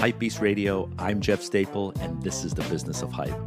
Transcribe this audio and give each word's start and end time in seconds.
Hypebeast 0.00 0.40
Radio, 0.40 0.88
I'm 0.98 1.20
Jeff 1.20 1.42
Staple, 1.42 1.92
and 2.00 2.22
this 2.22 2.42
is 2.42 2.54
The 2.54 2.62
Business 2.70 3.02
of 3.02 3.12
Hype, 3.12 3.38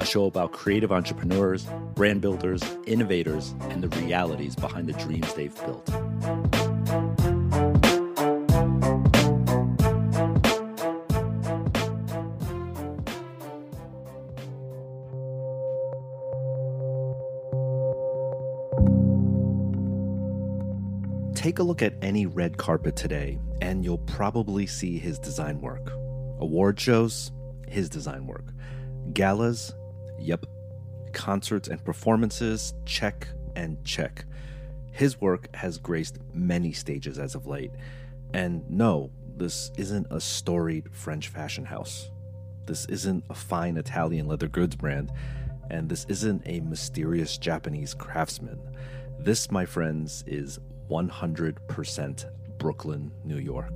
a 0.00 0.04
show 0.04 0.24
about 0.24 0.50
creative 0.50 0.90
entrepreneurs, 0.90 1.68
brand 1.94 2.20
builders, 2.20 2.64
innovators, 2.84 3.54
and 3.68 3.80
the 3.80 3.86
realities 4.00 4.56
behind 4.56 4.88
the 4.88 4.92
dreams 4.94 5.32
they've 5.34 5.54
built. 5.54 5.86
Take 21.36 21.60
a 21.60 21.62
look 21.62 21.82
at 21.82 21.94
any 22.02 22.26
red 22.26 22.56
carpet 22.58 22.96
today, 22.96 23.38
and 23.62 23.84
you'll 23.84 23.98
probably 23.98 24.66
see 24.66 24.98
his 24.98 25.16
design 25.20 25.60
work. 25.60 25.99
Award 26.40 26.80
shows, 26.80 27.32
his 27.68 27.88
design 27.88 28.26
work. 28.26 28.46
Galas, 29.12 29.72
yep. 30.18 30.44
Concerts 31.12 31.68
and 31.68 31.84
performances, 31.84 32.74
check 32.86 33.28
and 33.56 33.82
check. 33.84 34.24
His 34.92 35.20
work 35.20 35.54
has 35.54 35.78
graced 35.78 36.18
many 36.32 36.72
stages 36.72 37.18
as 37.18 37.34
of 37.34 37.46
late. 37.46 37.72
And 38.32 38.68
no, 38.70 39.10
this 39.36 39.70
isn't 39.76 40.06
a 40.10 40.20
storied 40.20 40.88
French 40.92 41.28
fashion 41.28 41.64
house. 41.64 42.10
This 42.66 42.84
isn't 42.86 43.24
a 43.30 43.34
fine 43.34 43.76
Italian 43.76 44.26
leather 44.26 44.48
goods 44.48 44.76
brand. 44.76 45.12
And 45.70 45.88
this 45.88 46.04
isn't 46.08 46.42
a 46.46 46.60
mysterious 46.60 47.38
Japanese 47.38 47.94
craftsman. 47.94 48.58
This, 49.18 49.50
my 49.50 49.64
friends, 49.64 50.24
is 50.26 50.58
100% 50.90 52.24
Brooklyn, 52.58 53.12
New 53.24 53.38
York. 53.38 53.72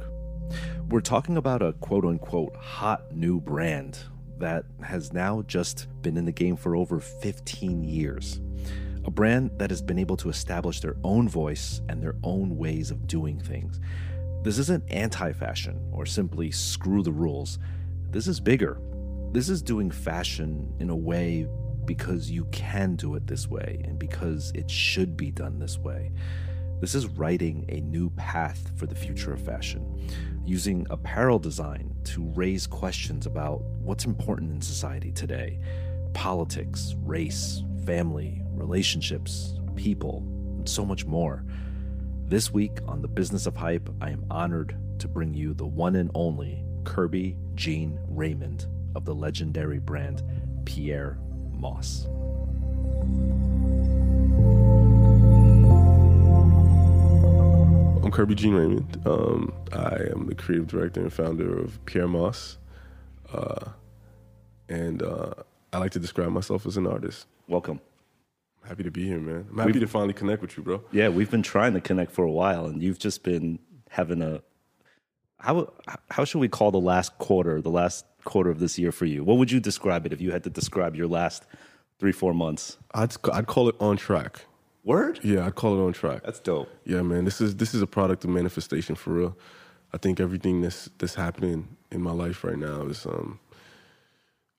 We're 0.91 1.01
talking 1.01 1.39
about 1.39 1.63
a 1.63 1.73
quote 1.73 2.05
unquote 2.05 2.55
hot 2.57 3.11
new 3.15 3.41
brand 3.41 3.99
that 4.39 4.67
has 4.83 5.13
now 5.13 5.43
just 5.43 5.89
been 6.03 6.17
in 6.19 6.27
the 6.27 6.33
game 6.33 6.57
for 6.57 6.77
over 6.77 7.01
15 7.01 7.83
years. 7.83 8.41
A 9.07 9.11
brand 9.11 9.51
that 9.59 9.71
has 9.71 9.81
been 9.81 9.99
able 9.99 10.17
to 10.19 10.29
establish 10.29 10.81
their 10.81 10.97
own 11.03 11.27
voice 11.27 11.81
and 11.89 12.03
their 12.03 12.17
own 12.23 12.57
ways 12.59 12.91
of 12.91 13.07
doing 13.07 13.41
things. 13.41 13.81
This 14.43 14.59
isn't 14.59 14.85
anti 14.91 15.33
fashion 15.33 15.81
or 15.91 16.05
simply 16.05 16.51
screw 16.51 17.03
the 17.03 17.13
rules. 17.13 17.59
This 18.11 18.27
is 18.27 18.39
bigger. 18.39 18.79
This 19.33 19.49
is 19.49 19.63
doing 19.63 19.91
fashion 19.91 20.75
in 20.81 20.91
a 20.91 20.97
way 20.97 21.49
because 21.87 22.31
you 22.31 22.45
can 22.47 22.95
do 22.97 23.15
it 23.15 23.27
this 23.27 23.49
way 23.49 23.81
and 23.85 23.99
because 23.99 24.53
it 24.55 24.71
should 24.71 25.17
be 25.17 25.31
done 25.31 25.59
this 25.59 25.79
way. 25.79 26.13
This 26.81 26.95
is 26.95 27.07
writing 27.07 27.65
a 27.71 27.81
new 27.81 28.11
path 28.11 28.71
for 28.77 28.87
the 28.87 28.95
future 28.95 29.33
of 29.33 29.41
fashion, 29.41 30.07
using 30.47 30.87
apparel 30.91 31.39
design 31.39 31.95
to 32.05 32.23
raise 32.35 32.67
questions 32.67 33.27
about 33.27 33.63
what's 33.81 34.05
important 34.05 34.51
in 34.53 34.61
society 34.61 35.11
today 35.13 35.59
politics, 36.13 36.95
race, 37.03 37.65
family, 37.85 38.41
relationships, 38.53 39.59
people, 39.75 40.23
and 40.59 40.69
so 40.69 40.85
much 40.85 41.05
more. 41.05 41.45
This 42.27 42.53
week 42.53 42.79
on 42.87 43.03
The 43.03 43.09
Business 43.09 43.47
of 43.47 43.57
Hype, 43.57 43.91
I 44.01 44.11
am 44.11 44.25
honored 44.31 44.77
to 45.01 45.09
bring 45.09 45.35
you 45.35 45.55
the 45.55 45.67
one 45.67 45.97
and 45.97 46.11
only 46.15 46.63
Kerby 46.85 47.37
Jean 47.55 47.99
Raymond 48.09 48.67
of 48.95 49.05
the 49.05 49.15
legendary 49.15 49.81
brand 49.81 50.23
Pyer 50.65 51.19
Moss. 51.53 52.07
I'm 58.05 58.11
Kerby 58.11 58.37
Jean 58.37 58.53
Raymond. 58.53 59.01
Um, 59.07 59.51
I 59.73 59.97
am 60.13 60.27
the 60.27 60.35
creative 60.35 60.67
director 60.67 61.01
and 61.01 61.11
founder 61.11 61.59
of 61.59 61.83
Pyer 61.87 62.07
Moss. 62.07 62.59
Uh, 63.33 63.71
and 64.69 65.03
uh, 65.03 65.33
I 65.73 65.79
like 65.79 65.93
to 65.93 65.99
describe 65.99 66.29
myself 66.29 66.67
as 66.67 66.77
an 66.77 66.87
artist. 66.87 67.27
Welcome. 67.49 67.81
Happy 68.63 68.83
to 68.83 68.91
be 68.91 69.07
here, 69.07 69.19
man. 69.19 69.47
I'm 69.51 69.57
happy 69.57 69.73
we've, 69.73 69.81
to 69.81 69.87
finally 69.87 70.13
connect 70.13 70.43
with 70.43 70.55
you, 70.55 70.63
bro. 70.63 70.83
Yeah, 70.93 71.09
we've 71.09 71.31
been 71.31 71.43
trying 71.43 71.73
to 71.73 71.81
connect 71.81 72.13
for 72.13 72.27
a 72.27 72.31
while, 72.31 72.67
and 72.67 72.83
you've 72.83 72.99
just 72.99 73.23
been 73.23 73.59
having 73.89 74.21
a. 74.21 74.43
How 75.39 75.73
how 76.11 76.27
should 76.27 76.41
we 76.41 76.49
call 76.49 76.73
the 76.73 76.81
last 76.81 77.17
quarter, 77.17 77.63
the 77.63 77.71
last 77.71 78.05
quarter 78.25 78.51
of 78.51 78.59
this 78.59 78.79
year 78.79 78.93
for 78.93 79.07
you? 79.07 79.25
What 79.25 79.39
would 79.39 79.51
you 79.51 79.61
describe 79.61 80.05
it 80.05 80.13
if 80.13 80.21
you 80.21 80.31
had 80.31 80.45
to 80.45 80.51
describe 80.51 80.95
your 80.95 81.09
last 81.09 81.47
three 81.99 82.13
four 82.13 82.35
months? 82.35 82.77
I'd 82.93 83.15
I'd 83.33 83.47
call 83.47 83.71
it 83.71 83.77
on 83.81 83.97
track. 83.97 84.45
Word? 84.85 85.21
Yeah, 85.23 85.47
I 85.47 85.51
call 85.51 85.79
it 85.79 85.85
on 85.85 85.93
track. 85.93 86.23
That's 86.25 86.41
dope. 86.41 86.71
Yeah, 86.85 87.03
man. 87.03 87.25
This 87.25 87.41
is 87.41 87.57
this 87.57 87.75
is 87.75 87.83
a 87.83 87.87
product 87.87 88.25
of 88.25 88.31
manifestation 88.31 88.95
for 88.95 89.11
real. 89.11 89.39
I 89.93 89.99
think 89.99 90.21
everything 90.21 90.61
that's 90.61 90.91
that's 90.99 91.15
happening 91.15 91.77
in 91.91 92.03
my 92.03 92.13
life 92.13 92.45
right 92.45 92.59
now 92.59 92.83
is 92.83 93.07
um 93.07 93.41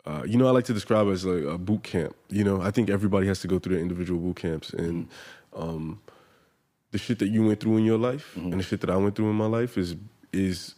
uh, 0.05 0.21
you 0.25 0.37
know, 0.37 0.47
I 0.47 0.51
like 0.51 0.65
to 0.65 0.73
describe 0.73 1.07
it 1.07 1.11
as 1.11 1.25
like 1.25 1.43
a 1.43 1.57
boot 1.57 1.83
camp. 1.83 2.15
You 2.29 2.43
know, 2.43 2.61
I 2.61 2.69
think 2.69 2.89
everybody 2.89 3.25
has 3.27 3.39
to 3.39 3.47
go 3.47 3.57
through 3.57 3.73
their 3.73 3.81
individual 3.81 4.19
boot 4.19 4.35
camps, 4.35 4.71
and 4.71 5.07
um, 5.53 5.99
the 6.91 6.97
shit 6.97 7.19
that 7.19 7.29
you 7.29 7.45
went 7.45 7.59
through 7.59 7.77
in 7.77 7.85
your 7.85 7.97
life 7.97 8.33
mm-hmm. 8.35 8.51
and 8.51 8.59
the 8.59 8.63
shit 8.63 8.81
that 8.81 8.89
I 8.89 8.97
went 8.97 9.15
through 9.15 9.29
in 9.29 9.35
my 9.35 9.47
life 9.47 9.77
is 9.77 9.95
is 10.31 10.75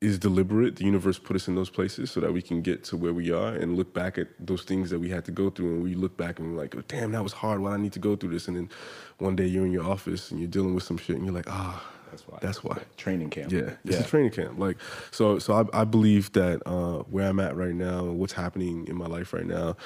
is 0.00 0.18
deliberate. 0.18 0.76
The 0.76 0.84
universe 0.84 1.18
put 1.18 1.36
us 1.36 1.46
in 1.46 1.54
those 1.54 1.68
places 1.68 2.10
so 2.10 2.20
that 2.20 2.32
we 2.32 2.40
can 2.40 2.62
get 2.62 2.84
to 2.84 2.96
where 2.96 3.12
we 3.12 3.30
are 3.30 3.54
and 3.54 3.76
look 3.76 3.92
back 3.92 4.16
at 4.16 4.28
those 4.38 4.62
things 4.62 4.90
that 4.90 4.98
we 4.98 5.10
had 5.10 5.24
to 5.26 5.30
go 5.30 5.50
through. 5.50 5.74
And 5.74 5.82
we 5.82 5.94
look 5.94 6.16
back 6.16 6.38
and 6.38 6.52
we're 6.52 6.62
like, 6.62 6.74
oh, 6.74 6.82
damn, 6.88 7.12
that 7.12 7.22
was 7.22 7.34
hard. 7.34 7.60
Why 7.60 7.72
I 7.72 7.76
need 7.76 7.92
to 7.92 7.98
go 7.98 8.16
through 8.16 8.30
this? 8.30 8.48
And 8.48 8.56
then 8.56 8.70
one 9.18 9.36
day 9.36 9.46
you're 9.46 9.66
in 9.66 9.72
your 9.72 9.84
office 9.84 10.30
and 10.30 10.40
you're 10.40 10.48
dealing 10.48 10.74
with 10.74 10.84
some 10.84 10.96
shit 10.96 11.16
and 11.16 11.24
you're 11.26 11.34
like, 11.34 11.50
ah, 11.50 11.82
oh, 11.84 11.98
that's 12.10 12.26
why. 12.26 12.38
That's 12.40 12.64
why. 12.64 12.78
Training 12.96 13.28
camp. 13.28 13.52
Yeah, 13.52 13.72
it's 13.84 13.96
yeah. 13.96 14.00
a 14.00 14.04
training 14.04 14.30
camp. 14.30 14.58
Like 14.58 14.78
so. 15.10 15.38
So 15.38 15.52
I, 15.74 15.82
I 15.82 15.84
believe 15.84 16.32
that 16.32 16.60
uh, 16.66 17.04
where 17.04 17.28
I'm 17.28 17.38
at 17.38 17.54
right 17.54 17.74
now, 17.74 18.04
what's 18.04 18.32
happening 18.32 18.88
in 18.88 18.96
my 18.96 19.06
life 19.06 19.32
right 19.32 19.46
now, 19.46 19.76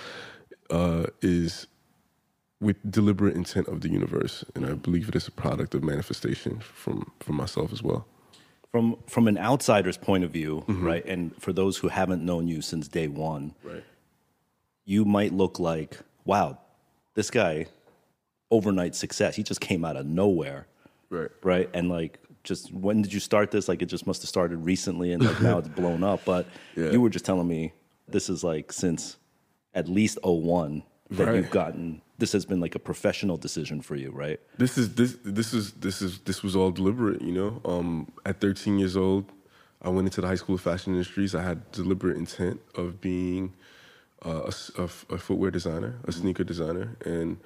uh, 0.70 1.06
is 1.20 1.66
with 2.60 2.76
deliberate 2.90 3.34
intent 3.36 3.68
of 3.68 3.82
the 3.82 3.90
universe, 3.90 4.42
and 4.54 4.64
I 4.64 4.72
believe 4.72 5.08
it 5.10 5.16
is 5.16 5.28
a 5.28 5.32
product 5.32 5.74
of 5.74 5.82
manifestation 5.82 6.60
from 6.60 7.12
from 7.20 7.34
myself 7.36 7.72
as 7.72 7.82
well 7.82 8.06
from 8.74 8.96
from 9.06 9.28
an 9.28 9.38
outsider's 9.38 9.96
point 9.96 10.24
of 10.24 10.32
view, 10.32 10.64
mm-hmm. 10.66 10.84
right? 10.84 11.06
And 11.06 11.40
for 11.40 11.52
those 11.52 11.76
who 11.76 11.86
haven't 11.86 12.24
known 12.24 12.48
you 12.48 12.60
since 12.60 12.88
day 12.88 13.06
one, 13.06 13.54
right. 13.62 13.84
you 14.84 15.04
might 15.04 15.32
look 15.32 15.60
like, 15.60 16.00
wow, 16.24 16.58
this 17.14 17.30
guy, 17.30 17.66
overnight 18.50 18.96
success. 18.96 19.36
He 19.36 19.44
just 19.44 19.60
came 19.60 19.84
out 19.84 19.94
of 19.94 20.06
nowhere, 20.06 20.66
right? 21.08 21.30
Right, 21.44 21.70
and 21.72 21.88
like, 21.88 22.18
just 22.42 22.72
when 22.72 23.00
did 23.00 23.12
you 23.12 23.20
start 23.20 23.52
this? 23.52 23.68
Like, 23.68 23.80
it 23.80 23.86
just 23.86 24.08
must 24.08 24.22
have 24.22 24.28
started 24.28 24.56
recently, 24.56 25.12
and 25.12 25.24
like 25.24 25.40
now 25.40 25.58
it's 25.58 25.68
blown 25.80 26.02
up. 26.02 26.24
But 26.24 26.44
yeah. 26.74 26.90
you 26.90 27.00
were 27.00 27.10
just 27.10 27.24
telling 27.24 27.46
me 27.46 27.74
this 28.08 28.28
is 28.28 28.42
like 28.42 28.72
since 28.72 29.18
at 29.72 29.86
least 29.86 30.18
01 30.24 30.82
that 31.10 31.28
right. 31.28 31.36
you've 31.36 31.50
gotten 31.50 32.02
this 32.18 32.32
has 32.32 32.44
been 32.44 32.60
like 32.60 32.74
a 32.74 32.78
professional 32.78 33.36
decision 33.36 33.80
for 33.80 33.96
you, 33.96 34.10
right? 34.10 34.40
This 34.58 34.78
is 34.78 34.94
this 34.94 35.16
this 35.24 35.52
is 35.52 35.72
this 35.72 36.00
is 36.00 36.20
this 36.20 36.42
was 36.42 36.54
all 36.54 36.70
deliberate, 36.70 37.20
you 37.22 37.32
know. 37.32 37.60
Um, 37.64 38.12
at 38.24 38.40
13 38.40 38.78
years 38.78 38.96
old, 38.96 39.30
I 39.82 39.88
went 39.88 40.06
into 40.06 40.20
the 40.20 40.26
high 40.26 40.36
school 40.36 40.54
of 40.54 40.60
fashion 40.60 40.92
industries. 40.92 41.34
I 41.34 41.42
had 41.42 41.70
deliberate 41.72 42.16
intent 42.16 42.60
of 42.76 43.00
being 43.00 43.52
uh, 44.24 44.50
a, 44.78 44.82
a, 44.82 44.84
a, 44.84 45.18
footwear 45.18 45.50
designer, 45.50 45.98
a 46.04 46.12
sneaker 46.12 46.44
designer, 46.44 46.96
and 47.04 47.36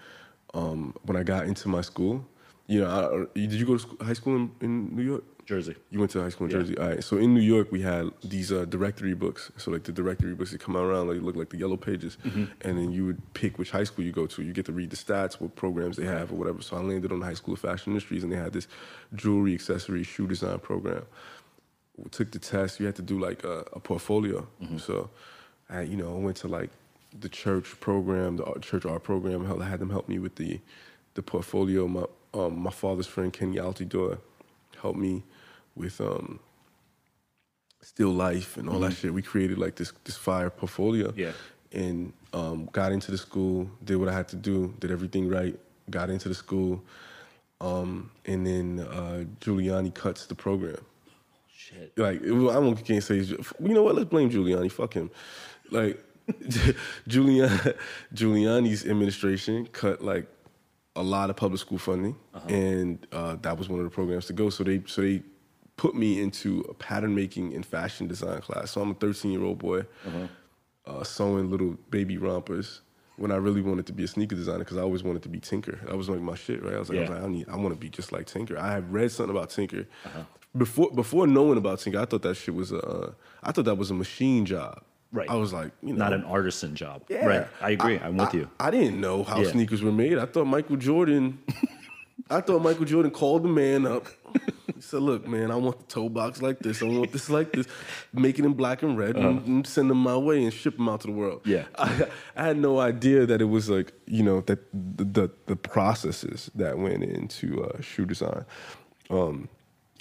um, 0.54 0.94
when 1.02 1.16
I 1.16 1.22
got 1.22 1.46
into 1.46 1.68
my 1.68 1.80
school, 1.80 2.26
you 2.66 2.80
know, 2.80 3.28
I, 3.34 3.38
did 3.38 3.54
you 3.54 3.66
go 3.66 3.72
to 3.74 3.78
school, 3.78 3.96
high 4.00 4.12
school 4.12 4.36
in, 4.36 4.52
in 4.60 4.94
New 4.94 5.02
York? 5.02 5.24
Jersey. 5.48 5.76
You 5.88 5.98
went 5.98 6.10
to 6.10 6.20
high 6.20 6.28
school 6.28 6.47
in 6.47 6.50
yeah. 6.50 6.59
Jersey. 6.59 6.76
All 6.76 6.88
right. 6.88 7.03
So 7.03 7.16
in 7.16 7.32
New 7.32 7.41
York, 7.41 7.72
we 7.72 7.81
had 7.81 8.10
these 8.22 8.53
uh, 8.53 8.66
directory 8.66 9.14
books. 9.14 9.50
So 9.56 9.70
like 9.70 9.84
the 9.84 9.92
directory 9.92 10.34
books 10.34 10.50
that 10.50 10.60
come 10.60 10.76
around, 10.76 11.09
like 11.09 11.22
look 11.22 11.36
like 11.36 11.48
the 11.48 11.56
yellow 11.56 11.78
pages, 11.78 12.18
mm-hmm. 12.22 12.45
and 12.60 12.77
then 12.77 12.92
you 12.92 13.06
would 13.06 13.33
pick 13.33 13.59
which 13.59 13.71
high 13.71 13.84
school 13.84 14.04
you 14.04 14.12
go 14.12 14.27
to. 14.27 14.42
You 14.42 14.53
get 14.53 14.66
to 14.66 14.72
read 14.72 14.91
the 14.91 14.97
stats, 14.97 15.41
what 15.41 15.56
programs 15.56 15.97
they 15.97 16.04
have, 16.04 16.30
or 16.33 16.34
whatever. 16.34 16.60
So 16.60 16.77
I 16.77 16.80
landed 16.80 17.12
on 17.12 17.21
the 17.21 17.24
High 17.24 17.33
School 17.33 17.54
of 17.54 17.60
Fashion 17.60 17.92
Industries, 17.92 18.24
and 18.24 18.30
they 18.30 18.36
had 18.36 18.53
this 18.53 18.68
jewelry, 19.15 19.54
accessory, 19.54 20.03
shoe 20.03 20.27
design 20.27 20.59
program. 20.59 21.06
We 21.97 22.10
took 22.10 22.30
the 22.30 22.39
test. 22.39 22.78
You 22.78 22.84
had 22.84 22.97
to 22.97 23.03
do 23.03 23.18
like 23.18 23.42
a, 23.42 23.65
a 23.72 23.80
portfolio. 23.80 24.47
Mm-hmm. 24.62 24.77
So, 24.77 25.09
I, 25.71 25.80
you 25.80 25.97
know, 25.97 26.15
I 26.15 26.18
went 26.18 26.36
to 26.39 26.48
like 26.48 26.68
the 27.18 27.30
church 27.30 27.80
program, 27.80 28.36
the 28.36 28.45
church 28.60 28.84
art 28.84 29.03
program. 29.03 29.50
I 29.62 29.65
had 29.65 29.80
them 29.80 29.89
help 29.89 30.10
me 30.10 30.18
with 30.18 30.36
the 30.36 30.60
the 31.15 31.22
portfolio. 31.22 31.89
My 31.89 32.04
um, 32.34 32.59
my 32.59 32.71
father's 32.71 33.06
friend 33.06 33.33
Kenny 33.33 33.56
Altidore 33.56 34.18
helped 34.83 34.98
me 34.98 35.24
with 35.78 36.01
um, 36.01 36.41
still 37.83 38.10
life 38.10 38.57
and 38.57 38.69
all 38.69 38.77
mm-hmm. 38.77 38.84
that 38.84 38.97
shit. 38.97 39.15
We 39.15 39.22
created 39.22 39.59
like 39.59 39.77
this 39.77 39.92
this 40.04 40.16
fire 40.16 40.51
portfolio. 40.51 41.13
Yeah. 41.16 41.33
And 41.72 42.13
um, 42.33 42.69
got 42.72 42.92
into 42.92 43.10
the 43.10 43.19
school, 43.19 43.71
did 43.84 43.97
what 43.97 44.09
I 44.09 44.13
had 44.13 44.28
to 44.28 44.36
do, 44.36 44.75
did 44.78 44.91
everything 44.91 45.28
right, 45.28 45.59
got 45.91 46.09
into 46.09 46.28
the 46.28 46.34
school, 46.34 46.83
um, 47.60 48.10
and 48.25 48.47
then 48.47 48.80
uh, 48.80 49.25
Giuliani 49.41 49.92
cuts 49.92 50.27
the 50.27 50.34
program. 50.34 50.83
Shit. 51.54 51.92
Like 51.97 52.22
I 52.22 52.27
don't 52.27 52.74
can't 52.84 53.03
say. 53.03 53.16
You 53.16 53.39
know 53.59 53.83
what? 53.83 53.97
Let's 53.97 54.09
blame 54.09 54.31
Giuliani. 54.31 54.72
Fuck 54.72 54.95
him. 54.95 55.10
Like 55.71 56.03
Giuliani, 57.09 57.77
Giuliani's 58.15 58.86
administration 58.86 59.66
cut 59.66 60.03
like 60.03 60.27
a 60.97 61.03
lot 61.03 61.31
of 61.31 61.36
public 61.36 61.60
school 61.60 61.78
funding, 61.78 62.16
uh-huh. 62.34 62.48
and 62.48 63.07
uh, 63.13 63.36
that 63.42 63.57
was 63.57 63.69
one 63.69 63.78
of 63.78 63.84
the 63.84 63.91
programs 63.91 64.27
to 64.27 64.33
go. 64.33 64.51
So 64.51 64.65
they 64.65 64.83
so 64.86 65.03
they 65.03 65.22
put 65.78 65.95
me 65.95 66.21
into 66.21 66.60
a 66.69 66.75
pattern 66.75 67.15
making 67.15 67.54
and 67.54 67.65
fashion 67.65 68.07
design 68.07 68.41
class. 68.42 68.72
So 68.72 68.83
I'm 68.83 68.91
a 68.91 68.95
13 68.95 69.33
year 69.33 69.42
old 69.45 69.59
boy 69.59 69.86
uh, 70.86 71.03
sewing 71.04 71.51
little 71.51 71.78
baby 71.91 72.19
rompers 72.19 72.83
when 73.16 73.33
I 73.33 73.36
really 73.36 73.63
wanted 73.63 73.86
to 73.86 73.92
be 73.92 74.04
a 74.04 74.09
sneaker 74.09 74.36
designer 74.36 74.59
because 74.60 74.77
I 74.77 74.83
always 74.83 75.03
wanted 75.03 75.22
to 75.22 75.28
be 75.30 75.41
Tinker. 75.41 75.78
That 75.86 75.97
was 75.97 76.09
like 76.10 76.21
my 76.21 76.34
shit, 76.34 76.63
right? 76.63 76.75
I 76.75 76.78
was 76.78 76.89
like, 76.91 76.98
I, 76.98 77.01
was 77.03 77.10
like, 77.10 77.22
I 77.22 77.27
need, 77.28 77.48
I 77.48 77.57
want 77.57 77.71
to 77.75 77.80
be 77.80 77.89
just 77.89 78.13
like 78.13 78.27
Tinker. 78.27 78.59
I 78.59 78.71
had 78.71 78.92
read 78.92 79.10
something 79.10 79.34
about 79.34 79.51
Tinker 79.51 79.86
before 80.57 80.91
before 80.92 81.27
knowing 81.27 81.57
about 81.59 81.78
Tinker. 81.81 81.98
I 82.01 82.04
thought 82.04 82.22
that 82.22 82.34
shit 82.36 82.54
was 82.54 82.71
a, 82.72 82.78
uh, 82.78 83.13
I 83.42 83.53
thought 83.53 83.65
that 83.65 83.77
was 83.77 83.91
a 83.91 83.95
machine 83.95 84.45
job. 84.45 84.83
Right. 85.10 85.28
I 85.31 85.36
was 85.36 85.53
like, 85.54 85.72
you 85.83 85.95
know, 85.95 85.98
Not 86.04 86.13
an 86.13 86.24
artisan 86.24 86.74
job. 86.74 87.03
yeah. 87.09 87.24
Right. 87.24 87.47
I 87.63 87.71
agree. 87.71 87.98
I'm 87.98 88.16
with 88.19 88.34
I- 88.34 88.39
you. 88.39 88.51
I 88.60 88.71
didn't 88.71 89.01
know 89.01 89.22
how 89.24 89.41
Yeah. 89.41 89.51
sneakers 89.53 89.81
were 89.83 89.92
made. 89.92 90.19
I 90.19 90.27
thought 90.27 90.45
Michael 90.47 90.77
Jordan. 90.77 91.39
I 92.31 92.41
thought 92.42 92.60
Michael 92.63 92.84
Jordan 92.84 93.10
called 93.10 93.42
the 93.45 93.48
man 93.48 93.86
up. 93.86 94.07
Said, 94.88 95.02
"Look, 95.02 95.26
man, 95.28 95.50
I 95.50 95.56
want 95.56 95.78
the 95.80 95.84
toe 95.84 96.08
box 96.08 96.40
like 96.40 96.58
this. 96.60 96.82
I 96.82 96.86
want 96.86 97.12
this 97.12 97.28
like 97.28 97.52
this. 97.52 97.66
Make 98.12 98.38
it 98.38 98.44
in 98.44 98.54
black 98.54 98.82
and 98.82 98.96
red, 98.96 99.16
and, 99.16 99.46
and 99.46 99.66
send 99.66 99.90
them 99.90 99.98
my 99.98 100.16
way 100.16 100.42
and 100.44 100.52
ship 100.52 100.76
them 100.76 100.88
out 100.88 101.00
to 101.02 101.06
the 101.08 101.12
world." 101.12 101.42
Uh-huh. 101.46 101.54
Yeah. 101.56 101.64
I, 102.36 102.42
I 102.42 102.46
had 102.48 102.56
no 102.58 102.78
idea 102.80 103.26
that 103.26 103.40
it 103.42 103.50
was 103.56 103.68
like 103.68 103.92
you 104.06 104.22
know 104.22 104.40
that 104.42 104.58
the 104.72 105.04
the, 105.04 105.30
the 105.46 105.56
processes 105.56 106.50
that 106.54 106.78
went 106.78 107.02
into 107.04 107.64
uh, 107.64 107.80
shoe 107.82 108.06
design. 108.06 108.44
Um, 109.10 109.48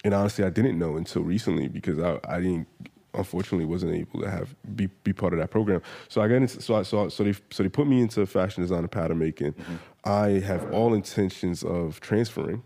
and 0.04 0.14
honestly, 0.14 0.44
I 0.44 0.50
didn't 0.50 0.78
know 0.78 0.96
until 0.96 1.22
recently 1.22 1.66
because 1.68 1.98
I, 1.98 2.18
I 2.28 2.40
didn't, 2.40 2.68
unfortunately, 3.14 3.64
wasn't 3.66 3.94
able 3.94 4.20
to 4.20 4.30
have 4.30 4.54
be, 4.76 4.86
be 5.02 5.12
part 5.12 5.32
of 5.32 5.38
that 5.40 5.50
program. 5.50 5.82
So 6.08 6.20
I 6.22 6.28
got 6.28 6.36
into 6.36 6.62
so 6.62 6.76
I, 6.76 6.82
so 6.82 7.04
I- 7.06 7.08
so 7.08 7.24
they 7.24 7.34
so 7.50 7.62
they 7.62 7.68
put 7.68 7.86
me 7.86 8.00
into 8.00 8.24
fashion 8.26 8.62
design 8.62 8.80
and 8.80 8.90
pattern 8.90 9.18
making. 9.18 9.54
I 10.04 10.40
have 10.50 10.72
all 10.72 10.94
intentions 10.94 11.62
of 11.62 12.00
transferring 12.00 12.62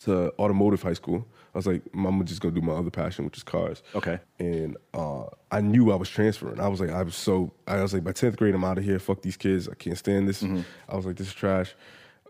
to 0.00 0.32
automotive 0.38 0.82
high 0.82 0.92
school. 0.92 1.26
I 1.54 1.58
was 1.58 1.66
like, 1.66 1.82
I'm 1.94 2.24
just 2.24 2.40
gonna 2.40 2.54
do 2.54 2.60
my 2.60 2.74
other 2.74 2.90
passion, 2.90 3.24
which 3.24 3.36
is 3.36 3.42
cars. 3.42 3.82
Okay. 3.94 4.20
And 4.38 4.76
uh, 4.94 5.24
I 5.50 5.60
knew 5.60 5.90
I 5.90 5.96
was 5.96 6.08
transferring. 6.08 6.60
I 6.60 6.68
was 6.68 6.80
like, 6.80 6.90
I 6.90 7.02
was 7.02 7.16
so, 7.16 7.52
I 7.66 7.82
was 7.82 7.94
like, 7.94 8.04
by 8.04 8.12
10th 8.12 8.36
grade, 8.36 8.54
I'm 8.54 8.64
out 8.64 8.78
of 8.78 8.84
here. 8.84 8.98
Fuck 8.98 9.22
these 9.22 9.36
kids. 9.36 9.68
I 9.68 9.74
can't 9.74 9.98
stand 9.98 10.28
this. 10.28 10.42
I 10.88 10.96
was 10.96 11.06
like, 11.06 11.16
this 11.16 11.28
is 11.28 11.34
trash. 11.34 11.74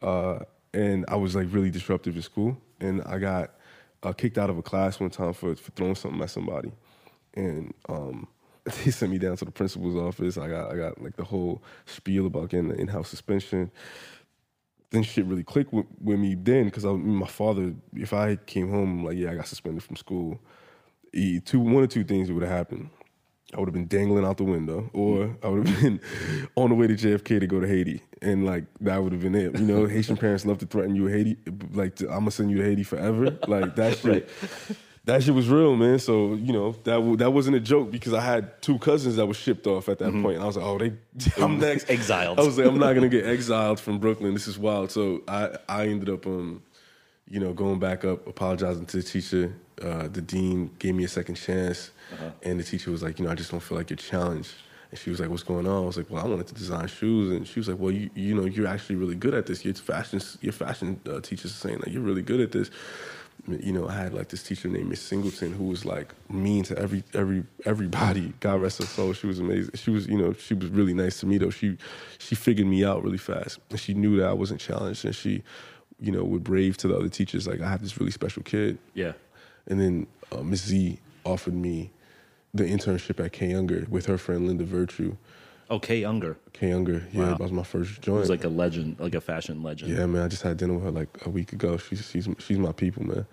Uh, 0.02 0.40
and 0.72 1.04
I 1.08 1.16
was 1.16 1.34
like 1.34 1.48
really 1.50 1.70
disruptive 1.70 2.16
in 2.16 2.22
school. 2.22 2.56
And 2.80 3.02
I 3.02 3.18
got 3.18 3.54
uh, 4.02 4.12
kicked 4.12 4.38
out 4.38 4.50
of 4.50 4.58
a 4.58 4.62
class 4.62 5.00
one 5.00 5.10
time 5.10 5.32
for, 5.34 5.54
for 5.56 5.70
throwing 5.72 5.94
something 5.94 6.20
at 6.22 6.30
somebody. 6.30 6.72
And 7.34 7.74
um, 7.88 8.28
they 8.64 8.90
sent 8.90 9.12
me 9.12 9.18
down 9.18 9.36
to 9.36 9.44
the 9.44 9.50
principal's 9.50 9.96
office. 9.96 10.38
I 10.38 10.48
got, 10.48 10.72
I 10.72 10.76
got 10.76 11.02
like 11.02 11.16
the 11.16 11.24
whole 11.24 11.62
spiel 11.86 12.26
about 12.26 12.50
getting 12.50 12.68
the 12.68 12.76
in-house 12.76 13.08
suspension 13.08 13.70
then 14.90 15.02
shit 15.02 15.26
really 15.26 15.44
clicked 15.44 15.72
with, 15.72 15.86
with 16.00 16.18
me 16.18 16.34
then 16.34 16.64
because 16.64 16.84
my 16.84 17.26
father, 17.26 17.74
if 17.94 18.12
I 18.12 18.36
came 18.36 18.70
home 18.70 19.04
like, 19.04 19.16
yeah, 19.16 19.30
I 19.30 19.34
got 19.34 19.46
suspended 19.46 19.82
from 19.82 19.96
school, 19.96 20.40
he, 21.12 21.40
two 21.40 21.60
one 21.60 21.84
or 21.84 21.86
two 21.86 22.04
things 22.04 22.30
would 22.30 22.42
have 22.42 22.52
happened. 22.52 22.90
I 23.54 23.58
would 23.60 23.66
have 23.66 23.74
been 23.74 23.86
dangling 23.86 24.26
out 24.26 24.36
the 24.36 24.44
window, 24.44 24.90
or 24.92 25.34
I 25.42 25.48
would 25.48 25.66
have 25.66 25.80
been 25.82 26.00
on 26.54 26.68
the 26.68 26.74
way 26.74 26.86
to 26.86 26.94
JFK 26.94 27.40
to 27.40 27.46
go 27.46 27.60
to 27.60 27.66
Haiti, 27.66 28.02
and 28.20 28.44
like 28.44 28.64
that 28.80 29.02
would 29.02 29.12
have 29.12 29.22
been 29.22 29.34
it. 29.34 29.58
You 29.58 29.64
know, 29.64 29.86
Haitian 29.86 30.18
parents 30.18 30.44
love 30.44 30.58
to 30.58 30.66
threaten 30.66 30.94
you 30.94 31.04
with 31.04 31.14
Haiti, 31.14 31.36
like 31.72 31.98
I'm 32.02 32.08
gonna 32.08 32.30
send 32.30 32.50
you 32.50 32.58
to 32.58 32.64
Haiti 32.64 32.82
forever. 32.82 33.38
Like 33.46 33.74
that 33.76 33.96
shit. 34.02 34.28
That 35.08 35.22
shit 35.22 35.32
was 35.32 35.48
real, 35.48 35.74
man. 35.74 35.98
So 35.98 36.34
you 36.34 36.52
know 36.52 36.72
that 36.84 36.96
w- 36.96 37.16
that 37.16 37.32
wasn't 37.32 37.56
a 37.56 37.60
joke 37.60 37.90
because 37.90 38.12
I 38.12 38.20
had 38.20 38.60
two 38.60 38.78
cousins 38.78 39.16
that 39.16 39.24
were 39.24 39.32
shipped 39.32 39.66
off 39.66 39.88
at 39.88 39.98
that 40.00 40.12
point. 40.12 40.34
And 40.34 40.42
I 40.42 40.46
was 40.46 40.58
like, 40.58 40.66
oh, 40.66 40.76
they, 40.76 40.92
I'm 41.42 41.58
next. 41.58 41.88
Exiled. 41.88 42.38
I 42.38 42.42
was 42.42 42.58
like, 42.58 42.66
I'm 42.66 42.78
not 42.78 42.92
gonna 42.92 43.08
get 43.08 43.24
exiled 43.24 43.80
from 43.80 43.98
Brooklyn. 43.98 44.34
This 44.34 44.46
is 44.46 44.58
wild. 44.58 44.90
So 44.90 45.22
I 45.26 45.56
I 45.66 45.86
ended 45.86 46.10
up 46.10 46.26
um, 46.26 46.62
you 47.26 47.40
know, 47.40 47.54
going 47.54 47.78
back 47.78 48.04
up, 48.04 48.26
apologizing 48.26 48.84
to 48.84 48.98
the 48.98 49.02
teacher. 49.02 49.54
Uh, 49.82 50.08
the 50.08 50.20
dean 50.20 50.70
gave 50.78 50.94
me 50.94 51.04
a 51.04 51.08
second 51.08 51.36
chance, 51.36 51.90
and 52.42 52.60
the 52.60 52.64
teacher 52.64 52.90
was 52.90 53.02
like, 53.02 53.18
you 53.18 53.24
know, 53.24 53.30
I 53.30 53.34
just 53.34 53.50
don't 53.50 53.60
feel 53.60 53.78
like 53.78 53.88
you're 53.88 53.96
challenged. 53.96 54.52
And 54.90 54.98
she 55.00 55.08
was 55.08 55.20
like, 55.20 55.30
"What's 55.30 55.42
going 55.42 55.66
on?" 55.66 55.84
I 55.84 55.86
was 55.86 55.96
like, 55.96 56.10
"Well, 56.10 56.22
I 56.22 56.28
wanted 56.28 56.48
to 56.48 56.54
design 56.54 56.86
shoes," 56.88 57.30
and 57.34 57.46
she 57.48 57.60
was 57.60 57.68
like, 57.68 57.78
"Well, 57.78 57.92
you 57.92 58.10
you 58.14 58.34
know, 58.34 58.44
you're 58.44 58.66
actually 58.66 58.96
really 58.96 59.14
good 59.14 59.32
at 59.32 59.46
this. 59.46 59.64
Your 59.64 59.72
fashion 59.74 60.20
your 60.42 60.52
fashion 60.52 61.00
uh, 61.08 61.20
teachers 61.20 61.52
are 61.52 61.60
saying 61.68 61.78
that 61.78 61.92
you're 61.92 62.02
really 62.02 62.22
good 62.22 62.40
at 62.40 62.52
this." 62.52 62.70
You 63.48 63.72
know, 63.72 63.88
I 63.88 63.92
had 63.92 64.12
like 64.12 64.28
this 64.28 64.42
teacher 64.42 64.68
named 64.68 64.88
Miss 64.88 65.00
Singleton 65.00 65.52
who 65.52 65.64
was 65.64 65.84
like 65.84 66.12
mean 66.30 66.64
to 66.64 66.78
every 66.78 67.02
every 67.14 67.44
everybody. 67.64 68.34
God 68.40 68.60
rest 68.60 68.78
her 68.78 68.86
soul. 68.86 69.12
She 69.14 69.26
was 69.26 69.38
amazing. 69.38 69.74
She 69.74 69.90
was, 69.90 70.06
you 70.06 70.18
know, 70.18 70.32
she 70.34 70.54
was 70.54 70.68
really 70.68 70.94
nice 70.94 71.20
to 71.20 71.26
me 71.26 71.38
though. 71.38 71.50
She 71.50 71.78
she 72.18 72.34
figured 72.34 72.66
me 72.66 72.84
out 72.84 73.02
really 73.02 73.18
fast, 73.18 73.58
and 73.70 73.80
she 73.80 73.94
knew 73.94 74.18
that 74.18 74.28
I 74.28 74.32
wasn't 74.34 74.60
challenged, 74.60 75.04
and 75.04 75.14
she, 75.14 75.42
you 75.98 76.12
know, 76.12 76.24
would 76.24 76.44
brave 76.44 76.76
to 76.78 76.88
the 76.88 76.96
other 76.96 77.08
teachers 77.08 77.46
like 77.46 77.60
I 77.60 77.68
have 77.68 77.82
this 77.82 77.98
really 77.98 78.12
special 78.12 78.42
kid. 78.42 78.78
Yeah. 78.94 79.12
And 79.66 79.80
then 79.80 80.06
uh, 80.30 80.42
Miss 80.42 80.64
Z 80.64 80.98
offered 81.24 81.54
me 81.54 81.90
the 82.54 82.64
internship 82.64 83.24
at 83.24 83.32
Kay 83.32 83.54
Unger 83.54 83.86
with 83.88 84.06
her 84.06 84.18
friend 84.18 84.46
Linda 84.46 84.64
Virtue. 84.64 85.16
Okay, 85.70 86.00
Younger. 86.00 86.38
Kay 86.54 86.72
Unger, 86.72 87.06
yeah, 87.12 87.20
Wow. 87.20 87.28
that 87.30 87.40
was 87.40 87.52
my 87.52 87.62
first 87.62 87.98
It 87.98 88.02
joint. 88.02 88.20
was 88.20 88.30
like 88.30 88.44
a 88.44 88.48
legend, 88.48 88.96
like 88.98 89.14
a 89.14 89.20
fashion 89.20 89.62
legend. 89.62 89.92
yeah, 89.92 90.06
man, 90.06 90.22
I 90.22 90.28
just 90.28 90.42
had 90.42 90.56
dinner 90.56 90.74
with 90.74 90.84
her 90.84 90.90
like 90.90 91.08
a 91.26 91.30
week 91.30 91.52
ago. 91.52 91.76
She's 91.76 92.08
she's 92.08 92.26
she's 92.38 92.58
my 92.58 92.72
people, 92.72 93.04
man. 93.04 93.26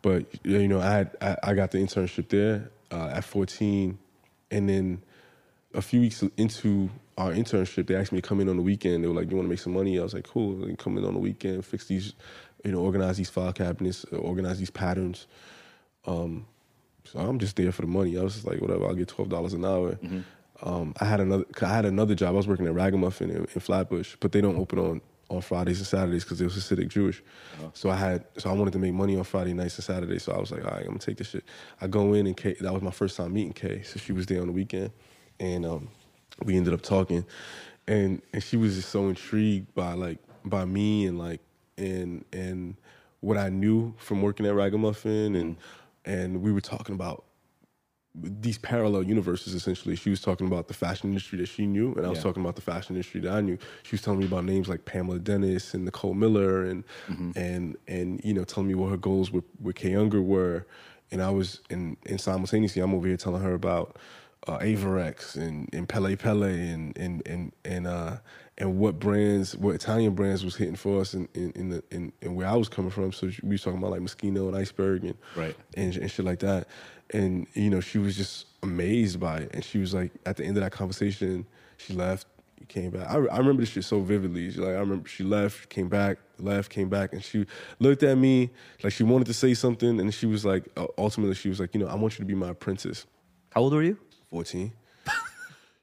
But 0.00 0.24
you 0.44 0.68
know, 0.68 0.80
I 0.80 0.90
had 0.90 1.16
I, 1.20 1.36
I 1.42 1.54
got 1.54 1.70
the 1.70 1.78
internship 1.78 2.28
there 2.30 2.70
uh, 2.90 3.08
at 3.14 3.24
14, 3.24 3.98
and 4.50 4.68
then 4.68 5.02
a 5.74 5.82
few 5.82 6.00
weeks 6.00 6.22
into 6.38 6.88
our 7.18 7.32
internship, 7.32 7.86
they 7.88 7.94
asked 7.94 8.10
me 8.12 8.20
to 8.22 8.26
come 8.26 8.40
in 8.40 8.48
on 8.48 8.56
the 8.56 8.62
weekend. 8.62 9.04
They 9.04 9.08
were 9.08 9.14
like, 9.14 9.30
"You 9.30 9.36
want 9.36 9.46
to 9.46 9.50
make 9.50 9.58
some 9.60 9.74
money?" 9.74 9.98
I 9.98 10.02
was 10.02 10.14
like, 10.14 10.24
"Cool." 10.26 10.56
They 10.66 10.74
come 10.76 10.96
in 10.96 11.04
on 11.04 11.12
the 11.12 11.20
weekend, 11.20 11.64
fix 11.66 11.84
these, 11.86 12.14
you 12.64 12.72
know, 12.72 12.78
organize 12.80 13.18
these 13.18 13.28
file 13.30 13.52
cabinets, 13.52 14.06
uh, 14.10 14.16
organize 14.16 14.58
these 14.58 14.70
patterns. 14.70 15.26
Um, 16.06 16.46
so 17.04 17.18
I'm 17.18 17.38
just 17.38 17.56
there 17.56 17.70
for 17.70 17.82
the 17.82 17.88
money. 17.88 18.16
I 18.18 18.22
was 18.22 18.34
just 18.34 18.46
like, 18.46 18.60
whatever. 18.62 18.86
I'll 18.86 18.94
get 18.94 19.08
twelve 19.08 19.28
dollars 19.28 19.52
an 19.52 19.64
hour. 19.66 19.98
Um, 20.62 20.94
I 21.00 21.04
had 21.06 21.20
another. 21.20 21.44
I 21.62 21.74
had 21.74 21.84
another 21.84 22.14
job. 22.14 22.30
I 22.30 22.36
was 22.36 22.48
working 22.48 22.66
at 22.66 22.74
Ragamuffin 22.74 23.30
in, 23.30 23.38
in 23.38 23.60
Flatbush, 23.60 24.16
but 24.20 24.32
they 24.32 24.40
don't 24.40 24.56
open 24.56 24.78
on 24.78 25.00
on 25.28 25.40
Fridays 25.40 25.78
and 25.78 25.86
Saturdays 25.86 26.24
because 26.24 26.40
it 26.40 26.44
was 26.44 26.54
Hasidic 26.56 26.88
Jewish. 26.88 27.22
So 27.74 27.90
I 27.90 27.96
had. 27.96 28.24
So 28.38 28.50
I 28.50 28.52
wanted 28.54 28.72
to 28.72 28.78
make 28.78 28.94
money 28.94 29.16
on 29.16 29.24
Friday 29.24 29.54
nights 29.54 29.76
and 29.76 29.84
Saturdays. 29.84 30.22
So 30.24 30.32
I 30.32 30.38
was 30.38 30.50
like, 30.52 30.64
all 30.64 30.70
right, 30.70 30.82
I'm 30.82 30.88
gonna 30.88 30.98
take 30.98 31.18
this 31.18 31.30
shit. 31.30 31.44
I 31.80 31.86
go 31.88 32.14
in 32.14 32.26
and 32.26 32.36
Kay. 32.36 32.54
That 32.60 32.72
was 32.72 32.82
my 32.82 32.90
first 32.90 33.16
time 33.16 33.32
meeting 33.32 33.52
Kay. 33.52 33.82
So 33.82 33.98
she 33.98 34.12
was 34.12 34.26
there 34.26 34.40
on 34.40 34.46
the 34.46 34.52
weekend, 34.52 34.92
and 35.40 35.66
um, 35.66 35.88
we 36.44 36.56
ended 36.56 36.74
up 36.74 36.82
talking, 36.82 37.24
and 37.88 38.22
and 38.32 38.42
she 38.42 38.56
was 38.56 38.76
just 38.76 38.90
so 38.90 39.08
intrigued 39.08 39.74
by 39.74 39.94
like 39.94 40.18
by 40.44 40.64
me 40.64 41.06
and 41.06 41.18
like 41.18 41.40
and 41.78 42.24
and 42.32 42.76
what 43.20 43.38
I 43.38 43.48
knew 43.48 43.94
from 43.98 44.22
working 44.22 44.46
at 44.46 44.54
Ragamuffin 44.54 45.34
and 45.36 45.56
and 46.04 46.42
we 46.42 46.52
were 46.52 46.60
talking 46.60 46.94
about 46.94 47.24
these 48.14 48.58
parallel 48.58 49.04
universes 49.04 49.54
essentially. 49.54 49.96
She 49.96 50.10
was 50.10 50.20
talking 50.20 50.46
about 50.46 50.68
the 50.68 50.74
fashion 50.74 51.08
industry 51.10 51.38
that 51.38 51.46
she 51.46 51.66
knew, 51.66 51.94
and 51.94 52.04
I 52.04 52.10
was 52.10 52.18
Yeah. 52.18 52.24
talking 52.24 52.42
about 52.42 52.56
the 52.56 52.62
fashion 52.62 52.94
industry 52.94 53.20
that 53.22 53.32
I 53.32 53.40
knew. 53.40 53.56
She 53.84 53.94
was 53.94 54.02
telling 54.02 54.18
me 54.20 54.26
about 54.26 54.44
names 54.44 54.68
like 54.68 54.84
Pamela 54.84 55.18
Dennis 55.18 55.72
and 55.72 55.84
Nicole 55.86 56.14
Miller, 56.14 56.64
and 56.64 56.84
and 57.34 57.76
and 57.88 58.20
you 58.22 58.34
know 58.34 58.44
telling 58.44 58.68
me 58.68 58.74
what 58.74 58.90
her 58.90 58.96
goals 58.98 59.30
with 59.32 59.44
with 59.60 59.76
Kay 59.76 59.94
Unger 59.94 60.20
were, 60.20 60.66
and 61.10 61.22
I 61.22 61.30
was 61.30 61.60
and 61.70 61.96
and 62.06 62.20
simultaneously 62.20 62.82
I'm 62.82 62.94
over 62.94 63.06
here 63.06 63.16
telling 63.16 63.42
her 63.42 63.54
about 63.54 63.96
uh, 64.46 64.58
Avirex 64.58 65.36
and 65.36 65.68
and 65.72 65.88
Pelle 65.88 66.14
Pelle 66.16 66.42
and 66.42 66.96
and 66.98 67.22
and 67.26 67.52
and 67.64 67.86
uh 67.86 68.16
and 68.58 68.78
what 68.78 68.98
brands, 68.98 69.56
what 69.56 69.74
Italian 69.74 70.14
brands 70.14 70.44
was 70.44 70.56
hitting 70.56 70.76
for 70.76 71.00
us 71.00 71.14
in 71.14 71.26
in 71.34 71.52
in, 71.52 71.70
the, 71.70 71.82
in, 71.90 72.12
in 72.20 72.34
where 72.34 72.46
I 72.46 72.54
was 72.56 72.68
coming 72.68 72.90
from. 72.90 73.10
So 73.12 73.30
we 73.42 73.48
was 73.50 73.62
talking 73.62 73.78
about 73.78 73.92
like 73.92 74.02
Moschino 74.02 74.46
and 74.48 74.56
Iceberg 74.56 75.04
and 75.04 75.14
Right. 75.34 75.56
and, 75.74 75.96
and 75.96 76.10
shit 76.10 76.26
like 76.26 76.40
that. 76.40 76.68
And 77.12 77.46
you 77.54 77.70
know, 77.70 77.80
she 77.80 77.98
was 77.98 78.16
just 78.16 78.46
amazed 78.62 79.20
by 79.20 79.38
it. 79.38 79.50
And 79.54 79.64
she 79.64 79.78
was 79.78 79.92
like, 79.94 80.12
at 80.26 80.36
the 80.36 80.44
end 80.44 80.56
of 80.56 80.62
that 80.62 80.72
conversation, 80.72 81.46
she 81.76 81.92
left, 81.94 82.26
came 82.68 82.90
back. 82.90 83.08
I, 83.10 83.14
I 83.16 83.38
remember 83.38 83.62
this 83.62 83.70
shit 83.70 83.84
so 83.84 84.00
vividly. 84.00 84.50
She, 84.50 84.58
like 84.60 84.76
I 84.76 84.80
remember 84.80 85.08
she 85.08 85.24
left, 85.24 85.68
came 85.68 85.88
back, 85.88 86.18
left, 86.38 86.70
came 86.70 86.88
back, 86.88 87.12
and 87.12 87.22
she 87.22 87.44
looked 87.80 88.02
at 88.02 88.16
me 88.16 88.50
like 88.82 88.92
she 88.92 89.02
wanted 89.02 89.26
to 89.26 89.34
say 89.34 89.52
something, 89.54 90.00
and 90.00 90.12
she 90.14 90.26
was 90.26 90.44
like, 90.44 90.64
uh, 90.76 90.86
ultimately, 90.96 91.34
she 91.34 91.48
was 91.48 91.60
like, 91.60 91.74
you 91.74 91.80
know, 91.80 91.88
I 91.88 91.94
want 91.96 92.14
you 92.14 92.18
to 92.24 92.26
be 92.26 92.34
my 92.34 92.48
apprentice. 92.50 93.04
How 93.50 93.62
old 93.62 93.74
were 93.74 93.82
you? 93.82 93.98
Fourteen. 94.30 94.72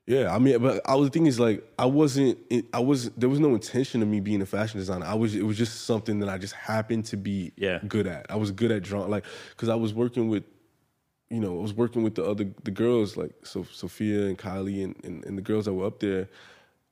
Yeah, 0.07 0.33
I 0.33 0.39
mean, 0.39 0.57
but 0.59 0.81
I 0.89 0.95
was 0.95 1.09
the 1.09 1.11
thing 1.11 1.27
is 1.27 1.39
like 1.39 1.63
I 1.77 1.85
wasn't, 1.85 2.39
I 2.73 2.79
was 2.79 3.11
there 3.11 3.29
was 3.29 3.39
no 3.39 3.53
intention 3.53 4.01
of 4.01 4.07
me 4.07 4.19
being 4.19 4.41
a 4.41 4.45
fashion 4.47 4.79
designer. 4.79 5.05
I 5.05 5.13
was, 5.13 5.35
it 5.35 5.43
was 5.45 5.55
just 5.55 5.81
something 5.85 6.17
that 6.21 6.29
I 6.29 6.39
just 6.39 6.53
happened 6.55 7.05
to 7.05 7.17
be 7.17 7.51
Yeah. 7.57 7.77
good 7.87 8.07
at. 8.07 8.25
I 8.27 8.35
was 8.35 8.49
good 8.51 8.71
at 8.71 8.81
drawing, 8.81 9.11
like 9.11 9.23
because 9.51 9.69
I 9.69 9.75
was 9.75 9.93
working 9.93 10.27
with, 10.27 10.45
you 11.29 11.39
know, 11.39 11.57
I 11.57 11.61
was 11.61 11.73
working 11.73 12.03
with 12.03 12.15
the 12.15 12.25
other 12.25 12.47
the 12.63 12.71
girls 12.71 13.17
like 13.17 13.31
so 13.43 13.63
Sophia 13.71 14.25
and 14.27 14.37
Kylie 14.37 14.83
and, 14.83 14.95
and 15.03 15.25
and 15.25 15.37
the 15.37 15.41
girls 15.41 15.65
that 15.65 15.73
were 15.73 15.85
up 15.85 15.99
there. 15.99 16.27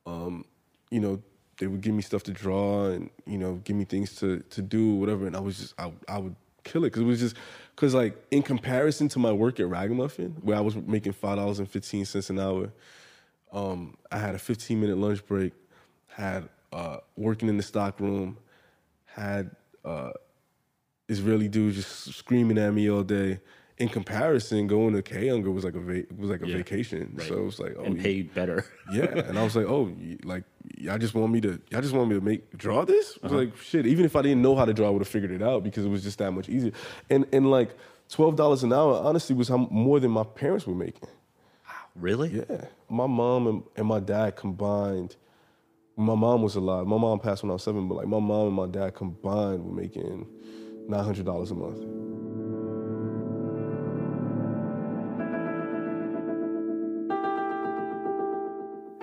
Um, 0.06 0.46
you 0.90 1.00
know, 1.00 1.22
they 1.58 1.68
would 1.68 1.82
give 1.82 1.94
me 1.94 2.02
stuff 2.02 2.24
to 2.24 2.32
draw 2.32 2.86
and 2.88 3.10
you 3.26 3.38
know 3.38 3.56
give 3.64 3.76
me 3.76 3.86
things 3.86 4.16
to 4.18 4.40
to 4.52 4.62
do 4.62 4.96
whatever, 4.96 5.28
and 5.28 5.36
I 5.36 5.40
was 5.40 5.58
just 5.58 5.74
I 5.80 5.92
I 6.08 6.20
would 6.20 6.36
kill 6.64 6.84
it 6.84 6.88
because 6.88 7.02
it 7.02 7.06
was 7.06 7.20
just 7.20 7.36
because 7.76 7.94
like 7.94 8.16
in 8.32 8.44
comparison 8.44 9.08
to 9.10 9.20
my 9.20 9.32
work 9.32 9.60
at 9.60 9.70
Ragamuffin 9.70 10.38
where 10.42 10.58
I 10.58 10.62
was 10.62 10.76
making 10.76 11.14
five 11.14 11.38
dollars 11.38 11.60
and 11.60 11.70
fifteen 11.70 12.06
cents 12.06 12.30
an 12.30 12.40
hour 12.40 12.72
um, 13.52 13.98
I 14.12 14.18
had 14.18 14.36
a 14.36 14.40
15 14.40 14.80
minute 14.80 14.98
lunch 14.98 15.26
break, 15.26 15.54
had 16.08 16.50
uh, 16.72 16.98
working 17.16 17.50
in 17.50 17.58
the 17.58 17.64
stock 17.64 18.00
room, 18.00 18.38
had 19.06 19.52
uh, 19.86 20.12
Israeli 21.08 21.48
dudes 21.48 21.78
just 21.78 22.14
screaming 22.16 22.58
at 22.58 22.74
me 22.74 22.90
all 22.90 23.04
day. 23.04 23.40
In 23.80 23.90
comparison, 23.90 24.66
going 24.66 24.96
to 24.96 25.04
Kay 25.04 25.30
Unger 25.30 25.52
was 25.52 25.64
like 25.64 25.76
a 25.76 25.80
va- 25.80 26.06
was 26.18 26.32
like 26.32 26.42
a 26.42 26.48
Yeah. 26.48 26.58
vacation. 26.58 27.12
Right. 27.14 27.28
So 27.28 27.36
it 27.38 27.44
was 27.46 27.60
like, 27.60 27.76
oh, 27.78 27.84
and 27.84 28.00
paid 28.00 28.34
better. 28.34 28.66
yeah. 28.92 29.04
And 29.06 29.38
I 29.38 29.44
was 29.44 29.56
like, 29.56 29.68
oh, 29.68 29.94
like 30.24 30.46
y'all 30.78 30.98
just 30.98 31.14
want 31.14 31.32
me 31.32 31.42
to 31.42 31.62
y'all 31.70 31.82
just 31.82 31.94
want 31.94 32.10
me 32.10 32.16
to 32.16 32.22
make 32.22 32.58
draw 32.58 32.86
this? 32.86 33.20
I 33.22 33.26
was 33.28 33.32
Uh-huh. 33.34 33.42
like, 33.42 33.58
shit. 33.58 33.86
Even 33.86 34.04
if 34.04 34.16
I 34.16 34.24
didn't 34.24 34.42
know 34.42 34.56
how 34.56 34.66
to 34.66 34.74
draw, 34.74 34.88
I 34.88 34.90
would 34.90 35.02
have 35.02 35.08
figured 35.08 35.30
it 35.32 35.44
out 35.44 35.64
because 35.64 35.86
it 35.86 35.90
was 35.90 36.02
just 36.02 36.18
that 36.18 36.32
much 36.32 36.50
easier. 36.50 36.72
And 37.12 37.28
and 37.32 37.52
like 37.52 37.78
twelve 38.10 38.36
dollars 38.36 38.64
an 38.64 38.74
hour, 38.74 38.94
honestly, 38.96 39.36
was 39.36 39.48
how, 39.48 39.58
more 39.70 40.00
than 40.00 40.10
my 40.10 40.24
parents 40.24 40.66
were 40.66 40.74
making. 40.74 41.10
really? 41.96 42.30
Yeah, 42.30 42.66
my 42.90 43.06
mom 43.06 43.46
and, 43.48 43.64
and 43.76 43.86
my 43.88 44.00
dad 44.00 44.36
combined. 44.36 45.16
My 46.00 46.14
mom 46.16 46.42
was 46.44 46.56
alive. 46.56 46.86
My 46.88 46.98
mom 46.98 47.20
passed 47.20 47.42
when 47.44 47.50
I 47.50 47.54
was 47.54 47.64
seven, 47.64 47.88
but 47.88 47.96
like 47.96 48.08
my 48.08 48.20
mom 48.20 48.48
and 48.48 48.56
my 48.56 48.68
dad 48.68 48.96
combined 48.96 49.64
were 49.66 49.74
making 49.74 50.28
nine 50.88 51.04
hundred 51.04 51.26
dollars 51.26 51.52
a 51.52 51.56
month. 51.56 51.84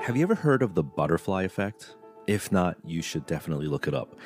Have 0.05 0.19
you 0.19 0.23
ever 0.23 0.35
heard 0.35 0.63
of 0.63 0.75
the 0.75 0.83
butterfly 0.83 1.45
effect? 1.45 1.95
If 2.27 2.53
not, 2.53 2.77
you 2.85 3.01
should 3.01 3.25
definitely 3.25 3.69
look 3.69 3.89
it 3.89 3.95
up. 3.95 4.17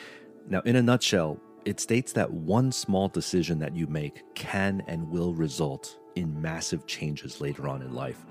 Now, 0.48 0.60
in 0.62 0.74
a 0.74 0.82
nutshell, 0.82 1.40
it 1.64 1.78
states 1.78 2.12
that 2.14 2.32
one 2.32 2.72
small 2.72 3.06
decision 3.06 3.60
that 3.60 3.76
you 3.76 3.86
make 3.86 4.24
can 4.34 4.82
and 4.88 5.08
will 5.08 5.34
result 5.34 6.00
in 6.16 6.42
massive 6.42 6.84
changes 6.88 7.40
later 7.40 7.68
on 7.68 7.82
in 7.82 7.94
life, 7.94 8.26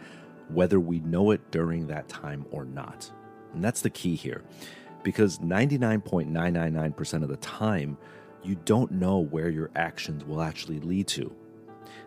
whether 0.50 0.82
we 0.82 1.00
know 1.00 1.32
it 1.32 1.50
during 1.50 1.88
that 1.88 2.10
time 2.10 2.46
or 2.51 2.66
not. 2.66 3.10
And 3.54 3.63
that's 3.63 3.80
the 3.80 3.92
key 3.92 4.16
here, 4.16 4.44
because 5.01 5.39
99.999% 5.39 7.24
of 7.24 7.30
the 7.30 7.38
time, 7.38 7.98
you 8.44 8.56
don't 8.66 8.92
know 8.92 9.20
where 9.20 9.48
your 9.48 9.72
actions 9.77 10.25
will 10.25 10.42
actually 10.42 10.82
lead 10.82 11.08
to. 11.08 11.34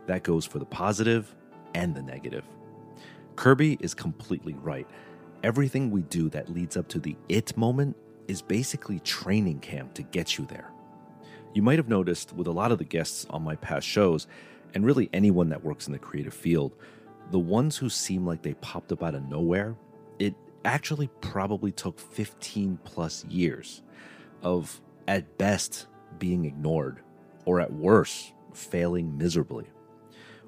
That 0.05 0.23
goes 0.23 0.45
for 0.45 0.59
the 0.59 0.67
positive 0.67 1.35
and 1.75 1.95
the 1.95 2.03
negative. 2.03 2.45
Kerby 3.37 3.81
is 3.81 3.95
completely 3.95 4.53
right. 4.53 4.87
Everything 5.43 5.91
we 5.91 6.03
do 6.03 6.29
that 6.31 6.51
leads 6.51 6.77
up 6.77 6.89
to 6.89 6.99
the 6.99 7.17
it 7.29 7.57
moment 7.57 7.97
is 8.29 8.43
basically 8.43 9.01
training 9.01 9.61
camp 9.61 9.95
to 9.95 10.03
get 10.03 10.37
you 10.37 10.45
there. 10.47 10.71
You 11.55 11.63
might 11.63 11.79
have 11.79 11.89
noticed 11.89 12.33
with 12.35 12.47
a 12.47 12.53
lot 12.53 12.73
of 12.73 12.79
the 12.79 12.85
guests 12.85 13.27
on 13.31 13.43
my 13.43 13.57
past 13.57 13.87
shows, 13.87 14.27
and 14.75 14.85
really 14.85 15.09
anyone 15.13 15.49
that 15.49 15.65
works 15.65 15.87
in 15.87 15.93
the 15.93 15.99
creative 15.99 16.35
field, 16.35 16.77
the 17.31 17.39
ones 17.39 17.77
who 17.77 17.89
seem 17.89 18.27
like 18.27 18.43
they 18.43 18.55
popped 18.55 18.93
up 18.93 19.03
out 19.03 19.15
of 19.15 19.29
nowhere, 19.29 19.77
it 20.19 20.35
actually 20.65 21.09
probably 21.21 21.73
took 21.73 21.99
15 21.99 22.79
plus 22.85 23.25
years 23.25 23.83
of, 24.43 24.81
at 25.09 25.39
best, 25.39 25.87
being 26.19 26.45
ignored, 26.45 27.01
or 27.47 27.61
at 27.61 27.73
worst, 27.73 28.33
failing 28.53 29.17
miserably 29.17 29.67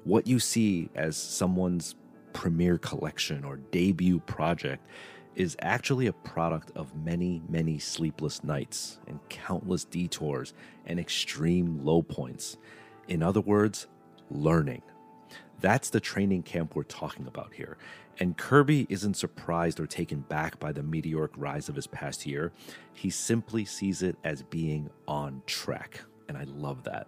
what 0.03 0.27
you 0.27 0.39
see 0.39 0.89
as 0.95 1.15
someone's 1.15 1.95
premiere 2.33 2.77
collection 2.77 3.43
or 3.43 3.57
debut 3.57 4.19
project 4.19 4.85
is 5.35 5.55
actually 5.61 6.07
a 6.07 6.13
product 6.13 6.71
of 6.75 6.95
many, 6.95 7.41
many 7.49 7.79
sleepless 7.79 8.43
nights 8.43 8.99
and 9.07 9.19
countless 9.29 9.83
detours 9.83 10.53
and 10.85 10.99
extreme 10.99 11.83
low 11.83 12.01
points. 12.01 12.57
In 13.07 13.23
other 13.23 13.41
words, 13.41 13.87
learning. 14.29 14.83
That's 15.59 15.89
the 15.89 15.99
training 15.99 16.43
camp 16.43 16.75
we're 16.75 16.83
talking 16.83 17.25
about 17.25 17.53
here. 17.53 17.77
And 18.19 18.37
Kerby 18.37 18.85
isn't 18.89 19.15
surprised 19.15 19.79
or 19.79 19.87
taken 19.87 20.19
back 20.19 20.59
by 20.59 20.71
the 20.71 20.83
meteoric 20.83 21.31
rise 21.35 21.67
of 21.67 21.75
his 21.75 21.87
past 21.87 22.25
year. 22.25 22.51
He 22.93 23.09
simply 23.09 23.65
sees 23.65 24.03
it 24.03 24.17
as 24.23 24.43
being 24.43 24.89
on 25.07 25.41
track. 25.47 26.01
And 26.27 26.37
I 26.37 26.43
love 26.43 26.83
that. 26.83 27.07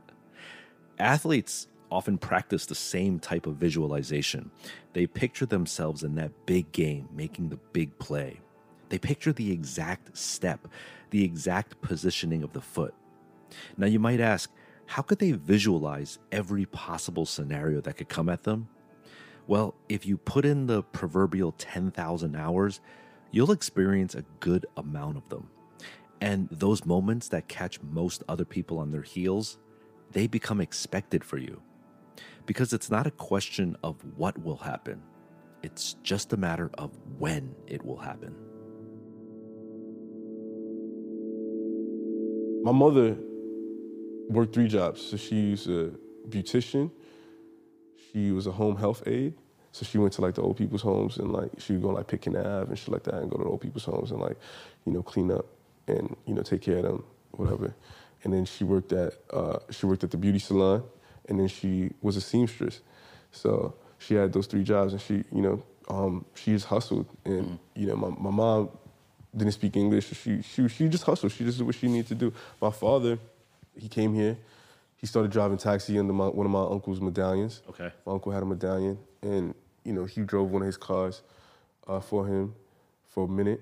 Athletes 0.97 1.67
often 1.95 2.17
practice 2.17 2.65
the 2.65 2.75
same 2.75 3.19
type 3.19 3.47
of 3.47 3.55
visualization. 3.55 4.51
They 4.91 5.07
picture 5.07 5.45
themselves 5.45 6.03
in 6.03 6.15
that 6.15 6.45
big 6.45 6.69
game, 6.73 7.07
making 7.15 7.47
the 7.47 7.59
big 7.71 7.97
play. 7.99 8.41
They 8.89 8.99
picture 8.99 9.31
the 9.31 9.49
exact 9.49 10.17
step, 10.17 10.67
the 11.11 11.23
exact 11.23 11.81
positioning 11.81 12.43
of 12.43 12.51
the 12.51 12.59
foot. 12.59 12.93
Now, 13.77 13.87
you 13.87 13.99
might 13.99 14.19
ask, 14.19 14.51
how 14.87 15.03
could 15.03 15.19
they 15.19 15.31
visualize 15.31 16.19
every 16.33 16.65
possible 16.65 17.25
scenario 17.25 17.79
that 17.81 17.95
could 17.95 18.09
come 18.09 18.27
at 18.27 18.43
them? 18.43 18.67
Well, 19.47 19.73
if 19.87 20.05
you 20.05 20.17
put 20.17 20.43
in 20.43 20.67
the 20.67 20.83
proverbial 20.83 21.53
10,000 21.57 22.35
hours, 22.35 22.81
you'll 23.31 23.53
experience 23.53 24.15
a 24.15 24.25
good 24.41 24.65
amount 24.75 25.15
of 25.15 25.29
them. 25.29 25.49
And 26.19 26.49
those 26.51 26.85
moments 26.85 27.29
that 27.29 27.47
catch 27.47 27.81
most 27.81 28.21
other 28.27 28.45
people 28.45 28.79
on 28.79 28.91
their 28.91 29.01
heels, 29.01 29.57
they 30.11 30.27
become 30.27 30.59
expected 30.59 31.23
for 31.23 31.37
you. 31.37 31.61
Because 32.45 32.73
it's 32.73 32.91
not 32.91 33.07
a 33.07 33.11
question 33.11 33.75
of 33.83 33.95
what 34.17 34.37
will 34.37 34.57
happen, 34.57 35.01
it's 35.63 35.95
just 36.03 36.33
a 36.33 36.37
matter 36.37 36.69
of 36.77 36.91
when 37.17 37.55
it 37.67 37.83
will 37.83 37.97
happen. 37.97 38.35
My 42.63 42.71
mother 42.71 43.15
worked 44.29 44.53
three 44.53 44.67
jobs. 44.67 45.01
So 45.01 45.17
she 45.17 45.51
was 45.51 45.67
a 45.67 45.91
beautician. 46.29 46.91
She 48.11 48.31
was 48.31 48.47
a 48.47 48.51
home 48.51 48.75
health 48.75 49.03
aide. 49.07 49.33
So 49.71 49.85
she 49.85 49.97
went 49.97 50.13
to 50.13 50.21
like 50.21 50.35
the 50.35 50.41
old 50.41 50.57
people's 50.57 50.81
homes 50.81 51.17
and 51.17 51.31
like 51.31 51.51
she 51.59 51.73
would 51.73 51.81
go 51.81 51.89
like 51.89 52.07
pick 52.07 52.27
an 52.27 52.37
Ave 52.37 52.69
and 52.69 52.79
shit 52.79 52.89
like 52.89 53.03
that 53.03 53.15
and 53.15 53.29
go 53.29 53.37
to 53.37 53.43
the 53.43 53.49
old 53.49 53.61
people's 53.61 53.85
homes 53.85 54.11
and 54.11 54.21
like, 54.21 54.37
you 54.85 54.93
know, 54.93 55.03
clean 55.03 55.31
up 55.31 55.45
and, 55.87 56.15
you 56.25 56.33
know, 56.33 56.41
take 56.41 56.61
care 56.61 56.77
of 56.77 56.83
them, 56.83 57.03
whatever. 57.31 57.75
And 58.23 58.33
then 58.33 58.45
she 58.45 58.63
worked 58.63 58.93
at 58.93 59.13
uh, 59.31 59.59
she 59.69 59.85
worked 59.85 60.03
at 60.03 60.11
the 60.11 60.17
beauty 60.17 60.39
salon 60.39 60.83
and 61.27 61.39
then 61.39 61.47
she 61.47 61.91
was 62.01 62.17
a 62.17 62.21
seamstress. 62.21 62.81
So 63.31 63.75
she 63.97 64.15
had 64.15 64.33
those 64.33 64.47
three 64.47 64.63
jobs 64.63 64.93
and 64.93 65.01
she, 65.01 65.23
you 65.31 65.41
know, 65.41 65.63
um, 65.87 66.25
she 66.33 66.51
just 66.51 66.65
hustled 66.65 67.07
and, 67.25 67.59
you 67.75 67.87
know, 67.87 67.95
my, 67.95 68.09
my 68.09 68.31
mom 68.31 68.69
didn't 69.35 69.53
speak 69.53 69.75
English. 69.75 70.07
She, 70.13 70.41
she, 70.41 70.67
she 70.67 70.87
just 70.87 71.03
hustled. 71.03 71.31
She 71.31 71.43
just 71.43 71.57
did 71.57 71.65
what 71.65 71.75
she 71.75 71.87
needed 71.87 72.07
to 72.07 72.15
do. 72.15 72.33
My 72.61 72.71
father, 72.71 73.19
he 73.77 73.87
came 73.87 74.13
here. 74.13 74.37
He 74.97 75.07
started 75.07 75.31
driving 75.31 75.57
taxi 75.57 75.99
under 75.99 76.13
my, 76.13 76.27
one 76.27 76.45
of 76.45 76.51
my 76.51 76.63
uncle's 76.63 77.01
medallions. 77.01 77.61
Okay. 77.69 77.91
My 78.05 78.13
uncle 78.13 78.31
had 78.31 78.41
a 78.41 78.45
medallion, 78.45 78.97
and 79.21 79.53
you 79.83 79.93
know 79.93 80.05
he 80.05 80.21
drove 80.21 80.51
one 80.51 80.61
of 80.61 80.65
his 80.65 80.77
cars 80.77 81.21
uh, 81.87 81.99
for 81.99 82.25
him 82.25 82.55
for 83.09 83.25
a 83.25 83.27
minute. 83.27 83.61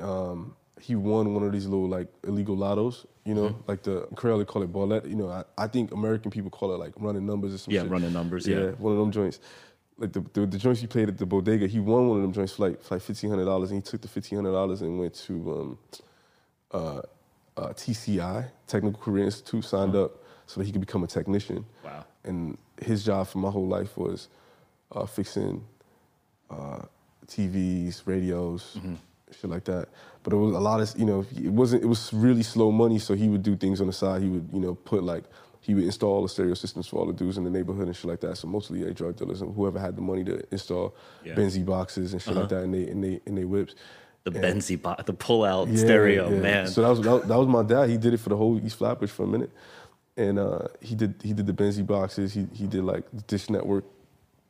Um, 0.00 0.54
he 0.80 0.94
won 0.94 1.34
one 1.34 1.42
of 1.42 1.52
these 1.52 1.66
little 1.66 1.88
like 1.88 2.08
illegal 2.24 2.56
lottos, 2.56 3.04
you 3.30 3.36
know, 3.38 3.48
Mm-hmm. 3.50 3.68
like 3.70 3.82
the 3.88 3.96
Creole 4.18 4.44
call 4.44 4.62
it 4.66 4.72
ballette. 4.72 5.04
You 5.12 5.18
know, 5.20 5.28
I, 5.38 5.42
I 5.64 5.66
think 5.74 5.86
American 6.00 6.30
people 6.36 6.50
call 6.58 6.68
it 6.74 6.78
like 6.84 6.94
running 7.06 7.24
numbers 7.30 7.52
or 7.54 7.58
some 7.58 7.72
Yeah, 7.74 7.82
shit. 7.82 7.90
running 7.94 8.12
numbers, 8.12 8.42
yeah. 8.46 8.70
one 8.86 8.92
of 8.94 8.98
them 9.02 9.12
joints. 9.18 9.38
Like 10.02 10.12
the, 10.16 10.22
the 10.34 10.46
the 10.54 10.58
joints 10.64 10.80
he 10.80 10.86
played 10.94 11.08
at 11.12 11.16
the 11.22 11.26
bodega, 11.34 11.66
he 11.66 11.78
won 11.92 12.02
one 12.08 12.16
of 12.18 12.22
them 12.26 12.32
joints 12.38 12.52
for 12.54 12.62
like 12.68 12.76
for 12.82 12.94
like 12.96 13.02
fifteen 13.10 13.30
hundred 13.32 13.44
dollars, 13.52 13.70
and 13.70 13.76
he 13.80 13.84
took 13.90 14.00
the 14.06 14.08
fifteen 14.16 14.36
hundred 14.38 14.52
dollars 14.60 14.78
and 14.82 14.98
went 14.98 15.14
to 15.26 15.34
um, 15.56 15.68
uh, 16.78 17.02
uh, 17.60 17.72
TCI, 17.80 18.38
Technical 18.66 18.98
Career 19.00 19.24
Institute, 19.30 19.64
signed 19.64 19.94
up 19.94 20.10
so 20.46 20.54
that 20.58 20.64
he 20.66 20.72
could 20.72 20.80
become 20.88 21.04
a 21.04 21.06
technician. 21.18 21.64
Wow. 21.84 22.04
And 22.24 22.56
his 22.82 23.04
job 23.04 23.22
for 23.28 23.38
my 23.46 23.50
whole 23.50 23.68
life 23.78 23.92
was 24.04 24.28
uh, 24.92 25.06
fixing 25.06 25.64
uh, 26.50 26.82
TVs, 27.26 28.02
radios, 28.06 28.78
shit 29.38 29.50
like 29.50 29.64
that. 29.64 29.88
But 30.22 30.32
it 30.32 30.36
was 30.36 30.54
a 30.54 30.58
lot 30.60 30.80
of, 30.80 30.92
you 30.98 31.04
know, 31.06 31.24
it 31.36 31.50
wasn't, 31.52 31.82
it 31.82 31.86
was 31.86 32.12
really 32.12 32.42
slow 32.42 32.70
money. 32.70 32.98
So 32.98 33.14
he 33.14 33.28
would 33.28 33.42
do 33.42 33.56
things 33.56 33.80
on 33.80 33.86
the 33.86 33.92
side. 33.92 34.22
He 34.22 34.28
would, 34.28 34.48
you 34.52 34.60
know, 34.60 34.74
put 34.74 35.02
like, 35.02 35.24
he 35.62 35.74
would 35.74 35.84
install 35.84 36.22
the 36.22 36.28
stereo 36.28 36.54
systems 36.54 36.86
for 36.88 36.96
all 37.00 37.06
the 37.06 37.12
dudes 37.12 37.36
in 37.36 37.44
the 37.44 37.50
neighborhood 37.50 37.86
and 37.86 37.94
shit 37.96 38.06
like 38.06 38.20
that. 38.20 38.36
So 38.36 38.48
mostly 38.48 38.80
yeah, 38.84 38.90
drug 38.92 39.16
dealers 39.16 39.40
and 39.42 39.54
whoever 39.54 39.78
had 39.78 39.96
the 39.96 40.02
money 40.02 40.24
to 40.24 40.42
install 40.50 40.94
Yeah. 41.24 41.34
Benzie 41.34 41.64
boxes 41.64 42.12
and 42.12 42.20
shit 42.22 42.34
like 42.34 42.48
that 42.48 42.62
in 42.64 42.72
they, 42.72 42.88
in 42.88 43.00
they, 43.00 43.20
in 43.26 43.34
they 43.34 43.44
whips. 43.44 43.74
The 44.24 44.32
And- 44.32 44.44
Benzie, 44.60 44.80
bo- 44.80 44.96
the 45.04 45.12
pull-out 45.14 45.68
yeah, 45.68 45.76
stereo, 45.78 46.30
yeah. 46.30 46.40
man. 46.40 46.66
So 46.66 46.82
that 46.82 46.88
was 46.90 47.00
that, 47.00 47.28
that 47.28 47.38
was 47.38 47.46
my 47.48 47.62
dad. 47.62 47.88
He 47.88 47.96
did 47.96 48.12
it 48.12 48.20
for 48.20 48.28
the 48.28 48.36
whole 48.36 48.58
East 48.62 48.76
Flatbush 48.76 49.08
for 49.10 49.22
a 49.22 49.26
minute, 49.26 49.50
and 50.16 50.38
uh, 50.38 50.68
he 50.82 50.94
did 50.94 51.14
he 51.22 51.32
did 51.32 51.46
the 51.46 51.54
Benzie 51.54 51.86
boxes. 51.86 52.34
He 52.34 52.46
he 52.52 52.66
did 52.66 52.84
like 52.84 53.04
the 53.14 53.22
Dish 53.22 53.48
Network, 53.48 53.84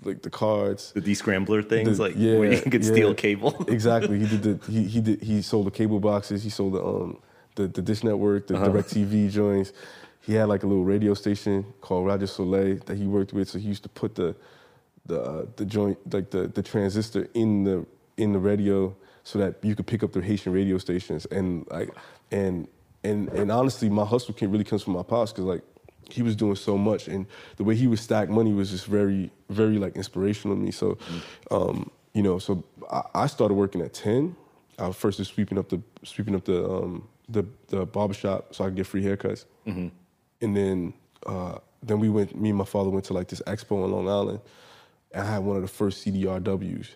like 0.03 0.23
the 0.23 0.31
cards. 0.31 0.93
the 0.93 1.01
descrambler 1.01 1.63
things, 1.69 1.99
The- 1.99 2.05
like 2.05 2.15
where 2.15 2.53
you 2.53 2.61
could 2.63 2.85
yeah. 2.85 2.93
steal 2.93 3.15
cable. 3.15 3.55
exactly. 3.69 4.19
He 4.19 4.27
did 4.27 4.43
the 4.43 4.71
he 4.73 4.85
he 4.85 5.01
did 5.01 5.23
he 5.23 5.43
sold 5.43 5.67
the 5.67 5.71
cable 5.71 6.01
boxes. 6.01 6.43
He 6.43 6.51
sold 6.51 6.75
the 6.75 6.85
um 6.85 7.19
the, 7.57 7.67
the 7.69 7.83
Dish 7.83 8.03
Network, 8.05 8.47
the 8.47 8.57
Uh-huh. 8.57 8.69
Direct 8.69 8.89
TV 8.89 9.31
joints. 9.31 9.73
He 10.23 10.35
had 10.35 10.49
like 10.49 10.63
a 10.63 10.67
little 10.67 10.85
radio 10.85 11.15
station 11.15 11.65
called 11.81 12.07
Radio 12.07 12.27
Soleil 12.27 12.77
that 12.87 12.97
he 12.97 13.07
worked 13.07 13.33
with. 13.33 13.49
So 13.49 13.59
he 13.59 13.69
used 13.69 13.83
to 13.83 13.89
put 13.89 14.15
the 14.15 14.35
the 15.07 15.21
uh, 15.21 15.47
the 15.57 15.65
joint 15.65 15.99
like 16.13 16.31
the 16.31 16.47
the 16.47 16.63
transistor 16.63 17.29
in 17.35 17.65
the 17.65 17.87
in 18.17 18.33
the 18.33 18.39
radio 18.39 18.95
so 19.25 19.39
that 19.39 19.55
you 19.63 19.75
could 19.75 19.87
pick 19.87 20.03
up 20.03 20.13
the 20.13 20.21
Haitian 20.23 20.53
radio 20.53 20.79
stations 20.79 21.27
and 21.27 21.67
like 21.71 21.91
and 22.31 22.69
and 23.03 23.29
and 23.31 23.51
honestly 23.51 23.89
my 23.89 24.05
hustle 24.05 24.35
can 24.35 24.51
really 24.53 24.65
comes 24.65 24.83
from 24.83 24.93
my 24.95 25.03
pops 25.03 25.33
because 25.33 25.45
like 25.45 25.63
he 26.13 26.23
was 26.23 26.37
doing 26.37 26.57
so 26.57 26.77
much 26.79 27.09
and 27.09 27.27
the 27.57 27.65
way 27.65 27.75
he 27.75 27.87
would 27.87 27.99
stack 27.99 28.29
money 28.29 28.53
was 28.53 28.71
just 28.71 28.87
very 28.87 29.31
very 29.49 29.79
like 29.79 29.97
inspirational 29.97 30.57
to 30.57 30.63
me 30.63 30.71
so 30.71 30.97
um 31.51 31.91
you 32.15 32.23
know 32.23 32.39
so 32.39 32.65
I, 32.91 33.03
I 33.15 33.27
started 33.27 33.55
working 33.55 33.81
at 33.83 33.93
10 33.95 34.35
I 34.79 34.87
was 34.89 34.97
first 34.97 35.19
just 35.19 35.35
sweeping 35.35 35.59
up 35.59 35.69
the 35.69 35.81
sweeping 36.05 36.35
up 36.35 36.45
the 36.45 36.69
um 36.69 37.09
the 37.29 37.45
the 37.69 37.87
barbershop 37.87 38.55
so 38.55 38.65
I 38.65 38.69
could 38.69 38.77
get 38.77 38.87
free 38.87 39.03
haircuts 39.03 39.45
and 40.41 40.57
then 40.57 40.95
uh, 41.27 41.59
then 41.83 41.99
we 42.01 42.09
went. 42.09 42.35
Me 42.35 42.49
and 42.49 42.59
my 42.59 42.65
father 42.65 42.91
went 42.91 43.05
to 43.07 43.13
like 43.13 43.29
this 43.29 43.43
expo 43.47 43.85
in 43.85 43.93
Long 43.93 44.09
Island. 44.09 44.41
And 45.13 45.27
I 45.27 45.33
had 45.33 45.45
one 45.45 45.57
of 45.57 45.63
the 45.63 45.69
first 45.69 46.05
CDRWs 46.05 46.89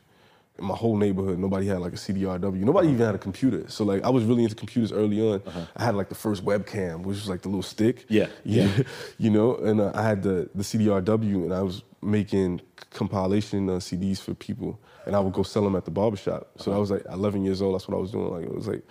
in 0.59 0.65
my 0.65 0.75
whole 0.75 0.97
neighborhood. 0.97 1.39
Nobody 1.39 1.67
had 1.67 1.81
like 1.81 1.93
a 1.93 1.97
CDRW. 1.97 2.61
Nobody 2.61 2.89
even 2.89 3.05
had 3.05 3.15
a 3.15 3.19
computer. 3.19 3.69
So 3.69 3.85
like 3.85 4.05
I 4.05 4.11
was 4.11 4.25
really 4.25 4.45
into 4.45 4.55
computers 4.55 4.93
early 4.93 5.21
on. 5.21 5.43
I 5.77 5.85
had 5.85 5.95
like 5.97 6.09
the 6.09 6.15
first 6.15 6.45
webcam, 6.45 7.03
which 7.03 7.17
was 7.17 7.29
like 7.29 7.43
the 7.43 7.49
little 7.49 7.63
stick. 7.63 8.05
Yeah, 8.09 8.29
yeah. 8.45 8.69
you 9.19 9.31
know, 9.31 9.57
and 9.57 9.81
uh, 9.81 9.93
I 9.95 10.03
had 10.03 10.23
the 10.23 10.49
the 10.55 10.63
CDRW, 10.63 11.45
and 11.45 11.53
I 11.53 11.63
was 11.63 11.83
making 12.03 12.61
compilation 12.91 13.69
uh, 13.69 13.75
CDs 13.75 14.21
for 14.21 14.35
people, 14.35 14.79
and 15.07 15.17
I 15.17 15.21
would 15.21 15.33
go 15.33 15.43
sell 15.43 15.65
them 15.65 15.75
at 15.75 15.85
the 15.85 15.91
barbershop. 15.91 16.51
So 16.59 16.73
I 16.73 16.79
was 16.79 16.91
like 16.91 17.03
11 17.11 17.45
years 17.45 17.63
old. 17.63 17.75
That's 17.75 17.89
what 17.89 17.97
I 17.97 18.01
was 18.01 18.11
doing. 18.11 18.31
Like 18.31 18.45
it 18.45 18.55
was 18.55 18.69
like, 18.69 18.83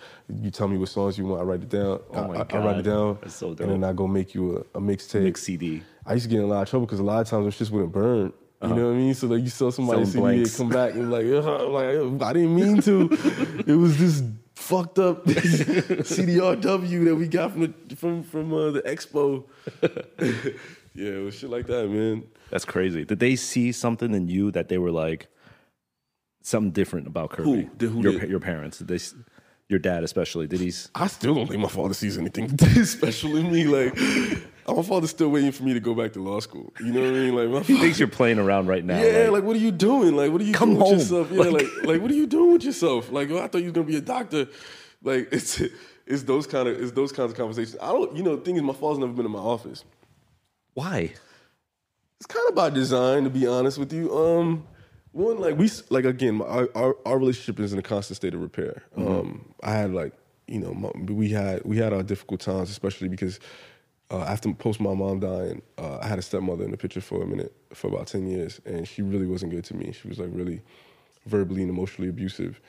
you 0.42 0.50
tell 0.50 0.68
me 0.68 0.76
what 0.76 0.88
songs 0.88 1.16
you 1.16 1.24
want, 1.24 1.40
I 1.40 1.44
write 1.44 1.62
it 1.62 1.68
down. 1.68 2.00
Oh 2.12 2.28
my 2.28 2.38
I, 2.38 2.46
I 2.50 2.58
write 2.58 2.78
it 2.78 2.82
down, 2.82 3.18
That's 3.22 3.36
so 3.36 3.48
and 3.48 3.58
then. 3.58 3.84
I 3.84 3.92
go 3.92 4.06
make 4.06 4.34
you 4.34 4.66
a, 4.74 4.78
a 4.78 4.80
mixtape. 4.80 5.22
Mix 5.22 5.42
CD. 5.44 5.82
I 6.04 6.14
used 6.14 6.24
to 6.24 6.28
get 6.28 6.40
in 6.40 6.44
a 6.44 6.48
lot 6.48 6.62
of 6.62 6.68
trouble 6.68 6.86
because 6.86 7.00
a 7.00 7.04
lot 7.04 7.20
of 7.20 7.28
times 7.28 7.44
those 7.44 7.68
shits 7.68 7.72
wouldn't 7.72 7.92
burn. 7.92 8.32
You 8.62 8.68
know 8.68 8.86
what 8.86 8.94
I 8.94 8.96
mean? 8.96 9.14
So 9.14 9.26
like 9.26 9.42
you 9.42 9.50
saw 9.50 9.70
somebody 9.70 10.02
a 10.02 10.06
CD, 10.06 10.48
come 10.56 10.70
back 10.70 10.94
and 10.94 11.10
like, 11.10 11.26
like 11.26 12.22
I 12.22 12.32
didn't 12.32 12.54
mean 12.54 12.80
to. 12.82 13.10
it 13.66 13.74
was 13.74 13.98
this 13.98 14.22
fucked 14.54 14.98
up 14.98 15.24
CDRW 15.26 17.04
that 17.04 17.14
we 17.14 17.28
got 17.28 17.52
from 17.52 17.60
the 17.62 17.96
from 17.96 18.22
from 18.22 18.52
uh, 18.52 18.70
the 18.70 18.82
expo. 18.82 19.44
yeah, 20.94 21.10
it 21.10 21.24
was 21.24 21.34
shit 21.34 21.50
like 21.50 21.66
that, 21.66 21.88
man. 21.88 22.24
That's 22.50 22.64
crazy. 22.64 23.04
Did 23.04 23.18
they 23.18 23.36
see 23.36 23.72
something 23.72 24.14
in 24.14 24.28
you 24.28 24.50
that 24.52 24.68
they 24.68 24.78
were 24.78 24.90
like 24.90 25.28
something 26.42 26.72
different 26.72 27.06
about 27.06 27.30
Kerby? 27.30 27.68
Who? 27.80 27.88
Who 27.88 28.02
your 28.02 28.24
your 28.24 28.40
parents? 28.40 28.78
Did 28.78 28.88
they? 28.88 28.98
Your 29.68 29.78
dad 29.78 30.04
especially? 30.04 30.46
Did 30.46 30.60
he? 30.60 30.72
i 30.94 31.06
still 31.06 31.34
don't 31.34 31.46
think 31.46 31.60
my 31.60 31.68
father 31.68 31.94
sees 31.94 32.18
anything 32.18 32.56
special 32.84 33.36
in 33.36 33.50
me. 33.50 33.64
Like, 33.64 33.96
my 34.66 34.82
father's 34.82 35.10
still 35.10 35.28
waiting 35.30 35.52
for 35.52 35.62
me 35.62 35.74
to 35.74 35.80
go 35.80 35.94
back 35.94 36.12
to 36.14 36.22
law 36.22 36.40
school. 36.40 36.72
You 36.80 36.92
know 36.92 37.00
what 37.00 37.08
I 37.10 37.12
mean? 37.12 37.34
Like, 37.34 37.48
my 37.50 37.60
He 37.62 37.72
father, 37.74 37.84
thinks 37.84 37.98
you're 37.98 38.08
playing 38.08 38.38
around 38.38 38.66
right 38.68 38.84
now. 38.84 38.98
Yeah, 39.02 39.24
like- 39.24 39.32
like, 39.32 39.44
what 39.44 39.56
are 39.56 39.60
you 39.60 39.70
doing? 39.72 40.16
Like, 40.16 40.30
what 40.32 40.40
are 40.40 40.44
you 40.44 40.54
Come 40.54 40.70
doing 40.70 40.80
home. 40.80 40.90
with 40.92 41.00
yourself? 41.00 41.30
Yeah, 41.30 41.38
like, 41.50 41.66
like, 41.84 42.00
what 42.02 42.10
are 42.10 42.14
you 42.14 42.26
doing 42.26 42.52
with 42.52 42.64
yourself? 42.64 43.10
Like, 43.12 43.30
oh, 43.30 43.38
I 43.42 43.48
thought 43.48 43.58
you 43.58 43.64
was 43.64 43.72
gonna 43.72 43.86
be 43.86 43.96
a 43.96 44.00
doctor. 44.00 44.48
Like, 45.02 45.28
it's 45.32 45.60
it's 46.06 46.22
those 46.22 46.46
kind 46.46 46.68
of 46.68 46.80
it's 46.80 46.92
those 46.92 47.12
kinds 47.12 47.32
of 47.32 47.36
conversations. 47.36 47.76
I 47.82 47.88
don't, 47.92 48.16
you 48.16 48.22
know, 48.22 48.36
the 48.36 48.42
thing 48.42 48.56
is, 48.56 48.62
my 48.62 48.72
father's 48.72 48.98
never 48.98 49.12
been 49.12 49.26
in 49.26 49.32
my 49.32 49.38
office. 49.38 49.84
why? 50.74 51.12
It's 52.20 52.26
kind 52.26 52.48
of 52.48 52.54
by 52.54 52.70
design, 52.70 53.24
to 53.24 53.30
be 53.30 53.46
honest 53.46 53.76
with 53.76 53.92
you. 53.92 54.16
Um, 54.16 54.66
one 55.12 55.38
like 55.40 55.58
we 55.58 55.70
like 55.90 56.04
again, 56.04 56.40
our 56.42 56.68
our, 56.74 56.96
our 57.04 57.18
relationship 57.18 57.60
is 57.60 57.72
in 57.72 57.78
a 57.78 57.82
constant 57.82 58.16
state 58.16 58.34
of 58.34 58.40
repair. 58.40 58.82
Um, 58.96 59.52
I 59.62 59.72
had 59.72 59.92
like 59.92 60.12
you 60.48 60.58
know 60.60 60.72
my, 60.74 60.90
we 61.12 61.28
had 61.30 61.62
we 61.64 61.76
had 61.76 61.92
our 61.92 62.02
difficult 62.02 62.40
times, 62.40 62.70
especially 62.70 63.08
because 63.08 63.40
uh, 64.10 64.22
after 64.22 64.52
post 64.52 64.80
my 64.80 64.94
mom 64.94 65.20
dying, 65.20 65.62
uh, 65.78 65.98
I 66.02 66.06
had 66.06 66.18
a 66.18 66.22
stepmother 66.22 66.64
in 66.64 66.70
the 66.70 66.76
picture 66.76 67.00
for 67.00 67.22
a 67.22 67.26
minute 67.26 67.54
for 67.72 67.88
about 67.88 68.06
ten 68.06 68.26
years, 68.26 68.60
and 68.64 68.86
she 68.86 69.02
really 69.02 69.26
wasn't 69.26 69.52
good 69.52 69.64
to 69.64 69.74
me. 69.74 69.92
She 69.92 70.08
was 70.08 70.18
like 70.18 70.30
really 70.32 70.60
verbally 71.26 71.62
and 71.62 71.70
emotionally 71.70 72.10
abusive, 72.10 72.60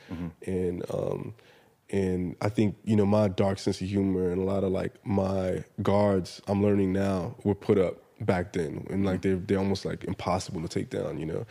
and 0.46 0.82
um, 0.92 1.34
and 1.90 2.36
I 2.40 2.48
think 2.48 2.76
you 2.84 2.96
know 2.96 3.06
my 3.06 3.28
dark 3.28 3.58
sense 3.58 3.80
of 3.80 3.88
humor 3.88 4.30
and 4.30 4.40
a 4.40 4.44
lot 4.44 4.64
of 4.64 4.72
like 4.72 4.94
my 5.06 5.62
guards 5.82 6.40
I'm 6.48 6.62
learning 6.62 6.92
now 6.92 7.36
were 7.44 7.54
put 7.54 7.78
up 7.78 8.02
back 8.20 8.52
then, 8.54 8.86
and 8.90 9.04
like 9.04 9.22
they're 9.22 9.36
they're 9.36 9.58
almost 9.58 9.84
like 9.84 10.04
impossible 10.04 10.62
to 10.62 10.68
take 10.68 10.90
down, 10.90 11.18
you 11.18 11.26
know. 11.26 11.46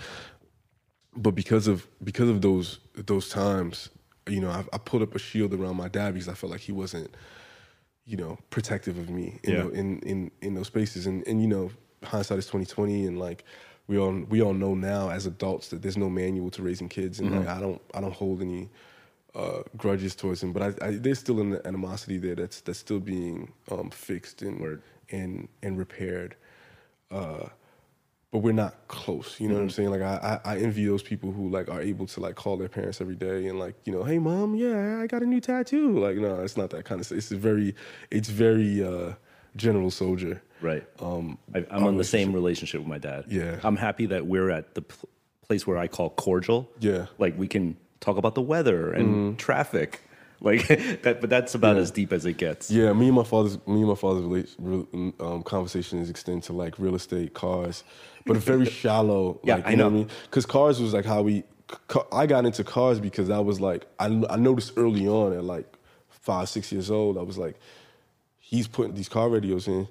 But 1.16 1.32
because 1.36 1.68
of 1.68 1.88
because 2.04 2.28
of 2.28 2.42
those 2.42 2.80
those 2.96 3.30
times, 3.30 3.90
you 4.28 4.42
know, 4.42 4.50
I, 4.50 4.66
I 4.74 4.78
put 4.80 5.02
up 5.02 5.16
a 5.16 5.20
shield 5.20 5.54
around 5.54 5.78
my 5.78 5.88
dad 5.88 6.14
because 6.14 6.28
I 6.28 6.34
felt 6.34 6.52
like 6.52 6.62
he 6.62 6.72
wasn't, 6.72 7.14
you 8.06 8.18
know, 8.18 8.38
protective 8.50 8.98
of 8.98 9.10
me 9.10 9.40
in 9.44 9.54
Yeah. 9.54 9.64
tho- 9.64 9.70
in, 9.70 10.00
in 10.00 10.32
in 10.42 10.54
those 10.56 10.68
spaces, 10.68 11.08
and 11.08 11.28
and 11.28 11.42
you 11.42 11.48
know, 11.48 11.72
hindsight 12.04 12.40
is 12.40 12.48
twenty 12.48 12.66
twenty, 12.66 13.06
and 13.06 13.20
like 13.20 13.44
we 13.88 13.98
all 13.98 14.14
we 14.30 14.42
all 14.42 14.54
know 14.54 14.76
now 14.76 15.10
as 15.10 15.26
adults 15.26 15.70
that 15.70 15.82
there's 15.82 15.98
no 15.98 16.10
manual 16.10 16.50
to 16.52 16.64
raising 16.64 16.90
kids, 16.90 17.20
and 17.20 17.32
like 17.32 17.48
I 17.48 17.60
don't 17.60 17.82
I 17.94 18.02
don't 18.02 18.14
hold 18.14 18.42
any 18.42 18.70
uh, 19.36 19.64
grudges 19.78 20.16
towards 20.16 20.42
him, 20.44 20.54
but 20.54 20.62
I, 20.82 20.88
I, 20.88 20.92
there's 20.92 21.20
still 21.20 21.40
an 21.42 21.60
animosity 21.66 22.18
there 22.18 22.36
that's 22.36 22.62
that's 22.62 22.80
still 22.80 23.00
being 23.00 23.52
um, 23.72 23.90
fixed 23.90 24.42
and 24.42 24.60
Word. 24.60 24.82
and 25.12 25.48
and 25.64 25.78
repaired. 25.78 26.36
Uh, 27.12 27.48
but 28.36 28.42
we're 28.42 28.52
not 28.52 28.76
close. 28.90 29.40
You 29.40 29.48
know 29.48 29.54
what 29.54 29.62
I'm 29.62 29.70
saying? 29.70 29.92
Like 29.92 30.02
I, 30.02 30.42
I, 30.44 30.56
I 30.56 30.58
envy 30.58 30.86
those 30.86 31.02
people 31.02 31.32
who 31.32 31.48
like 31.48 31.70
are 31.70 31.82
able 31.82 32.06
to 32.08 32.20
like 32.20 32.36
call 32.36 32.58
their 32.58 32.68
parents 32.68 33.00
every 33.00 33.16
day 33.16 33.48
and 33.48 33.58
like 33.58 33.76
you 33.86 33.94
know, 33.94 34.04
hey 34.04 34.20
mom, 34.20 34.56
yeah, 34.56 35.00
I 35.00 35.08
got 35.08 35.24
a 35.24 35.26
new 35.26 35.40
tattoo. 35.40 35.98
Like 35.98 36.18
no, 36.18 36.42
it's 36.42 36.58
not 36.58 36.70
that 36.72 36.84
kind 36.84 37.00
of. 37.00 37.06
stuff. 37.06 37.18
It's 37.18 37.32
a 37.32 37.38
very, 37.38 37.76
it's 38.12 38.28
very 38.28 38.84
uh, 38.84 39.14
general 39.56 39.90
soldier. 39.90 40.44
Right. 40.60 40.86
Um, 41.00 41.38
I, 41.54 41.66
I'm 41.72 41.86
on 41.86 41.96
the 41.96 42.04
same 42.04 42.34
relationship 42.34 42.82
with 42.82 42.90
my 42.90 42.98
dad. 42.98 43.24
Yeah. 43.30 43.62
I'm 43.64 43.78
happy 43.78 44.06
that 44.08 44.26
we're 44.26 44.50
at 44.50 44.76
the 44.76 44.82
pl- 44.82 45.08
place 45.48 45.66
where 45.66 45.78
I 45.78 45.88
call 45.88 46.10
cordial. 46.10 46.70
Yeah. 46.82 46.92
Mm-hmm. 46.92 47.22
Like 47.24 47.38
we 47.38 47.48
can 47.48 47.78
talk 48.02 48.18
about 48.18 48.36
the 48.36 48.42
weather 48.42 48.92
and 48.92 49.40
traffic. 49.40 50.02
Like 50.42 50.68
that, 51.04 51.18
but 51.22 51.30
that's 51.30 51.56
about 51.56 51.78
as 51.78 51.92
deep 51.92 52.12
as 52.14 52.26
it 52.26 52.38
gets. 52.38 52.70
Yeah, 52.70 52.94
me 52.94 53.08
and 53.08 53.16
my 53.16 53.24
father's 53.24 53.58
me 53.68 53.80
and 53.80 53.88
my 53.88 53.96
father's 53.96 54.24
relation, 54.24 54.56
real- 54.60 55.14
um, 55.20 55.44
conversations 55.44 56.10
extend 56.10 56.44
to 56.44 56.54
like 56.54 56.78
real 56.78 56.96
estate, 56.96 57.34
cars, 57.34 57.84
but 58.26 58.38
very 58.38 58.66
shallow. 58.82 59.40
Yeah, 59.44 59.56
like, 59.56 59.68
I 59.68 59.70
you 59.72 59.78
know. 59.78 59.86
what 59.86 59.90
I 59.94 59.96
mean? 59.96 60.10
Because 60.24 60.46
cars 60.46 60.82
was 60.82 60.94
like 60.94 61.06
how 61.06 61.22
we. 61.22 61.44
I 62.12 62.28
got 62.28 62.46
into 62.46 62.64
cars 62.64 63.00
because 63.00 63.32
I 63.32 63.40
was 63.40 63.60
like 63.60 63.88
I, 63.98 64.06
I 64.30 64.36
noticed 64.36 64.74
early 64.78 65.08
on 65.08 65.34
at 65.34 65.44
like 65.44 65.66
five 66.10 66.48
six 66.48 66.72
years 66.72 66.92
old 66.92 67.18
I 67.18 67.24
was 67.24 67.40
like 67.40 67.56
he's 68.40 68.68
putting 68.68 68.94
these 68.94 69.10
car 69.10 69.30
radios 69.30 69.68
in, 69.68 69.88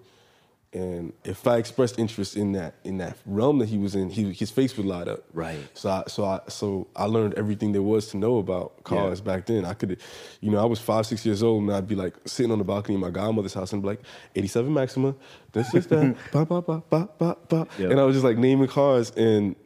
and 0.74 1.12
if 1.24 1.46
I 1.46 1.56
expressed 1.58 1.98
interest 1.98 2.36
in 2.36 2.52
that 2.52 2.74
in 2.84 2.98
that 2.98 3.16
realm 3.24 3.58
that 3.60 3.68
he 3.68 3.78
was 3.78 3.94
in, 3.94 4.10
he 4.10 4.32
his 4.32 4.50
face 4.50 4.76
would 4.76 4.86
light 4.86 5.08
up. 5.08 5.20
Right. 5.32 5.58
So 5.74 5.88
I 5.88 6.02
so 6.08 6.24
I 6.24 6.40
so 6.48 6.88
I 6.96 7.04
learned 7.04 7.34
everything 7.34 7.72
there 7.72 7.82
was 7.82 8.08
to 8.08 8.16
know 8.16 8.38
about 8.38 8.82
cars 8.84 9.20
back 9.20 9.46
then. 9.46 9.64
I 9.64 9.74
could, 9.74 10.00
you 10.40 10.50
know, 10.50 10.58
I 10.58 10.64
was 10.64 10.80
five 10.80 11.06
six 11.06 11.24
years 11.24 11.42
old 11.42 11.62
and 11.62 11.72
I'd 11.72 11.86
be 11.88 11.94
like 11.94 12.14
sitting 12.26 12.50
on 12.52 12.58
the 12.58 12.64
balcony 12.64 12.96
of 12.96 13.00
my 13.00 13.10
godmother's 13.10 13.54
house 13.54 13.72
and 13.72 13.80
be 13.82 13.88
like, 13.88 14.00
eighty 14.36 14.48
seven 14.48 14.72
Maxima, 14.74 15.14
this 15.52 15.72
is 15.74 15.86
that, 15.86 16.16
ba 16.32 16.44
ba 16.44 16.60
ba 16.60 16.82
ba 16.90 17.08
ba 17.18 17.36
ba, 17.48 17.66
Yeah. 17.78 17.90
and 17.90 18.00
I 18.00 18.04
was 18.04 18.14
just 18.16 18.24
like 18.24 18.36
naming 18.38 18.68
cars 18.68 19.10
and. 19.16 19.56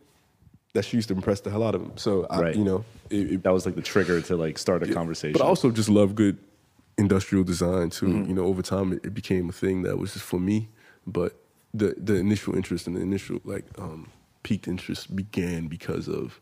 That 0.74 0.84
she 0.84 0.98
used 0.98 1.08
to 1.08 1.14
impress 1.14 1.40
the 1.40 1.50
hell 1.50 1.62
out 1.64 1.74
of 1.74 1.80
him. 1.80 1.92
So, 1.96 2.26
I, 2.28 2.40
Right. 2.40 2.54
you 2.54 2.62
know, 2.62 2.84
it, 3.08 3.32
it 3.32 3.42
That 3.42 3.54
was 3.54 3.64
like 3.64 3.74
the 3.74 3.80
trigger 3.82 4.20
to 4.20 4.36
like 4.36 4.58
start 4.58 4.82
a 4.82 4.92
conversation. 4.92 5.32
but 5.32 5.40
I 5.42 5.46
also 5.46 5.70
just 5.70 5.88
love 5.88 6.14
good 6.14 6.36
industrial 6.98 7.42
design 7.42 7.88
too. 7.88 8.06
Mm-hmm. 8.06 8.28
You 8.28 8.34
know, 8.34 8.44
over 8.44 8.60
time 8.60 8.92
it, 8.92 9.00
it 9.06 9.14
became 9.14 9.48
a 9.48 9.52
thing 9.52 9.82
that 9.84 9.96
was 9.98 10.12
just 10.12 10.26
for 10.26 10.38
me. 10.38 10.68
But 11.12 11.32
the 11.74 11.94
the 11.98 12.14
initial 12.16 12.54
interest 12.54 12.86
and 12.86 12.96
the 12.96 13.00
initial 13.00 13.40
like 13.44 13.64
um, 13.78 14.10
peaked 14.42 14.68
interest 14.68 15.14
began 15.16 15.66
because 15.66 16.08
of 16.08 16.40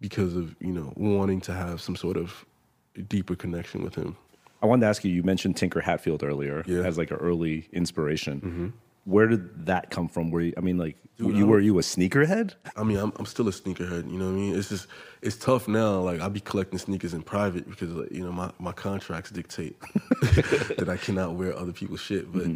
because 0.00 0.36
of 0.36 0.54
you 0.60 0.72
know 0.72 0.92
wanting 0.96 1.40
to 1.42 1.52
have 1.54 1.80
some 1.80 1.96
sort 1.96 2.16
of 2.16 2.44
deeper 3.08 3.34
connection 3.34 3.82
with 3.82 3.94
him. 3.94 4.16
I 4.62 4.66
wanted 4.66 4.82
to 4.82 4.88
ask 4.88 5.04
you. 5.04 5.10
You 5.12 5.22
mentioned 5.22 5.56
Tinker 5.56 5.80
Hatfield 5.80 6.22
earlier 6.22 6.64
Yeah. 6.66 6.82
as 6.82 6.98
like 6.98 7.10
an 7.12 7.18
early 7.18 7.68
inspiration. 7.72 8.72
Where 9.04 9.26
did 9.26 9.64
that 9.66 9.90
come 9.90 10.06
from? 10.06 10.30
Were 10.30 10.42
you, 10.42 10.52
I 10.58 10.60
mean, 10.60 10.76
like, 10.76 10.96
Dude, 11.16 11.34
you 11.34 11.46
were 11.46 11.60
you 11.60 11.78
a 11.78 11.82
sneakerhead? 11.82 12.54
I 12.76 12.82
mean, 12.82 12.98
I'm, 12.98 13.10
I'm 13.16 13.24
still 13.24 13.48
a 13.48 13.52
sneakerhead. 13.52 14.04
You 14.12 14.18
know 14.18 14.26
what 14.26 14.32
I 14.32 14.42
mean? 14.42 14.54
It's 14.58 14.68
just 14.68 14.86
it's 15.22 15.36
tough 15.36 15.66
now. 15.66 16.00
Like 16.00 16.20
I 16.20 16.28
be 16.28 16.40
collecting 16.40 16.78
sneakers 16.78 17.14
in 17.14 17.22
private 17.22 17.70
because 17.70 17.90
like, 17.92 18.12
you 18.12 18.22
know 18.24 18.32
my, 18.32 18.50
my 18.58 18.72
contracts 18.72 19.30
dictate 19.30 19.80
that 20.76 20.88
I 20.90 20.96
cannot 20.98 21.34
wear 21.36 21.56
other 21.56 21.72
people's 21.72 22.00
shit. 22.00 22.30
But 22.30 22.48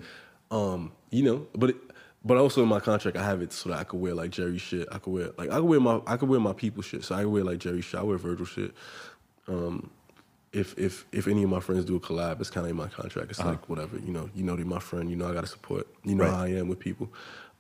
um, 0.52 0.92
you 1.10 1.24
know, 1.24 1.46
but 1.54 1.70
it, 1.70 1.76
but 2.24 2.36
also 2.36 2.62
in 2.62 2.68
my 2.68 2.78
contract 2.78 3.16
I 3.16 3.24
have 3.24 3.42
it 3.42 3.52
so 3.52 3.70
that 3.70 3.80
I 3.80 3.84
could 3.84 4.00
wear 4.00 4.14
like 4.14 4.30
Jerry 4.30 4.58
shit. 4.58 4.86
I 4.92 4.98
could 4.98 5.12
wear 5.12 5.30
like 5.36 5.50
I 5.50 5.56
could 5.56 5.64
wear 5.64 5.80
my 5.80 6.00
I 6.06 6.16
could 6.16 6.28
wear 6.28 6.38
my 6.38 6.52
people 6.52 6.82
shit. 6.82 7.04
So 7.04 7.14
I 7.16 7.22
could 7.22 7.30
wear 7.32 7.42
like 7.42 7.58
Jerry 7.58 7.80
shit. 7.80 7.98
I 7.98 8.04
wear 8.04 8.16
Virgil 8.18 8.46
shit. 8.46 8.72
Um, 9.48 9.90
if 10.52 10.78
if 10.78 11.04
if 11.10 11.26
any 11.26 11.42
of 11.42 11.50
my 11.50 11.60
friends 11.60 11.84
do 11.84 11.96
a 11.96 12.00
collab, 12.00 12.40
it's 12.40 12.50
kind 12.50 12.66
of 12.66 12.70
in 12.70 12.76
my 12.76 12.86
contract. 12.88 13.30
It's 13.30 13.40
like 13.40 13.68
whatever, 13.68 13.98
you 13.98 14.12
know. 14.12 14.28
You 14.34 14.44
know 14.44 14.54
they're 14.54 14.64
my 14.66 14.78
friend. 14.78 15.10
You 15.10 15.16
know 15.16 15.28
I 15.28 15.32
got 15.32 15.40
to 15.40 15.46
support. 15.46 15.88
You 16.04 16.14
know 16.14 16.24
Right. 16.24 16.32
how 16.32 16.42
I 16.44 16.48
am 16.48 16.68
with 16.68 16.78
people. 16.78 17.10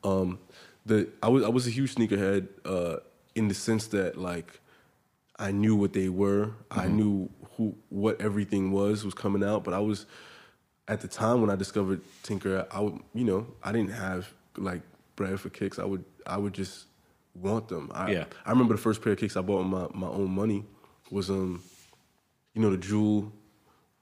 Um, 0.04 0.38
the 0.86 1.08
I 1.22 1.28
was 1.28 1.42
I 1.42 1.48
was 1.48 1.66
a 1.66 1.70
huge 1.70 1.94
sneakerhead 1.94 2.48
uh, 2.64 2.98
in 3.34 3.48
the 3.48 3.54
sense 3.54 3.86
that 3.88 4.16
like 4.18 4.60
I 5.38 5.50
knew 5.52 5.74
what 5.74 5.92
they 5.94 6.08
were. 6.08 6.52
I 6.70 6.86
knew 6.88 7.30
who 7.56 7.74
what 7.88 8.20
everything 8.20 8.70
was 8.72 9.04
was 9.04 9.14
coming 9.14 9.42
out. 9.42 9.64
But 9.64 9.74
I 9.74 9.78
was 9.80 10.06
at 10.92 11.00
the 11.00 11.08
time 11.08 11.40
when 11.40 11.50
I 11.50 11.56
discovered 11.56 12.00
Tinker, 12.22 12.66
I 12.70 12.80
would 12.80 12.98
you 13.14 13.24
know 13.24 13.46
I 13.62 13.72
didn't 13.72 13.92
have 13.92 14.32
like 14.56 14.82
bread 15.16 15.38
for 15.40 15.50
kicks. 15.50 15.78
I 15.78 15.84
would 15.84 16.04
I 16.26 16.36
would 16.36 16.54
just 16.54 16.86
want 17.34 17.68
them. 17.68 17.90
I, 17.94 18.12
Yeah. 18.12 18.24
I 18.46 18.50
remember 18.50 18.74
the 18.74 18.80
first 18.80 19.02
pair 19.02 19.12
of 19.14 19.18
kicks 19.18 19.36
I 19.36 19.40
bought 19.42 19.58
with 19.64 19.68
my 19.68 19.86
my 20.06 20.08
own 20.20 20.30
money 20.30 20.64
was 21.10 21.30
um 21.30 21.62
you 22.54 22.60
know 22.62 22.70
the 22.70 22.76
jewel 22.78 23.32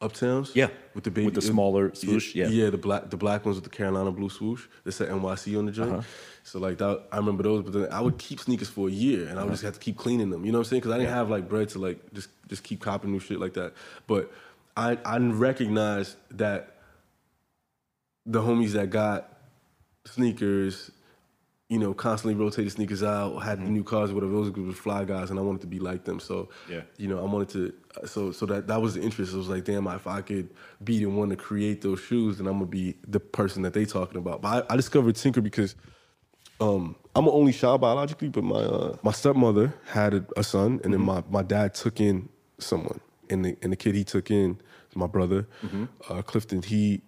uptowns 0.01 0.55
Yeah. 0.55 0.69
with 0.95 1.05
the 1.05 1.11
baby 1.11 1.27
With 1.27 1.35
the 1.35 1.43
smaller 1.43 1.95
swoosh, 1.95 2.35
yeah. 2.35 2.49
yeah 2.49 2.71
the 2.71 2.79
black 2.79 3.11
the 3.11 3.17
black 3.19 3.45
ones 3.45 3.57
with 3.59 3.65
the 3.65 3.71
Carolina 3.71 4.11
blue 4.11 4.31
swoosh 4.31 4.65
that 4.85 4.93
said 4.93 5.11
NYC 5.11 5.59
on 5.59 5.67
the 5.67 5.73
joint 5.73 5.91
Uh-huh. 5.93 6.03
so 6.43 6.59
like 6.59 6.79
that 6.79 7.03
I 7.13 7.17
remember 7.19 7.43
those 7.43 7.63
but 7.65 7.73
then 7.75 7.89
I 7.93 8.01
would 8.01 8.17
keep 8.17 8.41
sneakers 8.41 8.71
for 8.71 8.89
a 8.89 8.91
year 8.91 9.29
and 9.29 9.39
I 9.39 9.43
would 9.45 9.51
just 9.53 9.63
have 9.63 9.75
to 9.75 9.81
keep 9.81 9.97
cleaning 9.99 10.31
them 10.31 10.45
you 10.47 10.53
know 10.53 10.59
what 10.59 10.67
I'm 10.67 10.71
saying 10.71 10.81
because 10.81 10.95
I 10.95 10.99
didn't 10.99 11.13
have 11.13 11.29
like 11.29 11.49
bread 11.51 11.69
to 11.71 11.79
like 11.79 11.99
just 12.15 12.31
just 12.49 12.63
keep 12.65 12.81
copying 12.81 13.13
new 13.13 13.21
shit 13.21 13.39
like 13.39 13.55
that 13.55 13.75
but 14.07 14.33
I 14.77 14.97
I 15.05 15.19
recognized 15.19 16.17
that 16.39 16.77
the 18.27 18.41
homies 18.41 18.73
that 18.73 18.91
got 18.91 19.39
sneakers, 20.07 20.91
you 21.69 21.79
know, 21.79 21.95
constantly 21.95 22.35
rotated 22.43 22.73
sneakers 22.73 23.03
out, 23.03 23.39
had 23.39 23.59
Mm-hmm. 23.59 23.73
new 23.75 23.85
cars, 23.85 24.13
whatever. 24.13 24.33
Those 24.33 24.51
were 24.51 24.73
fly 24.73 25.05
guys, 25.05 25.31
and 25.31 25.39
I 25.39 25.43
wanted 25.43 25.61
to 25.63 25.67
be 25.69 25.79
like 25.79 26.05
them. 26.05 26.19
So, 26.21 26.49
Yeah. 26.69 26.83
you 26.97 27.07
know, 27.09 27.19
I 27.21 27.25
wanted 27.25 27.49
to. 27.51 27.73
So, 28.09 28.33
so 28.33 28.47
that 28.47 28.67
that 28.67 28.81
was 28.83 28.95
the 28.95 29.03
interest. 29.03 29.33
It 29.35 29.37
was 29.37 29.49
like, 29.49 29.65
damn, 29.65 29.87
if 29.89 30.07
I 30.07 30.21
could 30.21 30.51
be 30.83 30.99
the 30.99 31.07
one 31.07 31.29
to 31.31 31.37
create 31.37 31.81
those 31.83 32.01
shoes, 32.01 32.39
then 32.39 32.47
I'm 32.47 32.55
gonna 32.55 32.67
be 32.67 32.97
the 33.07 33.21
person 33.21 33.63
that 33.63 33.73
they 33.73 33.85
talking 33.85 34.19
about. 34.19 34.43
But 34.43 34.67
I, 34.71 34.75
I 34.75 34.77
discovered 34.77 35.15
Tinker 35.17 35.41
because 35.41 35.75
um, 36.61 36.97
I'm 37.15 37.25
an 37.27 37.33
only 37.33 37.53
child 37.53 37.81
biologically, 37.81 38.29
but 38.29 38.45
my 38.45 38.57
uh, 38.61 38.97
my 39.03 39.13
stepmother 39.13 39.73
had 39.87 40.15
a, 40.15 40.25
a 40.37 40.45
son, 40.45 40.81
and 40.85 40.93
then 40.93 41.01
my, 41.01 41.23
my 41.31 41.43
dad 41.43 41.75
took 41.75 42.01
in 42.01 42.29
someone, 42.59 43.01
and 43.31 43.45
the 43.45 43.57
and 43.63 43.73
the 43.73 43.77
kid 43.77 43.95
he 43.95 44.05
took 44.05 44.31
in 44.31 44.61
my 44.97 45.07
brother, 45.07 45.47
uh, 46.09 46.21
Clifton. 46.23 46.63
He 46.63 47.03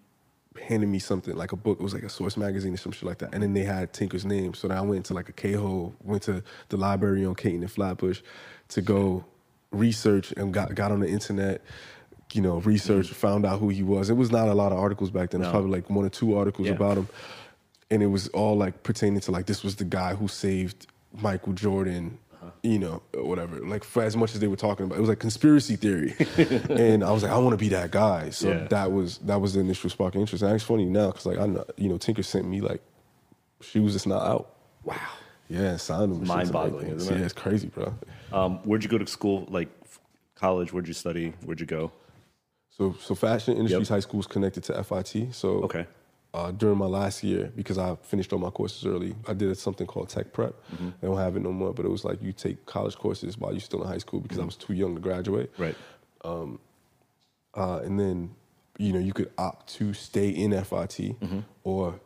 handed 0.60 0.88
me 0.88 0.98
something 0.98 1.36
like 1.36 1.52
a 1.52 1.56
book. 1.56 1.80
It 1.80 1.82
was 1.82 1.94
like 1.94 2.02
a 2.02 2.08
Source 2.08 2.36
magazine 2.36 2.74
or 2.74 2.76
some 2.76 2.92
shit 2.92 3.04
like 3.04 3.18
that, 3.18 3.34
and 3.34 3.42
then 3.42 3.52
they 3.52 3.64
had 3.64 3.92
Tinker's 3.92 4.24
name. 4.24 4.54
So 4.54 4.68
then 4.68 4.76
I 4.76 4.80
went 4.80 5.06
to 5.06 5.14
like 5.14 5.28
a 5.28 5.32
K-hole, 5.32 5.94
went 6.02 6.22
to 6.24 6.42
the 6.68 6.76
library 6.76 7.24
on 7.24 7.34
Caton 7.34 7.62
and 7.62 7.70
Flatbush 7.70 8.20
to 8.68 8.82
go 8.82 9.24
research 9.70 10.32
and 10.36 10.52
got 10.52 10.74
got 10.74 10.92
on 10.92 11.00
the 11.00 11.08
internet. 11.08 11.62
You 12.32 12.40
know, 12.40 12.60
research, 12.60 13.06
mm-hmm. 13.06 13.14
found 13.14 13.44
out 13.44 13.60
who 13.60 13.68
he 13.68 13.82
was. 13.82 14.08
It 14.08 14.14
was 14.14 14.30
not 14.30 14.48
a 14.48 14.54
lot 14.54 14.72
of 14.72 14.78
articles 14.78 15.10
back 15.10 15.30
then. 15.30 15.42
It 15.42 15.44
was 15.44 15.50
probably 15.52 15.70
like 15.70 15.90
one 15.90 16.06
or 16.06 16.08
two 16.08 16.38
articles 16.38 16.66
Yeah. 16.66 16.74
about 16.74 16.96
him 16.96 17.08
and 17.92 18.02
it 18.02 18.06
was 18.06 18.28
all 18.28 18.56
like 18.56 18.82
pertaining 18.82 19.20
to 19.20 19.30
like 19.30 19.44
this 19.44 19.62
was 19.62 19.76
the 19.76 19.84
guy 19.84 20.14
who 20.14 20.26
saved 20.26 20.86
Michael 21.12 21.52
Jordan, 21.52 22.18
Uh-huh. 22.42 22.50
you 22.64 22.78
know, 22.78 23.02
or 23.14 23.24
whatever. 23.24 23.60
Like 23.60 23.84
for 23.84 24.02
as 24.02 24.16
much 24.16 24.34
as 24.34 24.40
they 24.40 24.48
were 24.48 24.56
talking 24.56 24.84
about, 24.86 24.98
it 24.98 25.00
was 25.00 25.08
like 25.08 25.20
conspiracy 25.20 25.76
theory, 25.76 26.14
and 26.70 27.04
I 27.04 27.12
was 27.12 27.22
like, 27.22 27.30
I 27.32 27.38
want 27.38 27.52
to 27.52 27.56
be 27.56 27.68
that 27.68 27.90
guy. 27.92 28.30
So 28.30 28.48
Yeah. 28.48 28.66
that 28.68 28.90
was 28.90 29.18
that 29.18 29.40
was 29.40 29.54
the 29.54 29.60
initial 29.60 29.88
spark 29.90 30.14
of 30.16 30.20
interest. 30.20 30.42
And 30.42 30.52
it's 30.54 30.64
funny 30.64 30.84
now 30.86 31.08
because 31.08 31.26
like 31.26 31.38
I 31.38 31.46
know, 31.46 31.64
you 31.76 31.88
know, 31.88 31.98
Tinker 31.98 32.22
sent 32.24 32.46
me 32.48 32.60
like 32.60 32.82
shoes 33.60 33.92
that's 33.94 34.06
not 34.06 34.22
out. 34.26 34.56
Wow. 34.84 34.96
Yeah, 35.48 35.76
signed 35.76 36.12
them. 36.12 36.26
Mind-boggling, 36.26 36.74
everything. 36.74 36.96
isn't 36.96 37.14
it? 37.14 37.18
Yeah, 37.20 37.24
it's 37.26 37.34
crazy, 37.34 37.68
bro. 37.68 37.94
Um, 38.32 38.58
where'd 38.64 38.82
you 38.82 38.88
go 38.88 38.98
to 38.98 39.06
school? 39.06 39.46
Like 39.48 39.68
college? 40.34 40.72
Where'd 40.72 40.88
you 40.88 40.94
study? 40.94 41.34
Where'd 41.44 41.60
you 41.60 41.66
go? 41.66 41.92
So 42.70 42.96
so 43.00 43.14
fashion 43.14 43.56
industries 43.56 43.88
Yep. 43.90 43.96
high 43.96 44.00
school 44.00 44.20
is 44.20 44.26
connected 44.26 44.64
to 44.64 44.82
FIT. 44.82 45.32
So 45.34 45.48
Okay. 45.64 45.86
Uh, 46.34 46.50
during 46.50 46.78
my 46.78 46.86
last 46.86 47.22
year 47.22 47.52
because 47.54 47.76
I 47.76 47.94
finished 47.96 48.32
all 48.32 48.38
my 48.38 48.48
courses 48.48 48.86
early. 48.86 49.14
I 49.28 49.34
did 49.34 49.54
something 49.58 49.86
called 49.86 50.08
tech 50.08 50.32
prep. 50.32 50.54
Mm-hmm. 50.72 50.88
They 51.00 51.06
don't 51.08 51.18
have 51.18 51.36
it 51.36 51.40
no 51.42 51.52
more, 51.52 51.74
but 51.74 51.84
it 51.84 51.90
was 51.90 52.06
like 52.06 52.22
you 52.22 52.32
take 52.32 52.64
college 52.64 52.96
courses 52.96 53.36
while 53.36 53.52
you're 53.52 53.60
still 53.60 53.82
in 53.82 53.88
high 53.88 53.98
school 53.98 54.20
because 54.20 54.38
I 54.38 54.44
was 54.44 54.56
too 54.56 54.72
young 54.72 54.94
to 54.94 55.00
graduate. 55.02 55.50
Right. 55.58 55.76
Uh, 57.54 57.80
and 57.84 58.00
then, 58.00 58.34
you 58.78 58.92
know, 58.94 58.98
you 58.98 59.12
could 59.12 59.30
opt 59.36 59.74
to 59.74 59.92
stay 59.92 60.30
in 60.30 60.52
FIT 60.52 61.18
Mm-hmm. 61.20 61.40
or, 61.64 62.00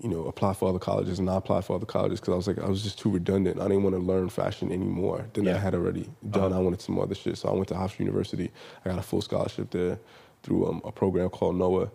you 0.00 0.08
know, 0.08 0.26
apply 0.26 0.52
for 0.52 0.68
other 0.68 0.78
colleges. 0.78 1.18
And 1.18 1.28
I 1.28 1.36
applied 1.36 1.64
for 1.64 1.74
other 1.74 1.86
colleges 1.86 2.20
because 2.20 2.32
I 2.32 2.36
was 2.36 2.46
like, 2.46 2.58
I 2.60 2.68
was 2.68 2.82
just 2.84 2.98
too 2.98 3.10
redundant. 3.10 3.60
I 3.60 3.64
didn't 3.66 3.82
want 3.82 3.96
to 3.96 4.00
learn 4.02 4.28
fashion 4.28 4.70
anymore 4.70 5.26
than 5.32 5.48
I 5.48 5.58
had 5.58 5.74
already 5.74 6.08
done. 6.30 6.52
I 6.52 6.58
wanted 6.60 6.80
some 6.80 6.98
other 7.00 7.14
shit. 7.16 7.38
So 7.38 7.48
I 7.48 7.52
went 7.54 7.68
to 7.68 7.74
Hofstra 7.74 8.00
University. 8.00 8.52
I 8.84 8.90
got 8.90 8.98
a 8.98 9.02
full 9.02 9.22
scholarship 9.22 9.70
there 9.70 9.98
through 10.44 10.68
um, 10.68 10.80
a 10.84 10.92
program 10.92 11.28
called 11.30 11.56
NOAH. 11.56 11.90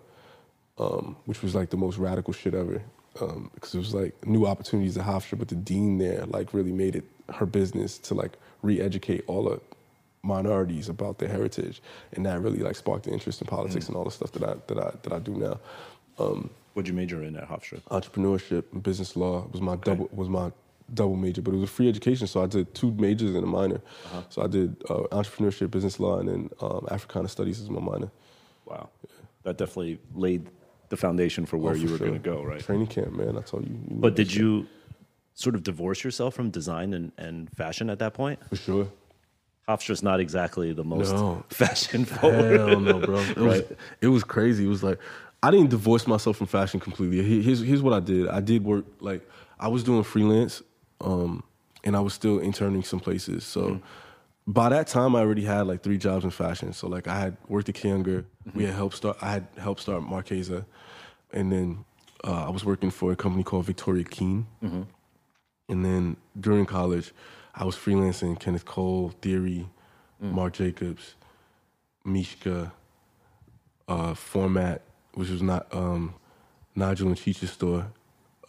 Um, 0.81 1.15
which 1.25 1.41
was 1.41 1.53
like 1.55 1.69
the 1.69 1.77
most 1.77 1.97
radical 1.97 2.33
shit 2.33 2.53
ever. 2.53 2.81
Um, 3.19 3.51
because 3.53 3.75
it 3.75 3.77
was 3.77 3.93
like 3.93 4.25
new 4.25 4.45
opportunities 4.47 4.97
at 4.97 5.05
Hofstra, 5.05 5.37
but 5.37 5.49
the 5.49 5.55
dean 5.55 5.97
there 5.97 6.25
like 6.27 6.53
really 6.53 6.71
made 6.71 6.95
it 6.95 7.03
her 7.35 7.45
business 7.45 7.97
to 7.99 8.13
like 8.13 8.33
re-educate 8.61 9.23
all 9.27 9.43
the 9.43 9.59
minorities 10.23 10.87
about 10.87 11.17
their 11.19 11.27
heritage, 11.27 11.81
and 12.13 12.25
that 12.25 12.39
really 12.41 12.59
like 12.59 12.77
sparked 12.77 13.03
the 13.03 13.11
interest 13.11 13.41
in 13.41 13.47
politics 13.47 13.87
and 13.87 13.97
all 13.97 14.05
the 14.05 14.11
stuff 14.11 14.31
that 14.31 14.43
I 14.43 14.55
that 14.67 14.77
I 14.77 14.91
that 15.03 15.13
I 15.13 15.19
do 15.19 15.33
now. 15.33 15.59
Um, 16.19 16.49
What'd 16.73 16.87
you 16.87 16.93
major 16.93 17.21
in 17.21 17.35
at 17.35 17.49
Hofstra? 17.49 17.81
entrepreneurship 17.81 18.63
and 18.71 18.81
business 18.81 19.17
law 19.17 19.45
was 19.51 19.61
my 19.61 19.75
double 19.75 20.09
was 20.13 20.29
my 20.29 20.51
double 20.93 21.17
major, 21.17 21.41
but 21.41 21.53
it 21.53 21.57
was 21.57 21.69
a 21.69 21.73
free 21.73 21.89
education, 21.89 22.27
so 22.27 22.41
I 22.41 22.47
did 22.47 22.73
two 22.73 22.91
majors 22.91 23.35
and 23.35 23.43
a 23.43 23.47
minor. 23.47 23.81
So 24.29 24.41
I 24.41 24.47
did 24.47 24.81
uh, 24.89 25.03
entrepreneurship, 25.11 25.71
business 25.71 25.99
law, 25.99 26.19
and 26.19 26.29
then 26.29 26.49
um, 26.61 26.87
Africana 26.89 27.27
studies 27.27 27.59
as 27.61 27.69
my 27.69 27.81
minor. 27.81 28.09
Wow. 28.65 28.89
That 29.43 29.57
definitely 29.57 29.99
laid 30.15 30.47
the 30.91 30.97
foundation 30.97 31.45
for 31.47 31.57
where 31.57 31.73
Oh, 31.73 31.75
you 31.75 31.89
were 31.89 31.97
sure. 31.97 32.07
going 32.09 32.21
to 32.21 32.29
go, 32.29 32.43
right? 32.43 32.59
Training 32.59 32.87
camp, 32.87 33.13
man. 33.13 33.37
I 33.37 33.41
told 33.41 33.67
you. 33.67 33.73
you 33.89 33.97
But 34.05 34.15
did 34.15 34.31
you 34.33 34.67
sort 35.33 35.55
of 35.55 35.63
divorce 35.63 36.03
yourself 36.03 36.35
from 36.35 36.51
design 36.51 36.93
and, 36.93 37.11
and 37.17 37.49
fashion 37.55 37.89
at 37.89 37.97
that 37.99 38.13
point? 38.13 38.39
for 38.49 38.57
sure? 38.57 38.87
Hofstra's 39.67 40.03
not 40.03 40.19
exactly 40.19 40.73
the 40.73 40.83
most 40.83 41.11
No. 41.13 41.43
fashion 41.49 42.03
forward. 42.05 42.59
Hell 42.59 42.79
no, 42.81 42.99
bro. 42.99 43.21
It 43.21 43.37
was 43.37 43.63
it 44.01 44.07
was 44.07 44.23
crazy. 44.23 44.65
It 44.65 44.67
was 44.67 44.83
like 44.83 44.99
I 45.41 45.49
didn't 45.49 45.69
divorce 45.69 46.05
myself 46.07 46.37
from 46.37 46.47
fashion 46.47 46.79
completely. 46.79 47.41
Here's 47.41 47.61
here's 47.61 47.81
what 47.81 47.93
I 47.93 47.99
did. 48.01 48.27
I 48.27 48.41
did 48.41 48.63
work 48.65 48.85
like 48.99 49.27
I 49.59 49.69
was 49.69 49.83
doing 49.83 50.03
freelance, 50.03 50.61
um, 50.99 51.43
and 51.85 51.95
I 51.95 52.01
was 52.01 52.13
still 52.13 52.39
interning 52.39 52.83
some 52.83 52.99
places. 52.99 53.43
So 53.45 53.79
by 54.53 54.69
that 54.69 54.87
time, 54.87 55.15
I 55.15 55.19
already 55.19 55.43
had 55.45 55.67
like 55.67 55.81
three 55.83 55.97
jobs 55.97 56.23
in 56.23 56.31
fashion. 56.31 56.73
So 56.73 56.87
like 56.87 57.07
I 57.07 57.17
had 57.19 57.37
worked 57.47 57.69
at 57.69 57.85
Unger. 57.85 58.25
We 58.53 58.65
had 58.65 58.73
helped 58.75 58.95
start. 58.97 59.17
I 59.21 59.31
had 59.31 59.47
helped 59.57 59.81
start 59.81 60.03
Marchesa, 60.03 60.65
and 61.31 61.51
then 61.51 61.85
uh, 62.23 62.45
I 62.47 62.49
was 62.49 62.65
working 62.65 62.91
for 62.91 63.11
a 63.11 63.15
company 63.15 63.43
called 63.43 63.65
Victoria 63.65 64.03
Keene. 64.03 64.45
And 65.69 65.85
then 65.85 66.17
during 66.39 66.65
college, 66.65 67.13
I 67.55 67.63
was 67.65 67.75
freelancing 67.75 68.39
Kenneth 68.39 68.65
Cole, 68.65 69.13
Theory, 69.21 69.67
Marc 70.19 70.53
Jacobs, 70.53 71.15
Mishka, 72.05 72.71
uh, 73.87 74.13
Format, 74.13 74.81
which 75.13 75.29
was 75.29 75.41
not 75.41 75.67
um, 75.73 76.13
Nigel 76.75 77.07
and 77.07 77.17
Cheech's 77.17 77.51
store 77.51 77.87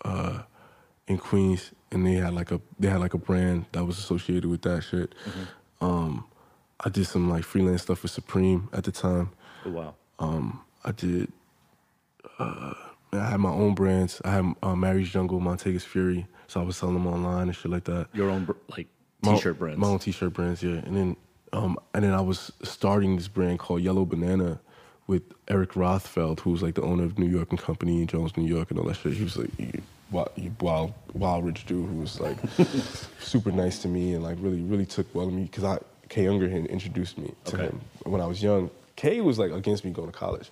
uh, 0.05 0.43
in 1.07 1.19
Queens, 1.19 1.71
and 1.91 2.07
they 2.07 2.15
had 2.15 2.35
like 2.35 2.51
a 2.51 2.61
they 2.79 2.89
had 2.89 3.01
like 3.01 3.15
a 3.15 3.19
brand 3.19 3.67
that 3.73 3.85
was 3.85 3.99
associated 3.99 4.47
with 4.51 4.63
that 4.63 4.83
shit. 4.83 5.15
Um, 5.83 6.25
I 6.81 6.89
did 6.89 7.07
some 7.07 7.29
like 7.29 7.45
freelance 7.45 7.83
stuff 7.83 7.99
for 7.99 8.09
Supreme 8.09 8.69
at 8.73 8.85
the 8.85 8.93
time. 8.93 9.31
Oh, 9.67 9.71
wow. 9.71 9.95
Um, 10.19 10.63
I 10.85 10.93
did. 10.93 11.31
Uh, 12.39 12.75
I 13.13 13.31
had 13.31 13.41
my 13.41 13.51
own 13.51 13.75
brands. 13.75 14.21
I 14.25 14.31
had 14.31 14.55
uh, 14.63 14.75
Mary's 14.75 15.11
Jungle, 15.11 15.41
Montega's 15.41 15.85
Fury, 15.85 16.27
so 16.47 16.61
I 16.61 16.65
was 16.65 16.77
selling 16.77 16.95
them 16.95 17.07
online 17.07 17.49
and 17.49 17.57
shit 17.57 17.71
like 17.71 17.85
that. 17.85 18.09
Your 18.15 18.31
own 18.31 18.49
like 18.69 18.87
My- 19.23 19.35
t-shirt 19.35 19.59
brands. 19.59 19.79
My 19.79 19.89
own 19.89 19.99
t-shirt 19.99 20.33
brands, 20.33 20.63
yeah. 20.63 20.77
And 20.87 20.97
then, 20.97 21.17
um, 21.53 21.77
and 21.95 22.05
then 22.05 22.15
I 22.15 22.21
was 22.23 22.51
starting 22.63 23.17
this 23.17 23.29
brand 23.29 23.59
called 23.59 23.83
Yellow 23.83 24.05
Banana 24.07 24.61
with 25.07 25.23
Eric 25.49 25.73
Rothfeld, 25.73 26.41
who 26.41 26.51
was 26.51 26.63
like 26.63 26.75
the 26.75 26.83
owner 26.83 27.05
of 27.05 27.19
New 27.19 27.27
York 27.29 27.51
and 27.51 27.59
Company, 27.59 28.07
Jones, 28.07 28.37
New 28.37 28.47
York, 28.47 28.71
and 28.71 28.79
all 28.81 28.87
that 28.87 28.95
shit. 28.97 29.13
He 29.15 29.25
was 29.25 29.37
like 29.37 29.51
wild, 30.13 30.93
wild, 31.15 31.45
rich 31.45 31.65
dude 31.67 31.89
who 31.89 31.97
was 31.97 32.21
like 32.21 32.37
super 33.21 33.51
nice 33.51 33.79
to 33.83 33.89
me 33.89 34.15
and 34.15 34.23
like 34.23 34.37
really, 34.41 34.61
really 34.63 34.87
took 34.87 35.13
well 35.15 35.27
to 35.27 35.33
me 35.33 35.43
because 35.45 35.65
I 35.65 35.79
Kay 36.09 36.27
Unger 36.29 36.49
had 36.49 36.67
introduced 36.67 37.17
me 37.19 37.33
to 37.47 37.57
Okay. 37.57 37.65
him 37.67 37.81
when 38.05 38.21
I 38.21 38.27
was 38.27 38.43
young. 38.43 38.71
Kay 38.97 39.21
was 39.23 39.39
like 39.39 39.51
against 39.53 39.85
me 39.85 39.91
going 39.91 40.11
to 40.13 40.17
college. 40.17 40.51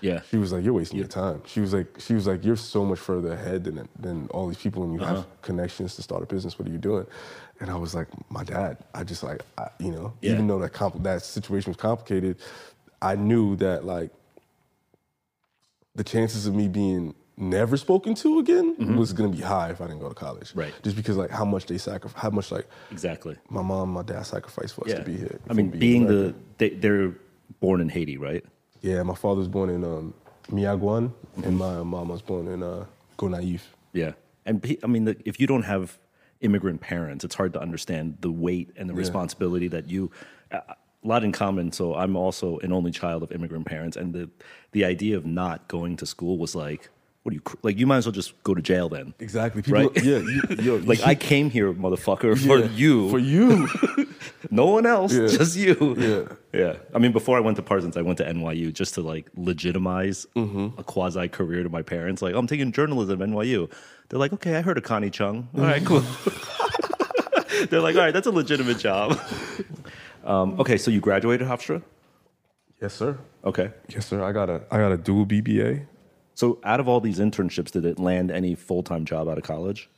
yeah. 0.00 0.20
She 0.30 0.36
was 0.36 0.52
like, 0.52 0.64
"You're 0.64 0.74
wasting 0.74 0.98
your 0.98 1.06
time." 1.08 1.40
She 1.46 1.60
was 1.60 1.72
like, 1.72 1.86
"She 2.00 2.14
was 2.14 2.26
like, 2.26 2.44
you're 2.44 2.56
so 2.56 2.84
much 2.84 2.98
further 2.98 3.32
ahead 3.32 3.64
than 3.64 3.88
than 3.98 4.26
all 4.34 4.48
these 4.48 4.58
people, 4.58 4.82
and 4.82 4.92
you 4.94 5.00
Uh-huh. 5.00 5.14
have 5.16 5.26
connections 5.42 5.94
to 5.96 6.02
start 6.02 6.22
a 6.22 6.26
business. 6.26 6.58
What 6.58 6.66
are 6.68 6.72
you 6.72 6.78
doing?" 6.78 7.06
And 7.60 7.70
I 7.70 7.76
was 7.76 7.94
like, 7.94 8.08
"My 8.30 8.42
dad." 8.44 8.76
I 8.92 9.04
just 9.04 9.22
like, 9.22 9.40
I, 9.56 9.68
you 9.78 9.92
know, 9.92 10.12
Yeah. 10.20 10.32
even 10.32 10.48
though 10.48 10.58
that 10.58 10.72
compl- 10.72 11.02
that 11.04 11.22
situation 11.22 11.70
was 11.70 11.76
complicated, 11.88 12.36
I 13.00 13.14
knew 13.14 13.54
that 13.56 13.84
like 13.84 14.10
the 15.94 16.04
chances 16.04 16.46
of 16.46 16.54
me 16.54 16.68
being 16.68 17.14
never 17.36 17.76
spoken 17.76 18.14
to 18.14 18.38
again 18.38 18.96
was 18.96 19.12
gonna 19.12 19.28
be 19.30 19.42
high 19.42 19.70
if 19.70 19.80
I 19.80 19.86
didn't 19.86 20.00
go 20.00 20.08
to 20.08 20.14
college. 20.14 20.50
Mm-hmm. 20.50 20.60
Right. 20.60 20.74
Just 20.82 20.96
because 20.96 21.16
like 21.16 21.30
how 21.30 21.44
much 21.44 21.66
they 21.66 21.78
sacrifice, 21.78 22.20
how 22.20 22.30
much 22.30 22.50
like 22.50 22.66
Exactly. 22.90 23.36
my 23.50 23.62
mom, 23.62 23.90
my 23.92 24.02
dad 24.02 24.22
sacrificed 24.24 24.74
for 24.74 24.84
us 24.84 24.90
Yeah. 24.90 24.98
to 25.00 25.04
be 25.04 25.16
here. 25.16 25.38
I 25.50 25.52
mean, 25.52 25.70
be 25.70 25.78
being 25.78 26.06
the 26.06 26.34
they, 26.58 26.70
they're 26.70 27.14
born 27.60 27.80
in 27.80 27.88
Haiti, 27.88 28.16
right? 28.16 28.44
Yeah, 28.80 29.02
my 29.02 29.14
father 29.14 29.38
was 29.40 29.48
born 29.48 29.70
in 29.70 29.84
um, 29.84 30.14
Miragoâne, 30.50 31.10
Mm-hmm. 31.36 31.44
and 31.44 31.58
my 31.58 31.82
mom 31.82 32.08
was 32.08 32.22
born 32.22 32.48
in 32.48 32.62
uh, 32.62 32.86
Gonaïve. 33.18 33.60
Yeah. 33.92 34.12
And 34.46 34.64
I 34.82 34.86
mean, 34.86 35.04
the, 35.04 35.16
if 35.26 35.38
you 35.40 35.46
don't 35.46 35.64
have 35.64 35.98
immigrant 36.40 36.80
parents, 36.80 37.24
it's 37.24 37.34
hard 37.34 37.52
to 37.54 37.60
understand 37.60 38.18
the 38.20 38.30
weight 38.30 38.70
and 38.76 38.88
the 38.88 38.94
responsibility 38.94 39.68
that 39.68 39.88
you. 39.88 40.10
A 40.52 40.62
a 41.04 41.06
lot 41.08 41.22
in 41.22 41.30
common. 41.30 41.70
So 41.70 41.94
I'm 41.94 42.16
also 42.16 42.58
an 42.60 42.72
only 42.72 42.90
child 42.90 43.22
of 43.22 43.30
immigrant 43.30 43.66
parents, 43.66 43.96
and 43.96 44.12
the 44.14 44.28
the 44.72 44.84
idea 44.84 45.16
of 45.16 45.24
not 45.26 45.68
going 45.68 45.96
to 45.98 46.06
school 46.06 46.36
was 46.38 46.54
like, 46.54 46.88
what 47.26 47.32
do 47.32 47.36
you 47.36 47.58
like? 47.62 47.76
You 47.76 47.88
might 47.88 47.96
as 47.96 48.06
well 48.06 48.12
just 48.12 48.40
go 48.44 48.54
to 48.54 48.62
jail 48.62 48.88
then. 48.88 49.12
Exactly. 49.18 49.60
People, 49.62 49.80
Right? 49.80 50.04
Yeah. 50.04 50.18
You, 50.18 50.42
yo, 50.60 50.76
Like 50.84 51.00
I 51.04 51.16
came 51.16 51.50
here, 51.50 51.72
motherfucker, 51.72 52.38
for 52.38 52.58
yeah, 52.60 52.66
you, 52.70 53.10
For 53.10 53.18
you. 53.18 53.66
no 54.52 54.66
one 54.66 54.86
else, 54.86 55.12
Yeah. 55.12 55.26
just 55.26 55.56
you. 55.56 55.74
Yeah. 55.98 56.36
yeah. 56.60 56.76
I 56.94 56.98
mean, 57.00 57.10
before 57.10 57.36
I 57.36 57.40
went 57.40 57.56
to 57.56 57.62
Parsons, 57.62 57.96
I 57.96 58.02
went 58.02 58.18
to 58.18 58.24
NYU 58.24 58.72
just 58.72 58.94
to 58.94 59.00
like 59.02 59.26
legitimize 59.36 60.24
Mm-hmm. 60.36 60.78
a 60.78 60.84
quasi 60.84 61.26
career 61.28 61.64
to 61.64 61.68
my 61.68 61.82
parents. 61.82 62.22
Like, 62.22 62.36
I'm 62.36 62.46
taking 62.46 62.70
journalism 62.70 63.20
at 63.20 63.28
NYU. 63.28 63.68
They're 64.08 64.20
like, 64.20 64.32
okay, 64.34 64.54
I 64.54 64.62
heard 64.62 64.78
of 64.78 64.84
Connie 64.84 65.10
Chung. 65.10 65.48
All 65.58 65.62
right, 65.64 65.84
cool. 65.84 66.04
They're 67.70 67.80
like, 67.80 67.96
all 67.96 68.02
right, 68.02 68.12
that's 68.12 68.26
a 68.26 68.30
legitimate 68.30 68.78
job. 68.78 69.18
Um, 70.24 70.60
okay, 70.60 70.76
so 70.76 70.90
you 70.90 71.00
graduated 71.00 71.46
Hofstra? 71.48 71.82
yes, 72.80 72.94
sir. 72.94 73.18
Okay. 73.44 73.70
Yes, 73.88 74.06
sir. 74.06 74.22
I 74.22 74.32
got 74.32 74.50
a 74.50 74.62
I 74.70 74.78
got 74.78 74.92
a 74.92 74.96
dual 74.96 75.24
BBA. 75.26 75.86
So, 76.36 76.60
out 76.64 76.80
of 76.80 76.86
all 76.86 77.00
these 77.00 77.18
internships, 77.18 77.70
did 77.70 77.86
it 77.86 77.98
land 77.98 78.30
any 78.30 78.54
full 78.54 78.82
time 78.82 79.04
job 79.06 79.26
out 79.26 79.38
of 79.38 79.44
college? 79.44 79.88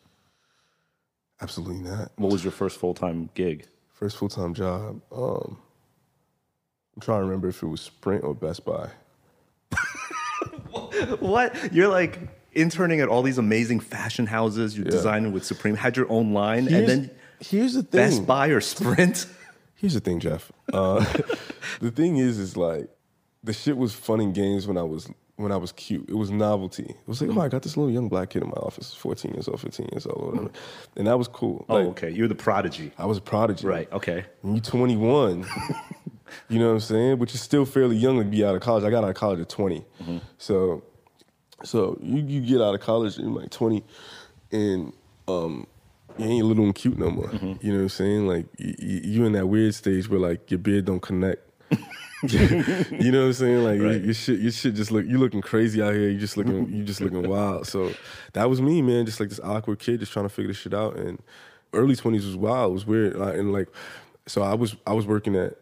Absolutely 1.43 1.79
not. 1.79 2.13
What 2.17 2.33
was 2.33 2.45
your 2.45 2.53
first 2.53 2.79
full 2.79 2.95
time 2.95 3.29
gig? 3.35 3.67
First 3.93 4.17
full 4.17 4.29
time 4.29 4.55
job. 4.55 5.03
Um, 5.13 5.59
I'm 6.95 7.03
trying 7.03 7.19
to 7.21 7.25
remember 7.25 7.49
if 7.49 7.63
it 7.63 7.67
was 7.67 7.81
Sprint 7.81 8.25
or 8.25 8.35
Best 8.35 8.65
Buy. 8.65 8.89
What? 11.21 11.73
You're 11.73 11.89
like 11.89 12.19
interning 12.53 13.01
at 13.01 13.09
all 13.09 13.23
these 13.23 13.39
amazing 13.39 13.81
fashion 13.81 14.27
houses. 14.27 14.77
You're 14.77 14.87
designing 14.87 15.33
with 15.33 15.45
Supreme, 15.45 15.77
had 15.77 15.97
your 15.97 16.11
own 16.11 16.33
line, 16.33 16.67
and 16.69 16.89
then 16.89 17.11
here's 17.41 17.75
the 17.75 17.83
thing. 17.83 18.11
Best 18.11 18.27
Buy 18.27 18.49
or 18.49 18.61
Sprint. 18.61 19.27
Here's 19.75 19.95
the 19.95 20.01
thing, 20.01 20.19
Jeff. 20.19 20.51
Uh, 20.73 21.05
the 21.81 21.93
thing 21.93 22.17
is, 22.17 22.37
is 22.41 22.57
like 22.57 22.91
the 23.45 23.53
shit 23.53 23.77
was 23.77 23.95
fun 23.95 24.19
and 24.19 24.35
games 24.35 24.67
when 24.67 24.77
I 24.77 24.83
was 24.83 25.09
when 25.39 25.53
I 25.53 25.57
was 25.57 25.73
cute. 25.73 26.09
It 26.11 26.15
was 26.15 26.31
novelty. 26.31 26.85
It 26.85 26.97
was 27.09 27.23
like, 27.23 27.31
oh, 27.35 27.41
I 27.41 27.49
got 27.49 27.63
this 27.63 27.77
little 27.77 27.91
young 27.93 28.09
black 28.09 28.31
kid 28.31 28.43
in 28.43 28.49
my 28.49 28.57
office, 28.57 28.93
14 28.95 29.33
years 29.35 29.47
old, 29.49 29.61
15 29.61 29.89
years 29.93 30.05
old, 30.07 30.27
whatever. 30.35 30.51
and 30.97 31.07
that 31.07 31.17
was 31.17 31.29
cool. 31.29 31.65
Oh, 31.69 31.77
Like, 31.77 31.87
okay. 31.89 32.11
You're 32.11 32.29
the 32.29 32.35
prodigy. 32.35 32.93
I 32.99 33.07
was 33.07 33.19
a 33.19 33.21
prodigy. 33.21 33.67
Right. 33.67 33.91
Okay. 33.93 34.25
When 34.43 34.57
you 34.57 34.61
21, 34.61 35.47
you 36.49 36.59
know 36.59 36.67
what 36.67 36.73
I'm 36.73 36.81
saying? 36.81 37.19
Which 37.21 37.35
is 37.35 37.41
still 37.41 37.65
fairly 37.65 37.97
young 37.97 38.19
to 38.19 38.25
be 38.25 38.45
out 38.45 38.55
of 38.57 38.61
college. 38.63 38.83
I 38.85 38.91
got 38.91 39.05
out 39.05 39.11
of 39.11 39.17
college 39.17 39.41
at 39.41 39.49
20. 39.49 39.85
So, 40.39 40.83
so 41.65 41.99
you, 42.03 42.21
you 42.23 42.41
get 42.41 42.61
out 42.61 42.75
of 42.75 42.81
college 42.81 43.17
and 43.17 43.31
you're 43.33 43.41
like 43.43 43.51
20, 43.51 43.85
and 44.53 44.93
um, 45.29 45.67
you 46.19 46.27
ain't 46.27 46.47
little 46.47 46.65
and 46.65 46.75
cute 46.75 46.99
no 46.99 47.11
more. 47.11 47.31
You 47.33 47.73
know 47.73 47.77
what 47.77 47.83
I'm 47.83 47.89
saying? 47.91 48.27
Like 48.27 48.47
you, 48.59 48.75
you 49.05 49.25
in 49.25 49.33
that 49.33 49.47
weird 49.47 49.75
stage 49.75 50.09
where 50.09 50.19
like 50.19 50.51
your 50.51 50.59
beard 50.59 50.85
don't 50.87 51.01
connect. 51.01 51.43
you 52.29 53.13
know 53.13 53.21
what 53.21 53.27
I'm 53.27 53.33
saying? 53.33 53.65
Like 53.65 53.81
Right. 53.81 54.03
your 54.03 54.15
shit, 54.15 54.41
your 54.41 54.53
shit 54.53 54.75
just 54.75 54.91
look. 54.91 55.07
You 55.07 55.19
looking 55.19 55.41
crazy 55.41 55.81
out 55.83 55.95
here. 55.95 56.09
You 56.09 56.19
just 56.19 56.37
looking. 56.37 56.69
You 56.73 56.85
just 56.85 57.01
looking 57.01 57.29
wild. 57.29 57.67
So 57.67 57.93
that 58.33 58.49
was 58.51 58.61
me, 58.61 58.83
man. 58.83 59.07
Just 59.07 59.21
like 59.21 59.29
this 59.29 59.41
awkward 59.41 59.79
kid, 59.79 60.01
just 60.01 60.13
trying 60.13 60.25
to 60.25 60.29
figure 60.29 60.49
this 60.49 60.57
shit 60.57 60.75
out. 60.75 60.97
And 60.97 61.23
early 61.73 61.95
20s 61.95 62.25
was 62.25 62.37
wild. 62.37 62.71
It 62.71 62.75
was 62.75 62.87
weird. 62.87 63.15
And 63.17 63.53
like, 63.53 63.69
so 64.27 64.43
I 64.43 64.55
was 64.55 64.75
I 64.87 64.93
was 64.95 65.07
working 65.07 65.37
at 65.37 65.55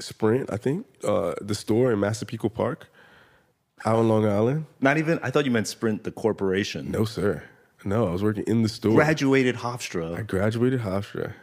Sprint, 0.00 0.52
I 0.52 0.56
think, 0.56 0.86
uh, 1.04 1.34
the 1.40 1.54
store 1.54 1.92
in 1.92 2.00
Massapequa 2.00 2.50
Park, 2.50 2.88
out 3.84 3.96
on 3.96 4.08
Long 4.08 4.26
Island. 4.26 4.66
Not 4.80 4.98
even. 4.98 5.20
I 5.22 5.30
thought 5.30 5.44
you 5.44 5.50
meant 5.52 5.68
Sprint, 5.68 6.04
the 6.04 6.10
corporation. 6.12 6.90
No, 6.90 7.04
sir. 7.04 7.42
No, 7.84 8.08
I 8.08 8.10
was 8.10 8.22
working 8.22 8.44
in 8.46 8.62
the 8.62 8.68
store. 8.68 8.94
Graduated 8.94 9.56
Hofstra. 9.56 10.18
I 10.18 10.22
graduated 10.22 10.80
Hofstra. 10.80 11.34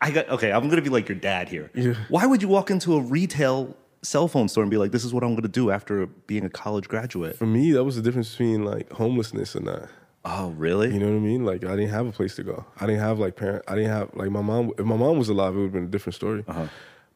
I 0.00 0.10
got 0.10 0.28
okay. 0.28 0.52
I'm 0.52 0.68
gonna 0.68 0.82
be 0.82 0.90
like 0.90 1.08
your 1.08 1.18
dad 1.18 1.48
here. 1.48 1.70
Yeah. 1.74 1.94
Why 2.08 2.26
would 2.26 2.42
you 2.42 2.48
walk 2.48 2.70
into 2.70 2.94
a 2.96 3.00
retail 3.00 3.76
cell 4.02 4.28
phone 4.28 4.48
store 4.48 4.62
and 4.62 4.70
be 4.70 4.76
like, 4.76 4.90
"This 4.92 5.04
is 5.04 5.14
what 5.14 5.24
I'm 5.24 5.34
gonna 5.34 5.48
do 5.48 5.70
after 5.70 6.06
being 6.06 6.44
a 6.44 6.50
college 6.50 6.88
graduate"? 6.88 7.36
For 7.36 7.46
me, 7.46 7.72
that 7.72 7.84
was 7.84 7.96
the 7.96 8.02
difference 8.02 8.30
between 8.30 8.64
like 8.64 8.92
homelessness 8.92 9.54
and 9.54 9.66
that. 9.66 9.88
Oh, 10.26 10.50
really? 10.50 10.92
You 10.92 10.98
know 11.00 11.06
what 11.06 11.16
I 11.16 11.20
mean? 11.20 11.44
Like 11.44 11.64
I 11.64 11.76
didn't 11.76 11.90
have 11.90 12.06
a 12.06 12.12
place 12.12 12.34
to 12.36 12.42
go. 12.42 12.64
I 12.80 12.86
didn't 12.86 13.00
have 13.00 13.18
like 13.18 13.36
parent. 13.36 13.64
I 13.68 13.74
didn't 13.76 13.90
have 13.90 14.10
like 14.14 14.30
my 14.30 14.40
mom. 14.42 14.72
If 14.78 14.84
my 14.84 14.96
mom 14.96 15.18
was 15.18 15.28
alive, 15.28 15.54
it 15.54 15.58
would 15.58 15.64
have 15.64 15.72
been 15.72 15.84
a 15.84 15.88
different 15.88 16.14
story. 16.14 16.44
Uh-huh. 16.48 16.66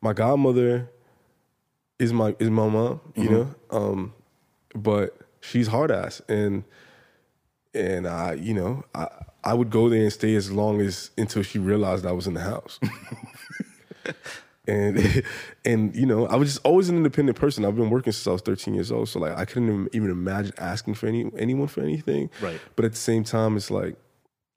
My 0.00 0.12
godmother 0.12 0.90
is 1.98 2.12
my 2.12 2.36
is 2.38 2.50
my 2.50 2.68
mom. 2.68 3.00
You 3.16 3.24
Mm-hmm. 3.24 3.32
know, 3.34 3.54
um, 3.70 4.14
but 4.74 5.16
she's 5.40 5.66
hard 5.68 5.90
ass 5.90 6.20
and 6.28 6.64
and 7.74 8.06
I, 8.06 8.32
you 8.34 8.54
know, 8.54 8.84
I 8.94 9.08
I 9.44 9.54
would 9.54 9.70
go 9.70 9.88
there 9.88 10.02
and 10.02 10.12
stay 10.12 10.34
as 10.34 10.50
long 10.50 10.80
as 10.80 11.10
until 11.16 11.42
she 11.42 11.58
realized 11.58 12.04
I 12.04 12.12
was 12.12 12.26
in 12.26 12.34
the 12.34 12.40
house. 12.40 12.80
and 14.66 15.24
and 15.64 15.96
you 15.96 16.06
know, 16.06 16.26
I 16.26 16.36
was 16.36 16.50
just 16.54 16.66
always 16.66 16.88
an 16.88 16.96
independent 16.96 17.38
person. 17.38 17.64
I've 17.64 17.76
been 17.76 17.90
working 17.90 18.12
since 18.12 18.26
I 18.26 18.32
was 18.32 18.42
13 18.42 18.74
years 18.74 18.92
old, 18.92 19.08
so 19.08 19.20
like 19.20 19.36
I 19.36 19.44
couldn't 19.44 19.88
even- 19.92 20.10
imagine 20.10 20.52
asking 20.58 20.94
for 20.94 21.06
any 21.06 21.30
anyone 21.38 21.68
for 21.68 21.80
anything. 21.82 22.30
Right. 22.40 22.60
But 22.76 22.84
at 22.84 22.92
the 22.92 22.98
same 22.98 23.24
time, 23.24 23.56
it's 23.56 23.70
like 23.70 23.96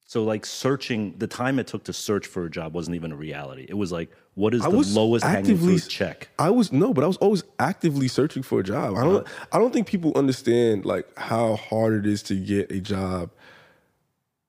So, 0.05 0.23
like 0.23 0.45
searching, 0.45 1.15
the 1.17 1.27
time 1.27 1.57
it 1.59 1.67
took 1.67 1.85
to 1.85 1.93
search 1.93 2.27
for 2.27 2.45
a 2.45 2.49
job 2.49 2.73
wasn't 2.73 2.95
even 2.95 3.13
a 3.13 3.15
reality. 3.15 3.65
It 3.69 3.75
was 3.75 3.93
like, 3.93 4.09
what 4.35 4.53
is 4.53 4.61
I 4.61 4.69
the 4.69 4.77
lowest 4.77 5.23
hanging 5.23 5.39
actively 5.39 5.77
fruit 5.77 5.89
check? 5.89 6.29
I 6.37 6.49
was 6.49 6.71
no, 6.73 6.93
but 6.93 7.03
I 7.03 7.07
was 7.07 7.17
always 7.17 7.43
actively 7.59 8.09
searching 8.09 8.43
for 8.43 8.59
a 8.59 8.63
job. 8.63 8.95
I 8.97 9.03
don't 9.03 9.25
uh-huh. 9.25 9.45
I 9.53 9.59
don't 9.59 9.71
think 9.71 9.87
people 9.87 10.11
understand 10.15 10.85
like 10.85 11.07
how 11.17 11.55
hard 11.55 11.93
it 11.93 12.05
is 12.05 12.21
to 12.23 12.35
get 12.35 12.71
a 12.71 12.81
job. 12.81 13.29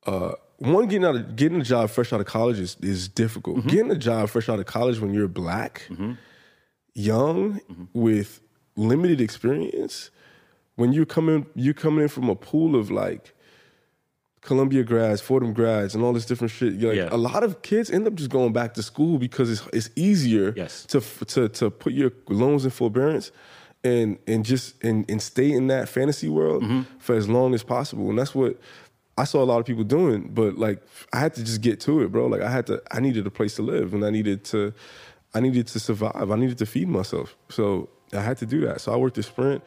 Uh 0.07 0.33
one 0.59 0.87
getting 0.87 1.05
out 1.05 1.17
of 1.17 1.35
getting 1.37 1.61
a 1.61 1.65
job 1.65 1.91
fresh 1.91 2.13
out 2.13 2.21
of 2.21 2.27
college 2.27 2.59
is, 2.61 2.77
is 2.81 3.09
difficult. 3.09 3.67
Getting 3.67 3.91
a 3.91 3.97
job 3.97 4.29
fresh 4.29 4.49
out 4.49 4.61
of 4.61 4.67
college 4.67 5.01
when 5.01 5.13
you're 5.13 5.27
black, 5.27 5.89
young, 6.95 7.61
with 7.93 8.41
limited 8.77 9.21
experience, 9.21 10.11
when 10.77 10.93
you're 10.93 11.07
coming 11.07 11.47
you're 11.55 11.75
coming 11.75 12.03
in 12.03 12.09
from 12.09 12.29
a 12.29 12.35
pool 12.37 12.77
of 12.77 12.91
like 12.91 13.35
Columbia 14.41 14.83
grads, 14.83 15.21
Fordham 15.21 15.53
grads, 15.53 15.95
and 15.95 16.03
all 16.03 16.13
this 16.13 16.27
different 16.27 16.51
shit. 16.51 16.81
Like, 16.81 16.97
Yeah. 16.97 17.09
A 17.13 17.17
lot 17.17 17.45
of 17.45 17.63
kids 17.63 17.91
end 17.91 18.07
up 18.07 18.15
just 18.15 18.31
going 18.31 18.53
back 18.53 18.75
to 18.75 18.83
school 18.83 19.19
because 19.19 19.51
it's 19.51 19.63
it's 19.73 19.91
easier 19.97 20.53
Yes. 20.57 20.85
to 20.87 21.01
to 21.27 21.49
to 21.49 21.71
put 21.71 21.93
your 21.93 22.13
loans 22.29 22.65
in 22.65 22.71
forbearance 22.71 23.31
and 23.85 24.19
and 24.27 24.45
just 24.45 24.83
and, 24.85 25.09
and 25.11 25.21
stay 25.21 25.51
in 25.53 25.67
that 25.69 25.89
fantasy 25.89 26.29
world 26.29 26.63
Mm-hmm. 26.63 26.83
for 26.99 27.15
as 27.17 27.29
long 27.29 27.55
as 27.55 27.63
possible. 27.63 28.09
And 28.11 28.19
that's 28.19 28.35
what 28.35 28.59
I 29.23 29.25
saw 29.25 29.41
a 29.41 29.45
lot 29.53 29.61
of 29.61 29.67
people 29.67 29.85
doing. 29.85 30.31
But 30.35 30.59
like 30.59 30.83
I 31.13 31.21
had 31.21 31.33
to 31.35 31.45
just 31.45 31.61
get 31.61 31.79
to 31.83 32.03
it, 32.03 32.11
bro. 32.11 32.27
Like 32.27 32.43
I 32.43 32.51
had 32.51 32.67
to 32.67 32.83
I 32.91 32.99
needed 32.99 33.25
a 33.25 33.31
place 33.31 33.55
to 33.55 33.63
live 33.63 33.95
and 33.95 34.05
I 34.05 34.11
needed 34.11 34.45
to 34.47 34.75
I 35.33 35.39
needed 35.39 35.69
to 35.69 35.79
survive. 35.79 36.29
I 36.29 36.37
needed 36.37 36.59
to 36.59 36.67
feed 36.67 36.89
myself. 36.89 37.37
So 37.49 37.89
I 38.13 38.21
had 38.21 38.37
to 38.39 38.47
do 38.47 38.61
that. 38.67 38.81
So 38.81 38.93
I 38.93 38.97
worked 38.97 39.19
at 39.19 39.25
Sprint. 39.25 39.63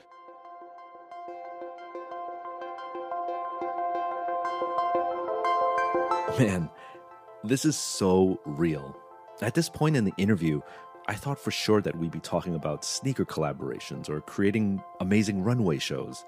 Man, 6.37 6.69
this 7.45 7.63
is 7.63 7.77
so 7.77 8.41
real. 8.43 8.93
At 9.41 9.53
this 9.53 9.69
point 9.69 9.95
in 9.95 10.03
the 10.03 10.13
interview, 10.17 10.59
I 11.07 11.13
thought 11.13 11.39
for 11.39 11.51
sure 11.51 11.81
that 11.81 11.95
we'd 11.95 12.11
be 12.11 12.19
talking 12.19 12.55
about 12.55 12.83
sneaker 12.83 13.23
collaborations 13.23 14.09
or 14.09 14.19
creating 14.19 14.83
amazing 14.99 15.43
runway 15.43 15.77
shows. 15.77 16.25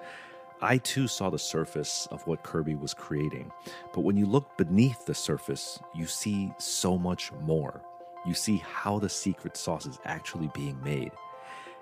I 0.61 0.79
too 0.79 1.07
saw 1.07 1.29
the 1.29 1.37
surface 1.37 2.07
of 2.09 2.25
what 2.25 2.43
Kerby 2.43 2.79
was 2.79 2.93
creating, 2.93 3.51
but 3.93 4.01
when 4.01 4.17
you 4.17 4.25
look 4.25 4.57
beneath 4.57 5.05
the 5.05 5.13
surface, 5.13 5.79
you 5.93 6.07
see 6.07 6.51
so 6.57 6.97
much 6.97 7.31
more. 7.41 7.83
You 8.25 8.33
see 8.33 8.57
how 8.57 8.97
the 8.97 9.09
secret 9.09 9.55
sauce 9.55 9.85
is 9.85 9.99
actually 10.05 10.49
being 10.55 10.81
made. 10.83 11.11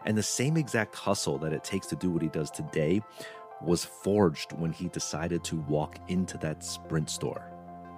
And 0.05 0.17
the 0.17 0.23
same 0.23 0.57
exact 0.57 0.93
hustle 0.93 1.37
that 1.39 1.53
it 1.53 1.63
takes 1.63 1.87
to 1.87 1.95
do 1.95 2.11
what 2.11 2.21
he 2.21 2.27
does 2.27 2.51
today 2.51 3.01
was 3.61 3.85
forged 3.85 4.51
when 4.51 4.73
he 4.73 4.89
decided 4.89 5.43
to 5.45 5.61
walk 5.69 5.97
into 6.09 6.37
that 6.39 6.63
sprint 6.63 7.09
store. 7.09 7.49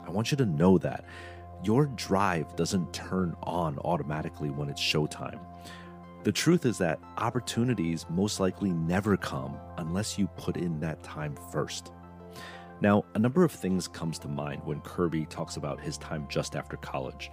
I 0.06 0.12
want 0.12 0.30
you 0.32 0.38
to 0.38 0.46
know 0.46 0.78
that 0.78 1.04
your 1.64 1.88
drive 1.88 2.56
doesn't 2.56 2.94
turn 2.94 3.36
on 3.44 3.80
automatically 3.80 4.52
when 4.52 4.70
it's 4.70 4.82
showtime. 4.82 5.40
The 6.28 6.34
truth 6.34 6.66
is 6.66 6.78
that 6.80 7.00
opportunities 7.16 8.06
most 8.10 8.42
likely 8.42 8.74
never 8.74 9.16
come 9.16 9.58
unless 9.78 10.20
you 10.20 10.28
put 10.36 10.58
in 10.58 10.78
that 10.82 11.02
time 11.02 11.38
first. 11.54 11.94
Now, 12.82 13.06
a 13.16 13.20
number 13.20 13.46
of 13.46 13.52
things 13.54 13.88
comes 13.88 14.20
to 14.20 14.28
mind 14.28 14.62
when 14.66 14.82
Kerby 14.82 15.30
talks 15.30 15.56
about 15.56 15.80
his 15.80 15.98
time 15.98 16.28
just 16.28 16.58
after 16.58 16.76
college. 16.76 17.32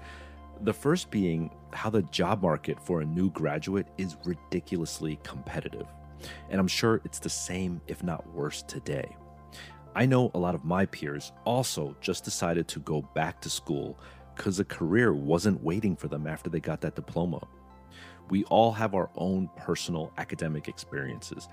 The 0.61 0.73
first 0.73 1.11
being 1.11 1.51
how 1.73 1.91
the 1.91 2.03
job 2.03 2.41
market 2.41 2.79
for 2.81 3.01
a 3.01 3.05
new 3.05 3.31
graduate 3.31 3.89
is 3.99 4.17
ridiculously 4.25 5.19
competitive. 5.25 5.89
And 6.49 6.61
I'm 6.61 6.69
sure 6.69 7.01
it's 7.05 7.19
the 7.19 7.29
same, 7.29 7.81
if 7.89 8.05
not 8.05 8.33
worse, 8.33 8.63
today. 8.63 9.17
I 9.97 10.07
know 10.07 10.31
a 10.35 10.39
lot 10.39 10.55
of 10.55 10.65
my 10.65 10.87
peers 10.87 11.33
also 11.45 11.97
just 12.01 12.23
decided 12.23 12.69
to 12.69 12.79
go 12.79 13.03
back 13.13 13.41
to 13.41 13.51
school 13.51 13.99
because 14.37 14.61
a 14.61 14.65
career 14.65 15.13
wasn't 15.13 15.65
waiting 15.65 15.97
for 15.97 16.07
them 16.07 16.29
after 16.29 16.49
they 16.49 16.61
got 16.61 16.81
that 16.83 16.95
diploma. 16.95 17.45
We 18.31 18.45
all 18.45 18.73
have 18.73 18.95
our 18.95 19.11
own 19.17 19.49
personal 19.57 20.13
academic 20.19 20.69
experiences, 20.69 21.49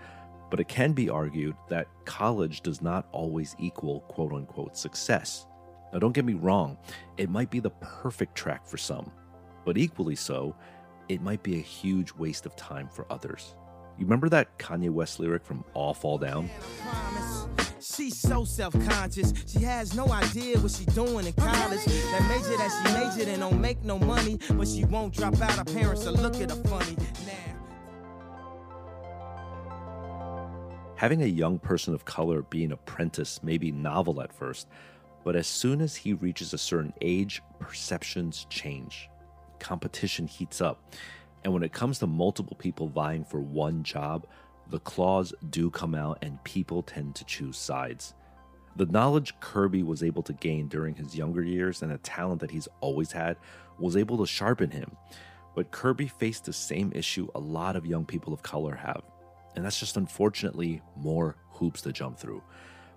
but 0.49 0.59
it 0.59 0.67
can 0.67 0.93
be 0.93 1.09
argued 1.09 1.55
that 1.69 1.87
college 2.05 2.61
does 2.61 2.81
not 2.81 3.07
always 3.11 3.55
equal 3.59 4.01
quote 4.01 4.33
unquote 4.33 4.77
success. 4.77 5.47
Now, 5.91 5.99
don't 5.99 6.13
get 6.13 6.25
me 6.25 6.33
wrong, 6.33 6.77
it 7.17 7.29
might 7.29 7.49
be 7.49 7.59
the 7.59 7.71
perfect 7.81 8.35
track 8.35 8.65
for 8.65 8.77
some, 8.77 9.11
but 9.65 9.77
equally 9.77 10.15
so, 10.15 10.55
it 11.09 11.21
might 11.21 11.43
be 11.43 11.57
a 11.57 11.61
huge 11.61 12.13
waste 12.13 12.45
of 12.45 12.55
time 12.55 12.87
for 12.87 13.05
others. 13.09 13.55
You 13.97 14.05
remember 14.05 14.29
that 14.29 14.57
Kanye 14.57 14.89
West 14.89 15.19
lyric 15.19 15.43
from 15.43 15.63
All 15.73 15.93
Fall 15.93 16.17
Down? 16.17 16.49
She's 17.79 18.17
so 18.17 18.43
self-conscious. 18.43 19.33
She 19.47 19.59
has 19.59 19.95
no 19.95 20.07
idea 20.11 20.57
what 20.59 20.71
she 20.71 20.85
doing 20.85 21.25
in 21.25 21.33
oh, 21.37 21.41
college. 21.41 21.83
That 21.85 22.25
major 22.29 22.57
that 22.57 22.71
she 22.71 22.93
majored 22.93 23.27
in 23.27 23.39
don't 23.39 23.59
make 23.59 23.83
no 23.83 23.97
money, 23.99 24.39
but 24.51 24.67
she 24.67 24.85
won't 24.85 25.13
drop 25.13 25.39
out. 25.41 25.51
Her 25.51 25.63
parents 25.65 26.05
will 26.05 26.13
look 26.13 26.35
at 26.39 26.51
her 26.51 26.55
funny. 26.63 26.95
Now. 27.25 27.51
Having 30.95 31.23
a 31.23 31.27
young 31.27 31.57
person 31.57 31.95
of 31.95 32.05
color 32.05 32.43
be 32.43 32.63
an 32.63 32.71
apprentice 32.71 33.41
may 33.41 33.57
be 33.57 33.71
novel 33.71 34.21
at 34.21 34.31
first, 34.31 34.67
but 35.23 35.35
as 35.35 35.47
soon 35.47 35.81
as 35.81 35.95
he 35.95 36.13
reaches 36.13 36.53
a 36.53 36.59
certain 36.59 36.93
age, 37.01 37.41
perceptions 37.59 38.45
change. 38.51 39.09
Competition 39.59 40.27
heats 40.27 40.61
up. 40.61 40.93
And 41.43 41.53
when 41.53 41.63
it 41.63 41.73
comes 41.73 41.99
to 41.99 42.07
multiple 42.07 42.55
people 42.57 42.87
vying 42.87 43.23
for 43.23 43.39
one 43.39 43.83
job, 43.83 44.27
the 44.69 44.79
claws 44.79 45.33
do 45.49 45.69
come 45.69 45.95
out 45.95 46.19
and 46.21 46.43
people 46.43 46.83
tend 46.83 47.15
to 47.15 47.25
choose 47.25 47.57
sides. 47.57 48.13
The 48.77 48.85
knowledge 48.85 49.37
Kerby 49.41 49.83
was 49.83 50.01
able 50.01 50.23
to 50.23 50.33
gain 50.33 50.67
during 50.67 50.95
his 50.95 51.15
younger 51.15 51.43
years 51.43 51.81
and 51.81 51.91
a 51.91 51.97
talent 51.97 52.39
that 52.41 52.51
he's 52.51 52.69
always 52.79 53.11
had 53.11 53.37
was 53.79 53.97
able 53.97 54.17
to 54.19 54.25
sharpen 54.25 54.71
him. 54.71 54.95
But 55.55 55.71
Kerby 55.71 56.09
faced 56.09 56.45
the 56.45 56.53
same 56.53 56.91
issue 56.95 57.27
a 57.35 57.39
lot 57.39 57.75
of 57.75 57.85
young 57.85 58.05
people 58.05 58.33
of 58.33 58.43
color 58.43 58.75
have. 58.75 59.03
And 59.55 59.65
that's 59.65 59.79
just 59.79 59.97
unfortunately 59.97 60.81
more 60.95 61.35
hoops 61.49 61.81
to 61.81 61.91
jump 61.91 62.17
through, 62.17 62.41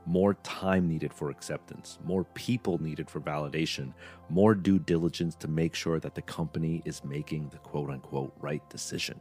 more 0.06 0.34
time 0.34 0.88
needed 0.88 1.12
for 1.12 1.30
acceptance, 1.30 1.98
more 2.04 2.24
people 2.34 2.82
needed 2.82 3.08
for 3.08 3.20
validation, 3.20 3.92
more 4.28 4.54
due 4.54 4.78
diligence 4.78 5.34
to 5.36 5.48
make 5.48 5.74
sure 5.74 5.98
that 6.00 6.14
the 6.14 6.22
company 6.22 6.82
is 6.84 7.04
making 7.04 7.48
the 7.48 7.58
quote 7.58 7.90
unquote 7.90 8.34
right 8.40 8.68
decision. 8.70 9.20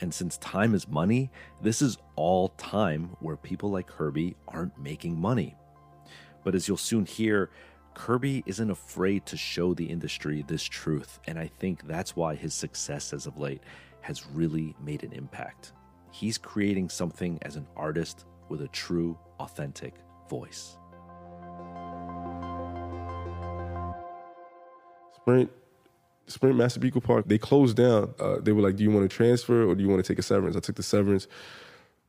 And 0.00 0.12
since 0.12 0.36
time 0.38 0.74
is 0.74 0.88
money, 0.88 1.30
this 1.62 1.80
is 1.80 1.98
all 2.16 2.50
time 2.50 3.16
where 3.20 3.36
people 3.36 3.70
like 3.70 3.88
Kerby 3.88 4.34
aren't 4.48 4.78
making 4.78 5.18
money. 5.18 5.56
But 6.44 6.54
as 6.54 6.68
you'll 6.68 6.76
soon 6.76 7.06
hear, 7.06 7.50
Kerby 7.94 8.42
isn't 8.44 8.70
afraid 8.70 9.24
to 9.26 9.38
show 9.38 9.72
the 9.72 9.86
industry 9.86 10.44
this 10.46 10.62
truth, 10.62 11.18
and 11.26 11.38
I 11.38 11.46
think 11.46 11.86
that's 11.86 12.14
why 12.14 12.34
his 12.34 12.52
success 12.52 13.14
as 13.14 13.26
of 13.26 13.38
late 13.38 13.62
has 14.02 14.26
really 14.26 14.76
made 14.84 15.02
an 15.02 15.12
impact. 15.12 15.72
He's 16.12 16.36
creating 16.36 16.90
something 16.90 17.38
as 17.42 17.56
an 17.56 17.66
artist 17.74 18.26
with 18.48 18.62
a 18.62 18.68
true, 18.68 19.18
authentic 19.40 19.94
voice. 20.28 20.76
Sprint, 25.16 25.50
Sprint 26.26 26.56
Massapequa 26.56 27.00
Park, 27.00 27.24
they 27.26 27.38
closed 27.38 27.76
down. 27.76 28.14
Uh, 28.20 28.38
they 28.40 28.52
were 28.52 28.62
like, 28.62 28.76
"Do 28.76 28.84
you 28.84 28.90
want 28.90 29.08
to 29.08 29.14
transfer 29.14 29.64
or 29.68 29.74
do 29.74 29.82
you 29.82 29.88
want 29.88 30.04
to 30.04 30.08
take 30.12 30.18
a 30.18 30.22
severance?" 30.22 30.56
I 30.56 30.60
took 30.60 30.76
the 30.76 30.82
severance. 30.82 31.26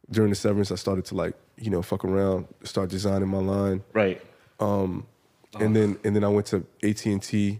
During 0.10 0.30
the 0.30 0.36
severance, 0.36 0.72
I 0.72 0.76
started 0.76 1.04
to 1.06 1.16
like, 1.16 1.36
you 1.58 1.70
know, 1.70 1.82
fuck 1.82 2.06
around, 2.06 2.48
start 2.64 2.90
designing 2.90 3.28
my 3.28 3.40
line, 3.40 3.84
Right. 3.94 4.22
and 4.60 5.76
then 5.76 5.98
and 6.04 6.16
then 6.16 6.24
I 6.24 6.30
went 6.30 6.46
to 6.48 6.66
AT 6.84 7.06
and 7.12 7.22
T, 7.22 7.60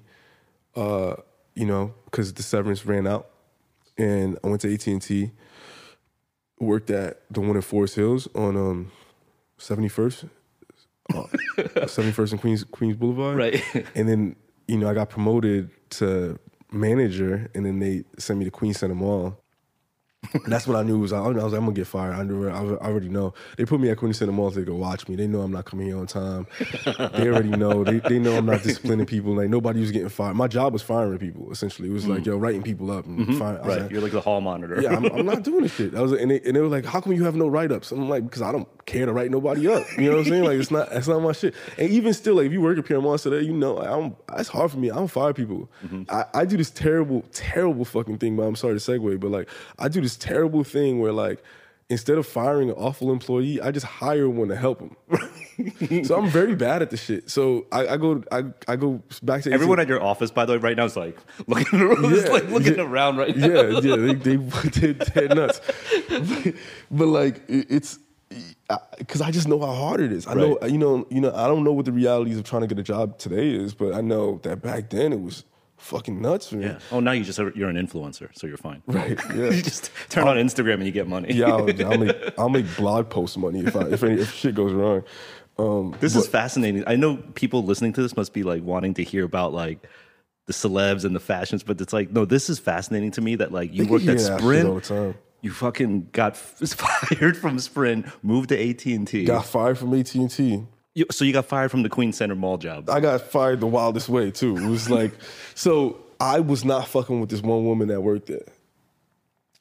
uh, 0.76 1.16
you 1.56 1.66
know, 1.66 1.94
because 2.06 2.34
the 2.34 2.44
severance 2.44 2.86
ran 2.86 3.06
out, 3.08 3.28
and 3.98 4.38
I 4.44 4.48
went 4.48 4.62
to 4.62 4.74
AT 4.74 4.88
and 4.88 5.02
T. 5.02 5.32
Worked 6.60 6.90
at 6.90 7.22
the 7.30 7.40
one 7.42 7.56
in 7.56 7.62
Forest 7.62 7.96
Hills 7.96 8.28
on 8.34 8.58
um, 8.58 8.92
seventy 9.58 9.90
first, 9.90 10.26
seventy 11.88 12.12
first 12.12 12.32
and 12.34 12.42
Queens 12.42 12.64
Queens 12.64 12.96
Boulevard, 12.96 13.38
Right. 13.38 13.64
and 13.96 14.10
then 14.10 14.36
you 14.68 14.78
know 14.78 14.90
I 14.90 14.94
got 14.96 15.10
promoted 15.10 15.70
to 15.92 16.40
manager, 16.72 17.50
and 17.54 17.66
then 17.66 17.80
they 17.80 18.04
sent 18.18 18.40
me 18.40 18.46
to 18.46 18.52
Queens 18.52 18.80
Center 18.80 18.96
Mall. 18.96 19.40
And 20.34 20.46
that's 20.48 20.68
what 20.68 20.78
I 20.78 20.84
knew 20.84 21.00
was 21.00 21.14
I, 21.14 21.20
I 21.20 21.28
was 21.30 21.36
like 21.36 21.54
I'm 21.54 21.66
gonna 21.66 21.74
get 21.74 21.88
fired. 21.88 22.16
I 22.16 22.24
knew 22.24 22.48
I, 22.48 22.60
already 22.86 23.10
know. 23.10 23.34
They 23.58 23.66
put 23.66 23.80
me 23.80 23.90
at 23.90 23.98
Queens 23.98 24.18
Center 24.18 24.32
Mall 24.32 24.52
so 24.52 24.60
they 24.60 24.66
go 24.66 24.76
watch 24.76 25.08
me. 25.08 25.16
They 25.16 25.28
know 25.28 25.42
I'm 25.42 25.52
not 25.52 25.66
coming 25.66 25.88
here 25.88 25.98
on 25.98 26.08
time. 26.08 26.48
they 26.86 27.30
already 27.30 27.50
know. 27.50 27.84
They 27.84 28.00
they 28.00 28.20
know 28.20 28.38
I'm 28.38 28.46
not 28.46 28.64
disciplining 28.64 29.06
people. 29.06 29.34
Like 29.36 29.50
nobody 29.50 29.80
was 29.80 29.92
getting 29.92 30.10
fired. 30.10 30.36
My 30.36 30.48
job 30.48 30.74
was 30.74 30.82
firing 30.82 31.20
people. 31.20 31.52
Essentially, 31.52 31.90
it 31.90 31.94
was 31.94 32.08
like 32.08 32.20
mm-hmm. 32.22 32.30
yo 32.32 32.38
writing 32.38 32.64
people 32.64 32.92
up 32.92 33.06
and 33.06 33.20
mm-hmm. 33.20 33.40
firing. 33.40 33.58
I 33.58 33.68
was 33.68 33.68
Right. 33.68 33.82
like, 33.84 33.92
You're 33.92 34.02
like 34.02 34.12
the 34.12 34.22
hall 34.22 34.42
monitor. 34.42 34.82
yeah, 34.82 34.96
I'm, 34.96 35.06
I'm 35.06 35.26
not 35.26 35.44
doing 35.48 35.64
this 35.64 35.76
shit. 35.76 35.96
I 35.96 36.02
was, 36.02 36.12
and 36.14 36.32
they, 36.32 36.42
and 36.42 36.56
they 36.56 36.60
were 36.62 36.68
like, 36.68 36.86
"How 36.86 37.02
come 37.02 37.14
you 37.14 37.24
have 37.26 37.36
no 37.36 37.48
write 37.48 37.72
ups?" 37.72 37.92
I'm 37.92 38.10
like, 38.10 38.24
"Because 38.24 38.42
I 38.42 38.52
don't 38.52 38.68
care 38.86 39.06
to 39.06 39.14
write 39.14 39.32
nobody 39.32 39.68
up." 39.68 39.86
You 39.98 40.06
know 40.06 40.18
what 40.18 40.20
I'm 40.20 40.26
saying? 40.26 40.44
Like, 40.44 40.60
it's 40.60 40.72
not, 40.72 40.90
that's 40.90 41.08
not 41.08 41.22
my 41.22 41.32
shit. 41.32 41.54
And 41.78 41.90
even 41.90 42.14
still, 42.14 42.36
like, 42.36 42.48
if 42.48 42.52
you 42.52 42.62
work 42.62 42.78
at 42.78 42.88
Pyer 42.88 43.02
Moss, 43.02 43.24
there, 43.24 43.42
you 43.42 43.54
know, 43.54 43.80
I 43.80 43.86
don't. 43.86 44.16
It's 44.38 44.50
hard 44.50 44.72
for 44.72 44.78
me. 44.78 44.90
I 44.92 44.96
don't 44.96 45.08
fire 45.08 45.34
people. 45.34 45.70
Mm-hmm. 45.86 46.04
I, 46.10 46.26
I 46.34 46.46
do 46.46 46.58
this 46.58 46.72
terrible, 46.72 47.24
terrible 47.32 47.86
fucking 47.86 48.18
thing. 48.18 48.36
But 48.36 48.44
I'm 48.44 48.56
sorry 48.56 48.80
to 48.80 48.92
segue, 48.92 49.20
but 49.20 49.32
like, 49.32 49.50
I 49.80 49.88
do 49.88 50.02
this 50.02 50.17
terrible 50.18 50.64
thing 50.64 51.00
where 51.00 51.12
like. 51.12 51.44
Instead 51.90 52.18
of 52.18 52.28
firing 52.28 52.70
an 52.70 52.76
awful 52.76 53.14
employee, 53.14 53.62
I 53.62 53.72
just 53.72 53.86
hire 53.86 54.28
one 54.30 54.50
to 54.50 54.58
help 54.58 54.82
him. 54.82 54.98
so 56.04 56.18
I'm 56.18 56.28
very 56.30 56.54
bad 56.54 56.82
at 56.82 56.90
the 56.90 56.98
shit. 56.98 57.30
So 57.30 57.66
I, 57.72 57.88
I 57.88 57.96
go, 57.96 58.22
I, 58.30 58.44
I 58.68 58.76
go 58.76 59.02
back 59.24 59.44
to 59.44 59.54
Everyone 59.54 59.80
at 59.80 59.88
your 59.88 60.04
office, 60.04 60.30
by 60.30 60.44
the 60.44 60.52
way, 60.52 60.58
right 60.58 60.76
now 60.76 60.84
is 60.84 60.98
like 60.98 61.18
looking, 61.48 61.80
is 62.12 62.26
Yeah, 62.26 62.30
like 62.30 62.50
looking 62.50 62.76
yeah. 62.76 62.82
around 62.84 63.16
right 63.16 63.34
now. 63.38 63.48
yeah, 63.48 63.80
yeah, 63.80 63.96
they 63.96 64.14
they 64.16 64.36
they're, 64.82 64.94
they're 64.96 65.30
nuts. 65.30 65.62
But, 66.10 66.54
but, 66.92 67.08
like 67.08 67.38
it- 67.50 67.68
it's 67.70 68.00
because 68.98 69.22
I 69.22 69.32
just 69.32 69.48
know 69.48 69.58
how 69.62 69.74
hard 69.74 70.02
it 70.02 70.12
is. 70.12 70.28
I 70.28 70.34
know 70.34 70.60
you 70.68 70.78
know 70.78 71.08
you 71.10 71.22
know 71.22 71.34
I 71.34 71.48
don't 71.48 71.64
know 71.64 71.72
what 71.72 71.86
the 71.86 71.94
realities 71.94 72.38
of 72.38 72.44
trying 72.44 72.64
to 72.64 72.68
get 72.68 72.80
a 72.80 72.84
job 72.84 73.18
today 73.18 73.50
is, 73.52 73.74
but 73.74 73.94
I 73.94 74.02
know 74.02 74.42
that 74.44 74.62
back 74.62 74.90
then 74.90 75.14
it 75.14 75.22
was 75.22 75.46
fucking 75.78 76.22
nuts 76.22 76.50
for 76.50 76.56
me. 76.58 76.66
Yeah. 76.66 76.80
Oh, 76.92 77.00
now 77.00 77.12
you 77.12 77.24
just 77.24 77.38
you're 77.40 77.70
an 77.70 77.76
influencer, 77.78 78.30
so 78.38 78.48
you're 78.48 78.58
fine. 78.58 78.82
Right. 78.88 79.18
Yeah. 79.36 79.50
you 79.52 79.62
just 79.62 79.92
turn 80.10 80.28
on 80.28 80.38
Instagram 80.38 80.76
and 80.76 80.86
you 80.86 80.92
get 80.92 81.08
money. 81.08 81.34
Yeah, 81.34 81.48
I'll, 81.48 81.86
I'll 81.92 81.98
make 81.98 82.40
I'll 82.40 82.50
make 82.50 82.66
blog 82.78 83.10
post 83.10 83.38
money 83.38 83.60
if 83.62 83.76
I 83.76 83.82
if 83.90 84.04
any, 84.04 84.22
if 84.22 84.34
shit 84.34 84.56
goes 84.56 84.74
wrong. 84.74 85.04
Um, 85.60 85.96
This 86.00 86.16
is 86.16 86.28
fascinating. 86.28 86.84
I 86.86 86.96
know 86.96 87.18
people 87.18 87.64
listening 87.64 87.94
to 87.94 88.02
this 88.02 88.16
must 88.16 88.32
be 88.34 88.44
like 88.44 88.62
wanting 88.64 88.94
to 88.96 89.04
hear 89.04 89.24
about 89.26 89.54
like 89.54 89.88
the 90.46 90.54
celebs 90.54 91.04
and 91.04 91.16
the 91.16 91.20
fashions, 91.20 91.64
but 91.64 91.82
it's 91.82 91.94
like 91.94 92.12
no, 92.12 92.26
this 92.26 92.50
is 92.50 92.60
fascinating 92.60 93.12
to 93.12 93.22
me 93.22 93.36
that 93.36 93.52
like 93.52 93.74
you 93.74 93.86
worked 93.88 94.08
at 94.08 94.20
Sprint, 94.20 94.68
all 94.68 94.76
the 94.76 94.82
time. 94.82 95.16
you 95.42 95.52
fucking 95.52 96.10
got 96.12 96.38
fired 96.38 97.36
from 97.38 97.60
Sprint, 97.60 98.06
moved 98.24 98.50
to 98.50 98.70
AT 98.70 98.86
and 98.86 99.08
T. 99.08 99.26
got 99.26 99.46
fired 99.46 99.78
from 99.78 99.94
AT 99.94 100.14
and 100.16 100.30
T. 100.32 100.66
So 101.12 101.26
you 101.26 101.34
got 101.34 101.46
fired 101.46 101.72
from 101.72 101.84
the 101.84 101.90
Queen 101.90 102.14
Center 102.14 102.36
Mall 102.36 102.58
job. 102.58 102.90
I 102.90 103.00
got 103.00 103.22
fired 103.22 103.60
the 103.60 103.68
wildest 103.68 104.10
way 104.10 104.32
too. 104.32 104.58
It 104.58 104.68
was 104.68 104.90
like, 104.90 105.12
so 105.56 106.00
I 106.20 106.40
was 106.40 106.66
not 106.66 106.88
fucking 106.88 107.20
with 107.20 107.30
this 107.30 107.42
one 107.42 107.66
woman 107.66 107.88
that 107.90 108.02
worked 108.02 108.28
there. 108.28 108.46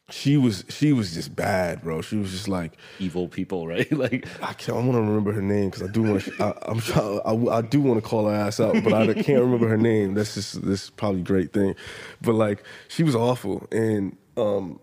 She 0.08 0.36
was 0.36 0.64
she 0.68 0.92
was 0.92 1.14
just 1.14 1.34
bad, 1.34 1.82
bro. 1.82 2.00
She 2.00 2.16
was 2.16 2.30
just 2.30 2.46
like 2.46 2.72
Evil 3.00 3.26
people, 3.26 3.66
right? 3.66 3.90
like 3.96 4.24
I 4.40 4.52
can't. 4.52 4.78
I 4.78 4.80
want 4.80 4.92
to 4.92 5.00
remember 5.00 5.32
her 5.32 5.42
name 5.42 5.70
because 5.70 5.82
I 5.82 5.90
do 5.90 6.02
want. 6.02 6.28
I'm 6.38 6.78
trying. 6.78 7.20
I, 7.24 7.56
I 7.56 7.60
do 7.60 7.80
want 7.80 8.00
to 8.00 8.08
call 8.08 8.28
her 8.28 8.34
ass 8.34 8.60
out, 8.60 8.76
but 8.84 8.92
I 8.92 9.12
can't 9.22 9.40
remember 9.40 9.66
her 9.66 9.76
name. 9.76 10.14
That's 10.14 10.34
just 10.34 10.62
this 10.64 10.84
is 10.84 10.90
probably 10.90 11.22
a 11.22 11.24
great 11.24 11.52
thing, 11.52 11.74
but 12.22 12.34
like 12.34 12.62
she 12.86 13.02
was 13.02 13.16
awful, 13.16 13.66
and 13.72 14.16
um, 14.36 14.78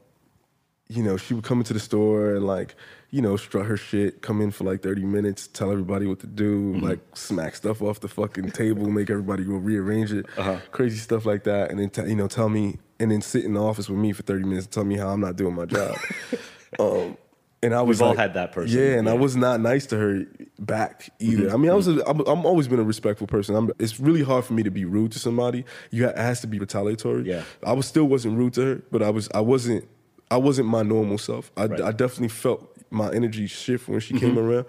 you 0.89 1.01
know 1.01 1.15
she 1.15 1.33
would 1.33 1.45
come 1.45 1.59
into 1.59 1.73
the 1.73 1.79
store 1.79 2.35
and 2.35 2.45
like 2.45 2.75
you 3.13 3.21
know 3.21 3.37
strut 3.37 3.67
her 3.67 3.77
shit, 3.77 4.23
come 4.23 4.41
in 4.41 4.49
for 4.49 4.63
like 4.63 4.81
30 4.81 5.03
minutes, 5.03 5.45
tell 5.45 5.71
everybody 5.71 6.07
what 6.07 6.19
to 6.21 6.27
do, 6.27 6.73
mm-hmm. 6.73 6.83
like 6.83 6.99
smack 7.13 7.55
stuff 7.55 7.79
off 7.83 7.99
the 7.99 8.07
fucking 8.07 8.49
table, 8.49 8.89
make 8.89 9.11
everybody 9.11 9.43
go 9.43 9.53
rearrange 9.53 10.11
it, 10.11 10.25
uh-huh. 10.35 10.57
crazy 10.71 10.97
stuff 10.97 11.23
like 11.23 11.43
that, 11.43 11.69
and 11.69 11.79
then 11.79 11.91
t- 11.91 12.09
you 12.09 12.15
know 12.15 12.27
tell 12.27 12.49
me, 12.49 12.79
and 12.99 13.11
then 13.11 13.21
sit 13.21 13.45
in 13.45 13.53
the 13.53 13.61
office 13.61 13.87
with 13.87 13.99
me 13.99 14.13
for 14.13 14.23
30 14.23 14.45
minutes 14.45 14.65
and 14.65 14.73
tell 14.73 14.83
me 14.83 14.97
how 14.97 15.09
I'm 15.09 15.21
not 15.21 15.35
doing 15.35 15.53
my 15.53 15.65
job. 15.65 15.95
um, 16.79 17.15
and 17.61 17.75
I 17.75 17.83
was 17.83 17.99
We've 17.99 18.07
all 18.07 18.15
had 18.15 18.33
that 18.33 18.51
person. 18.51 18.75
Yeah, 18.75 18.97
and 18.97 19.07
I 19.07 19.13
was 19.13 19.35
not 19.35 19.61
nice 19.61 19.85
to 19.87 19.97
her 19.97 20.25
back 20.57 21.03
mm-hmm. 21.03 21.31
either. 21.31 21.53
I 21.53 21.57
mean, 21.57 21.69
I 21.69 21.75
was. 21.75 21.87
Mm-hmm. 21.87 21.99
A, 21.99 22.09
I'm, 22.09 22.19
I'm 22.21 22.45
always 22.47 22.67
been 22.67 22.79
a 22.79 22.83
respectful 22.83 23.27
person. 23.27 23.55
I'm, 23.55 23.71
it's 23.77 23.99
really 23.99 24.23
hard 24.23 24.43
for 24.43 24.53
me 24.53 24.63
to 24.63 24.71
be 24.71 24.85
rude 24.85 25.11
to 25.11 25.19
somebody. 25.19 25.65
You 25.91 26.05
ha- 26.05 26.13
it 26.13 26.17
has 26.17 26.41
to 26.41 26.47
be 26.47 26.57
retaliatory. 26.57 27.29
Yeah. 27.29 27.43
I 27.63 27.73
was 27.73 27.85
still 27.85 28.05
wasn't 28.05 28.39
rude 28.39 28.53
to 28.55 28.61
her, 28.61 28.75
but 28.91 29.03
I 29.03 29.11
was. 29.11 29.29
I 29.35 29.41
wasn't. 29.41 29.87
I 30.31 30.37
wasn't 30.37 30.67
my 30.67 30.81
normal 30.81 31.19
self. 31.19 31.51
I, 31.55 31.67
Right. 31.67 31.81
I 31.81 31.91
definitely 31.91 32.29
felt 32.29 32.72
my 32.93 33.11
energy 33.11 33.47
shift 33.47 33.87
when 33.89 33.99
she 33.99 34.17
came 34.19 34.37
around, 34.37 34.65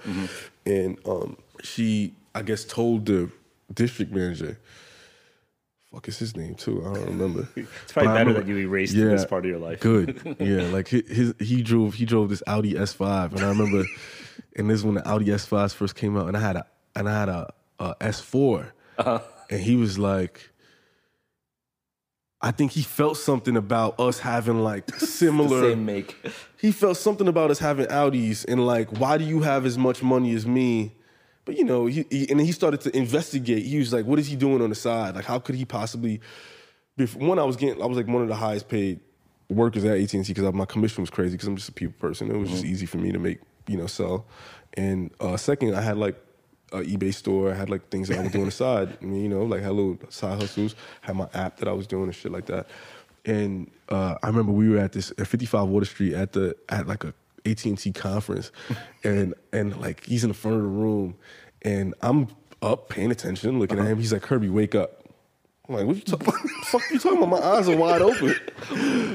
and 0.67 0.99
um, 1.07 1.37
she, 1.63 2.15
I 2.35 2.43
guess, 2.43 2.65
told 2.65 3.07
the 3.07 3.31
district 3.73 4.13
manager. 4.13 4.59
Fuck 5.93 6.09
is 6.09 6.19
his 6.19 6.37
name 6.37 6.57
too? 6.57 6.81
I 6.85 6.95
don't 6.95 7.07
remember. 7.07 7.49
it's 7.57 7.93
probably 7.93 8.13
better 8.15 8.33
that 8.33 8.49
you 8.49 8.57
erased 8.59 8.95
this 8.97 9.25
part 9.25 9.45
of 9.45 9.51
your 9.51 9.61
life. 9.61 9.79
Good. 9.81 10.37
Yeah, 10.41 10.63
like 10.63 10.91
hi- 10.91 11.05
his, 11.07 11.35
he 11.39 11.63
drove 11.63 11.95
he 11.95 12.05
drove 12.05 12.31
this 12.31 12.43
Audi 12.49 12.75
S5, 12.75 13.33
and 13.33 13.41
I 13.41 13.49
remember, 13.49 13.85
and 14.57 14.69
this 14.69 14.79
is 14.81 14.85
when 14.85 14.97
the 14.97 15.09
Audi 15.09 15.27
S5s 15.27 15.73
first 15.75 15.95
came 15.95 16.17
out, 16.17 16.27
and 16.27 16.37
I 16.37 16.41
had 16.41 16.57
a 16.57 16.67
and 16.97 17.09
I 17.09 17.19
had 17.21 17.29
a, 17.29 17.53
a 17.79 17.95
S4, 18.01 18.71
Uh-huh. 18.99 19.21
and 19.51 19.61
he 19.61 19.77
was 19.77 19.97
like, 19.99 20.51
I 22.45 22.51
think 22.51 22.73
he 22.73 22.83
felt 22.83 23.17
something 23.17 23.57
about 23.57 23.99
us 23.99 24.19
having 24.19 24.61
like 24.61 24.95
similar. 24.99 25.71
Same 25.71 25.87
make. 25.87 26.15
He 26.61 26.73
felt 26.73 26.99
something 26.99 27.27
about 27.27 27.51
us 27.51 27.59
having 27.59 27.87
Audis, 27.87 28.45
and 28.47 28.67
like, 28.67 28.91
why 28.99 29.17
do 29.17 29.25
you 29.25 29.41
have 29.41 29.65
as 29.65 29.79
much 29.79 30.03
money 30.03 30.35
as 30.35 30.47
me? 30.47 30.95
But 31.47 31.57
you 31.57 31.65
know, 31.65 31.87
he, 31.87 32.05
he 32.11 32.29
and 32.29 32.39
then 32.39 32.45
he 32.45 32.53
started 32.53 32.83
to 32.83 32.95
investigate. 32.95 33.65
He 33.65 33.79
was 33.79 33.95
like, 33.95 34.05
what 34.05 34.19
is 34.19 34.27
he 34.27 34.37
doing 34.37 34.61
on 34.61 34.69
the 34.69 34.75
side? 34.75 35.15
Like, 35.15 35.25
how 35.25 35.39
could 35.39 35.55
he 35.55 35.65
possibly? 35.65 36.21
Before, 36.99 37.27
one, 37.27 37.39
I 37.39 37.45
was 37.45 37.57
getting, 37.57 37.83
I 37.83 37.87
was 37.87 37.97
like 37.97 38.07
one 38.07 38.21
of 38.21 38.29
the 38.29 38.37
highest 38.37 38.69
paid 38.69 39.01
workers 39.49 39.83
at 39.85 39.99
AT 39.99 40.13
and 40.13 40.25
T 40.25 40.35
because 40.35 40.53
my 40.53 40.67
commission 40.67 41.03
was 41.03 41.11
crazy 41.11 41.33
because 41.33 41.49
I'm 41.49 41.57
just 41.57 41.71
a 41.71 41.73
people 41.73 41.95
person. 41.99 42.31
It 42.31 42.37
was 42.37 42.51
just 42.51 42.65
easy 42.65 42.85
for 42.85 42.99
me 42.99 43.11
to 43.11 43.19
make, 43.19 43.41
you 43.69 43.79
know, 43.79 43.87
sell. 43.87 44.27
And 44.75 45.13
uh, 45.19 45.39
second, 45.39 45.75
I 45.75 45.81
had 45.81 45.97
like 45.97 46.21
a 46.75 46.83
eBay 46.83 47.15
store. 47.15 47.53
I 47.53 47.55
had 47.55 47.71
like 47.71 47.89
things 47.89 48.09
that 48.09 48.19
I 48.19 48.23
was 48.23 48.33
doing 48.33 48.43
on 48.43 48.49
the 48.49 48.53
side. 48.53 48.99
I 49.01 49.05
mean, 49.05 49.23
you 49.23 49.29
know, 49.29 49.45
like 49.45 49.63
had 49.63 49.73
little 49.73 49.99
side 50.11 50.41
hustles. 50.41 50.75
Had 51.01 51.17
my 51.17 51.29
app 51.33 51.59
that 51.59 51.69
I 51.69 51.73
was 51.73 51.87
doing 51.87 52.05
and 52.05 52.15
shit 52.15 52.33
like 52.33 52.47
that. 52.47 52.67
And 53.25 53.71
uh, 53.89 54.17
I 54.23 54.27
remember 54.27 54.53
we 54.53 54.69
were 54.69 54.79
at 54.79 54.93
this 54.93 55.13
at 55.19 55.27
55 55.27 55.69
Water 55.69 55.87
Street 55.87 56.15
at 56.15 56.33
the 56.33 56.55
at 56.69 56.87
like 56.87 57.05
a 57.05 57.15
AT 57.47 57.65
and 57.65 57.79
T 57.79 57.93
conference, 57.93 58.51
and 59.05 59.35
and 59.53 59.81
like 59.81 60.05
he's 60.05 60.25
in 60.25 60.29
the 60.29 60.35
front 60.35 60.57
of 60.59 60.63
the 60.63 60.69
room, 60.69 61.17
and 61.63 61.95
I'm 62.03 62.29
up 62.63 62.89
paying 62.89 63.11
attention, 63.11 63.59
looking 63.59 63.79
at 63.79 63.87
him. 63.87 63.99
He's 63.99 64.13
like, 64.13 64.23
Kerby, 64.23 64.51
wake 64.51 64.75
up. 64.75 65.04
I'm 65.69 65.77
like, 65.77 65.87
what 65.87 65.97
you 65.97 66.03
talking? 66.03 66.27
fuck 66.65 66.83
you 66.91 66.99
talking 66.99 67.19
about? 67.23 67.31
My 67.31 67.39
eyes 67.47 67.69
are 67.69 67.77
wide 67.77 68.03
open. 68.03 68.35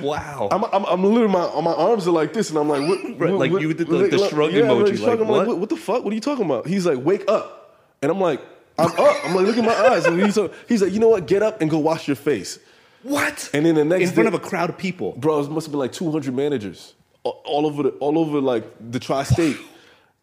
Wow. 0.01 0.49
I'm, 0.51 0.63
I'm, 0.65 0.85
I'm 0.85 1.03
literally 1.03 1.27
my 1.31 1.61
my 1.61 1.73
arms 1.73 2.07
are 2.07 2.11
like 2.11 2.33
this, 2.33 2.49
and 2.49 2.57
I'm 2.57 2.67
like, 2.67 2.81
what, 2.87 3.03
Right, 3.19 3.31
what- 3.31 3.39
like 3.39 3.51
what- 3.51 3.61
you 3.61 3.73
did 3.73 3.87
the- 3.87 3.97
like 3.97 4.11
the 4.11 4.29
shrug 4.29 4.51
yeah, 4.53 4.61
emoji, 4.61 4.85
Like, 4.89 4.97
shrug. 4.97 5.07
like, 5.07 5.19
I'm 5.19 5.27
like, 5.27 5.37
what? 5.39 5.47
what, 5.47 5.57
what 5.59 5.69
the 5.69 5.77
fuck? 5.77 6.03
What 6.03 6.11
are 6.11 6.15
you 6.15 6.21
talking 6.21 6.45
about? 6.45 6.65
He's 6.67 6.85
like, 6.87 6.97
wake 7.03 7.29
up, 7.29 7.79
and 8.01 8.11
I'm 8.11 8.19
like, 8.19 8.41
I'm 8.79 8.87
up. 8.91 9.25
I'm 9.25 9.35
like, 9.35 9.45
look 9.45 9.57
at 9.57 9.63
my 9.63 9.75
eyes. 9.75 10.05
And 10.05 10.19
he's, 10.21 10.37
like, 10.37 10.51
he's 10.67 10.81
like, 10.81 10.91
you 10.93 10.99
know 10.99 11.09
what? 11.09 11.27
Get 11.27 11.43
up 11.43 11.61
and 11.61 11.69
go 11.69 11.77
wash 11.77 12.07
your 12.07 12.15
face. 12.15 12.57
what? 13.03 13.49
And 13.53 13.65
then 13.65 13.75
the 13.75 13.85
next 13.85 14.09
in 14.09 14.15
front 14.15 14.29
day- 14.31 14.35
of 14.35 14.41
a 14.43 14.47
crowd 14.47 14.69
of 14.71 14.77
people. 14.77 15.11
Bro, 15.17 15.41
it 15.41 15.51
must 15.51 15.67
have 15.67 15.71
been 15.71 15.79
like 15.79 15.91
200 15.91 16.33
managers 16.33 16.93
all, 17.23 17.41
all 17.45 17.65
over 17.67 17.83
the 17.83 17.89
all 17.99 18.17
over 18.17 18.39
like 18.41 18.63
the 18.91 18.99
tri-state, 18.99 19.57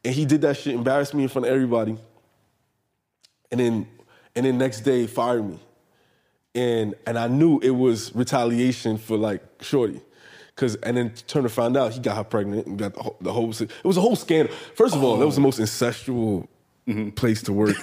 and 0.05 0.13
he 0.15 0.25
did 0.25 0.41
that 0.41 0.57
shit, 0.57 0.75
embarrassed 0.75 1.15
me 1.15 1.23
in 1.23 1.29
front 1.29 1.47
of 1.47 1.53
everybody, 1.53 1.97
and 3.53 3.61
then 3.61 3.87
and 4.35 4.45
then 4.47 4.59
next 4.59 4.81
day 4.81 5.07
fired 5.07 5.47
me, 5.49 5.59
and 6.57 6.95
and 7.07 7.19
I 7.19 7.29
knew 7.29 7.61
it 7.61 7.71
was 7.71 8.15
retaliation 8.15 8.99
for 8.99 9.17
like 9.17 9.43
Shorty. 9.61 10.01
Cause 10.57 10.75
and 10.77 10.97
then 10.97 11.11
Turner 11.27 11.51
found 11.51 11.77
out 11.77 11.93
he 11.93 12.01
got 12.01 12.17
her 12.17 12.25
pregnant 12.25 12.67
and 12.67 12.79
got 12.79 12.95
the 12.95 13.03
whole, 13.03 13.17
the 13.21 13.33
whole 13.33 13.51
it 13.51 13.85
was 13.85 13.99
a 13.99 14.01
whole 14.01 14.17
scandal. 14.17 14.55
First 14.75 14.95
of 14.95 15.05
all, 15.05 15.19
that 15.19 15.27
was 15.27 15.35
the 15.35 15.43
most 15.43 15.61
incestual 15.61 16.49
place 17.15 17.43
to 17.43 17.53
work. 17.53 17.77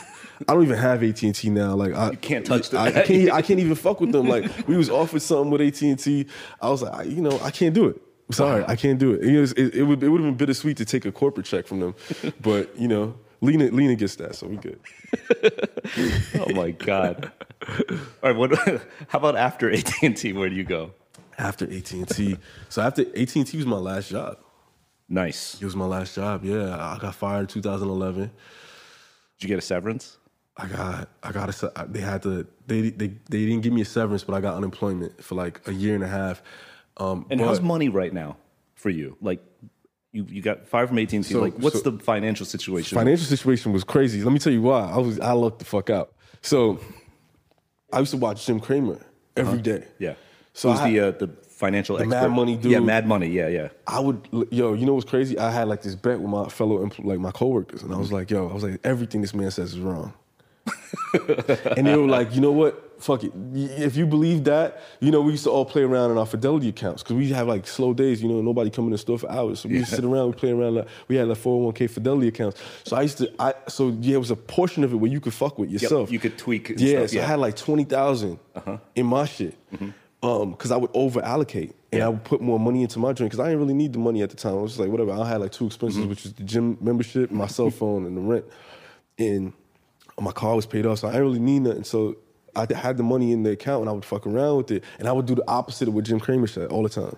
I 0.48 0.54
don't 0.54 0.64
even 0.64 0.78
have 0.78 1.04
AT 1.04 1.22
and 1.22 1.36
T 1.36 1.52
now. 1.52 1.76
Like 1.76 1.94
I 1.94 2.12
You 2.12 2.18
can't 2.18 2.46
touch 2.46 2.72
them. 2.72 2.82
I, 2.82 2.88
I 2.88 3.04
can't. 3.04 3.32
I 3.32 3.42
can't 3.44 3.60
even 3.60 3.76
fuck 3.76 4.02
with 4.02 4.12
them. 4.12 4.28
Like 4.28 4.68
we 4.68 4.76
was 4.76 4.90
offered 4.90 5.22
something 5.22 5.52
with 5.52 5.62
AT 5.62 5.82
and 5.84 6.00
T. 6.00 6.26
I 6.60 6.70
was 6.70 6.82
like, 6.82 6.94
I, 6.94 7.04
you 7.04 7.22
know, 7.22 7.40
I 7.42 7.52
can't 7.52 7.76
do 7.76 7.88
it. 7.90 8.02
Sorry, 8.32 8.64
I 8.68 8.76
can't 8.76 8.98
do 8.98 9.14
it. 9.14 9.24
It, 9.24 9.40
was, 9.40 9.52
it, 9.52 9.76
it 9.76 9.84
would 9.84 10.02
it 10.02 10.10
would 10.10 10.22
have 10.22 10.30
been 10.30 10.38
bittersweet 10.38 10.78
to 10.78 10.86
take 10.86 11.06
a 11.06 11.12
corporate 11.12 11.46
check 11.46 11.68
from 11.68 11.80
them, 11.80 11.96
but 12.42 12.76
you 12.80 12.88
know, 12.88 13.14
Lena 13.42 13.66
Lena 13.66 13.96
gets 13.96 14.16
that, 14.16 14.36
so 14.36 14.48
we 14.48 14.58
good. 14.58 14.80
Oh 16.40 16.52
my 16.54 16.72
god. 16.72 17.32
All 17.68 17.98
right. 18.24 18.36
What? 18.36 18.58
How 19.08 19.20
about 19.20 19.36
after 19.36 19.72
AT 19.72 19.92
and 20.02 20.16
T? 20.18 20.34
Where 20.34 20.50
do 20.50 20.56
you 20.56 20.64
go? 20.64 20.92
After 21.38 21.66
AT 21.66 21.92
and 21.94 22.08
T, 22.08 22.38
so 22.70 22.82
after 22.82 23.02
AT 23.02 23.36
and 23.36 23.48
T 23.48 23.58
was 23.58 23.66
my 23.66 23.78
last 23.78 24.10
job. 24.10 24.38
Nice. 25.10 25.58
It 25.62 25.66
was 25.66 25.76
my 25.76 25.86
last 25.86 26.16
job. 26.16 26.44
Yeah, 26.46 26.76
I 26.78 26.98
got 27.00 27.16
fired 27.16 27.42
in 27.42 27.48
2011. 27.48 28.22
Did 28.24 28.32
you 29.40 29.48
get 29.48 29.58
a 29.58 29.62
severance? 29.62 30.18
I 30.56 30.68
got 30.68 31.10
I 31.24 31.32
got 31.32 31.50
a 31.50 31.88
they 31.90 32.00
had 32.02 32.22
to 32.24 32.46
they 32.68 32.90
they 32.92 33.08
they 33.08 33.46
didn't 33.46 33.62
give 33.62 33.74
me 33.74 33.82
a 33.82 33.86
severance, 33.86 34.24
but 34.24 34.36
I 34.36 34.42
got 34.42 34.56
unemployment 34.56 35.24
for 35.24 35.34
like 35.36 35.68
a 35.68 35.74
year 35.74 35.96
and 35.96 36.04
a 36.04 36.08
half. 36.08 36.44
Um, 36.98 37.26
And 37.32 37.40
but- 37.40 37.48
how's 37.48 37.62
money 37.62 37.90
right 37.90 38.14
now 38.14 38.38
for 38.76 38.92
you? 38.92 39.18
Like, 39.20 39.44
you 40.12 40.26
you 40.30 40.42
got 40.44 40.68
fired 40.68 40.90
from 40.90 41.00
AT 41.00 41.12
and 41.14 41.24
T. 41.26 41.34
So- 41.34 41.42
Like, 41.42 41.56
what's 41.58 41.82
so- 41.82 41.90
the 41.90 41.98
financial 42.04 42.46
situation? 42.46 42.96
financial 42.96 43.26
situation 43.26 43.74
was 43.74 43.84
crazy. 43.84 44.22
Let 44.24 44.32
me 44.34 44.40
tell 44.40 44.54
you 44.54 44.62
why. 44.62 44.82
I 44.92 44.98
was 45.00 45.20
I 45.20 45.32
lucked 45.32 45.60
the 45.60 45.66
fuck 45.66 45.90
out. 45.90 46.14
So 46.42 46.80
I 47.94 48.00
used 48.00 48.12
to 48.12 48.18
watch 48.18 48.46
Jim 48.46 48.60
Cramer 48.60 49.00
every 49.38 49.62
day. 49.62 49.78
Uh-huh. 49.78 49.86
yeah. 50.00 50.14
So 50.54 50.72
Who's 50.72 50.80
I- 50.82 50.90
the 50.92 51.00
uh, 51.00 51.12
the 51.12 51.28
financial 51.50 51.96
The 51.98 52.04
expert? 52.04 52.22
Mad 52.22 52.32
Money 52.32 52.60
Yeah. 52.62 52.80
Mad 52.80 53.08
Money. 53.08 53.28
Yeah, 53.28 53.48
yeah. 53.48 53.70
I 53.88 54.00
would, 54.00 54.28
yo, 54.52 54.74
you 54.74 54.86
know 54.86 54.94
what's 54.96 55.10
crazy? 55.10 55.38
I 55.40 55.50
had 55.52 55.68
like 55.70 55.82
this 55.84 55.96
bet 55.96 56.20
with 56.20 56.30
my 56.30 56.50
fellow, 56.50 56.86
empl- 56.86 57.06
like 57.06 57.20
my 57.20 57.32
coworkers, 57.32 57.84
and 57.84 57.94
I 57.94 57.98
was 57.98 58.12
like, 58.12 58.30
yo, 58.32 58.50
I 58.50 58.54
was 58.54 58.64
like, 58.64 58.80
everything 58.84 59.22
this 59.22 59.34
man 59.34 59.50
says 59.52 59.74
is 59.74 59.80
wrong. 59.80 60.14
and 61.78 61.88
they 61.88 61.96
were 61.96 62.08
like, 62.08 62.34
you 62.36 62.42
know 62.42 62.52
what? 62.52 62.90
Fuck 63.02 63.24
it. 63.26 63.34
If 63.54 63.98
you 63.98 64.06
believe 64.06 64.46
that, 64.46 64.82
you 65.02 65.12
know, 65.12 65.20
we 65.22 65.32
used 65.34 65.44
to 65.44 65.50
all 65.50 65.66
play 65.66 65.82
around 65.82 66.12
in 66.12 66.18
our 66.18 66.26
fidelity 66.26 66.70
accounts 66.70 67.04
because 67.04 67.16
we 67.18 67.28
have 67.30 67.48
like 67.48 67.68
slow 67.68 67.94
days, 67.94 68.24
you 68.24 68.30
know, 68.30 68.40
nobody 68.42 68.70
coming 68.70 68.88
in 68.88 68.92
the 68.94 68.98
store 68.98 69.20
for 69.20 69.30
hours. 69.30 69.60
So 69.60 69.68
we 69.70 69.76
used 69.80 69.90
to 69.90 69.96
sit 69.98 70.06
around, 70.06 70.28
we 70.28 70.34
play 70.34 70.52
around. 70.52 70.76
Like, 70.76 70.88
we 71.10 71.18
had 71.18 71.28
like 71.28 71.38
401k 71.38 71.90
fidelity 71.90 72.30
accounts. 72.30 72.62
So 72.86 72.96
I 72.96 73.02
used 73.02 73.18
to, 73.18 73.30
I 73.40 73.54
so 73.68 73.90
yeah, 74.00 74.16
it 74.16 74.20
was 74.20 74.32
a 74.32 74.38
portion 74.38 74.84
of 74.86 74.94
it 74.94 74.96
where 74.96 75.12
you 75.12 75.20
could 75.20 75.34
fuck 75.34 75.60
with 75.60 75.70
yourself. 75.70 76.12
you 76.12 76.20
could 76.20 76.38
tweak 76.38 76.70
Yeah, 76.78 77.06
stuff, 77.06 77.10
so 77.10 77.16
I 77.18 77.20
yeah. 77.20 77.24
Uh-huh. 77.24 77.32
had 77.32 77.40
like 77.40 77.56
20,000 77.58 78.40
in 78.96 79.06
my 79.06 79.26
shit. 79.26 79.58
because 80.22 80.72
I 80.72 80.78
would 80.78 80.92
over 80.94 81.22
allocate 81.22 81.76
and 81.92 82.00
Yeah. 82.00 82.06
I 82.06 82.10
would 82.10 82.24
put 82.24 82.40
more 82.42 82.58
money 82.60 82.84
into 82.84 83.00
my 83.00 83.12
drink 83.12 83.32
because 83.32 83.42
I 83.44 83.50
didn't 83.50 83.60
really 83.60 83.74
need 83.74 83.92
the 83.92 84.00
money 84.00 84.22
at 84.22 84.30
the 84.30 84.38
time. 84.38 84.54
I 84.54 84.62
was 84.62 84.72
just 84.72 84.80
like, 84.80 84.90
whatever. 84.90 85.12
I 85.12 85.28
had 85.28 85.42
like 85.42 85.52
two 85.52 85.66
expenses, 85.66 86.00
Mm-hmm. 86.00 86.10
which 86.10 86.24
was 86.24 86.34
the 86.34 86.44
gym 86.44 86.78
membership, 86.80 87.32
my 87.32 87.48
cell 87.48 87.70
phone, 87.80 88.06
and 88.06 88.16
the 88.16 88.22
rent. 88.22 88.46
And 89.20 89.52
my 90.20 90.32
car 90.32 90.56
was 90.56 90.66
paid 90.66 90.86
off, 90.86 91.00
so 91.00 91.08
I 91.08 91.12
didn't 91.12 91.28
really 91.28 91.40
need 91.40 91.60
nothing. 91.62 91.84
So 91.84 92.18
I 92.56 92.68
had 92.74 92.98
the 92.98 93.04
money 93.04 93.32
in 93.32 93.44
the 93.44 93.52
account 93.52 93.82
and 93.82 93.90
I 93.90 93.94
would 93.94 94.06
fuck 94.06 94.28
around 94.28 94.58
with 94.58 94.72
it. 94.72 94.84
And 95.00 95.08
I 95.08 95.12
would 95.12 95.26
do 95.26 95.36
the 95.36 95.48
opposite 95.48 95.88
of 95.88 95.94
what 95.94 96.06
Jim 96.06 96.20
Cramer 96.20 96.48
said 96.48 96.70
all 96.70 96.84
the 96.84 96.90
time. 96.90 97.16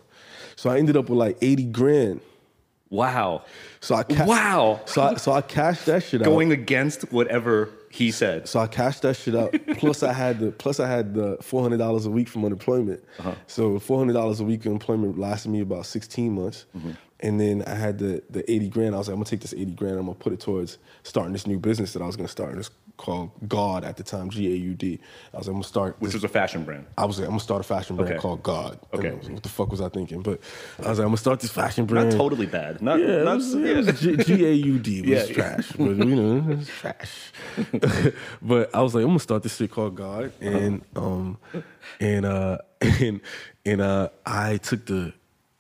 So 0.56 0.70
I 0.70 0.78
ended 0.78 0.96
up 0.96 1.10
with 1.10 1.20
like 1.20 1.38
80 1.42 1.66
grand. 1.66 2.22
Wow. 2.90 3.44
So 3.82 3.96
I 3.96 4.04
ca- 4.04 4.26
Wow. 4.26 4.82
So 4.86 5.02
I, 5.02 5.16
so 5.16 5.32
I 5.34 5.42
cashed 5.42 5.86
that 5.88 6.04
shit 6.04 6.22
out. 6.22 6.26
Going 6.26 6.52
against 6.52 7.12
whatever 7.12 7.70
he 7.92 8.12
said. 8.12 8.48
So 8.48 8.60
I 8.60 8.68
cashed 8.68 9.02
that 9.02 9.16
shit 9.16 9.36
out. 9.36 9.54
plus 9.78 10.04
I 10.04 10.14
had 10.14 10.40
the 10.40 10.52
plus 10.52 10.80
I 10.80 10.88
had 10.88 11.14
the 11.14 11.38
four 11.42 11.62
hundred 11.62 11.78
dollars 11.78 12.06
a 12.06 12.12
week 12.12 12.30
from 12.30 12.46
unemployment. 12.46 13.04
Uh-huh. 13.20 13.36
So 13.48 13.80
four 13.80 13.98
hundred 13.98 14.14
dollars 14.14 14.40
a 14.40 14.44
week 14.44 14.66
of 14.66 14.72
employment 14.72 15.18
lasted 15.18 15.50
me 15.50 15.62
about 15.62 15.86
sixteen 15.86 16.34
months. 16.34 16.66
Mm-hmm. 16.78 16.92
And 17.22 17.40
then 17.40 17.64
I 17.64 17.76
had 17.76 17.98
the 17.98 18.22
the 18.30 18.50
eighty 18.50 18.70
grand. 18.70 18.96
I 18.96 19.00
was 19.00 19.08
like, 19.08 19.14
I'm 19.14 19.20
gonna 19.20 19.30
take 19.30 19.42
this 19.42 19.54
eighty 19.54 19.74
grand. 19.74 19.98
I'm 19.98 20.06
gonna 20.06 20.16
put 20.16 20.32
it 20.32 20.40
towards 20.40 20.78
starting 21.04 21.34
this 21.34 21.48
new 21.48 21.60
business 21.60 21.94
that 21.94 22.02
I 22.02 22.06
was 22.06 22.16
gonna 22.16 22.28
start. 22.30 22.54
And 22.54 22.70
called 22.98 23.32
God 23.48 23.84
at 23.84 23.98
the 23.98 24.04
time, 24.04 24.30
G 24.30 24.48
A 24.48 24.56
U 24.56 24.74
D. 24.74 25.00
I 25.34 25.38
was 25.38 25.48
like, 25.48 25.54
I'm 25.54 25.54
gonna 25.56 25.64
start. 25.64 25.96
Which 26.00 26.10
this- 26.10 26.22
was 26.22 26.24
a 26.24 26.28
fashion 26.34 26.64
brand. 26.64 26.86
I 26.98 27.06
was 27.06 27.18
like, 27.20 27.26
I'm 27.26 27.32
gonna 27.32 27.40
start 27.42 27.62
a 27.62 27.64
fashion 27.64 27.96
brand 27.96 28.12
Okay. 28.14 28.20
called 28.22 28.42
God. 28.44 28.80
Okay. 28.94 29.12
Was 29.12 29.26
like, 29.26 29.34
what 29.34 29.44
the 29.44 29.50
fuck 29.50 29.72
was 29.72 29.82
I 29.82 29.90
thinking? 29.90 30.22
But 30.22 30.40
I 30.84 30.90
was 30.90 30.98
like, 31.00 31.04
I'm 31.06 31.10
gonna 31.10 31.18
start 31.18 31.40
this 31.42 31.52
fashion 31.52 31.86
brand. 31.86 32.10
Not 32.12 32.18
totally 32.18 32.46
bad. 32.46 32.82
Not, 32.82 33.00
Yeah, 33.00 33.24
not 33.24 33.34
it 33.34 33.36
was, 33.36 33.54
it 33.56 33.76
was 33.78 34.00
G- 34.02 34.18
G-A-U-D 34.18 35.02
was 35.02 35.10
Yeah, 35.10 35.24
yeah. 35.26 35.34
trash, 35.34 35.72
but 35.74 35.84
you 35.98 36.16
know, 36.16 36.52
it's 36.54 36.70
trash. 36.70 37.32
but 38.42 38.74
I 38.76 38.82
was 38.82 38.96
like, 38.96 39.02
I'm 39.04 39.10
gonna 39.10 39.20
start 39.20 39.44
this 39.44 39.56
shit 39.56 39.72
called 39.72 39.96
God, 39.96 40.32
and 40.42 40.82
um, 40.96 41.38
and 42.00 42.26
uh, 42.26 42.58
and 42.82 43.22
and 43.66 43.82
uh, 43.82 44.10
I 44.26 44.58
took 44.58 44.86
the, 44.86 45.14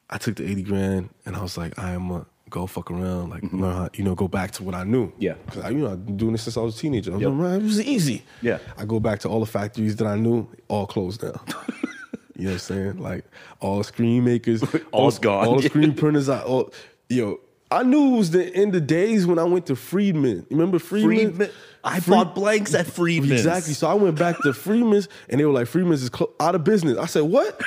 I 0.09 0.17
took 0.17 0.35
the 0.37 0.49
eighty 0.49 0.63
grand, 0.63 1.09
and 1.25 1.35
I 1.35 1.41
was 1.41 1.57
like, 1.57 1.77
I 1.79 1.91
am 1.91 2.07
gonna 2.09 2.25
go 2.49 2.67
fuck 2.67 2.91
around, 2.91 3.29
like 3.31 3.43
learn 3.51 3.61
how, 3.75 3.89
you 3.95 4.03
know, 4.03 4.15
go 4.15 4.27
back 4.27 4.51
to 4.51 4.63
what 4.63 4.75
I 4.75 4.83
knew. 4.83 5.07
Mm-hmm. 5.07 5.21
Yeah. 5.21 5.33
because 5.45 5.63
I, 5.63 5.69
you 5.69 5.79
know, 5.79 5.91
I've 5.91 6.05
been 6.05 6.17
doing 6.17 6.31
this 6.33 6.43
since 6.43 6.57
I 6.57 6.61
was 6.61 6.75
a 6.75 6.79
teenager. 6.79 7.11
I 7.11 7.15
was 7.15 7.21
Yep. 7.23 7.31
like, 7.33 7.61
it 7.61 7.63
was 7.63 7.81
easy. 7.81 8.23
Yeah. 8.41 8.59
I 8.77 8.85
go 8.85 8.99
back 8.99 9.19
to 9.21 9.29
all 9.29 9.39
the 9.39 9.45
factories 9.45 9.95
that 9.97 10.07
I 10.07 10.15
knew, 10.15 10.47
all 10.67 10.85
closed 10.87 11.21
down. 11.21 11.39
You 12.37 12.43
know 12.43 12.49
what 12.49 12.53
I'm 12.55 12.59
saying? 12.59 12.97
Like 12.97 13.23
all 13.61 13.81
screen 13.83 14.25
makers, 14.25 14.61
All's 14.91 15.15
all, 15.19 15.21
gone. 15.21 15.47
All 15.47 15.55
the 15.55 15.69
screen 15.69 15.93
printers, 16.01 16.27
I 16.27 16.41
all, 16.41 16.73
yo. 17.07 17.39
I 17.71 17.83
knew 17.83 18.13
it 18.13 18.17
was 18.17 18.31
the 18.31 18.53
end 18.53 18.75
of 18.75 18.85
days 18.87 19.25
when 19.25 19.39
I 19.39 19.45
went 19.45 19.67
to 19.67 19.75
Freedman. 19.77 20.45
Remember 20.49 20.77
Freedman? 20.77 21.15
Friedman. 21.17 21.49
I 21.81 22.01
Fried- 22.01 22.25
bought 22.25 22.35
blanks 22.35 22.73
at 22.75 22.87
Friedman's. 22.87 23.31
Exactly. 23.45 23.73
So 23.73 23.87
I 23.87 23.93
went 23.93 24.19
back 24.19 24.35
to 24.41 24.51
Freedman's 24.51 25.07
and 25.29 25.39
they 25.39 25.45
were 25.45 25.53
like, 25.53 25.67
Freedman's 25.67 26.03
is 26.03 26.11
out 26.41 26.55
of 26.55 26.65
business." 26.65 26.97
I 26.97 27.05
said, 27.05 27.21
"What?" 27.23 27.57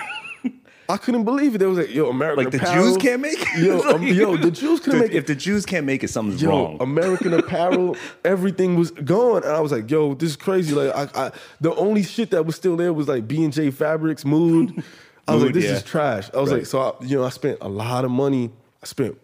I 0.90 0.96
couldn't 0.96 1.24
believe 1.24 1.54
it. 1.54 1.58
They 1.58 1.66
was 1.66 1.76
like, 1.78 1.94
"Yo, 1.94 2.08
American 2.08 2.44
Like 2.44 2.52
the 2.52 2.58
Apparel- 2.62 2.84
Jews 2.86 2.96
can't 2.96 3.20
make 3.20 3.36
it? 3.38 3.58
Yo, 3.62 3.80
um, 3.94 4.02
yo, 4.02 4.36
the 4.38 4.50
Jews 4.50 4.80
couldn't 4.80 5.00
make 5.00 5.10
it. 5.12 5.16
If 5.16 5.26
the 5.26 5.34
Jews 5.34 5.66
can't 5.66 5.84
make 5.84 6.02
it, 6.02 6.08
something's 6.08 6.40
Yo, 6.40 6.48
wrong. 6.48 6.76
American 6.80 7.34
Apparel, 7.38 7.94
everything 8.24 8.76
was 8.76 8.90
gone, 8.90 9.42
and 9.44 9.52
I 9.52 9.60
was 9.60 9.70
like, 9.72 9.90
"Yo, 9.90 10.14
this 10.14 10.30
is 10.30 10.36
crazy." 10.36 10.74
Like, 10.74 10.94
I, 11.16 11.26
I 11.26 11.32
the 11.60 11.74
only 11.74 12.02
shit 12.02 12.30
that 12.30 12.46
was 12.46 12.56
still 12.56 12.76
there 12.76 12.92
was 12.94 13.06
like 13.06 13.28
B 13.28 13.44
and 13.44 13.52
J 13.52 13.70
Fabrics, 13.70 14.24
Mood. 14.24 14.82
I 15.26 15.34
was 15.34 15.42
Mood, 15.42 15.48
like, 15.48 15.54
"This 15.60 15.64
yeah. 15.70 15.76
is 15.76 15.82
trash." 15.82 16.30
I 16.32 16.40
was 16.40 16.50
Right. 16.50 16.58
like, 16.58 16.66
so 16.66 16.80
I, 16.80 17.04
you 17.04 17.18
know, 17.18 17.24
I 17.24 17.30
spent 17.30 17.58
a 17.60 17.68
lot 17.68 18.06
of 18.06 18.10
money. 18.10 18.50
I 18.82 18.86
spent 18.86 19.18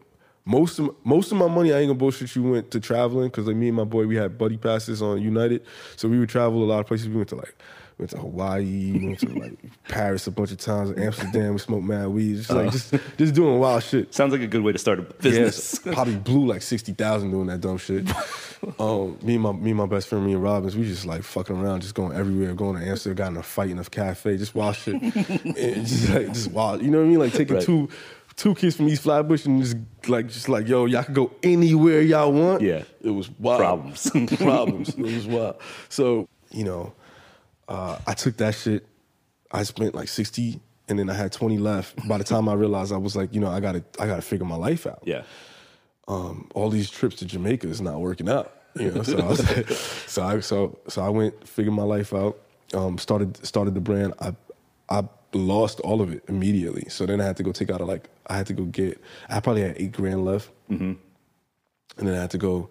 most 0.45 0.79
of 0.79 0.91
most 1.03 1.33
of 1.33 1.39
my 1.39 1.49
money. 1.49 1.73
I 1.73 1.79
ain't 1.79 1.89
gonna 1.89 1.99
bullshit 1.99 2.37
you. 2.37 2.43
Went 2.43 2.71
to 2.73 2.81
traveling 2.81 3.29
because 3.29 3.47
like 3.47 3.57
me 3.57 3.69
and 3.69 3.77
my 3.79 3.85
boy, 3.85 4.07
we 4.07 4.17
had 4.17 4.37
buddy 4.37 4.59
passes 4.59 5.01
on 5.01 5.23
United, 5.23 5.65
so 5.97 6.09
we 6.09 6.19
would 6.19 6.29
travel 6.29 6.63
a 6.63 6.67
lot 6.67 6.81
of 6.81 6.87
places. 6.87 7.09
We 7.09 7.17
went 7.17 7.31
to 7.31 7.37
like. 7.37 7.55
Went 7.97 8.11
to 8.11 8.19
Hawaii, 8.19 9.07
went 9.07 9.21
to 9.21 9.29
like 9.39 9.57
Paris 9.89 10.27
a 10.27 10.33
bunch 10.33 10.51
of 10.51 10.59
times, 10.59 10.99
Amsterdam. 10.99 11.53
We 11.53 11.59
smoked 11.59 11.85
mad 11.85 12.09
weed, 12.09 12.37
just 12.39 12.51
like 12.51 12.73
just 12.73 12.95
just 13.17 13.35
doing 13.35 13.61
wild 13.61 13.85
shit. 13.85 14.13
Sounds 14.13 14.33
like 14.33 14.41
a 14.41 14.49
good 14.49 14.63
way 14.63 14.73
to 14.73 14.79
start 14.79 14.99
a 14.99 15.03
business. 15.03 15.79
Probably 15.79 16.17
blew 16.17 16.45
like 16.47 16.63
sixty 16.63 16.93
thousand 16.93 17.31
doing 17.31 17.47
that 17.47 17.61
dumb 17.61 17.79
shit. 17.79 18.09
um, 18.81 19.17
me 19.23 19.35
and 19.35 19.43
my 19.43 19.53
me 19.53 19.71
and 19.71 19.79
my 19.79 19.87
best 19.87 20.09
friend, 20.09 20.27
me 20.27 20.33
and 20.33 20.43
Robbins, 20.43 20.77
we 20.77 20.85
just 20.85 21.07
like 21.07 21.23
fucking 21.23 21.57
around, 21.57 21.83
just 21.83 21.95
going 21.95 22.17
everywhere, 22.17 22.53
going 22.55 22.81
to 22.81 22.85
Amsterdam, 22.85 23.17
got 23.17 23.31
in 23.33 23.37
a 23.37 23.43
fight 23.45 23.71
in 23.71 23.79
a 23.79 23.85
cafe, 23.85 24.37
just 24.39 24.57
wild 24.57 24.75
shit, 24.75 25.01
and 25.03 25.87
just 25.87 26.09
like 26.11 26.33
just 26.33 26.51
wild. 26.51 26.83
You 26.83 26.91
know 26.91 26.99
what 26.99 27.05
I 27.05 27.09
mean? 27.09 27.19
Like 27.21 27.33
taking 27.33 27.55
Right. 27.55 27.65
two 27.65 27.89
two 28.37 28.57
kids 28.57 28.75
from 28.75 28.89
East 28.89 29.03
Flatbush 29.03 29.47
and 29.47 29.63
just 29.63 29.77
like 30.09 30.27
just 30.27 30.49
like 30.49 30.67
yo, 30.67 30.87
y'all 30.87 31.05
can 31.05 31.15
go 31.15 31.31
anywhere 31.45 32.01
y'all 32.01 32.33
want. 32.33 32.61
Yeah. 32.63 32.83
it 33.03 33.11
was 33.11 33.31
wild. 33.39 33.61
Problems. 33.61 34.11
problems. 34.37 34.89
It 34.89 34.99
was 34.99 35.27
wild. 35.29 35.57
So 35.89 36.29
you 36.51 36.65
know, 36.65 36.93
uh, 37.69 37.99
I 38.07 38.15
took 38.15 38.37
that 38.39 38.55
shit. 38.55 38.87
I 39.51 39.63
spent 39.65 39.95
like 39.95 40.09
sixty. 40.09 40.61
And 40.87 40.99
then 40.99 41.09
I 41.09 41.15
had 41.15 41.33
twenty 41.33 41.57
left. 41.57 42.07
By 42.07 42.19
the 42.19 42.25
time 42.25 42.47
I 42.47 42.53
realized, 42.53 42.93
I 42.93 42.99
was 42.99 43.17
like, 43.17 43.33
you 43.33 43.41
know, 43.41 43.49
I 43.49 43.61
gotta, 43.61 43.83
I 43.99 44.07
gotta 44.07 44.21
figure 44.21 44.45
my 44.45 44.57
life 44.57 44.87
out 44.87 45.01
Yeah. 45.07 45.23
um, 46.09 46.51
all 46.55 46.69
these 46.69 46.91
trips 46.91 47.17
to 47.17 47.25
Jamaica 47.25 47.67
is 47.69 47.81
not 47.81 48.01
working 48.01 48.29
out. 48.29 48.53
You 48.79 48.91
know, 48.91 49.03
so 49.03 49.19
I 49.19 49.27
was 49.27 49.57
like, 49.57 49.69
so 50.07 50.23
I 50.23 50.41
so 50.41 50.79
so 50.89 51.01
I 51.03 51.09
went 51.09 51.49
figured 51.49 51.75
my 51.75 51.85
life 51.85 52.13
out. 52.13 52.39
Um, 52.75 52.99
started 52.99 53.43
started 53.47 53.75
the 53.75 53.81
brand. 53.81 54.13
I 54.21 54.35
I 54.91 55.09
lost 55.33 55.81
all 55.81 56.03
of 56.03 56.13
it 56.13 56.23
immediately. 56.29 56.87
So 56.91 57.07
then 57.07 57.21
I 57.21 57.25
had 57.25 57.39
to 57.39 57.43
go 57.43 57.53
take 57.53 57.71
out 57.71 57.81
a 57.81 57.87
like 57.87 58.11
I 58.27 58.37
had 58.37 58.47
to 58.49 58.53
go 58.53 58.65
get. 58.65 59.01
I 59.31 59.41
probably 59.41 59.63
had 59.63 59.77
eight 59.79 59.93
grand 59.93 60.25
left, 60.27 60.51
mm-hmm. 60.71 60.93
and 61.97 62.09
then 62.09 62.15
I 62.15 62.21
had 62.21 62.31
to 62.33 62.39
go 62.39 62.69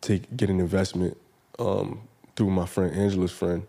take 0.00 0.34
get 0.34 0.48
an 0.48 0.60
investment 0.60 1.18
um, 1.58 2.08
through 2.36 2.50
my 2.50 2.64
friend 2.64 2.94
Angela's 2.96 3.32
friend. 3.32 3.66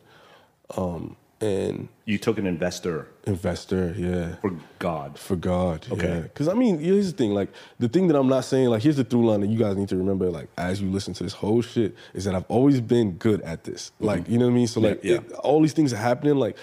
Um, 0.77 1.15
and 1.41 1.89
You 2.05 2.17
took 2.17 2.37
an 2.37 2.45
investor 2.47 3.07
investor. 3.27 3.93
Yeah, 3.97 4.35
for 4.37 4.51
God. 4.79 5.19
for 5.19 5.35
God. 5.35 5.85
Okay. 5.91 6.21
Because 6.23 6.47
I 6.47 6.53
mean, 6.53 6.79
here's 6.79 7.11
the 7.11 7.17
thing. 7.17 7.31
Like 7.33 7.49
the 7.77 7.89
thing 7.89 8.07
that 8.07 8.15
I'm 8.15 8.29
not 8.29 8.45
saying. 8.45 8.69
Like 8.69 8.81
here's 8.81 8.95
the 8.95 9.03
through 9.03 9.27
line 9.27 9.41
that 9.41 9.47
you 9.47 9.59
guys 9.59 9.75
need 9.75 9.89
to 9.89 9.97
remember. 9.97 10.29
Like 10.29 10.47
as 10.57 10.81
you 10.81 10.89
listen 10.89 11.13
to 11.15 11.23
this 11.23 11.33
whole 11.33 11.61
shit, 11.61 11.93
is 12.13 12.23
that 12.23 12.35
I've 12.35 12.45
always 12.47 12.79
been 12.79 13.11
good 13.13 13.41
at 13.41 13.65
this. 13.65 13.91
Like 13.99 14.29
you 14.29 14.37
know 14.37 14.45
what 14.45 14.51
I 14.51 14.55
mean. 14.55 14.67
So 14.67 14.79
like 14.79 14.99
Mm-hmm. 14.99 15.07
Yeah, 15.07 15.15
it- 15.17 15.31
all 15.33 15.61
these 15.61 15.73
things 15.73 15.91
are 15.91 15.97
happening. 15.97 16.35
Like 16.35 16.55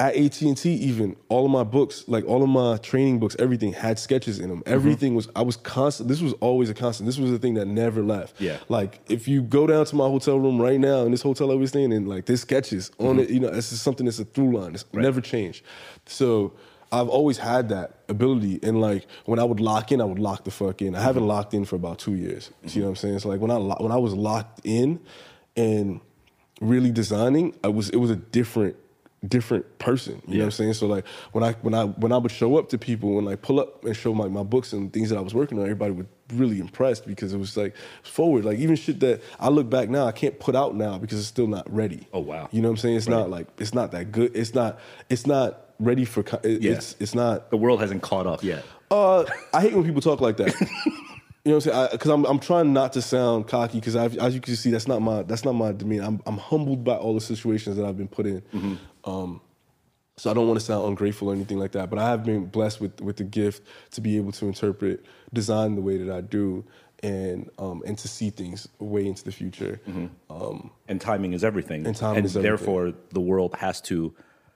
at 0.00 0.14
AT 0.14 0.40
and 0.42 0.56
T, 0.56 0.70
even 0.74 1.16
all 1.28 1.44
of 1.44 1.50
my 1.50 1.64
books, 1.64 2.04
like 2.06 2.24
all 2.24 2.42
of 2.42 2.48
my 2.48 2.76
training 2.76 3.18
books, 3.18 3.34
everything 3.38 3.72
had 3.72 3.98
sketches 3.98 4.38
in 4.38 4.48
them. 4.48 4.60
Mm-hmm. 4.60 4.72
Everything 4.72 5.14
was. 5.16 5.28
I 5.34 5.42
was 5.42 5.56
constant. 5.56 6.08
This 6.08 6.20
was 6.20 6.34
always 6.34 6.70
a 6.70 6.74
constant. 6.74 7.06
This 7.06 7.18
was 7.18 7.32
the 7.32 7.38
thing 7.38 7.54
that 7.54 7.66
never 7.66 8.02
left. 8.02 8.40
Yeah. 8.40 8.58
Like 8.68 9.00
if 9.08 9.26
you 9.26 9.42
go 9.42 9.66
down 9.66 9.84
to 9.86 9.96
my 9.96 10.06
hotel 10.06 10.38
room 10.38 10.60
right 10.60 10.78
now 10.78 11.00
in 11.00 11.10
this 11.10 11.22
hotel 11.22 11.50
I 11.50 11.54
was 11.54 11.70
staying 11.70 11.90
in, 11.92 12.06
like 12.06 12.26
there's 12.26 12.42
sketches 12.42 12.92
on 12.98 13.18
it. 13.18 13.28
You 13.28 13.40
know, 13.40 13.48
it's 13.48 13.70
just 13.70 13.82
something 13.82 14.06
that's 14.06 14.20
a 14.20 14.24
through 14.24 14.56
line. 14.56 14.74
It's 14.74 14.84
never 14.92 15.20
changed. 15.20 15.64
So 16.06 16.52
I've 16.92 17.08
always 17.08 17.38
had 17.38 17.68
that 17.70 18.04
ability. 18.08 18.60
And 18.62 18.80
like 18.80 19.04
when 19.24 19.40
I 19.40 19.44
would 19.44 19.58
lock 19.58 19.90
in, 19.90 20.00
I 20.00 20.04
would 20.04 20.20
lock 20.20 20.44
the 20.44 20.52
fuck 20.52 20.80
in. 20.80 20.94
I 20.94 21.02
haven't 21.02 21.26
locked 21.26 21.54
in 21.54 21.64
for 21.64 21.74
about 21.74 21.98
two 21.98 22.14
years. 22.14 22.52
You 22.62 22.82
know 22.82 22.86
what 22.86 22.90
I'm 22.90 22.96
saying? 22.96 23.18
So 23.18 23.30
like 23.30 23.40
when 23.40 23.50
I 23.50 23.56
lo- 23.56 23.76
when 23.80 23.90
I 23.90 23.96
was 23.96 24.14
locked 24.14 24.60
in 24.62 25.00
and 25.56 26.00
really 26.60 26.92
designing, 26.92 27.56
I 27.64 27.68
was 27.68 27.90
it 27.90 27.96
was 27.96 28.10
a 28.10 28.16
different 28.16 28.76
different 29.26 29.78
person. 29.78 30.22
You 30.26 30.34
know 30.34 30.40
what 30.40 30.44
I'm 30.46 30.50
saying? 30.52 30.74
So 30.74 30.86
like 30.86 31.06
when 31.32 31.42
I 31.42 31.52
when 31.62 31.74
I 31.74 31.84
when 31.86 32.12
I 32.12 32.18
would 32.18 32.30
show 32.30 32.56
up 32.56 32.68
to 32.70 32.78
people 32.78 33.18
and 33.18 33.26
like 33.26 33.42
pull 33.42 33.58
up 33.60 33.84
and 33.84 33.96
show 33.96 34.14
my, 34.14 34.28
my 34.28 34.42
books 34.42 34.72
and 34.72 34.92
things 34.92 35.10
that 35.10 35.18
I 35.18 35.20
was 35.20 35.34
working 35.34 35.58
on, 35.58 35.64
everybody 35.64 35.92
would 35.92 36.06
really 36.34 36.60
impressed 36.60 37.06
because 37.06 37.32
it 37.32 37.38
was 37.38 37.56
like 37.56 37.74
forward. 38.02 38.44
Like 38.44 38.58
even 38.58 38.76
shit 38.76 39.00
that 39.00 39.22
I 39.40 39.48
look 39.48 39.68
back 39.70 39.88
now, 39.88 40.06
I 40.06 40.12
can't 40.12 40.38
put 40.38 40.54
out 40.54 40.74
now 40.76 40.98
because 40.98 41.18
it's 41.18 41.28
still 41.28 41.46
not 41.46 41.72
ready. 41.74 42.06
Oh, 42.12 42.20
wow. 42.20 42.48
You 42.52 42.60
know 42.62 42.68
what 42.68 42.72
I'm 42.72 42.76
saying? 42.78 42.96
It's 42.96 43.08
not 43.08 43.30
like 43.30 43.46
it's 43.58 43.74
not 43.74 43.92
that 43.92 44.12
good. 44.12 44.36
It's 44.36 44.54
not 44.54 44.78
it's 45.08 45.26
not 45.26 45.64
ready 45.80 46.04
for 46.04 46.20
it, 46.44 46.62
Yeah. 46.62 46.72
it's 46.72 46.96
it's 47.00 47.14
not 47.14 47.50
The 47.50 47.56
world 47.56 47.80
hasn't 47.80 48.02
caught 48.02 48.26
up 48.26 48.42
yet. 48.44 48.64
uh, 48.90 49.24
I 49.52 49.62
hate 49.62 49.74
when 49.74 49.84
people 49.84 50.00
talk 50.02 50.20
like 50.20 50.36
that. 50.36 50.54
You 51.44 51.52
know 51.52 51.58
what 51.58 51.66
I'm 51.68 51.72
saying? 51.72 51.88
Because 51.92 52.10
I'm 52.10 52.24
I'm 52.26 52.38
trying 52.40 52.74
not 52.74 52.92
to 52.94 53.00
sound 53.00 53.48
cocky 53.48 53.80
because 53.80 53.96
as 53.96 54.34
you 54.34 54.40
can 54.40 54.54
see, 54.54 54.70
that's 54.70 54.86
not 54.86 55.00
my 55.00 55.22
that's 55.22 55.46
not 55.46 55.52
my 55.54 55.72
demeanor. 55.72 56.02
I'm 56.04 56.20
I'm 56.26 56.36
humbled 56.36 56.84
by 56.84 56.96
all 56.96 57.14
the 57.14 57.22
situations 57.22 57.76
that 57.76 57.86
I've 57.86 57.96
been 57.96 58.08
put 58.08 58.26
in. 58.26 58.78
Um, 59.04 59.40
so 60.16 60.30
I 60.30 60.34
don't 60.34 60.48
want 60.48 60.58
to 60.58 60.64
sound 60.66 60.86
ungrateful 60.88 61.28
or 61.30 61.32
anything 61.34 61.58
like 61.58 61.72
that. 61.72 61.90
But 61.90 62.00
I 62.00 62.08
have 62.10 62.24
been 62.24 62.46
blessed 62.46 62.80
with 62.80 63.00
with 63.00 63.16
the 63.18 63.24
gift 63.24 63.62
to 63.92 64.00
be 64.00 64.16
able 64.16 64.32
to 64.32 64.46
interpret 64.46 65.04
design 65.32 65.74
the 65.76 65.80
way 65.80 65.96
that 65.98 66.12
I 66.12 66.20
do, 66.22 66.64
and 67.04 67.48
um, 67.58 67.82
and 67.86 67.96
to 67.98 68.08
see 68.08 68.30
things 68.30 68.66
way 68.80 69.06
into 69.06 69.22
the 69.22 69.30
future. 69.30 69.80
Um, 70.28 70.70
And 70.88 71.00
timing 71.00 71.34
is 71.34 71.44
everything. 71.44 71.86
And 71.86 71.94
timing 71.94 72.24
is 72.24 72.36
everything. 72.36 72.42
therefore 72.42 72.92
the 73.12 73.20
world 73.20 73.54
has 73.58 73.80
to, 73.82 74.12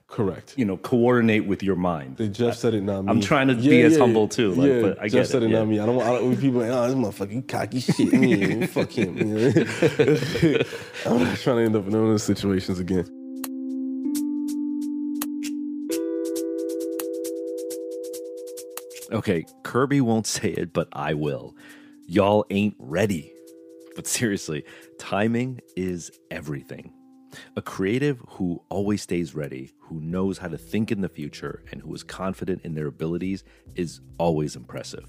correct. 0.07 0.53
you 0.57 0.65
know, 0.65 0.75
coordinate 0.75 1.45
with 1.47 1.63
your 1.63 1.77
mind. 1.77 2.17
They 2.17 2.27
Jeff 2.27 2.57
said 2.57 2.73
it, 2.73 2.81
not 2.83 3.03
me. 3.05 3.11
I'm 3.11 3.21
trying 3.21 3.47
to 3.47 3.55
be 3.55 3.81
as 3.83 3.97
humble 3.97 4.27
too, 4.27 4.51
like, 4.55 4.81
but 4.81 4.99
I 5.01 5.07
Jeff 5.07 5.11
get 5.11 5.27
said 5.29 5.43
it, 5.43 5.45
it, 5.45 5.51
yeah. 5.51 5.59
not 5.59 5.67
me. 5.69 5.79
I 5.79 5.85
don't 5.85 5.95
want. 5.95 6.09
I 6.09 6.11
don't 6.15 6.25
want 6.27 6.41
people. 6.41 6.59
Like, 6.59 6.71
oh, 6.71 6.87
this 6.87 6.95
motherfucking 6.95 7.47
cocky 7.47 7.79
shit. 7.79 8.11
Me, 8.11 8.67
fuck 8.67 8.91
him. 8.91 9.17
You 9.17 9.25
know? 9.53 10.59
I'm 11.05 11.23
not 11.23 11.37
trying 11.37 11.55
to 11.57 11.63
end 11.63 11.75
up 11.77 11.85
in 11.87 11.91
one 11.93 12.01
of 12.03 12.09
those 12.09 12.23
situations 12.23 12.79
again. 12.79 13.07
Okay, 19.13 19.45
Kerby 19.61 20.01
won't 20.01 20.27
say 20.37 20.49
it, 20.49 20.73
but 20.73 20.87
I 20.91 21.13
will. 21.13 21.55
Y'all 22.07 22.45
ain't 22.49 22.75
ready. 22.79 23.31
But 23.95 24.07
seriously, 24.07 24.65
timing 24.97 25.61
is 25.75 26.11
everything. 26.31 26.91
A 27.55 27.61
creative 27.61 28.21
who 28.27 28.61
always 28.69 29.03
stays 29.03 29.35
ready, 29.35 29.71
who 29.79 29.99
knows 29.99 30.39
how 30.39 30.47
to 30.47 30.57
think 30.57 30.91
in 30.91 31.01
the 31.01 31.09
future, 31.09 31.63
and 31.71 31.81
who 31.81 31.93
is 31.93 32.03
confident 32.03 32.61
in 32.63 32.73
their 32.73 32.87
abilities 32.87 33.43
is 33.75 34.01
always 34.17 34.55
impressive. 34.55 35.07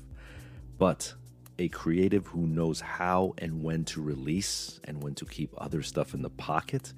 But 0.78 1.14
a 1.58 1.68
creative 1.68 2.26
who 2.26 2.46
knows 2.46 2.80
how 2.80 3.34
and 3.38 3.62
when 3.62 3.84
to 3.86 4.02
release 4.02 4.80
and 4.84 5.02
when 5.02 5.14
to 5.14 5.24
keep 5.24 5.54
other 5.56 5.82
stuff 5.82 6.12
in 6.12 6.22
the 6.22 6.30
pocket, 6.30 6.92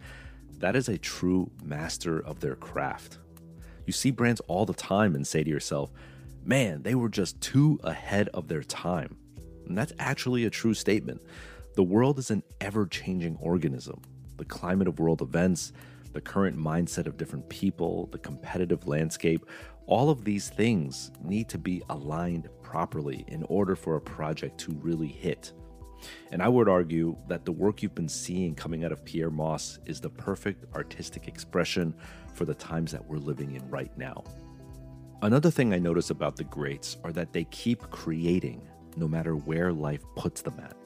that 0.58 0.74
is 0.74 0.88
a 0.88 0.98
true 0.98 1.50
master 1.62 2.18
of 2.18 2.40
their 2.40 2.56
craft. 2.56 3.18
You 3.84 3.92
see 3.92 4.10
brands 4.10 4.40
all 4.48 4.66
the 4.66 4.74
time 4.74 5.14
and 5.14 5.26
say 5.26 5.44
to 5.44 5.50
yourself, 5.50 5.90
man, 6.46 6.82
they 6.82 6.94
were 6.94 7.08
just 7.08 7.40
too 7.40 7.78
ahead 7.82 8.28
of 8.28 8.48
their 8.48 8.62
time. 8.62 9.16
And 9.66 9.76
that's 9.76 9.92
actually 9.98 10.44
a 10.44 10.50
true 10.50 10.74
statement. 10.74 11.20
The 11.74 11.82
world 11.82 12.18
is 12.18 12.30
an 12.30 12.42
ever 12.60 12.86
changing 12.86 13.36
organism. 13.40 14.00
The 14.36 14.44
climate 14.44 14.88
of 14.88 15.00
world 15.00 15.22
events, 15.22 15.72
the 16.12 16.20
current 16.20 16.56
mindset 16.56 17.06
of 17.06 17.16
different 17.16 17.48
people, 17.48 18.08
the 18.12 18.18
competitive 18.18 18.86
landscape, 18.86 19.44
all 19.86 20.08
of 20.08 20.24
these 20.24 20.48
things 20.48 21.10
need 21.22 21.48
to 21.48 21.58
be 21.58 21.82
aligned 21.90 22.48
properly 22.62 23.24
in 23.28 23.42
order 23.44 23.76
for 23.76 23.96
a 23.96 24.00
project 24.00 24.58
to 24.58 24.72
really 24.80 25.08
hit. 25.08 25.52
And 26.30 26.42
I 26.42 26.48
would 26.48 26.68
argue 26.68 27.16
that 27.28 27.44
the 27.44 27.52
work 27.52 27.82
you've 27.82 27.94
been 27.94 28.08
seeing 28.08 28.54
coming 28.54 28.84
out 28.84 28.92
of 28.92 29.04
Pyer 29.04 29.30
Moss 29.30 29.78
is 29.86 30.00
the 30.00 30.10
perfect 30.10 30.64
artistic 30.74 31.28
expression 31.28 31.94
for 32.34 32.44
the 32.44 32.54
times 32.54 32.92
that 32.92 33.04
we're 33.06 33.18
living 33.18 33.54
in 33.54 33.68
right 33.68 33.96
now. 33.96 34.24
Another 35.26 35.50
thing 35.50 35.74
I 35.74 35.80
notice 35.80 36.10
about 36.10 36.36
the 36.36 36.44
greats 36.44 36.98
are 37.02 37.10
that 37.10 37.32
they 37.32 37.42
keep 37.46 37.90
creating 37.90 38.62
no 38.96 39.08
matter 39.08 39.34
where 39.34 39.72
life 39.72 40.04
puts 40.14 40.40
them 40.40 40.54
at. 40.62 40.76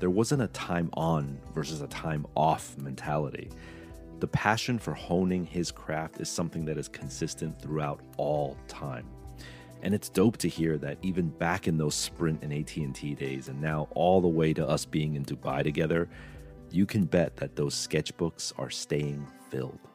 There 0.00 0.10
wasn't 0.10 0.42
a 0.42 0.48
time 0.48 0.90
on 0.92 1.40
versus 1.54 1.80
a 1.80 1.86
time 1.86 2.26
off 2.36 2.76
mentality. 2.76 3.48
The 4.18 4.26
passion 4.26 4.78
for 4.78 4.92
honing 4.92 5.46
his 5.46 5.70
craft 5.70 6.20
is 6.20 6.28
something 6.28 6.66
that 6.66 6.76
is 6.76 6.88
consistent 6.88 7.58
throughout 7.58 8.02
all 8.18 8.58
time. 8.68 9.06
And 9.80 9.94
it's 9.94 10.10
dope 10.10 10.36
to 10.36 10.48
hear 10.48 10.76
that 10.76 10.98
even 11.00 11.30
back 11.30 11.66
in 11.66 11.78
those 11.78 11.94
Sprint 11.94 12.42
and 12.42 12.52
AT&T 12.52 13.14
days 13.14 13.48
and 13.48 13.62
now 13.62 13.88
all 13.92 14.20
the 14.20 14.28
way 14.28 14.52
to 14.52 14.68
us 14.68 14.84
being 14.84 15.14
in 15.14 15.24
Dubai 15.24 15.64
together, 15.64 16.06
you 16.70 16.84
can 16.84 17.06
bet 17.06 17.34
that 17.38 17.56
those 17.56 17.74
sketchbooks 17.74 18.52
are 18.58 18.68
staying 18.68 19.26
filled. 19.48 19.89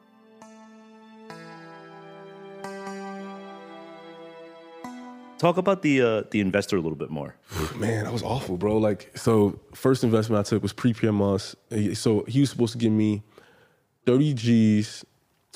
Talk 5.38 5.58
about 5.58 5.82
the 5.82 6.00
uh, 6.00 6.22
the 6.30 6.40
investor 6.40 6.76
a 6.76 6.80
little 6.80 6.96
bit 6.96 7.10
more. 7.10 7.36
Man, 7.76 8.04
that 8.04 8.12
was 8.12 8.22
awful, 8.22 8.56
bro. 8.56 8.78
Like, 8.78 9.16
so 9.16 9.58
first 9.74 10.02
investment 10.02 10.46
I 10.46 10.48
took 10.48 10.62
was 10.62 10.72
pre 10.72 10.94
Pyer 10.94 11.12
Moss. 11.12 11.54
So 11.94 12.24
he 12.26 12.40
was 12.40 12.50
supposed 12.50 12.72
to 12.72 12.78
give 12.78 12.92
me 12.92 13.22
30 14.06 14.34
G's 14.34 15.04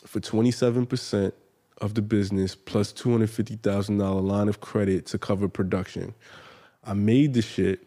for 0.05 0.21
27% 0.21 1.33
of 1.81 1.95
the 1.95 2.03
business 2.03 2.55
plus 2.55 2.93
$250,000 2.93 4.23
line 4.23 4.49
of 4.49 4.61
credit 4.61 5.07
to 5.07 5.19
cover 5.19 5.49
production. 5.49 6.15
I 6.85 6.93
made 6.95 7.33
the 7.35 7.43
shit, 7.43 7.87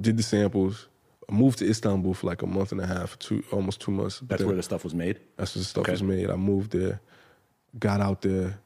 did 0.00 0.16
the 0.16 0.22
samples, 0.24 0.88
moved 1.30 1.58
to 1.58 1.68
Istanbul 1.68 2.14
for 2.14 2.26
like 2.26 2.42
a 2.42 2.46
month 2.46 2.72
and 2.72 2.80
a 2.80 2.86
half, 2.86 3.16
two 3.20 3.44
almost 3.52 3.80
two 3.80 3.90
months. 3.92 4.20
That's 4.20 4.40
then- 4.40 4.46
where 4.48 4.56
the 4.56 4.62
stuff 4.62 4.82
was 4.82 4.94
made. 4.94 5.20
that's 5.36 5.54
where 5.54 5.60
the 5.60 5.66
stuff 5.68 5.82
Okay. 5.82 5.92
was 5.92 6.02
made. 6.02 6.30
I 6.30 6.36
moved 6.36 6.72
there, 6.72 7.00
got 7.78 8.00
out 8.00 8.22
there, 8.22 8.58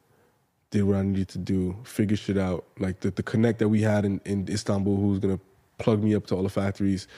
did 0.71 0.85
what 0.85 0.97
I 0.97 1.03
needed 1.03 1.29
to 1.31 1.39
do, 1.39 1.77
figured 1.85 2.19
shit 2.19 2.39
out. 2.39 2.65
Like 2.79 3.01
the, 3.01 3.11
the 3.11 3.23
connect 3.23 3.59
that 3.59 3.69
we 3.69 3.83
had 3.83 4.05
in, 4.05 4.21
in 4.25 4.49
Istanbul, 4.49 4.97
who 4.97 5.09
was 5.09 5.19
gonna 5.19 5.41
plug 5.79 6.03
me 6.03 6.15
up 6.15 6.27
to 6.29 6.37
all 6.37 6.43
the 6.43 6.49
factories, 6.49 7.09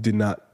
did 0.00 0.14
not 0.14 0.44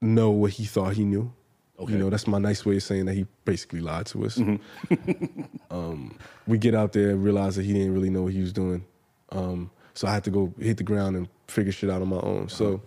know 0.00 0.30
what 0.30 0.52
he 0.52 0.64
thought 0.64 0.94
he 0.94 1.04
knew. 1.04 1.32
Okay. 1.78 1.92
You 1.92 1.98
know, 1.98 2.10
that's 2.10 2.26
my 2.26 2.38
nice 2.38 2.66
way 2.66 2.76
of 2.76 2.82
saying 2.82 3.06
that 3.06 3.14
he 3.14 3.26
basically 3.44 3.80
lied 3.80 4.06
to 4.06 4.26
us. 4.26 4.38
um, 5.70 6.16
we 6.46 6.58
get 6.58 6.74
out 6.74 6.92
there 6.92 7.10
and 7.10 7.24
realize 7.24 7.56
that 7.56 7.64
he 7.64 7.72
didn't 7.72 7.94
really 7.94 8.10
know 8.10 8.22
what 8.22 8.32
he 8.32 8.40
was 8.40 8.52
doing. 8.52 8.84
Um, 9.30 9.70
so 9.94 10.06
I 10.06 10.12
had 10.12 10.24
to 10.24 10.30
go 10.30 10.52
hit 10.60 10.76
the 10.76 10.84
ground 10.84 11.16
and 11.16 11.28
figure 11.48 11.72
shit 11.72 11.90
out 11.90 12.02
on 12.02 12.08
my 12.08 12.20
own. 12.20 12.48
So 12.48 12.82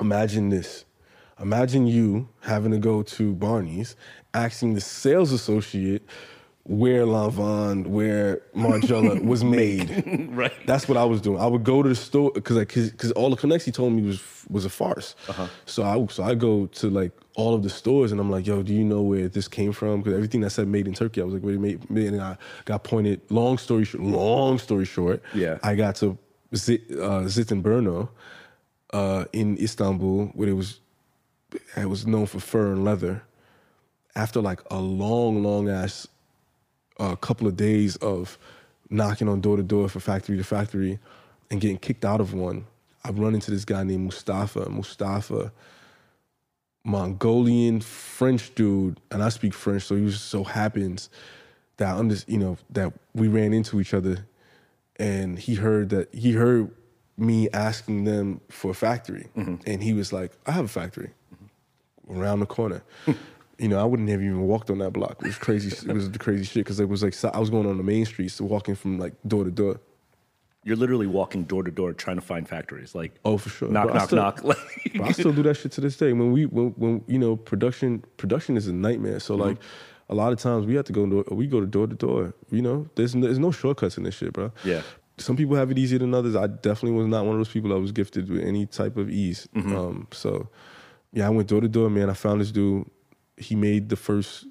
imagine 0.00 0.48
this. 0.48 0.84
Imagine 1.40 1.86
you 1.86 2.28
having 2.40 2.72
to 2.72 2.78
go 2.78 3.02
to 3.02 3.34
Barney's, 3.34 3.96
asking 4.34 4.74
the 4.74 4.80
sales 4.80 5.32
associate 5.32 6.02
where 6.68 7.06
Lanvin, 7.06 7.86
where 7.86 8.42
Margiela 8.54 9.24
was 9.24 9.42
made. 9.42 10.28
right. 10.32 10.52
That's 10.66 10.86
what 10.86 10.98
I 10.98 11.04
was 11.04 11.22
doing. 11.22 11.40
I 11.40 11.46
would 11.46 11.64
go 11.64 11.82
to 11.82 11.88
the 11.88 11.94
store 11.94 12.30
because 12.32 12.58
because 12.58 13.10
all 13.12 13.30
the 13.30 13.36
connects 13.36 13.64
he 13.64 13.72
told 13.72 13.94
me 13.94 14.02
was 14.02 14.22
was 14.50 14.66
a 14.66 14.70
farce. 14.70 15.16
Uh-huh. 15.28 15.48
So 15.64 15.82
I 15.82 16.06
so 16.12 16.22
I 16.22 16.34
go 16.34 16.66
to 16.66 16.90
like 16.90 17.12
all 17.36 17.54
of 17.54 17.62
the 17.62 17.70
stores 17.70 18.12
and 18.12 18.20
I'm 18.20 18.30
like, 18.30 18.46
yo, 18.46 18.62
do 18.62 18.74
you 18.74 18.84
know 18.84 19.00
where 19.00 19.28
this 19.28 19.48
came 19.48 19.72
from? 19.72 20.00
Because 20.02 20.12
everything 20.12 20.42
that 20.42 20.50
said 20.50 20.68
made 20.68 20.86
in 20.86 20.92
Turkey, 20.92 21.22
I 21.22 21.24
was 21.24 21.34
like, 21.34 21.42
wait, 21.42 21.58
made, 21.58 21.90
made 21.90 22.12
and 22.12 22.20
I 22.20 22.36
got 22.66 22.84
pointed. 22.84 23.22
Long 23.30 23.56
story 23.56 23.84
short, 23.84 24.04
long 24.04 24.58
story 24.58 24.84
short, 24.84 25.22
Yeah. 25.32 25.58
I 25.62 25.74
got 25.74 25.96
to 25.96 26.18
Zit, 26.54 26.82
uh, 26.92 27.22
Zeytinburnu, 27.24 28.08
uh 28.92 29.24
in 29.32 29.56
Istanbul, 29.58 30.26
where 30.34 30.48
it 30.50 30.54
was 30.54 30.80
it 31.78 31.88
was 31.88 32.06
known 32.06 32.26
for 32.26 32.40
fur 32.40 32.72
and 32.72 32.84
leather. 32.84 33.22
After 34.14 34.42
like 34.42 34.60
a 34.70 34.78
long, 34.78 35.42
long 35.42 35.68
ass 35.70 36.08
a 36.98 37.16
couple 37.16 37.46
of 37.46 37.56
days 37.56 37.96
of 37.96 38.38
knocking 38.90 39.28
on 39.28 39.40
door 39.40 39.56
to 39.56 39.62
door 39.62 39.88
for 39.88 40.00
factory 40.00 40.36
to 40.36 40.44
factory 40.44 40.98
and 41.50 41.60
getting 41.60 41.78
kicked 41.78 42.04
out 42.04 42.20
of 42.20 42.34
one, 42.34 42.66
I 43.04 43.10
run 43.10 43.34
into 43.34 43.50
this 43.50 43.64
guy 43.64 43.82
named 43.84 44.04
Mustafa. 44.04 44.68
Mustafa 44.68 45.52
Mongolian 46.84 47.80
French 47.80 48.54
dude, 48.54 48.98
and 49.10 49.22
I 49.22 49.28
speak 49.28 49.52
French, 49.52 49.82
so 49.84 49.94
it 49.94 50.06
just 50.06 50.26
so 50.26 50.42
happens 50.42 51.10
that 51.76 51.94
I 51.94 51.98
under, 51.98 52.16
you 52.26 52.38
know 52.38 52.56
that 52.70 52.92
we 53.14 53.28
ran 53.28 53.52
into 53.52 53.80
each 53.80 53.92
other, 53.92 54.26
and 54.96 55.38
he 55.38 55.54
heard 55.54 55.90
that 55.90 56.12
he 56.14 56.32
heard 56.32 56.70
me 57.16 57.50
asking 57.50 58.04
them 58.04 58.40
for 58.48 58.70
a 58.70 58.74
factory, 58.74 59.28
mm-hmm. 59.36 59.56
and 59.66 59.82
he 59.82 59.92
was 59.92 60.12
like, 60.12 60.32
"I 60.46 60.52
have 60.52 60.64
a 60.64 60.68
factory 60.68 61.10
mm-hmm. 61.34 62.20
around 62.20 62.40
the 62.40 62.46
corner." 62.46 62.82
you 63.58 63.68
know, 63.68 63.78
I 63.80 63.84
wouldn't 63.84 64.08
have 64.08 64.20
even 64.22 64.42
walked 64.42 64.70
on 64.70 64.78
that 64.78 64.92
block. 64.92 65.16
It 65.20 65.26
was 65.26 65.38
crazy. 65.38 65.68
it 65.88 65.92
was 65.92 66.10
the 66.10 66.18
crazy 66.18 66.44
shit 66.44 66.64
because 66.64 66.78
it 66.80 66.88
was 66.88 67.02
like 67.02 67.14
I 67.34 67.38
was 67.38 67.50
going 67.50 67.66
on 67.66 67.76
the 67.76 67.82
main 67.82 68.04
streets, 68.04 68.34
so 68.34 68.44
walking 68.44 68.74
from 68.74 68.98
like 68.98 69.14
door 69.26 69.44
to 69.44 69.50
door. 69.50 69.80
You're 70.64 70.76
literally 70.76 71.06
walking 71.06 71.44
door 71.44 71.62
to 71.62 71.70
door 71.70 71.92
trying 71.92 72.16
to 72.16 72.22
find 72.22 72.46
factories. 72.48 72.94
Like, 72.94 73.14
Oh, 73.24 73.38
for 73.38 73.48
sure. 73.48 73.68
knock, 73.68 73.86
But 73.88 73.94
knock, 73.94 74.06
still- 74.06 74.18
knock. 74.18 74.42
But 74.96 75.08
I 75.08 75.12
still 75.12 75.32
do 75.32 75.42
that 75.44 75.56
shit 75.56 75.72
to 75.72 75.80
this 75.80 75.96
day. 75.96 76.12
When 76.12 76.32
we 76.32 76.46
when, 76.46 76.68
when 76.76 77.04
you 77.06 77.18
know 77.18 77.36
production 77.36 78.04
production 78.16 78.56
is 78.56 78.66
a 78.66 78.72
nightmare. 78.72 79.20
So 79.20 79.34
like 79.34 79.56
a 80.10 80.14
lot 80.14 80.32
of 80.32 80.38
times 80.38 80.66
we 80.66 80.74
have 80.74 80.84
to 80.86 80.92
go 80.92 81.06
door, 81.06 81.24
we 81.30 81.46
go 81.46 81.60
to 81.60 81.66
door 81.66 81.86
to 81.86 81.94
door. 81.94 82.34
You 82.50 82.62
know, 82.62 82.88
there's 82.96 83.14
no, 83.14 83.26
there's 83.26 83.38
no 83.38 83.50
shortcuts 83.50 83.96
in 83.98 84.04
this 84.04 84.14
shit, 84.14 84.32
bro. 84.32 84.52
Yeah. 84.64 84.82
Some 85.18 85.36
people 85.36 85.56
have 85.56 85.70
it 85.70 85.78
easier 85.78 85.98
than 85.98 86.14
others. 86.14 86.36
I 86.36 86.46
definitely 86.46 86.92
was 86.98 87.06
not 87.08 87.24
one 87.24 87.34
of 87.34 87.40
those 87.40 87.48
people 87.52 87.70
that 87.70 87.80
was 87.80 87.90
gifted 87.92 88.28
with 88.28 88.42
any 88.44 88.66
type 88.66 88.96
of 88.96 89.10
ease. 89.10 89.48
Um, 89.56 90.06
so 90.12 90.48
yeah, 91.12 91.26
I 91.26 91.30
went 91.30 91.48
door 91.48 91.60
to 91.60 91.68
door, 91.68 91.88
man. 91.90 92.08
I 92.10 92.14
found 92.14 92.40
this 92.40 92.50
dude. 92.52 92.88
He 93.38 93.54
made 93.54 93.88
the 93.88 93.96
first 93.96 94.46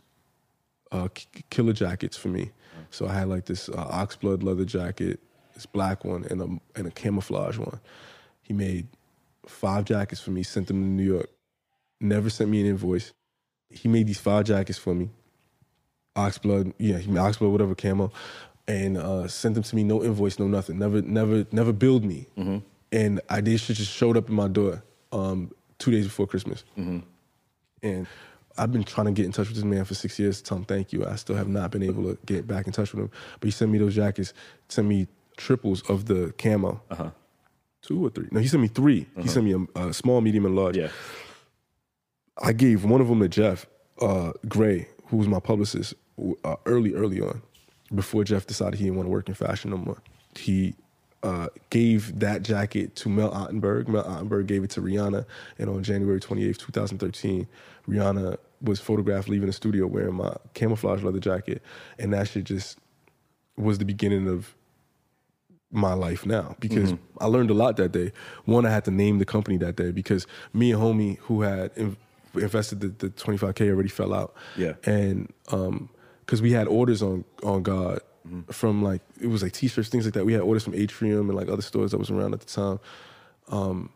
uh, 0.91 1.07
k- 1.13 1.43
killer 1.49 1.73
jackets 1.73 2.17
for 2.17 2.29
me. 2.29 2.51
So 2.89 3.07
I 3.07 3.13
had 3.13 3.27
like 3.29 3.45
this 3.45 3.69
uh, 3.69 3.73
oxblood 3.91 4.43
leather 4.43 4.65
jacket, 4.65 5.19
this 5.53 5.65
black 5.65 6.05
one, 6.05 6.25
and 6.29 6.41
a 6.41 6.77
and 6.77 6.87
a 6.87 6.91
camouflage 6.91 7.57
one. 7.57 7.79
He 8.41 8.53
made 8.53 8.87
five 9.45 9.85
jackets 9.85 10.21
for 10.21 10.31
me, 10.31 10.43
sent 10.43 10.67
them 10.67 10.81
to 10.81 10.87
New 10.87 11.03
York. 11.03 11.29
Never 11.99 12.29
sent 12.29 12.49
me 12.49 12.61
an 12.61 12.67
invoice. 12.67 13.13
He 13.69 13.89
made 13.89 14.07
these 14.07 14.19
five 14.19 14.45
jackets 14.45 14.77
for 14.79 14.93
me. 14.93 15.09
Oxblood, 16.15 16.73
yeah, 16.77 16.97
he 16.97 17.11
made 17.11 17.19
Oxblood, 17.19 17.51
whatever 17.51 17.75
camo, 17.75 18.11
and 18.67 18.97
uh, 18.97 19.27
sent 19.27 19.55
them 19.55 19.63
to 19.63 19.75
me. 19.75 19.83
No 19.83 20.03
invoice, 20.03 20.39
no 20.39 20.47
nothing. 20.47 20.79
Never, 20.79 21.01
never, 21.01 21.45
never 21.51 21.73
billed 21.73 22.03
me. 22.05 22.27
And 22.91 23.19
I 23.29 23.41
did 23.41 23.59
just 23.59 23.91
showed 23.91 24.15
up 24.17 24.29
in 24.29 24.35
my 24.35 24.47
door 24.47 24.81
um, 25.11 25.51
two 25.77 25.91
days 25.91 26.05
before 26.05 26.25
Christmas. 26.27 26.63
And 27.83 28.07
I've 28.57 28.71
been 28.71 28.83
trying 28.83 29.05
to 29.07 29.11
get 29.11 29.25
in 29.25 29.31
touch 29.31 29.47
with 29.47 29.55
this 29.55 29.63
man 29.65 29.85
for 29.85 29.93
six 29.93 30.17
years 30.19 30.37
to 30.41 30.43
tell 30.43 30.57
him 30.57 30.65
thank 30.65 30.91
you. 30.93 31.05
I 31.05 31.15
still 31.15 31.35
have 31.35 31.47
not 31.47 31.71
been 31.71 31.83
able 31.83 32.03
to 32.03 32.17
get 32.25 32.47
back 32.47 32.67
in 32.67 32.73
touch 32.73 32.93
with 32.93 33.03
him. 33.03 33.11
But 33.39 33.47
he 33.47 33.51
sent 33.51 33.71
me 33.71 33.77
those 33.77 33.95
jackets, 33.95 34.33
sent 34.69 34.87
me 34.87 35.07
triples 35.37 35.81
of 35.89 36.05
the 36.05 36.33
camo. 36.37 36.81
Uh-huh. 36.89 37.09
Two 37.81 38.05
or 38.05 38.09
three. 38.09 38.27
No, 38.31 38.39
he 38.39 38.47
sent 38.47 38.61
me 38.61 38.67
3 38.67 39.05
He 39.21 39.27
sent 39.27 39.45
me 39.45 39.67
a, 39.75 39.79
a 39.87 39.93
small, 39.93 40.19
medium, 40.21 40.45
and 40.45 40.55
large. 40.55 40.75
yeah. 40.75 40.89
I 42.37 42.51
gave 42.53 42.83
one 42.83 43.01
of 43.01 43.07
them 43.07 43.19
to 43.21 43.29
Jeff 43.29 43.65
uh, 44.01 44.33
Gray, 44.47 44.87
who 45.07 45.17
was 45.17 45.27
my 45.27 45.39
publicist 45.39 45.93
uh, 46.43 46.55
early, 46.65 46.93
early 46.93 47.21
on, 47.21 47.41
before 47.93 48.23
Jeff 48.23 48.45
decided 48.45 48.77
he 48.77 48.85
didn't 48.85 48.97
want 48.97 49.07
to 49.07 49.11
work 49.11 49.27
in 49.29 49.35
fashion 49.35 49.71
no 49.71 49.77
more. 49.77 49.97
He 50.35 50.75
uh, 51.23 51.47
gave 51.69 52.19
that 52.19 52.43
jacket 52.43 52.95
to 52.97 53.09
Mel 53.09 53.31
Ottenberg. 53.31 53.87
Mel 53.87 54.03
Ottenberg 54.03 54.47
gave 54.47 54.63
it 54.63 54.69
to 54.71 54.81
Rihanna, 54.81 55.25
and 55.57 55.69
on 55.69 55.81
January 55.83 56.19
28th, 56.19 56.57
2013, 56.57 57.47
Rihanna 57.87 58.37
was 58.61 58.79
photographed 58.79 59.29
leaving 59.29 59.47
the 59.47 59.53
studio 59.53 59.85
wearing 59.87 60.15
my 60.15 60.35
camouflage 60.53 61.03
leather 61.03 61.19
jacket, 61.19 61.61
and 61.99 62.13
that 62.13 62.27
shit 62.27 62.45
just 62.45 62.79
was 63.55 63.77
the 63.77 63.85
beginning 63.85 64.27
of 64.27 64.55
my 65.71 65.93
life 65.93 66.25
now 66.25 66.55
because 66.59 66.93
I 67.19 67.25
learned 67.25 67.49
a 67.49 67.53
lot 67.53 67.75
that 67.77 67.91
day. 67.91 68.13
One, 68.45 68.65
I 68.65 68.69
had 68.71 68.85
to 68.85 68.91
name 68.91 69.19
the 69.19 69.25
company 69.25 69.57
that 69.57 69.75
day 69.75 69.91
because 69.91 70.25
me 70.53 70.71
and 70.71 70.81
homie 70.81 71.17
who 71.19 71.41
had 71.41 71.71
in- 71.75 71.97
invested 72.35 72.79
the, 72.79 72.87
the 72.87 73.09
25k 73.09 73.69
already 73.69 73.89
fell 73.89 74.13
out. 74.13 74.33
Yeah. 74.55 74.73
and 74.85 75.31
um, 75.51 75.89
because 76.21 76.41
we 76.41 76.51
had 76.51 76.67
orders 76.67 77.01
on 77.01 77.23
on 77.43 77.63
God 77.63 78.01
from 78.51 78.83
like 78.83 79.01
it 79.21 79.27
was 79.27 79.41
like 79.41 79.53
t-shirts, 79.53 79.89
things 79.89 80.05
like 80.05 80.13
that. 80.13 80.25
We 80.25 80.33
had 80.33 80.41
orders 80.41 80.63
from 80.63 80.75
Atrium 80.75 81.29
and 81.29 81.37
like 81.37 81.49
other 81.49 81.61
stores 81.61 81.91
that 81.91 81.97
was 81.97 82.09
around 82.09 82.33
at 82.33 82.41
the 82.41 82.45
time. 82.45 82.79
Um, 83.47 83.89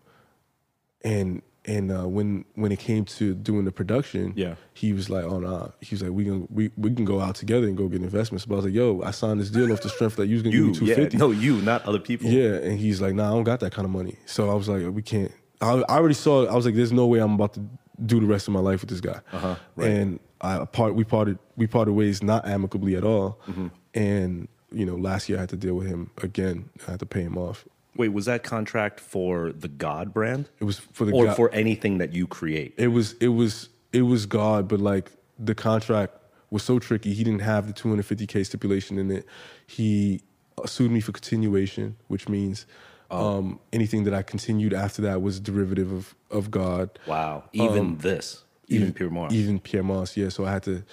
and 1.03 1.41
and 1.65 1.91
uh, 1.91 2.07
when 2.07 2.45
when 2.55 2.71
it 2.71 2.79
came 2.79 3.05
to 3.05 3.35
doing 3.35 3.65
the 3.65 3.71
production, 3.71 4.33
Yeah. 4.35 4.55
he 4.73 4.93
was 4.93 5.09
like, 5.09 5.23
"Oh 5.25 5.39
nah," 5.39 5.67
he 5.79 5.93
was 5.93 6.01
like, 6.01 6.11
"We 6.11 6.23
can 6.25 6.47
we, 6.49 6.71
we 6.75 6.91
can 6.93 7.05
go 7.05 7.19
out 7.21 7.35
together 7.35 7.67
and 7.67 7.77
go 7.77 7.87
get 7.87 8.01
investments." 8.01 8.45
But 8.45 8.55
I 8.55 8.57
was 8.57 8.65
like, 8.65 8.73
"Yo, 8.73 9.01
I 9.03 9.11
signed 9.11 9.39
this 9.39 9.49
deal 9.51 9.71
off 9.71 9.81
the 9.81 9.89
strength 9.89 10.15
that 10.15 10.27
you 10.27 10.35
was 10.35 10.43
gonna 10.43 10.55
You, 10.55 10.71
give 10.73 10.81
me 10.81 10.87
yeah. 10.89 10.95
250." 10.95 11.17
No, 11.17 11.31
you, 11.31 11.61
not 11.61 11.85
other 11.85 11.99
people. 11.99 12.29
Yeah, 12.29 12.55
and 12.55 12.79
he's 12.79 12.99
like, 13.01 13.13
"Nah, 13.13 13.29
I 13.29 13.33
don't 13.33 13.43
got 13.43 13.59
that 13.59 13.71
kind 13.73 13.85
of 13.85 13.91
money." 13.91 14.15
So 14.25 14.49
I 14.49 14.55
was 14.55 14.67
like, 14.67 14.83
"We 14.91 15.01
can't." 15.03 15.31
I, 15.61 15.73
I 15.87 15.97
already 15.97 16.15
saw. 16.15 16.45
I 16.47 16.55
was 16.55 16.65
like, 16.65 16.73
"There's 16.75 16.91
no 16.91 17.05
way 17.05 17.19
I'm 17.19 17.33
about 17.35 17.53
to 17.53 17.61
do 18.03 18.19
the 18.19 18.25
rest 18.25 18.47
of 18.47 18.53
my 18.55 18.59
life 18.59 18.81
with 18.81 18.89
this 18.89 19.01
guy." 19.01 19.19
Uh-huh, 19.31 19.55
right. 19.75 19.89
And 19.91 20.19
I 20.41 20.65
part 20.65 20.95
we 20.95 21.03
parted 21.03 21.37
we 21.57 21.67
parted 21.67 21.91
ways 21.93 22.23
not 22.23 22.47
amicably 22.47 22.95
at 22.95 23.03
all. 23.03 23.39
Mm-hmm. 23.47 23.67
And 23.93 24.47
you 24.73 24.85
know, 24.85 24.95
last 24.95 25.29
year 25.29 25.37
I 25.37 25.41
had 25.41 25.49
to 25.49 25.57
deal 25.57 25.75
with 25.75 25.85
him 25.85 26.09
again. 26.23 26.69
I 26.87 26.91
had 26.91 26.99
to 27.01 27.05
pay 27.05 27.21
him 27.21 27.37
off. 27.37 27.67
Wait, 27.95 28.09
was 28.09 28.25
that 28.25 28.43
contract 28.43 28.99
for 28.99 29.51
the 29.51 29.67
God 29.67 30.13
brand? 30.13 30.49
It 30.59 30.63
was 30.63 30.79
for 30.79 31.05
the 31.05 31.11
or 31.11 31.25
guy- 31.25 31.33
for 31.33 31.51
anything 31.53 31.97
that 31.99 32.13
you 32.13 32.25
create? 32.27 32.73
it 32.77 32.87
was 32.87 33.13
it 33.13 33.29
was 33.29 33.69
it 33.91 34.03
was 34.03 34.25
God, 34.25 34.67
but 34.67 34.79
like 34.79 35.11
the 35.37 35.55
contract 35.55 36.13
was 36.49 36.63
so 36.63 36.79
tricky. 36.79 37.13
He 37.13 37.23
didn't 37.23 37.41
have 37.41 37.67
the 37.67 37.73
250k 37.73 38.45
stipulation 38.45 38.97
in 38.97 39.11
it. 39.11 39.25
He 39.67 40.21
sued 40.65 40.91
me 40.91 40.99
for 41.01 41.11
continuation, 41.11 41.97
which 42.07 42.27
means 42.29 42.65
Oh. 43.13 43.39
um, 43.39 43.59
anything 43.73 44.05
that 44.05 44.13
I 44.13 44.21
continued 44.21 44.73
after 44.73 45.01
that 45.01 45.21
was 45.21 45.39
derivative 45.41 45.91
of 45.91 46.15
of 46.29 46.49
God. 46.49 46.97
Wow. 47.07 47.43
Even 47.51 47.97
this, 47.97 48.45
even, 48.69 48.93
Pyer 48.93 49.09
Moss. 49.09 49.31
Um, 49.31 49.37
Even 49.37 49.59
Pyer 49.59 49.83
Moss, 49.83 50.15
yeah. 50.15 50.29
So 50.29 50.45
I 50.45 50.51
had 50.53 50.63
to. 50.63 50.83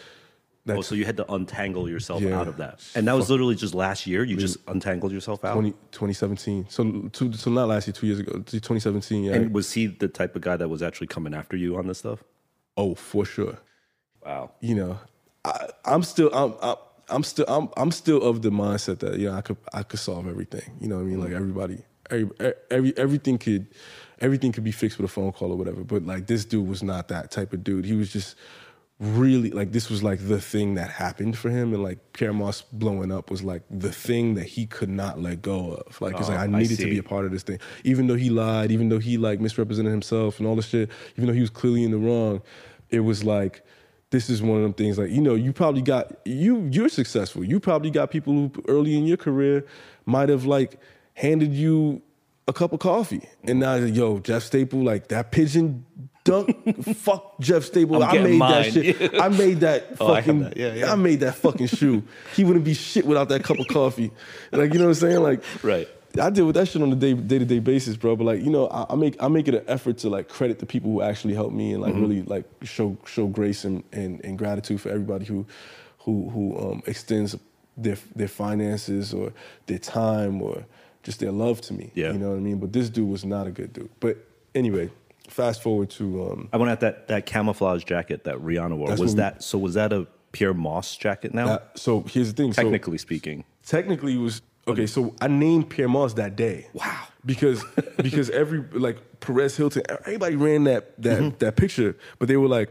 Oh, 0.76 0.80
so 0.82 0.94
you 0.94 1.04
had 1.04 1.16
to 1.16 1.32
untangle 1.32 1.88
yourself 1.88 2.22
Yeah. 2.22 2.38
out 2.38 2.48
of 2.48 2.56
that. 2.58 2.80
And 2.94 3.06
that 3.08 3.14
was 3.14 3.30
literally 3.30 3.54
just 3.54 3.74
last 3.74 4.06
year? 4.06 4.24
You 4.24 4.36
just 4.36 4.58
untangled 4.66 5.12
yourself 5.12 5.44
out? 5.44 5.54
20, 5.54 5.70
2017. 5.92 6.66
So 6.68 7.08
two, 7.12 7.32
so 7.32 7.50
not 7.50 7.68
last 7.68 7.86
year, 7.86 7.94
two 7.94 8.06
years 8.06 8.18
ago, 8.18 8.32
2017. 8.40 9.24
Yeah. 9.24 9.34
And 9.34 9.54
was 9.54 9.72
he 9.72 9.86
the 9.86 10.08
type 10.08 10.36
of 10.36 10.42
guy 10.42 10.56
that 10.56 10.68
was 10.68 10.82
actually 10.82 11.06
coming 11.06 11.34
after 11.34 11.56
you 11.56 11.76
on 11.76 11.86
this 11.86 11.98
stuff? 11.98 12.22
oh, 12.76 12.94
for 12.94 13.24
sure. 13.24 13.58
Wow. 14.24 14.52
you 14.60 14.74
know, 14.74 14.98
I, 15.44 15.68
I'm 15.84 16.02
still 16.02 16.30
I'm, 16.34 16.54
I'm 16.62 16.76
I'm 17.08 17.22
still 17.24 17.44
I'm 17.48 17.68
I'm 17.76 17.90
still 17.90 18.22
of 18.22 18.42
the 18.42 18.50
mindset 18.50 18.98
that 19.00 19.18
you 19.18 19.28
know 19.30 19.34
I 19.36 19.40
could 19.40 19.56
I 19.72 19.82
could 19.82 19.98
solve 19.98 20.28
everything. 20.28 20.76
You 20.80 20.88
know 20.88 20.96
what 20.96 21.02
I 21.02 21.04
mean? 21.04 21.14
Mm-hmm. 21.14 21.24
Like 21.24 21.32
everybody, 21.32 21.78
every, 22.10 22.54
every 22.70 22.96
everything 22.98 23.38
could 23.38 23.66
everything 24.20 24.52
could 24.52 24.64
be 24.64 24.72
fixed 24.72 24.98
with 24.98 25.06
a 25.10 25.12
phone 25.12 25.32
call 25.32 25.52
or 25.52 25.56
whatever. 25.56 25.82
But 25.84 26.04
like 26.04 26.26
this 26.26 26.44
dude 26.44 26.68
was 26.68 26.82
not 26.82 27.08
that 27.08 27.30
type 27.30 27.52
of 27.52 27.64
dude. 27.64 27.84
He 27.84 27.94
was 27.94 28.12
just 28.12 28.36
really 29.01 29.51
like 29.51 29.70
this 29.70 29.88
was 29.88 30.03
like 30.03 30.18
the 30.26 30.40
thing 30.40 30.74
that 30.74 30.90
happened 30.90 31.38
for 31.38 31.51
him 31.51 31.72
and 31.72 31.82
like 31.84 31.99
Pyer 32.12 32.32
Moss 32.32 32.62
blowing 32.62 33.12
up 33.12 33.30
was 33.30 33.44
like 33.44 33.62
the 33.70 33.92
thing 33.92 34.34
that 34.34 34.46
he 34.46 34.66
could 34.66 34.88
not 34.88 35.20
let 35.20 35.40
go 35.40 35.74
of. 35.74 36.01
Like 36.01 36.18
it's 36.18 36.28
Oh, 36.28 36.32
like 36.32 36.40
I 36.40 36.44
I 36.44 36.46
needed 36.49 36.78
to 36.78 36.90
be 36.90 36.99
a 36.99 37.03
part 37.03 37.24
of 37.24 37.30
this 37.30 37.44
thing. 37.44 37.61
Even 37.84 38.09
though 38.09 38.16
he 38.16 38.28
lied 38.28 38.72
even 38.72 38.88
though 38.88 38.99
he 38.99 39.16
like 39.16 39.40
misrepresented 39.40 39.92
himself 39.92 40.38
and 40.40 40.49
all 40.49 40.57
this 40.57 40.66
shit 40.66 40.90
even 41.16 41.26
though 41.28 41.32
he 41.32 41.40
was 41.40 41.51
clearly 41.51 41.84
in 41.84 41.92
the 41.92 41.99
wrong 41.99 42.42
it 42.90 43.01
was 43.01 43.22
like 43.22 43.64
this 44.11 44.28
is 44.28 44.42
one 44.42 44.57
of 44.57 44.62
them 44.64 44.72
things 44.72 44.99
like 44.99 45.11
you 45.11 45.20
know 45.20 45.34
you 45.34 45.53
probably 45.53 45.82
got 45.82 46.16
you 46.24 46.68
you're 46.72 46.88
successful. 46.88 47.44
You 47.44 47.61
probably 47.61 47.90
got 47.90 48.11
people 48.11 48.32
who 48.32 48.53
early 48.66 48.96
in 48.99 49.05
your 49.05 49.16
career 49.18 49.64
might 50.07 50.28
have 50.28 50.44
like 50.44 50.80
handed 51.14 51.53
you 51.53 52.03
a 52.49 52.53
cup 52.53 52.72
of 52.72 52.80
coffee. 52.80 53.28
And 53.44 53.61
now 53.61 53.74
yo 53.76 54.18
Jeff 54.18 54.42
Staple 54.42 54.82
like 54.82 55.09
that 55.09 55.30
pigeon 55.30 55.84
dunk 56.29 56.85
fuck 56.97 57.39
Jeff 57.41 57.62
Staple 57.64 58.03
I'm 58.03 58.18
I 58.18 58.22
made 58.22 58.41
that 58.41 58.72
shit 58.72 59.20
I 59.20 59.29
made 59.45 59.61
that 59.61 59.81
Oh, 60.01 60.12
I 60.12 60.20
fucking 60.20 60.41
that. 60.41 60.57
Yeah, 60.57 60.74
yeah. 60.74 60.93
I 60.93 60.97
made 60.97 61.20
that 61.20 61.35
fucking 61.37 61.68
shoe 61.68 62.03
he 62.37 62.45
wouldn't 62.45 62.64
be 62.64 62.74
shit 62.74 63.05
without 63.07 63.29
that 63.31 63.43
cup 63.45 63.59
of 63.59 63.66
coffee 63.68 64.11
like 64.53 64.72
you 64.72 64.79
know 64.79 64.87
what 64.87 65.03
I'm 65.03 65.09
saying 65.09 65.22
like 65.22 65.43
Right. 65.62 65.89
I 66.18 66.31
deal 66.31 66.47
with 66.47 66.55
that 66.57 66.66
shit 66.68 66.81
on 66.83 66.91
a 66.91 66.97
day 66.97 67.12
day 67.12 67.39
to 67.39 67.45
day 67.45 67.59
basis, 67.61 67.95
bro. 67.97 68.16
But 68.16 68.24
like, 68.24 68.41
you 68.43 68.51
know, 68.51 68.66
I, 68.68 68.87
I 68.91 68.97
make 68.97 69.22
I 69.22 69.29
make 69.29 69.47
it 69.47 69.55
an 69.55 69.64
effort 69.68 69.99
to 69.99 70.09
like 70.09 70.26
credit 70.29 70.59
the 70.59 70.64
people 70.66 70.91
who 70.91 71.03
actually 71.03 71.35
helped 71.35 71.55
me 71.55 71.74
and 71.74 71.83
like 71.83 71.93
Mm-hmm. 71.93 72.01
really 72.03 72.22
like 72.22 72.45
show 72.62 72.97
show 73.05 73.26
grace 73.26 73.64
and, 73.64 73.85
and, 73.93 74.24
and 74.24 74.39
gratitude 74.39 74.81
for 74.81 74.89
everybody 74.89 75.26
who 75.26 75.47
who 76.05 76.31
who 76.31 76.45
um, 76.59 76.83
extends 76.87 77.37
their 77.76 77.99
their 78.16 78.26
finances 78.26 79.12
or 79.12 79.33
their 79.66 79.79
time 79.79 80.41
or 80.43 80.64
just 81.03 81.20
their 81.20 81.31
love 81.31 81.61
to 81.68 81.74
me. 81.74 81.93
Yeah. 81.95 82.12
You 82.12 82.18
know 82.18 82.31
what 82.31 82.37
I 82.37 82.41
mean? 82.41 82.59
But 82.59 82.72
this 82.72 82.89
dude 82.89 83.09
was 83.09 83.24
not 83.24 83.47
a 83.47 83.51
good 83.51 83.72
dude. 83.74 83.91
But 84.01 84.16
anyway, 84.55 84.91
fast 85.29 85.62
forward 85.62 85.91
to 85.91 86.31
um 86.31 86.49
I 86.53 86.57
went 86.57 86.70
at 86.72 86.81
that, 86.81 87.09
that 87.09 87.26
camouflage 87.26 87.85
jacket 87.85 88.24
that 88.24 88.37
Rihanna 88.37 88.76
wore. 88.76 88.89
Was 88.91 89.01
what 89.01 89.09
we- 89.09 89.14
that 89.16 89.43
so 89.43 89.59
was 89.59 89.74
that 89.74 89.93
a 89.93 90.07
Pyer 90.33 90.55
Moss 90.55 90.97
jacket 90.97 91.33
now? 91.35 91.47
that, 91.47 91.79
so 91.79 92.03
here's 92.03 92.33
the 92.33 92.43
thing. 92.43 92.53
So- 92.53 92.62
Technically 92.62 92.99
speaking. 92.99 93.45
technically 93.66 94.14
it 94.14 94.18
was 94.20 94.43
okay. 94.66 94.87
So 94.87 95.14
I 95.20 95.29
named 95.29 95.70
Pyer 95.70 95.89
Moss 95.89 96.14
that 96.14 96.37
day. 96.37 96.66
Wow. 96.74 97.05
Because 97.24 97.64
because 97.97 98.29
every 98.31 98.61
like 98.72 98.99
Perez 99.20 99.57
Hilton, 99.57 99.83
everybody 99.89 100.37
ran 100.37 100.64
that 100.64 101.01
that 101.03 101.18
Mm-hmm. 101.20 101.39
that 101.39 101.57
picture, 101.57 101.97
but 102.18 102.29
they 102.29 102.37
were 102.37 102.49
like 102.49 102.70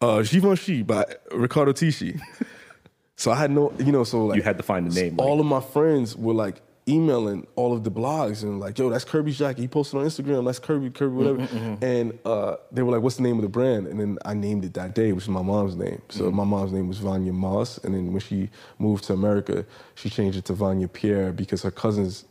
uh, 0.00 0.22
Givenchy 0.22 0.82
by 0.82 1.04
Riccardo 1.32 1.72
Tisci. 1.72 2.20
so 3.16 3.30
I 3.30 3.36
had 3.36 3.50
no, 3.50 3.72
you 3.78 3.92
know, 3.92 4.04
so 4.04 4.26
like 4.26 4.36
You 4.36 4.42
had 4.42 4.56
to 4.58 4.62
find 4.62 4.90
the 4.90 4.94
name, 5.00 5.16
like- 5.16 5.26
All 5.26 5.40
of 5.40 5.46
my 5.46 5.60
friends 5.60 6.14
were 6.16 6.34
like 6.34 6.60
emailing 6.88 7.46
all 7.56 7.72
of 7.72 7.82
the 7.82 7.90
blogs 7.90 8.42
and 8.44 8.60
like, 8.60 8.78
yo, 8.78 8.88
that's 8.88 9.04
Kerby's 9.04 9.36
jacket. 9.38 9.60
He 9.60 9.66
posted 9.68 9.98
on 10.00 10.06
Instagram. 10.06 10.44
That's 10.44 10.60
Kerby, 10.60 10.92
Kerby, 10.92 11.12
whatever. 11.12 11.38
Mm-hmm, 11.38 11.84
And 11.84 12.18
uh, 12.24 12.56
they 12.70 12.82
were 12.82 12.92
like, 12.92 13.02
what's 13.02 13.16
the 13.16 13.22
name 13.24 13.36
of 13.36 13.42
the 13.42 13.48
brand? 13.48 13.88
And 13.88 13.98
then 13.98 14.18
I 14.24 14.34
named 14.34 14.64
it 14.64 14.74
that 14.74 14.94
day, 14.94 15.12
which 15.12 15.24
is 15.24 15.28
my 15.28 15.42
mom's 15.42 15.74
name. 15.76 16.00
So 16.10 16.24
Mm-hmm. 16.24 16.36
my 16.36 16.44
mom's 16.44 16.72
name 16.72 16.86
was 16.88 16.98
Vanya 16.98 17.32
Moss. 17.32 17.78
And 17.78 17.94
then 17.94 18.12
when 18.12 18.20
she 18.20 18.50
moved 18.78 19.04
to 19.04 19.14
America, 19.14 19.66
she 19.96 20.08
changed 20.10 20.38
it 20.38 20.44
to 20.44 20.52
Vanya 20.52 20.86
Pierre 20.88 21.32
because 21.32 21.62
her 21.64 21.72
cousin's 21.72 22.24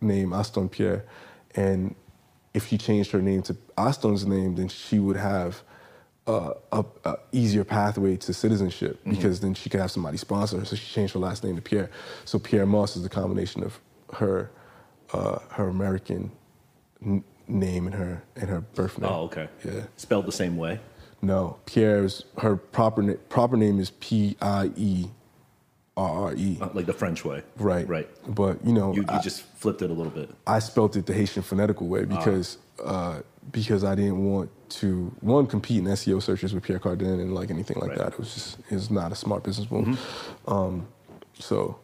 name, 0.00 0.32
Aston 0.32 0.68
Pierre. 0.68 1.04
And 1.54 1.94
if 2.52 2.66
she 2.66 2.78
changed 2.78 3.12
her 3.12 3.22
name 3.22 3.42
to 3.42 3.56
Aston's 3.78 4.26
name, 4.26 4.56
then 4.56 4.66
she 4.68 4.98
would 4.98 5.16
have 5.16 5.62
uh, 6.26 6.54
a, 6.72 6.84
a 7.04 7.16
easier 7.30 7.62
pathway 7.64 8.16
to 8.16 8.34
citizenship 8.34 8.98
Mm-hmm. 9.00 9.10
because 9.10 9.38
then 9.38 9.54
she 9.54 9.70
could 9.70 9.78
have 9.80 9.90
somebody 9.92 10.16
sponsor 10.16 10.58
her. 10.58 10.64
So 10.64 10.74
she 10.74 10.92
changed 10.92 11.14
her 11.14 11.20
last 11.20 11.44
name 11.44 11.54
to 11.54 11.62
Pierre. 11.62 11.90
So 12.24 12.40
Pyer 12.40 12.66
Moss 12.66 12.96
is 12.96 13.04
the 13.04 13.08
combination 13.08 13.62
of 13.62 13.78
her 14.14 14.50
uh, 15.12 15.38
her 15.50 15.68
American 15.68 16.30
n- 17.04 17.24
name 17.48 17.86
and 17.86 17.94
her 17.94 18.22
and 18.36 18.48
her 18.48 18.60
birth 18.60 18.98
name. 18.98 19.10
Oh, 19.12 19.22
okay. 19.24 19.48
Yeah. 19.64 19.82
Spelled 19.96 20.26
the 20.26 20.32
same 20.32 20.56
way. 20.56 20.80
No, 21.22 21.58
Pierre's 21.66 22.24
her 22.38 22.56
proper 22.56 23.02
na- 23.02 23.14
proper 23.28 23.56
name 23.56 23.78
is 23.78 23.90
P 24.00 24.36
I 24.40 24.70
E 24.76 25.06
R 25.96 26.08
R 26.28 26.34
E. 26.34 26.58
Uh, 26.60 26.68
like 26.72 26.86
the 26.86 26.92
French 26.92 27.24
way. 27.24 27.42
Right. 27.58 27.86
Right. 27.88 28.08
But 28.34 28.64
you 28.64 28.72
know, 28.72 28.94
You, 28.94 29.02
you 29.02 29.06
I, 29.08 29.18
just 29.20 29.42
flipped 29.42 29.82
it 29.82 29.90
a 29.90 29.92
little 29.92 30.12
bit. 30.12 30.30
I 30.46 30.58
spelt 30.60 30.96
it 30.96 31.06
the 31.06 31.12
Haitian 31.12 31.42
phonetical 31.42 31.88
way 31.88 32.04
because 32.04 32.58
uh, 32.82 33.20
because 33.52 33.84
I 33.84 33.94
didn't 33.94 34.24
want 34.24 34.50
to 34.70 35.12
one 35.20 35.46
compete 35.46 35.78
in 35.78 35.84
SEO 35.86 36.22
searches 36.22 36.54
with 36.54 36.62
Pierre 36.62 36.78
Cardin 36.78 37.20
and 37.20 37.34
like 37.34 37.50
anything 37.50 37.78
like 37.80 37.90
Right. 37.90 37.98
that. 37.98 38.12
It 38.12 38.18
was 38.18 38.32
just 38.32 38.58
it 38.70 38.74
was 38.74 38.90
not 38.90 39.12
a 39.12 39.16
smart 39.16 39.42
business 39.42 39.70
move. 39.70 40.00
Um, 40.46 40.86
so 41.38 41.78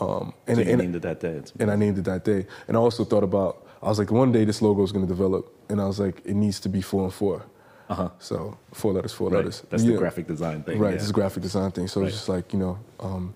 um, 0.00 0.34
and 0.46 0.56
So 0.58 0.62
and, 0.62 0.78
named 0.78 0.96
it 0.96 1.02
that 1.02 1.20
day. 1.20 1.42
And 1.58 1.70
I 1.70 1.76
named 1.76 1.98
it 1.98 2.04
that 2.04 2.24
day. 2.24 2.46
And 2.68 2.76
I 2.76 2.80
also 2.80 3.04
thought 3.04 3.24
about 3.24 3.66
I 3.82 3.88
was 3.88 3.98
like 3.98 4.10
one 4.10 4.32
day 4.32 4.44
this 4.44 4.62
logo 4.62 4.82
is 4.82 4.92
going 4.92 5.06
to 5.06 5.12
develop, 5.12 5.54
and 5.68 5.80
I 5.80 5.86
was 5.86 5.98
like 6.00 6.22
it 6.24 6.34
needs 6.34 6.58
to 6.60 6.68
be 6.68 6.80
four 6.80 7.04
and 7.04 7.12
four. 7.12 7.44
Uh-huh. 7.88 8.08
So 8.18 8.58
four 8.72 8.92
letters, 8.92 9.12
four 9.12 9.28
Right. 9.30 9.36
letters. 9.38 9.62
That's 9.70 9.84
the 9.84 9.96
graphic 9.96 10.26
design 10.26 10.62
thing. 10.64 10.78
Right, 10.78 10.88
yeah. 10.90 10.94
this 10.94 11.04
is 11.04 11.10
a 11.10 11.12
graphic 11.12 11.42
design 11.42 11.70
thing. 11.70 11.86
So 11.86 12.00
Right. 12.00 12.08
it's 12.08 12.16
just 12.16 12.28
like 12.28 12.52
you 12.52 12.58
know, 12.58 12.78
um, 13.00 13.34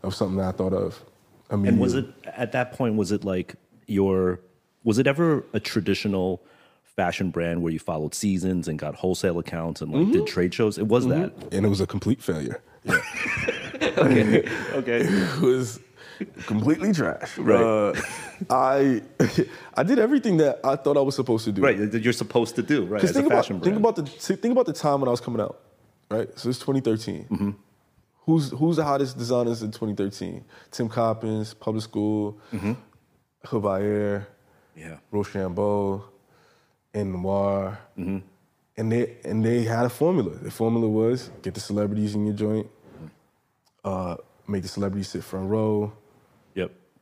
that 0.00 0.06
was 0.06 0.16
something 0.16 0.36
that 0.36 0.48
I 0.48 0.52
thought 0.52 0.72
of. 0.72 1.02
Immediately. 1.50 1.68
And 1.68 1.80
was 1.80 1.94
it 1.94 2.06
at 2.36 2.52
that 2.52 2.72
point? 2.72 2.96
Was 2.96 3.10
it 3.12 3.24
like 3.24 3.54
your? 3.86 4.40
Was 4.84 4.98
it 4.98 5.06
ever 5.06 5.44
a 5.52 5.58
traditional 5.60 6.42
fashion 6.84 7.30
brand 7.30 7.62
where 7.62 7.72
you 7.72 7.78
followed 7.78 8.14
seasons 8.14 8.68
and 8.68 8.78
got 8.78 8.94
wholesale 8.94 9.38
accounts 9.38 9.80
and 9.82 9.90
like 9.92 10.02
Mm-hmm. 10.02 10.12
did 10.12 10.26
trade 10.26 10.54
shows? 10.54 10.78
It 10.78 10.86
was 10.86 11.06
that. 11.08 11.32
And 11.52 11.64
it 11.66 11.68
was 11.68 11.80
a 11.80 11.86
complete 11.86 12.22
failure. 12.22 12.60
Yeah. 12.84 13.00
Okay. 13.98 14.48
okay. 14.74 15.00
it 15.04 15.40
was 15.40 15.80
completely 16.46 16.92
trash. 16.92 17.38
Right. 17.38 17.60
Uh, 17.60 17.92
I 18.50 19.02
I 19.74 19.82
did 19.82 19.98
everything 19.98 20.36
that 20.38 20.60
I 20.64 20.76
thought 20.76 20.96
I 20.96 21.00
was 21.00 21.14
supposed 21.14 21.44
to 21.44 21.52
do. 21.52 21.62
Right. 21.62 21.90
That 21.90 22.02
you're 22.02 22.12
supposed 22.12 22.56
to 22.56 22.62
do. 22.62 22.84
Right. 22.84 23.02
As 23.02 23.10
a 23.10 23.14
think 23.14 23.26
about 23.26 23.38
fashion 23.44 23.60
think 23.60 23.76
about 23.76 23.96
the 23.96 24.02
think 24.04 24.52
about 24.52 24.66
the 24.66 24.72
time 24.72 25.00
when 25.00 25.08
I 25.08 25.10
was 25.10 25.20
coming 25.20 25.40
out. 25.40 25.60
Right. 26.10 26.28
So 26.38 26.48
it's 26.48 26.58
2013. 26.58 27.26
Mm-hmm. 27.30 27.50
Who's 28.26 28.50
who's 28.50 28.76
the 28.76 28.84
hottest 28.84 29.16
designers 29.16 29.62
in 29.62 29.70
2013? 29.70 30.44
Tim 30.70 30.88
Coppens, 30.88 31.54
Public 31.54 31.82
School, 31.84 32.38
Mm-hmm. 32.52 32.72
Hood 33.46 33.62
By 33.62 33.80
Air, 33.82 34.28
yeah. 34.76 34.96
Rochambeau, 35.10 36.04
and 36.92 37.12
Noir. 37.12 37.78
Mm-hmm. 37.98 38.18
And 38.76 38.92
they 38.92 39.16
and 39.24 39.44
they 39.44 39.62
had 39.64 39.86
a 39.86 39.88
formula. 39.88 40.30
The 40.36 40.50
formula 40.50 40.88
was 40.88 41.30
get 41.42 41.54
the 41.54 41.60
celebrities 41.60 42.14
in 42.14 42.26
your 42.26 42.34
joint, 42.34 42.68
uh, 43.84 44.16
make 44.46 44.62
the 44.62 44.68
celebrities 44.68 45.08
sit 45.08 45.24
front 45.24 45.48
row. 45.50 45.92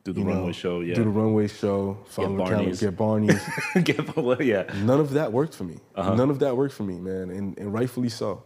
Do 0.07 0.13
the 0.13 0.19
you 0.21 0.25
know, 0.25 0.33
runway 0.35 0.53
show. 0.53 0.79
Yeah. 0.79 0.95
Do 0.95 1.03
the 1.03 1.09
runway 1.09 1.47
show. 1.47 1.97
Follow 2.05 2.37
the 2.37 2.43
calendar, 2.45 2.71
Barneys. 2.71 2.79
get 2.79 2.95
Barney's. 2.95 3.41
Get 3.83 4.15
well, 4.15 4.41
yeah. 4.41 4.63
None 4.83 5.01
of 5.01 5.11
that 5.11 5.33
worked 5.33 5.53
for 5.53 5.65
me. 5.65 5.79
Uh-huh. 5.95 6.15
None 6.15 6.29
of 6.29 6.39
that 6.39 6.55
worked 6.55 6.73
for 6.73 6.83
me, 6.83 6.97
man, 6.99 7.29
and, 7.29 7.57
and 7.59 7.73
rightfully 7.73 8.07
so. 8.09 8.43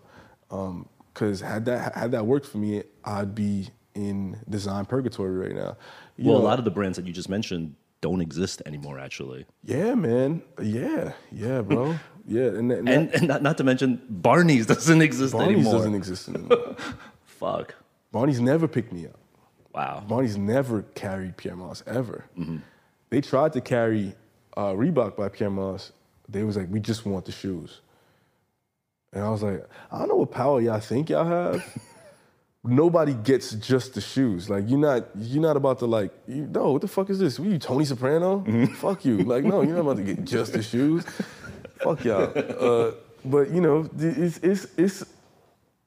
Because 0.50 1.42
had 1.42 1.66
that 1.66 1.94
had 1.96 2.12
that 2.14 2.26
worked 2.26 2.48
for 2.48 2.58
me, 2.58 2.82
I'd 3.06 3.36
be 3.36 3.70
in 3.94 4.40
design 4.50 4.86
purgatory 4.86 5.36
right 5.38 5.56
now. 5.56 5.78
You 6.18 6.30
Well, 6.32 6.38
a 6.38 6.44
lot 6.44 6.58
of 6.58 6.66
the 6.66 6.72
brands 6.72 6.96
that 6.98 7.06
you 7.06 7.14
just 7.14 7.30
mentioned 7.30 7.76
don't 8.02 8.22
exist 8.22 8.64
anymore, 8.66 8.98
actually. 8.98 9.46
yeah, 9.64 9.94
man, 9.94 10.42
yeah, 10.60 11.14
yeah, 11.32 11.62
bro, 11.62 11.96
yeah, 12.28 12.46
and, 12.46 12.72
and, 12.72 12.90
And, 12.90 13.14
and 13.14 13.28
not, 13.28 13.44
not 13.44 13.58
to 13.60 13.64
mention, 13.64 14.02
Barney's 14.10 14.66
doesn't 14.76 15.02
exist 15.04 15.34
Barney's 15.34 15.58
anymore. 15.58 15.74
doesn't 15.74 15.94
exist 15.94 16.28
anymore. 16.30 16.76
Fuck. 17.24 17.76
Barney's 18.12 18.42
never 18.42 18.68
picked 18.68 18.92
me 18.92 19.06
up. 19.06 19.20
Wow. 19.74 20.04
Barney's 20.08 20.38
never 20.38 20.84
carried 20.96 21.38
Pyer 21.38 21.56
Moss 21.56 21.84
ever. 21.88 22.26
Mm-hmm. 22.38 22.58
They 23.10 23.22
tried 23.22 23.54
to 23.54 23.62
carry 23.62 24.16
uh, 24.58 24.72
Reebok 24.74 25.16
by 25.16 25.30
Pyer 25.30 25.50
Moss. 25.50 25.92
They 26.28 26.44
was 26.44 26.58
like, 26.58 26.68
we 26.70 26.80
just 26.80 27.06
want 27.06 27.26
the 27.26 27.32
shoes. 27.32 27.82
And 29.14 29.24
I 29.24 29.30
was 29.30 29.44
like, 29.44 29.66
I 29.92 30.00
don't 30.00 30.08
know 30.10 30.16
what 30.16 30.32
power 30.32 30.62
y'all 30.62 30.80
think 30.80 31.10
y'all 31.10 31.26
have. 31.26 31.64
Nobody 32.64 33.14
gets 33.14 33.52
just 33.54 33.96
the 33.96 34.02
shoes. 34.02 34.50
Like 34.50 34.70
you're 34.70 34.80
not 34.80 35.08
you're 35.18 35.42
not 35.42 35.58
about 35.58 35.80
to 35.80 35.88
like 35.88 36.12
you, 36.28 36.46
no 36.46 36.74
what 36.74 36.82
the 36.82 36.88
fuck 36.88 37.10
is 37.10 37.18
this? 37.18 37.40
What 37.40 37.50
you 37.50 37.58
Tony 37.58 37.86
Soprano? 37.86 38.42
Mm-hmm. 38.42 38.76
Fuck 38.76 39.04
you. 39.04 39.18
Like 39.18 39.44
no 39.44 39.64
you're 39.64 39.74
not 39.74 39.82
about 39.82 39.98
to 39.98 40.04
get 40.04 40.24
just 40.24 40.54
the 40.54 40.62
shoes. 40.62 41.04
fuck 41.80 42.04
y'all. 42.06 42.32
Uh, 42.62 42.92
but 43.26 43.50
you 43.52 43.62
know 43.62 43.90
it's 43.98 44.38
it's 44.38 44.68
it's 44.78 45.06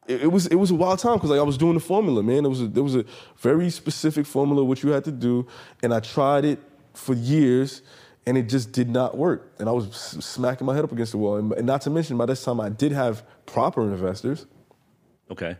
it, 0.07 0.23
it 0.23 0.33
was 0.33 0.47
it 0.47 0.57
was 0.57 0.71
a 0.71 0.75
wild 0.75 0.99
time 0.99 1.15
because 1.15 1.31
like 1.31 1.41
I 1.41 1.45
was 1.45 1.59
doing 1.59 1.75
the 1.75 1.81
formula, 1.81 2.23
man. 2.23 2.45
It 2.45 2.49
was 2.49 2.61
a, 2.63 2.67
there 2.67 2.83
was 2.83 2.97
a 2.97 3.05
very 3.39 3.71
specific 3.71 4.27
formula 4.27 4.65
which 4.65 4.83
you 4.83 4.91
had 4.91 5.05
to 5.05 5.13
do, 5.13 5.47
and 5.83 5.95
I 5.95 6.01
tried 6.01 6.45
it 6.45 6.61
for 6.95 7.15
years, 7.15 7.83
and 8.27 8.39
it 8.39 8.49
just 8.49 8.73
did 8.73 8.89
not 8.89 9.17
work. 9.17 9.53
And 9.59 9.69
I 9.69 9.73
was 9.73 9.95
smacking 9.95 10.67
my 10.67 10.75
head 10.75 10.85
up 10.85 10.93
against 10.93 11.13
the 11.13 11.19
wall. 11.19 11.37
And, 11.37 11.53
and 11.53 11.67
not 11.67 11.83
to 11.83 11.91
mention, 11.91 12.17
by 12.17 12.27
this 12.27 12.43
time 12.45 12.61
I 12.61 12.69
did 12.69 12.93
have 12.93 13.25
proper 13.47 13.83
investors. 13.83 14.47
Okay. 15.31 15.57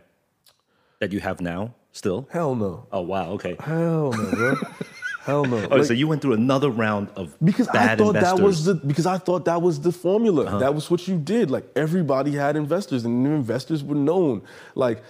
That 0.99 1.11
you 1.11 1.19
have 1.19 1.41
now 1.41 1.75
still? 1.91 2.27
Hell 2.31 2.55
no. 2.55 2.87
Oh, 2.91 3.01
wow. 3.01 3.31
Okay. 3.31 3.55
Hell 3.59 4.11
no, 4.11 4.31
bro. 4.31 4.55
Hell 5.25 5.45
no. 5.45 5.57
Oh, 5.71 5.77
Like, 5.77 5.85
so 5.85 5.93
you 5.93 6.07
went 6.07 6.21
through 6.21 6.33
another 6.33 6.69
round 6.69 7.09
of 7.15 7.35
because 7.43 7.67
I 7.69 7.95
thought 7.95 8.13
that 8.13 8.39
was. 8.39 8.67
Uh-huh. 8.67 8.79
the 8.81 8.87
because 8.87 9.05
I 9.05 9.17
thought 9.17 9.45
that 9.45 9.61
was 9.61 9.79
the 9.81 9.91
formula. 9.91 10.59
That 10.59 10.73
was 10.75 10.89
what 10.91 11.07
you 11.07 11.17
did. 11.17 11.49
Like 11.49 11.65
everybody 11.75 12.31
had 12.35 12.55
investors, 12.55 13.05
and 13.05 13.25
investors 13.25 13.83
were 13.83 13.95
known. 14.09 14.41
Like 14.75 15.01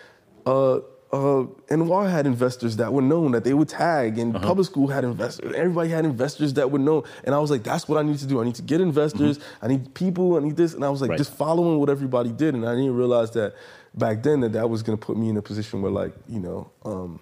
uh 0.45 0.80
uh 1.13 1.45
NY 1.70 2.09
had 2.09 2.26
investors 2.26 2.74
that 2.78 2.91
were 2.91 3.01
known 3.01 3.32
that 3.34 3.43
they 3.43 3.53
would 3.53 3.70
tag, 3.70 4.18
and 4.18 4.36
Uh-huh. 4.36 4.45
public 4.47 4.66
school 4.68 4.88
had 4.88 5.03
investors. 5.03 5.53
Everybody 5.55 5.89
had 5.89 6.03
investors 6.05 6.53
that 6.53 6.72
were 6.72 6.80
known. 6.80 7.03
And 7.26 7.34
I 7.36 7.39
was 7.39 7.51
like, 7.51 7.63
that's 7.63 7.88
what 7.89 7.97
I 7.97 8.03
need 8.03 8.18
to 8.20 8.26
do. 8.26 8.41
I 8.41 8.43
need 8.43 8.55
to 8.55 8.61
get 8.74 8.80
investors, 8.82 9.39
I 9.61 9.68
need 9.68 9.93
people, 9.93 10.36
I 10.38 10.39
need 10.39 10.55
this. 10.57 10.74
And 10.74 10.84
I 10.84 10.89
was 10.89 11.01
like 11.01 11.07
Mm-hmm. 11.07 11.11
Right. 11.11 11.18
just 11.18 11.34
following 11.45 11.80
what 11.80 11.89
everybody 11.89 12.32
did. 12.32 12.53
And 12.55 12.63
I 12.68 12.74
didn't 12.76 12.95
realize 12.95 13.32
that 13.32 13.53
back 13.93 14.24
then 14.24 14.38
that 14.41 14.53
that 14.53 14.70
was 14.70 14.82
gonna 14.84 14.97
put 15.09 15.16
me 15.18 15.28
in 15.30 15.38
a 15.38 15.41
position 15.41 15.82
where 15.82 15.91
like, 15.91 16.13
you 16.28 16.39
know, 16.39 16.70
um 16.84 17.20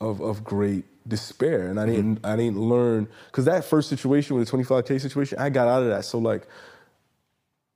of 0.00 0.20
of 0.20 0.44
great 0.44 0.84
despair. 1.08 1.66
And 1.68 1.78
I 1.80 1.84
Mm-hmm. 1.84 1.94
didn't 1.94 2.26
I 2.26 2.36
didn't 2.36 2.58
learn 2.60 3.08
cuz 3.32 3.44
that 3.46 3.64
first 3.64 3.88
situation 3.88 4.36
with 4.36 4.48
the 4.48 4.56
25k 4.56 5.00
situation 5.00 5.38
I 5.38 5.50
got 5.50 5.66
out 5.68 5.82
of 5.82 5.88
that 5.88 6.04
so 6.04 6.18
like 6.18 6.46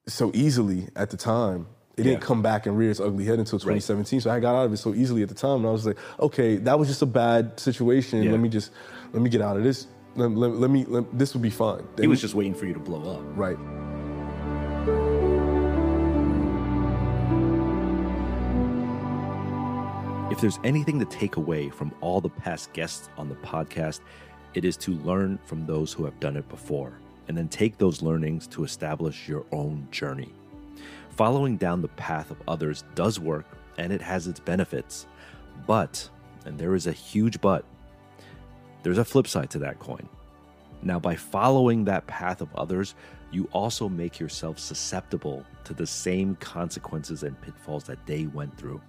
so 0.07 0.31
easily 0.35 0.89
at 0.97 1.11
the 1.11 1.17
time. 1.17 1.67
It 1.97 2.03
didn't 2.03 2.23
come 2.23 2.43
back 2.43 2.67
and 2.67 2.77
rear 2.77 2.91
its 2.91 2.99
ugly 3.01 3.25
head 3.25 3.39
until 3.39 3.59
Right. 3.59 3.81
2017 3.81 4.21
so 4.23 4.31
I 4.31 4.41
got 4.41 4.55
out 4.57 4.67
of 4.67 4.73
it 4.73 4.79
so 4.79 4.95
easily 4.95 5.23
at 5.23 5.29
the 5.29 5.35
time. 5.35 5.59
And 5.59 5.67
I 5.67 5.71
was 5.71 5.87
like 5.87 5.97
okay 6.21 6.57
that 6.57 6.79
was 6.79 6.89
just 6.89 7.03
a 7.03 7.07
bad 7.07 7.59
situation. 7.59 8.23
Yeah. 8.25 8.31
let 8.33 8.41
me 8.41 8.49
just 8.49 8.71
let 9.13 9.23
me 9.23 9.31
get 9.31 9.41
out 9.41 9.57
of 9.57 9.63
this. 9.63 9.87
Let, 10.17 10.31
let, 10.31 10.51
let 10.53 10.71
me 10.71 10.85
let, 10.87 11.17
this 11.19 11.35
would 11.35 11.43
be 11.43 11.51
fine. 11.51 11.83
He 12.01 12.07
was 12.07 12.21
just 12.21 12.35
waiting 12.35 12.55
for 12.55 12.67
you 12.67 12.75
to 12.75 12.81
blow 12.81 13.03
up. 13.17 13.23
right 13.37 13.59
If 20.35 20.41
there's 20.41 20.59
anything 20.65 20.99
to 20.99 21.05
take 21.05 21.37
away 21.37 21.71
from 21.71 21.95
all 22.01 22.21
the 22.21 22.29
past 22.29 22.73
guests 22.73 23.09
on 23.17 23.29
the 23.29 23.37
podcast, 23.37 24.01
it 24.55 24.65
is 24.65 24.77
to 24.79 24.95
learn 24.95 25.39
from 25.45 25.65
those 25.65 25.93
who 25.93 26.05
have 26.05 26.19
done 26.19 26.37
it 26.37 26.49
before 26.49 26.93
and 27.29 27.39
then 27.39 27.47
take 27.47 27.79
those 27.79 28.03
learnings 28.03 28.49
to 28.49 28.65
establish 28.65 29.29
your 29.29 29.47
own 29.53 29.87
journey. 29.93 30.33
Following 31.11 31.57
down 31.57 31.83
the 31.83 31.87
path 31.87 32.33
of 32.33 32.43
others 32.49 32.83
does 32.97 33.21
work 33.21 33.47
and 33.79 33.93
it 33.93 34.03
has 34.03 34.27
its 34.27 34.41
benefits. 34.41 35.07
But, 35.69 36.09
and 36.45 36.59
there 36.59 36.75
is 36.75 36.89
a 36.89 36.93
huge 36.93 37.41
but, 37.41 37.65
there's 38.83 38.99
a 38.99 39.05
flip 39.05 39.29
side 39.29 39.51
to 39.51 39.61
that 39.61 39.79
coin. 39.79 40.09
Now, 40.83 40.99
by 40.99 41.15
following 41.15 41.85
that 41.85 42.09
path 42.09 42.41
of 42.41 42.53
others, 42.57 42.97
you 43.31 43.49
also 43.53 43.89
make 43.89 44.19
yourself 44.19 44.59
susceptible 44.59 45.47
to 45.63 45.75
the 45.75 45.87
same 45.87 46.35
consequences 46.41 47.23
and 47.23 47.41
pitfalls 47.41 47.85
that 47.85 48.05
they 48.05 48.27
went 48.27 48.59
through. 48.59 48.81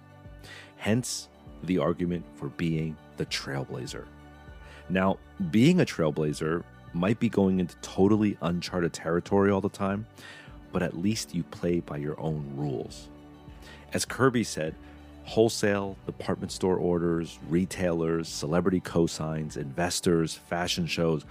Hence, 0.78 1.28
the 1.66 1.78
argument 1.78 2.24
for 2.34 2.48
being 2.48 2.96
the 3.16 3.26
trailblazer. 3.26 4.04
Now, 4.88 5.18
being 5.50 5.80
a 5.80 5.84
trailblazer 5.84 6.62
might 6.92 7.18
be 7.18 7.28
going 7.28 7.60
into 7.60 7.76
totally 7.76 8.36
uncharted 8.40 8.92
territory 8.92 9.50
all 9.50 9.60
the 9.60 9.68
time, 9.68 10.06
but 10.72 10.82
at 10.82 10.96
least 10.96 11.34
you 11.34 11.42
play 11.42 11.80
by 11.80 11.96
your 11.96 12.18
own 12.20 12.52
rules. 12.54 13.08
As 13.92 14.04
Kerby 14.04 14.44
said, 14.44 14.74
Wholesale, 15.24 15.96
department 16.06 16.52
store 16.52 16.76
orders, 16.76 17.40
retailers, 17.48 18.28
celebrity 18.28 18.80
cosigns, 18.80 19.56
investors, 19.56 20.34
fashion 20.34 20.86
shows, 20.86 21.24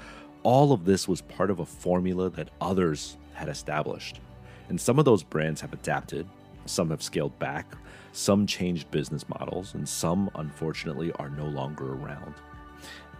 all 0.43 0.73
of 0.73 0.83
this 0.83 1.07
was 1.07 1.21
part 1.21 1.49
of 1.49 1.59
a 1.59 1.65
formula 1.65 2.29
that 2.31 2.49
others 2.59 3.15
had 3.33 3.47
established. 3.47 4.19
And 4.67 4.79
some 4.79 4.99
of 4.99 5.05
those 5.05 5.23
brands 5.23 5.61
have 5.61 5.71
adapted, 5.71 6.27
some 6.65 6.89
have 6.89 7.01
scaled 7.01 7.39
back, 7.39 7.73
some 8.15 8.47
changed 8.47 8.89
business 8.91 9.27
models, 9.27 9.73
and 9.73 9.87
some, 9.87 10.31
unfortunately, 10.35 11.11
are 11.13 11.29
no 11.29 11.45
longer 11.45 11.93
around. 11.93 12.33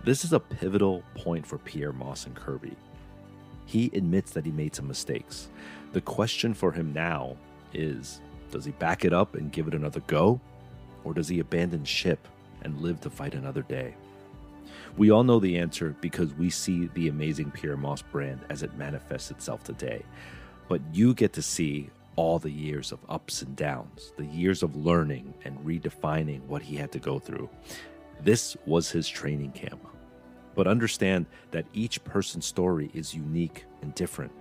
This 0.05 0.23
is 0.23 0.31
a 0.31 0.39
pivotal 0.39 1.03
point 1.15 1.45
for 1.45 1.57
Pyer 1.57 1.91
Moss 1.91 2.25
and 2.25 2.35
Kerby. 2.35 2.75
He 3.65 3.91
admits 3.93 4.31
that 4.31 4.45
he 4.45 4.51
made 4.51 4.73
some 4.73 4.87
mistakes. 4.87 5.49
The 5.91 6.01
question 6.01 6.53
for 6.53 6.71
him 6.71 6.93
now 6.93 7.35
is 7.73 8.21
does 8.51 8.63
he 8.63 8.71
back 8.71 9.03
it 9.03 9.11
up 9.11 9.35
and 9.35 9.51
give 9.51 9.67
it 9.67 9.73
another 9.73 10.01
go? 10.07 10.39
Or 11.03 11.13
does 11.13 11.27
he 11.27 11.39
abandon 11.39 11.83
ship 11.83 12.25
and 12.61 12.79
live 12.79 13.01
to 13.01 13.09
fight 13.09 13.33
another 13.33 13.63
day? 13.63 13.95
We 14.95 15.11
all 15.11 15.23
know 15.23 15.39
the 15.39 15.57
answer 15.57 15.93
because 15.99 16.33
we 16.35 16.49
see 16.49 16.89
the 16.93 17.09
amazing 17.09 17.51
Pyer 17.51 17.75
Moss 17.75 18.01
brand 18.01 18.39
as 18.49 18.63
it 18.63 18.77
manifests 18.77 19.29
itself 19.29 19.63
today. 19.63 20.03
But 20.69 20.81
you 20.93 21.13
get 21.13 21.33
to 21.33 21.41
see 21.41 21.89
all 22.15 22.39
the 22.39 22.51
years 22.51 22.91
of 22.91 22.99
ups 23.09 23.41
and 23.41 23.55
downs, 23.55 24.13
the 24.17 24.25
years 24.25 24.63
of 24.63 24.75
learning 24.75 25.33
and 25.43 25.59
redefining 25.59 26.45
what 26.45 26.61
he 26.61 26.75
had 26.75 26.91
to 26.93 26.99
go 26.99 27.19
through. 27.19 27.49
This 28.21 28.55
was 28.65 28.89
his 28.89 29.07
training 29.07 29.51
camp. 29.51 29.85
But 30.55 30.67
understand 30.67 31.25
that 31.51 31.65
each 31.73 32.03
person's 32.03 32.45
story 32.45 32.89
is 32.93 33.13
unique 33.13 33.65
and 33.81 33.93
different. 33.93 34.31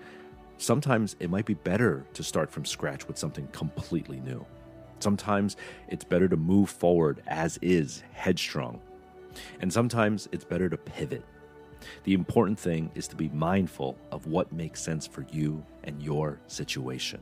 Sometimes 0.58 1.16
it 1.18 1.30
might 1.30 1.46
be 1.46 1.54
better 1.54 2.06
to 2.14 2.22
start 2.22 2.50
from 2.50 2.64
scratch 2.64 3.08
with 3.08 3.18
something 3.18 3.48
completely 3.48 4.20
new. 4.20 4.46
Sometimes 5.00 5.56
it's 5.88 6.04
better 6.04 6.28
to 6.28 6.36
move 6.36 6.70
forward 6.70 7.22
as 7.26 7.58
is, 7.60 8.04
headstrong. 8.12 8.80
And 9.60 9.72
sometimes 9.72 10.28
it's 10.30 10.44
better 10.44 10.68
to 10.68 10.76
pivot. 10.76 11.24
The 12.04 12.14
important 12.14 12.58
thing 12.58 12.90
is 12.94 13.08
to 13.08 13.16
be 13.16 13.28
mindful 13.30 13.98
of 14.12 14.26
what 14.26 14.52
makes 14.52 14.80
sense 14.80 15.06
for 15.06 15.26
you 15.30 15.64
and 15.82 16.00
your 16.00 16.40
situation. 16.46 17.20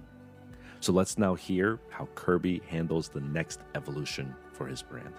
So 0.83 0.93
let's 0.93 1.17
now 1.17 1.37
hear 1.37 1.79
how 1.91 2.09
Kerby 2.17 2.61
handles 2.65 3.09
the 3.09 3.21
next 3.21 3.61
evolution 3.77 4.35
for 4.53 4.67
his 4.67 4.83
brand. 4.83 5.15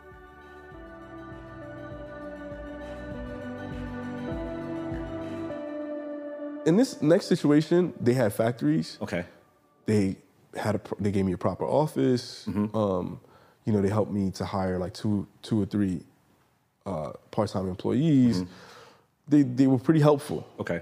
In 6.66 6.76
this 6.76 7.02
next 7.02 7.28
situation, 7.28 7.94
they 8.02 8.14
had 8.14 8.34
factories. 8.34 8.98
Okay. 9.02 9.24
They 9.86 10.18
had 10.54 10.76
a. 10.76 10.82
They 11.00 11.12
gave 11.12 11.24
me 11.24 11.32
a 11.32 11.38
proper 11.38 11.64
office. 11.64 12.46
Um, 12.74 13.22
you 13.64 13.72
know, 13.72 13.82
they 13.82 13.88
helped 13.88 14.12
me 14.12 14.32
to 14.32 14.44
hire 14.44 14.78
like 14.78 14.94
two, 14.94 15.26
two 15.42 15.62
or 15.62 15.66
three 15.66 16.02
uh, 16.86 17.14
part-time 17.32 17.70
employees. 17.70 18.44
They 19.30 19.44
they 19.44 19.68
were 19.68 19.80
pretty 19.80 20.02
helpful. 20.02 20.46
Okay. 20.60 20.82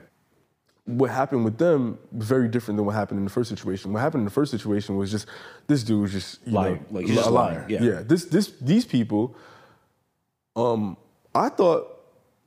What 0.85 1.09
happened 1.11 1.45
with 1.45 1.57
them 1.57 1.97
was 2.11 2.27
very 2.27 2.47
different 2.47 2.77
than 2.77 2.85
what 2.85 2.95
happened 2.95 3.19
in 3.19 3.23
the 3.23 3.29
first 3.31 3.49
situation. 3.49 3.93
What 3.93 3.99
happened 3.99 4.21
in 4.21 4.25
the 4.25 4.31
first 4.31 4.51
situation 4.51 4.97
was 4.97 5.11
just 5.11 5.27
this 5.67 5.83
dude 5.83 6.01
was 6.01 6.11
just 6.11 6.39
you 6.45 6.53
Lying. 6.53 6.75
know, 6.89 6.99
Like, 6.99 7.05
he's 7.05 7.17
a 7.17 7.29
liar. 7.29 7.65
Yeah. 7.69 7.83
yeah. 7.83 8.01
This 8.05 8.25
this 8.25 8.51
these 8.59 8.85
people, 8.85 9.35
um, 10.55 10.97
I 11.33 11.49
thought, 11.49 11.87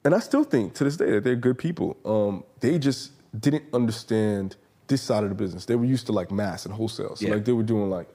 and 0.04 0.14
I 0.14 0.18
still 0.18 0.44
think 0.44 0.74
to 0.74 0.84
this 0.84 0.96
day 0.96 1.10
that 1.12 1.24
they're 1.24 1.36
good 1.36 1.58
people. 1.58 1.96
Um, 2.04 2.44
they 2.60 2.78
just 2.78 3.12
didn't 3.40 3.64
understand 3.72 4.56
this 4.88 5.00
side 5.02 5.22
of 5.22 5.30
the 5.30 5.34
business. 5.34 5.64
They 5.64 5.76
were 5.76 5.84
used 5.86 6.06
to 6.06 6.12
like 6.12 6.30
mass 6.30 6.66
and 6.66 6.74
wholesale. 6.74 7.16
So 7.16 7.26
Yeah. 7.26 7.34
like 7.34 7.44
they 7.44 7.52
were 7.52 7.62
doing 7.62 7.88
like, 7.88 8.08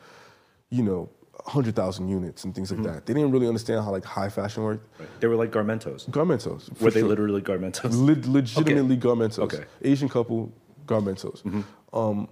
you 0.70 0.84
know, 0.84 1.10
hundred 1.50 1.76
thousand 1.76 2.08
units 2.10 2.44
and 2.44 2.54
things 2.56 2.70
like 2.72 2.80
Mm-hmm. 2.80 2.94
that. 2.94 3.06
They 3.06 3.14
didn't 3.14 3.32
really 3.32 3.48
understand 3.48 3.84
how 3.84 3.92
like 3.92 4.06
high 4.06 4.30
fashion 4.30 4.64
worked. 4.64 4.86
They 5.20 5.28
were 5.28 5.36
like 5.44 5.52
Garmentos. 5.52 6.10
Garmentos. 6.10 6.62
Were 6.82 6.92
they 6.92 7.00
sure. 7.02 7.10
literally 7.10 7.42
Garmentos? 7.42 7.92
Le- 8.10 8.32
legitimately 8.32 8.98
Garmentos. 8.98 9.40
Okay. 9.40 9.64
Asian 9.82 10.10
couple, 10.10 10.52
Garmentos. 10.86 11.38
Um, 11.94 12.28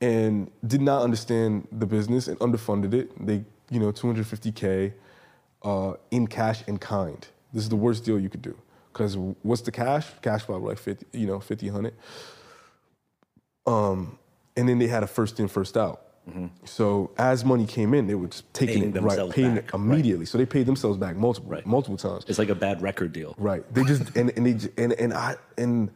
and 0.00 0.50
did 0.66 0.80
not 0.82 1.02
understand 1.02 1.66
the 1.72 1.86
business 1.86 2.28
and 2.28 2.38
underfunded 2.40 2.92
it. 2.94 3.06
They, 3.26 3.44
you 3.70 3.80
know, 3.80 3.92
250K 3.92 4.92
uh, 5.62 5.92
in 6.10 6.26
cash 6.26 6.62
and 6.68 6.80
kind. 6.80 7.26
This 7.52 7.62
is 7.64 7.68
the 7.68 7.76
worst 7.76 8.04
deal 8.04 8.18
you 8.20 8.28
could 8.28 8.42
do. 8.42 8.56
Because 8.92 9.16
what's 9.42 9.62
the 9.62 9.72
cash? 9.72 10.06
Cash 10.22 10.44
probably 10.46 10.68
like 10.70 10.78
50, 10.78 11.06
you 11.18 11.26
know, 11.26 11.38
50, 11.40 11.66
100. 11.70 11.94
Um, 13.66 14.18
and 14.56 14.68
then 14.68 14.78
they 14.78 14.86
had 14.88 15.02
a 15.02 15.06
first 15.06 15.38
in, 15.40 15.48
first 15.48 15.76
out. 15.76 16.02
Mm-hmm. 16.28 16.46
So 16.64 17.10
as 17.18 17.44
money 17.44 17.66
came 17.66 17.94
in, 17.94 18.06
they 18.06 18.14
were 18.14 18.28
just 18.28 18.52
taking 18.52 18.82
Paying 18.92 18.96
it 18.96 19.00
right, 19.02 19.30
paying 19.30 19.54
back, 19.56 19.64
it 19.64 19.72
right. 19.72 19.80
immediately. 19.80 20.26
So 20.26 20.38
they 20.38 20.46
paid 20.46 20.66
themselves 20.66 20.98
back 20.98 21.16
multiple, 21.16 21.50
Right. 21.50 21.66
multiple 21.66 21.96
times. 21.96 22.24
It's 22.28 22.38
like 22.38 22.50
a 22.50 22.54
bad 22.54 22.82
record 22.82 23.12
deal. 23.12 23.34
Right. 23.38 23.62
They 23.74 23.84
just 23.84 24.14
and 24.16 24.30
and 24.36 24.46
they 24.46 24.82
and 24.82 24.92
and 24.92 25.12
I 25.14 25.36
and 25.58 25.90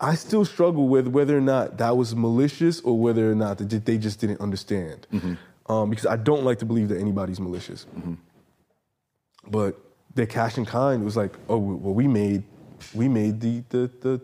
I 0.00 0.14
still 0.14 0.44
struggle 0.44 0.88
with 0.88 1.08
whether 1.08 1.36
or 1.36 1.40
not 1.40 1.78
that 1.78 1.96
was 1.96 2.14
malicious 2.14 2.80
or 2.80 2.98
whether 2.98 3.30
or 3.30 3.34
not 3.34 3.58
they 3.58 3.78
they 3.78 3.98
just 3.98 4.20
didn't 4.20 4.40
understand. 4.40 5.06
Mm-hmm. 5.12 5.34
Um, 5.72 5.90
because 5.90 6.06
I 6.06 6.16
don't 6.16 6.44
like 6.44 6.58
to 6.60 6.66
believe 6.66 6.88
that 6.88 6.98
anybody's 7.00 7.40
malicious. 7.40 7.86
Mm-hmm. 7.96 8.14
But 9.48 9.78
their 10.14 10.26
cash 10.26 10.56
in 10.58 10.64
kind 10.64 11.04
was 11.04 11.16
like, 11.16 11.34
oh 11.48 11.58
well, 11.58 11.94
we 11.94 12.06
made 12.06 12.44
we 12.94 13.08
made 13.08 13.40
the 13.40 13.62
the 13.70 13.90
the 14.00 14.20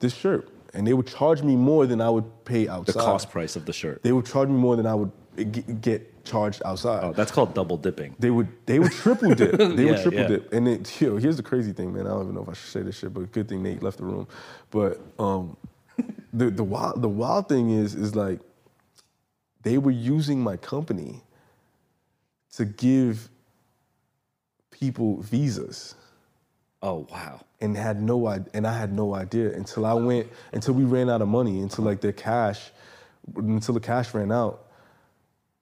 this 0.00 0.14
shirt, 0.14 0.48
and 0.74 0.86
they 0.86 0.92
would 0.92 1.06
charge 1.06 1.42
me 1.42 1.56
more 1.56 1.86
than 1.86 2.00
I 2.00 2.10
would 2.10 2.44
pay 2.44 2.68
outside. 2.68 2.94
The 2.94 3.00
cost 3.00 3.30
price 3.30 3.56
of 3.56 3.66
the 3.66 3.72
shirt. 3.72 4.02
They 4.02 4.12
would 4.12 4.26
charge 4.26 4.48
me 4.48 4.54
more 4.54 4.76
than 4.76 4.86
I 4.86 4.94
would 4.94 5.10
g- 5.36 5.64
get 5.80 6.24
charged 6.24 6.62
outside. 6.64 7.02
Oh, 7.04 7.12
that's 7.12 7.30
called 7.32 7.54
double 7.54 7.76
dipping. 7.76 8.14
They 8.18 8.30
would 8.30 8.48
they 8.66 8.78
would 8.78 8.92
triple 8.92 9.34
dip. 9.34 9.52
They 9.76 9.84
would 9.84 10.00
triple 10.02 10.20
yeah. 10.20 10.26
dip. 10.28 10.52
And 10.52 10.66
then 10.66 10.84
yo, 10.98 11.16
here's 11.16 11.36
the 11.36 11.42
crazy 11.42 11.72
thing, 11.72 11.92
man. 11.92 12.06
I 12.06 12.10
don't 12.10 12.22
even 12.22 12.34
know 12.34 12.42
if 12.42 12.48
I 12.48 12.52
should 12.52 12.70
say 12.70 12.82
this 12.82 12.98
shit, 12.98 13.12
but 13.12 13.32
good 13.32 13.48
thing 13.48 13.62
Nate 13.62 13.82
left 13.82 13.98
the 13.98 14.04
room. 14.04 14.28
But 14.70 15.00
um 15.18 15.56
the 16.32 16.50
the 16.50 16.64
wild 16.64 17.02
the 17.02 17.08
wild 17.08 17.48
thing 17.48 17.70
is 17.70 17.94
is 17.94 18.14
like 18.14 18.40
they 19.62 19.78
were 19.78 19.90
using 19.90 20.40
my 20.40 20.56
company 20.56 21.22
to 22.54 22.64
give 22.64 23.28
people 24.70 25.20
visas 25.20 25.94
Oh 26.82 27.06
wow. 27.10 27.40
and 27.60 27.76
had 27.76 28.00
no 28.00 28.26
idea, 28.26 28.50
and 28.54 28.66
I 28.66 28.76
had 28.78 28.92
no 28.92 29.14
idea 29.14 29.52
until 29.54 29.84
I 29.84 29.92
went 29.92 30.28
until 30.52 30.74
we 30.74 30.84
ran 30.84 31.10
out 31.10 31.20
of 31.20 31.28
money 31.28 31.60
until 31.60 31.84
like 31.84 32.00
their 32.00 32.12
cash 32.12 32.70
until 33.36 33.74
the 33.74 33.80
cash 33.80 34.14
ran 34.14 34.32
out, 34.32 34.66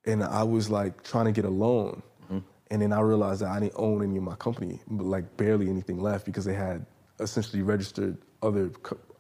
and 0.07 0.23
I 0.23 0.45
was 0.45 0.71
like 0.71 1.03
trying 1.03 1.27
to 1.27 1.33
get 1.33 1.45
a 1.45 1.51
loan, 1.51 2.03
mm-hmm. 2.25 2.39
and 2.71 2.83
then 2.83 2.93
I 2.93 3.01
realized 3.01 3.43
that 3.43 3.49
I 3.49 3.61
didn't 3.61 3.75
own 3.77 4.03
any 4.03 4.17
of 4.17 4.23
my 4.23 4.37
company, 4.37 4.81
but, 4.87 5.05
like 5.05 5.37
barely 5.37 5.69
anything 5.69 6.01
left 6.01 6.25
because 6.25 6.45
they 6.45 6.55
had 6.55 6.87
essentially 7.21 7.63
registered 7.63 8.17
other 8.43 8.71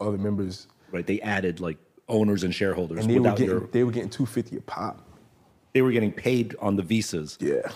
other 0.01 0.18
members, 0.18 0.68
Right. 0.90 1.07
They 1.07 1.20
added 1.20 1.61
like 1.61 1.78
owners 2.09 2.44
and 2.44 2.55
shareholders 2.55 3.01
and 3.01 3.11
they 3.11 3.18
were 3.18 3.30
getting 3.30 3.46
your. 3.46 3.61
they 3.72 3.84
were 3.84 3.92
getting 3.92 4.11
two 4.11 4.26
fifty 4.26 4.57
a 4.57 4.61
pop. 4.61 5.05
They 5.74 5.82
were 5.82 5.92
getting 5.92 6.12
paid 6.12 6.57
on 6.61 6.76
the 6.76 6.82
visas. 6.82 7.36
Yeah, 7.40 7.70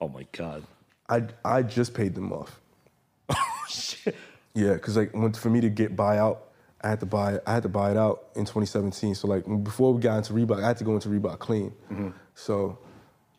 Oh 0.00 0.08
my 0.08 0.26
god. 0.32 0.64
I 1.08 1.24
I 1.44 1.62
just 1.62 1.94
paid 1.94 2.14
them 2.14 2.32
off. 2.32 2.60
Shit. 3.68 4.14
Yeah, 4.54 4.72
because 4.74 4.96
like 4.96 5.14
when, 5.14 5.32
for 5.32 5.50
me 5.50 5.60
to 5.60 5.68
get 5.68 5.94
buyout, 5.96 6.38
I 6.80 6.88
had 6.88 7.00
to 7.00 7.06
buy 7.06 7.40
I 7.46 7.52
had 7.54 7.62
to 7.64 7.68
buy 7.68 7.90
it 7.90 7.96
out 7.96 8.28
in 8.34 8.42
2017. 8.44 9.14
So 9.14 9.28
like 9.28 9.44
before 9.64 9.92
we 9.94 10.00
got 10.00 10.16
into 10.18 10.32
Reebok, 10.32 10.62
I 10.62 10.68
had 10.68 10.76
to 10.78 10.84
go 10.84 10.94
into 10.94 11.08
Reebok 11.08 11.38
clean. 11.38 11.72
Mm-hmm. 11.90 12.08
So 12.34 12.78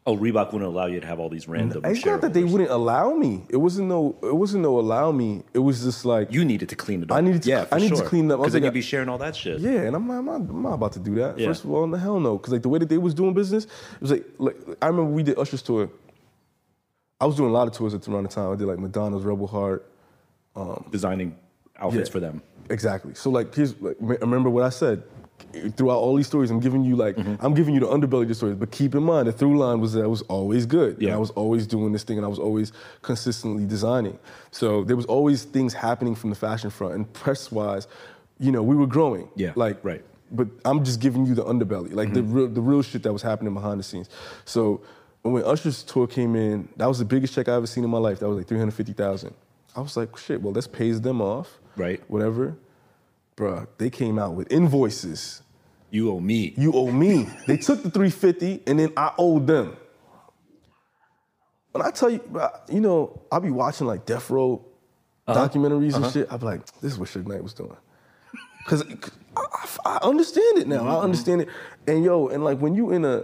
Oh, 0.08 0.18
Reebok 0.18 0.54
wouldn't 0.54 0.64
allow 0.72 0.88
you 0.88 1.00
to 1.02 1.06
have 1.06 1.20
all 1.20 1.30
these 1.30 1.48
random. 1.48 1.82
it's 1.86 2.04
not 2.06 2.22
that 2.22 2.34
they 2.34 2.44
wouldn't 2.44 2.72
allow 2.72 3.14
me. 3.14 3.44
It 3.50 3.58
wasn't 3.58 3.90
no. 3.90 4.18
It 4.24 4.36
wasn't 4.36 4.64
no 4.64 4.80
allow 4.80 5.12
me. 5.12 5.44
It 5.54 5.60
was 5.60 5.84
just 5.84 6.04
like 6.04 6.32
You 6.34 6.44
needed 6.46 6.70
to 6.70 6.76
clean 6.76 7.04
it 7.04 7.12
up. 7.12 7.18
I 7.18 7.22
needed 7.22 7.44
to- 7.44 7.50
Yeah, 7.50 7.66
I 7.72 7.78
needed 7.78 7.98
to 7.98 8.06
clean 8.06 8.26
it 8.26 8.34
up. 8.34 8.40
Because 8.40 8.54
then 8.54 8.64
you'd 8.64 8.74
be 8.74 8.82
sharing 8.82 9.08
all 9.10 9.20
that 9.20 9.36
shit. 9.36 9.60
yeah, 9.60 9.82
and 9.82 9.96
I'm 9.96 10.08
not, 10.08 10.20
I'm 10.20 10.26
not, 10.26 10.36
I'm 10.36 10.62
not 10.64 10.74
about 10.74 10.94
to 10.94 11.00
do 11.00 11.16
that. 11.16 11.38
Yeah. 11.38 11.48
First 11.48 11.64
of 11.66 11.72
all, 11.72 11.84
in 11.84 11.92
the 11.92 12.00
hell 12.00 12.20
no, 12.20 12.38
because 12.38 12.54
like 12.54 12.64
the 12.64 12.70
way 12.70 12.80
that 12.80 12.90
they 12.90 12.98
was 12.98 13.14
doing 13.14 13.34
business, 13.34 13.66
it 13.66 14.02
was 14.02 14.12
like 14.12 14.26
like 14.40 14.58
I 14.82 14.88
remember 14.88 15.12
we 15.12 15.22
did 15.22 15.38
Usher's 15.38 15.62
tour. 15.62 15.90
I 17.22 17.26
was 17.26 17.36
doing 17.36 17.50
a 17.50 17.54
lot 17.54 17.68
of 17.68 17.74
tours 17.74 17.94
at 17.94 18.08
around 18.08 18.24
the 18.24 18.30
time. 18.30 18.52
I 18.52 18.56
did 18.56 18.68
like 18.68 18.80
Madonna's 18.80 19.24
Rebel 19.24 19.48
Heart. 19.48 19.86
Um, 20.56 20.86
designing 20.92 21.38
outfits 21.80 22.10
Yeah. 22.10 22.12
for 22.12 22.20
them. 22.20 22.42
Exactly. 22.70 23.14
So 23.14 23.30
like, 23.30 23.54
here's 23.54 23.80
like, 23.82 23.96
remember 24.00 24.50
what 24.50 24.64
I 24.64 24.70
said. 24.70 25.04
Throughout 25.78 25.98
all 26.00 26.16
these 26.16 26.28
stories, 26.28 26.52
I'm 26.52 26.60
giving 26.60 26.84
you 26.84 26.96
like 26.98 27.16
mm-hmm. 27.16 27.36
I'm 27.40 27.54
giving 27.54 27.74
you 27.74 27.80
the 27.80 27.88
underbelly 27.88 28.24
of 28.24 28.28
the 28.28 28.36
stories, 28.36 28.58
but 28.58 28.72
keep 28.72 28.94
in 28.94 29.04
mind 29.04 29.28
the 29.28 29.32
through 29.32 29.58
line 29.58 29.80
was 29.80 29.94
that 29.94 30.04
I 30.04 30.08
was 30.08 30.22
always 30.24 30.66
good. 30.66 30.96
And 30.96 31.04
Yeah. 31.04 31.16
I 31.16 31.18
was 31.18 31.30
always 31.32 31.66
doing 31.66 31.94
this 31.94 32.04
thing, 32.04 32.18
and 32.18 32.26
I 32.26 32.30
was 32.30 32.40
always 32.40 32.74
consistently 33.02 33.66
designing. 33.66 34.20
So 34.52 34.84
there 34.84 34.98
was 34.98 35.06
always 35.06 35.46
things 35.46 35.74
happening 35.74 36.14
from 36.14 36.30
the 36.30 36.36
fashion 36.36 36.70
front, 36.70 36.94
and 36.96 37.12
press 37.14 37.52
wise, 37.52 37.88
you 38.38 38.52
know, 38.52 38.62
we 38.62 38.76
were 38.76 38.88
growing. 38.88 39.30
Yeah, 39.36 39.54
Like 39.56 39.78
right. 39.84 40.04
But 40.32 40.48
I'm 40.66 40.84
just 40.84 41.00
giving 41.00 41.26
you 41.26 41.36
the 41.36 41.46
underbelly, 41.46 41.94
like 41.94 42.14
the 42.14 42.20
mm-hmm. 42.20 42.34
real 42.34 42.48
the 42.50 42.62
real 42.62 42.82
shit 42.82 43.04
that 43.04 43.14
was 43.14 43.22
happening 43.22 43.54
behind 43.54 43.80
the 43.80 43.84
scenes. 43.84 44.10
So 44.46 44.82
when 45.22 45.44
Usher's 45.44 45.84
tour 45.84 46.08
came 46.08 46.36
in, 46.36 46.70
that 46.78 46.88
was 46.88 47.00
the 47.00 47.06
biggest 47.06 47.34
check 47.34 47.48
I 47.50 47.54
ever 47.56 47.68
seen 47.68 47.84
in 47.84 47.90
my 47.90 47.98
life. 47.98 48.20
That 48.20 48.30
was 48.30 48.38
like 48.38 48.48
three 48.48 48.58
hundred 48.60 48.74
fifty 48.74 48.94
thousand. 48.94 49.34
I 49.76 49.82
was 49.82 49.96
like, 49.98 50.16
shit. 50.18 50.42
Well, 50.42 50.54
let's 50.54 50.68
pays 50.68 51.00
them 51.02 51.22
off 51.22 51.60
Right. 51.76 52.02
whatever. 52.10 52.58
Bruh, 53.38 53.68
they 53.78 53.90
came 53.90 54.18
out 54.20 54.34
with 54.36 54.52
invoices. 54.52 55.42
You 55.92 56.12
owe 56.12 56.20
me. 56.20 56.54
You 56.58 56.74
owe 56.74 56.92
me. 56.92 57.28
They 57.48 57.58
took 57.58 57.82
the 57.84 57.90
350 57.90 58.64
and 58.68 58.80
then 58.80 58.94
I 58.98 59.12
owed 59.18 59.48
them. 59.48 59.76
when 61.72 61.84
I 61.86 61.92
tell 61.92 62.10
you, 62.10 62.20
you 62.70 62.80
know, 62.82 63.22
I'll 63.32 63.40
be 63.40 63.52
watching 63.52 63.88
like 63.88 64.06
Death 64.06 64.30
Row 64.30 64.66
Uh-huh. 65.28 65.48
documentaries 65.48 65.96
and 65.96 66.12
shit. 66.12 66.28
I'll 66.32 66.38
be 66.40 66.46
like, 66.46 66.66
this 66.82 66.94
is 66.94 67.00
what 67.00 67.10
Suge 67.10 67.28
Knight 67.28 67.44
was 67.44 67.54
doing. 67.54 67.76
Cause 68.66 68.84
I, 68.84 68.96
I- 69.38 69.78
I 69.86 69.98
understand 70.08 70.58
it 70.60 70.68
now. 70.68 70.80
Mm-hmm. 70.80 70.88
I 70.90 71.00
understand 71.00 71.42
it. 71.42 71.50
And 71.88 72.04
yo, 72.04 72.28
and 72.28 72.44
like 72.44 72.58
when 72.60 72.74
you 72.76 72.92
in 72.92 73.06
a 73.06 73.24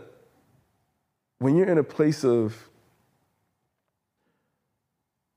when 1.40 1.56
you're 1.56 1.70
in 1.70 1.78
a 1.78 1.84
place 1.84 2.24
of 2.24 2.70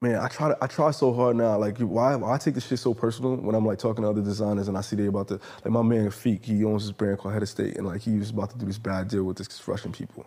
man, 0.01 0.17
I 0.17 0.29
try 0.29 0.49
to, 0.49 0.59
I 0.63 0.67
try 0.67 0.91
so 0.91 1.13
hard 1.13 1.37
now. 1.37 1.59
Like 1.59 1.79
why, 1.79 2.15
why 2.15 2.35
I 2.35 2.39
take 2.39 2.55
this 2.55 2.67
shit 2.67 2.79
so 2.79 2.95
personal 2.95 3.37
when 3.37 3.55
I'm 3.55 3.67
like 3.67 3.79
talking 3.79 4.03
to 4.03 4.11
other 4.11 4.23
designers 4.23 4.69
and 4.69 4.79
I 4.79 4.81
see 4.81 4.97
they 4.97 5.07
about 5.07 5.29
to 5.29 5.41
like 5.65 5.73
my 5.73 5.83
man 5.83 6.09
Feek, 6.09 6.45
he 6.45 6.65
owns 6.65 6.85
this 6.85 6.93
brand 6.93 7.19
called 7.19 7.35
Head 7.35 7.43
of 7.43 7.49
State 7.49 7.77
and 7.77 7.87
like 7.87 8.03
he 8.03 8.19
was 8.19 8.31
about 8.31 8.51
to 8.51 8.59
do 8.59 8.67
this 8.67 8.79
bad 8.79 9.09
deal 9.09 9.25
with 9.25 9.39
this 9.39 9.67
Russian 9.67 9.93
people. 9.93 10.27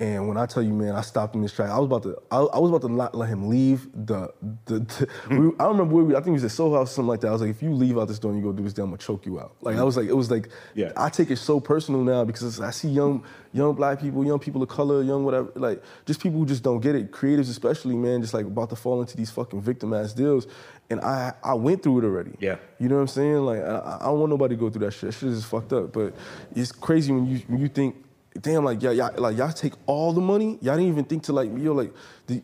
And 0.00 0.26
when 0.26 0.38
I 0.38 0.46
tell 0.46 0.62
you, 0.62 0.72
man, 0.72 0.96
I 0.96 1.02
stopped 1.02 1.34
in 1.34 1.42
this 1.42 1.52
track. 1.52 1.68
I 1.68 1.78
was 1.78 1.84
about 1.84 2.02
to, 2.04 2.16
I, 2.30 2.38
I 2.38 2.58
was 2.58 2.70
about 2.70 2.80
to 2.88 2.88
not 2.88 3.14
let 3.14 3.28
him 3.28 3.50
leave. 3.50 3.86
The, 3.92 4.32
the, 4.64 4.78
the 4.80 5.08
we, 5.28 5.36
I 5.36 5.64
don't 5.64 5.72
remember 5.72 5.94
where 5.94 6.04
we. 6.04 6.14
I 6.16 6.20
think 6.20 6.28
it 6.28 6.32
was 6.32 6.44
at 6.44 6.52
Soho 6.52 6.74
House 6.74 6.92
or 6.92 6.94
something 6.94 7.08
like 7.08 7.20
that. 7.20 7.28
I 7.28 7.32
was 7.32 7.42
like, 7.42 7.50
if 7.50 7.62
you 7.62 7.70
leave 7.74 7.98
out 7.98 8.08
this 8.08 8.18
door 8.18 8.32
and 8.32 8.40
you 8.40 8.46
go 8.46 8.56
do 8.56 8.62
this, 8.62 8.72
then 8.72 8.84
I'm 8.84 8.90
gonna 8.92 8.98
choke 8.98 9.26
you 9.26 9.38
out. 9.38 9.56
Like 9.60 9.76
I 9.76 9.82
was 9.82 9.98
like, 9.98 10.08
it 10.08 10.16
was 10.16 10.30
like, 10.30 10.48
Yeah. 10.74 10.92
I 10.96 11.10
take 11.10 11.30
it 11.30 11.36
so 11.36 11.60
personal 11.60 12.02
now 12.02 12.24
because 12.24 12.60
I 12.62 12.70
see 12.70 12.88
young, 12.88 13.22
young 13.52 13.74
black 13.74 14.00
people, 14.00 14.24
young 14.24 14.38
people 14.38 14.62
of 14.62 14.70
color, 14.70 15.02
young 15.02 15.22
whatever, 15.22 15.52
like 15.54 15.82
just 16.06 16.22
people 16.22 16.38
who 16.38 16.46
just 16.46 16.62
don't 16.62 16.80
get 16.80 16.94
it. 16.94 17.12
Creatives 17.12 17.50
especially, 17.50 17.94
man, 17.94 18.22
just 18.22 18.32
like 18.32 18.46
about 18.46 18.70
to 18.70 18.76
fall 18.76 19.02
into 19.02 19.18
these 19.18 19.30
fucking 19.30 19.60
victim 19.60 19.92
ass 19.92 20.14
deals. 20.14 20.46
And 20.88 21.02
I, 21.02 21.34
I 21.44 21.52
went 21.52 21.82
through 21.82 21.98
it 21.98 22.04
already. 22.04 22.32
Yeah. 22.40 22.56
You 22.78 22.88
know 22.88 22.94
what 22.94 23.02
I'm 23.02 23.08
saying? 23.08 23.36
Like 23.36 23.60
I, 23.60 23.98
I 24.00 24.04
don't 24.06 24.18
want 24.18 24.30
nobody 24.30 24.56
to 24.56 24.60
go 24.60 24.70
through 24.70 24.86
that 24.86 24.92
shit. 24.92 25.10
That 25.10 25.12
shit 25.12 25.28
is 25.28 25.40
just 25.40 25.50
fucked 25.50 25.74
up. 25.74 25.92
But 25.92 26.14
it's 26.56 26.72
crazy 26.72 27.12
when 27.12 27.26
you 27.26 27.40
when 27.48 27.60
you 27.60 27.68
think, 27.68 27.96
damn, 28.40 28.64
like 28.64 28.82
y'all, 28.82 28.92
y'all 28.92 29.12
like 29.16 29.36
y'all 29.36 29.52
take 29.52 29.74
all 29.86 30.12
the 30.12 30.20
money. 30.20 30.58
Y'all 30.60 30.76
didn't 30.76 30.88
even 30.88 31.04
think 31.04 31.22
to 31.24 31.32
like 31.32 31.50
yo 31.56 31.72
like 31.72 31.92
the 32.26 32.42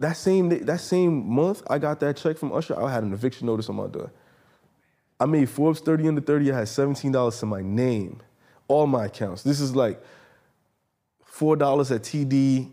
that 0.00 0.16
same 0.16 0.48
that 0.48 0.80
same 0.80 1.28
month 1.28 1.62
I 1.68 1.78
got 1.78 2.00
that 2.00 2.16
check 2.16 2.38
from 2.38 2.52
Usher. 2.52 2.80
I 2.80 2.92
had 2.92 3.02
an 3.02 3.12
eviction 3.12 3.46
notice 3.46 3.68
on 3.68 3.76
my 3.76 3.86
door. 3.86 4.12
I 5.20 5.26
made 5.26 5.48
Forbes 5.50 5.80
30 5.80 6.08
under 6.08 6.20
30. 6.20 6.52
I 6.52 6.58
had 6.58 6.66
$17 6.68 7.40
to 7.40 7.46
my 7.46 7.60
name, 7.60 8.20
all 8.68 8.86
my 8.86 9.06
accounts. 9.06 9.42
This 9.42 9.60
is 9.60 9.74
like 9.74 10.00
$4 11.28 11.90
at 11.90 12.02
TD, 12.02 12.70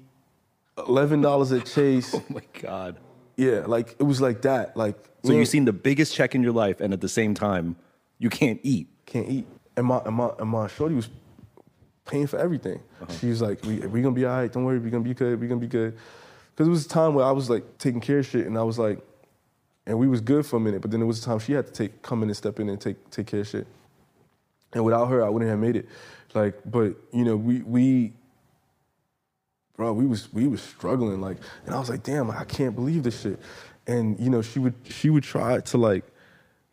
$11 0.77 1.59
at 1.59 1.65
Chase. 1.65 2.13
Oh 2.15 2.23
my 2.29 2.43
God. 2.61 2.97
Yeah, 3.35 3.63
like 3.65 3.95
it 3.99 4.03
was 4.03 4.21
like 4.21 4.43
that. 4.43 4.77
Like 4.77 4.95
So 5.23 5.31
know, 5.31 5.39
you've 5.39 5.47
seen 5.47 5.65
the 5.65 5.73
biggest 5.73 6.13
check 6.13 6.35
in 6.35 6.43
your 6.43 6.53
life, 6.53 6.79
and 6.79 6.93
at 6.93 7.01
the 7.01 7.09
same 7.09 7.33
time, 7.33 7.75
you 8.17 8.29
can't 8.29 8.59
eat. 8.63 8.87
can't 9.05 9.27
eat. 9.27 9.45
And 9.75 9.87
my 9.87 9.97
and 10.05 10.15
my 10.15 10.29
and 10.39 10.49
my 10.49 10.67
shorty 10.67 10.95
was 10.95 11.09
paying 12.05 12.27
for 12.27 12.37
everything. 12.37 12.79
Uh-huh. 13.01 13.13
She 13.19 13.27
was 13.27 13.41
like, 13.41 13.63
"We 13.63 13.79
we 13.79 14.01
gonna 14.01 14.15
be 14.15 14.25
all 14.25 14.37
right. 14.37 14.51
Don't 14.51 14.63
worry. 14.63 14.79
We 14.79 14.89
gonna 14.89 15.03
be 15.03 15.13
good. 15.13 15.39
We 15.39 15.47
gonna 15.47 15.59
be 15.59 15.67
good." 15.67 15.97
Because 16.51 16.67
it 16.67 16.71
was 16.71 16.85
a 16.85 16.89
time 16.89 17.13
where 17.13 17.25
I 17.25 17.31
was 17.31 17.49
like 17.49 17.77
taking 17.77 17.99
care 17.99 18.19
of 18.19 18.25
shit, 18.25 18.47
and 18.47 18.57
I 18.57 18.63
was 18.63 18.79
like, 18.79 18.99
and 19.85 19.99
we 19.99 20.07
was 20.07 20.21
good 20.21 20.45
for 20.45 20.57
a 20.57 20.59
minute. 20.59 20.81
But 20.81 20.91
then 20.91 21.01
it 21.01 21.05
was 21.05 21.21
a 21.21 21.25
time 21.25 21.39
she 21.39 21.53
had 21.53 21.67
to 21.67 21.73
take 21.73 22.01
come 22.01 22.23
in 22.23 22.29
and 22.29 22.37
step 22.37 22.59
in 22.59 22.69
and 22.69 22.79
take 22.79 23.09
take 23.09 23.27
care 23.27 23.41
of 23.41 23.47
shit. 23.47 23.67
And 24.73 24.83
without 24.83 25.07
her, 25.07 25.23
I 25.23 25.29
wouldn't 25.29 25.49
have 25.49 25.59
made 25.59 25.75
it. 25.75 25.87
Like, 26.33 26.59
but 26.65 26.95
you 27.11 27.23
know, 27.23 27.35
we 27.37 27.61
we 27.61 28.13
bro, 29.77 29.93
we 29.93 30.05
was 30.05 30.31
we 30.33 30.47
was 30.47 30.61
struggling 30.61 31.21
like, 31.21 31.37
and 31.65 31.73
I 31.73 31.79
was 31.79 31.89
like, 31.89 32.03
damn, 32.03 32.29
I 32.31 32.43
can't 32.43 32.75
believe 32.75 33.03
this 33.03 33.21
shit. 33.21 33.39
And 33.87 34.19
you 34.19 34.29
know, 34.29 34.41
she 34.41 34.59
would 34.59 34.73
she 34.83 35.09
would 35.09 35.23
try 35.23 35.59
to 35.59 35.77
like 35.77 36.03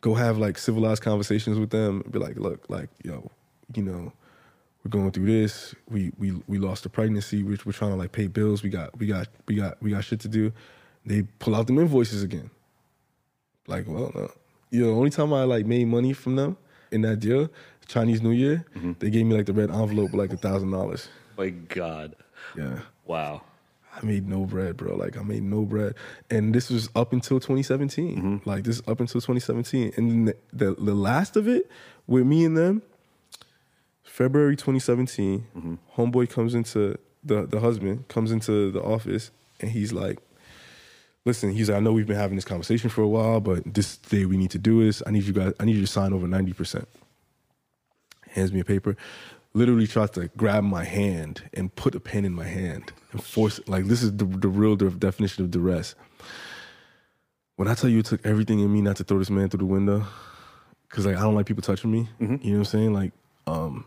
go 0.01 0.15
have 0.15 0.39
like 0.39 0.59
civilized 0.59 1.03
conversations 1.03 1.59
with 1.59 1.71
them, 1.71 2.03
be 2.11 2.19
like, 2.19 2.37
look, 2.37 2.69
like 2.69 2.91
yo, 3.05 3.31
you 3.75 3.83
know, 3.83 4.13
we're 4.85 4.91
going 4.91 5.11
through 5.13 5.27
this. 5.27 5.75
We 5.89 6.13
we 6.19 6.33
we 6.47 6.59
lost 6.59 6.85
a 6.87 6.89
pregnancy. 6.89 7.43
We're, 7.43 7.59
we're 7.65 7.73
trying 7.73 7.93
to 7.93 7.97
like 7.97 8.13
pay 8.13 8.27
bills. 8.27 8.63
We 8.63 8.71
got 8.71 8.99
we 8.99 9.07
got 9.07 9.29
we 9.47 9.55
got 9.55 9.81
we 9.83 9.91
got 9.91 10.05
shit 10.05 10.21
to 10.21 10.29
do. 10.29 10.53
They 11.07 11.23
pull 11.39 11.55
out 11.55 11.67
them 11.67 11.79
invoices 11.79 12.23
again. 12.23 12.51
Like, 13.67 13.87
well, 13.87 14.11
no. 14.15 14.31
you 14.71 14.81
know, 14.81 14.89
the 14.89 14.97
only 14.97 15.11
time 15.11 15.33
I 15.33 15.45
like 15.45 15.67
made 15.67 15.87
money 15.87 16.13
from 16.13 16.37
them 16.37 16.57
in 16.91 17.03
that 17.03 17.21
deal, 17.21 17.49
Chinese 17.87 18.23
New 18.23 18.31
Year, 18.31 18.65
mm-hmm. 18.77 18.93
they 18.99 19.11
gave 19.11 19.27
me 19.27 19.37
like 19.37 19.47
the 19.47 19.53
red 19.53 19.71
envelope 19.71 20.11
with 20.11 20.15
like 20.15 20.33
a 20.33 20.37
thousand 20.37 20.71
dollars. 20.71 21.09
My 21.39 21.51
God. 21.51 22.17
Yeah. 22.57 22.81
Wow. 23.05 23.43
I 23.95 24.05
made 24.05 24.27
no 24.27 24.47
bread, 24.47 24.77
bro. 24.77 24.97
Like 24.97 25.17
I 25.17 25.23
made 25.23 25.43
no 25.43 25.63
bread, 25.63 25.95
and 26.31 26.55
this 26.55 26.71
was 26.71 26.89
up 26.97 27.13
until 27.13 27.39
2017. 27.39 28.17
Mm-hmm. 28.17 28.49
Like 28.49 28.65
this 28.65 28.81
up 28.89 29.01
until 29.01 29.21
2017, 29.21 29.93
and 29.97 30.29
the, 30.29 30.37
the 30.53 30.75
the 30.75 30.95
last 30.95 31.37
of 31.37 31.47
it 31.47 31.71
with 32.07 32.25
me 32.25 32.45
and 32.45 32.57
them, 32.57 32.83
February 34.23 34.55
2017. 34.55 35.79
Homeboy 35.97 36.31
comes 36.31 36.55
into 36.55 36.97
the 37.25 37.45
the 37.47 37.59
husband 37.59 38.07
comes 38.07 38.31
into 38.31 38.71
the 38.71 38.81
office, 38.81 39.33
and 39.59 39.73
he's 39.73 39.93
like, 39.93 40.21
"Listen, 41.25 41.51
he's 41.51 41.69
like, 41.69 41.79
I 41.79 41.81
know 41.81 41.93
we've 41.93 42.07
been 42.07 42.17
having 42.17 42.37
this 42.37 42.45
conversation 42.45 42.89
for 42.89 43.03
a 43.03 43.09
while, 43.09 43.41
but 43.41 43.75
this 43.75 43.97
day 43.97 44.25
we 44.25 44.37
need 44.37 44.53
to 44.53 44.59
do 44.59 44.85
this. 44.85 45.03
I 45.05 45.11
need 45.11 45.25
you 45.25 45.33
guys. 45.33 45.55
I 45.59 45.65
need 45.65 45.75
you 45.75 45.81
to 45.81 45.89
sign 45.89 46.13
over 46.13 46.29
90 46.29 46.53
percent." 46.53 46.89
Hands 48.29 48.53
me 48.53 48.61
a 48.61 48.65
paper 48.65 48.97
literally 49.55 49.87
tries 49.87 50.11
to 50.11 50.31
grab 50.37 50.65
my 50.65 50.85
hand 50.85 51.43
and 51.53 51.75
put 51.75 51.95
a 51.95 52.01
pen 52.01 52.25
in 52.25 52.33
my 52.33 52.47
hand 52.47 52.91
and 53.11 53.23
force 53.23 53.61
like 53.67 53.85
this 53.85 54.03
is 54.03 54.17
the, 54.17 54.25
the 54.25 54.49
real 54.49 54.77
definition 54.77 55.45
of 55.45 55.51
duress. 55.51 55.95
When 57.57 57.69
I 57.69 57.75
tell 57.75 57.91
you 57.91 57.99
it 57.99 58.07
took 58.07 58.25
everything 58.25 58.61
in 58.61 58.73
me 58.73 58.81
not 58.81 58.97
to 58.97 59.05
throw 59.05 59.19
this 59.19 59.29
man 59.31 59.49
through 59.51 59.59
the 59.59 59.67
window, 59.67 60.07
because 60.89 61.07
like 61.07 61.17
I 61.17 61.21
don't 61.23 61.35
like 61.35 61.47
people 61.47 61.63
touching 61.63 61.91
me. 61.91 62.09
You 62.43 62.53
know 62.53 62.59
what 62.59 62.59
I'm 62.59 62.65
saying? 62.65 62.93
Like, 62.95 63.13
um, 63.47 63.85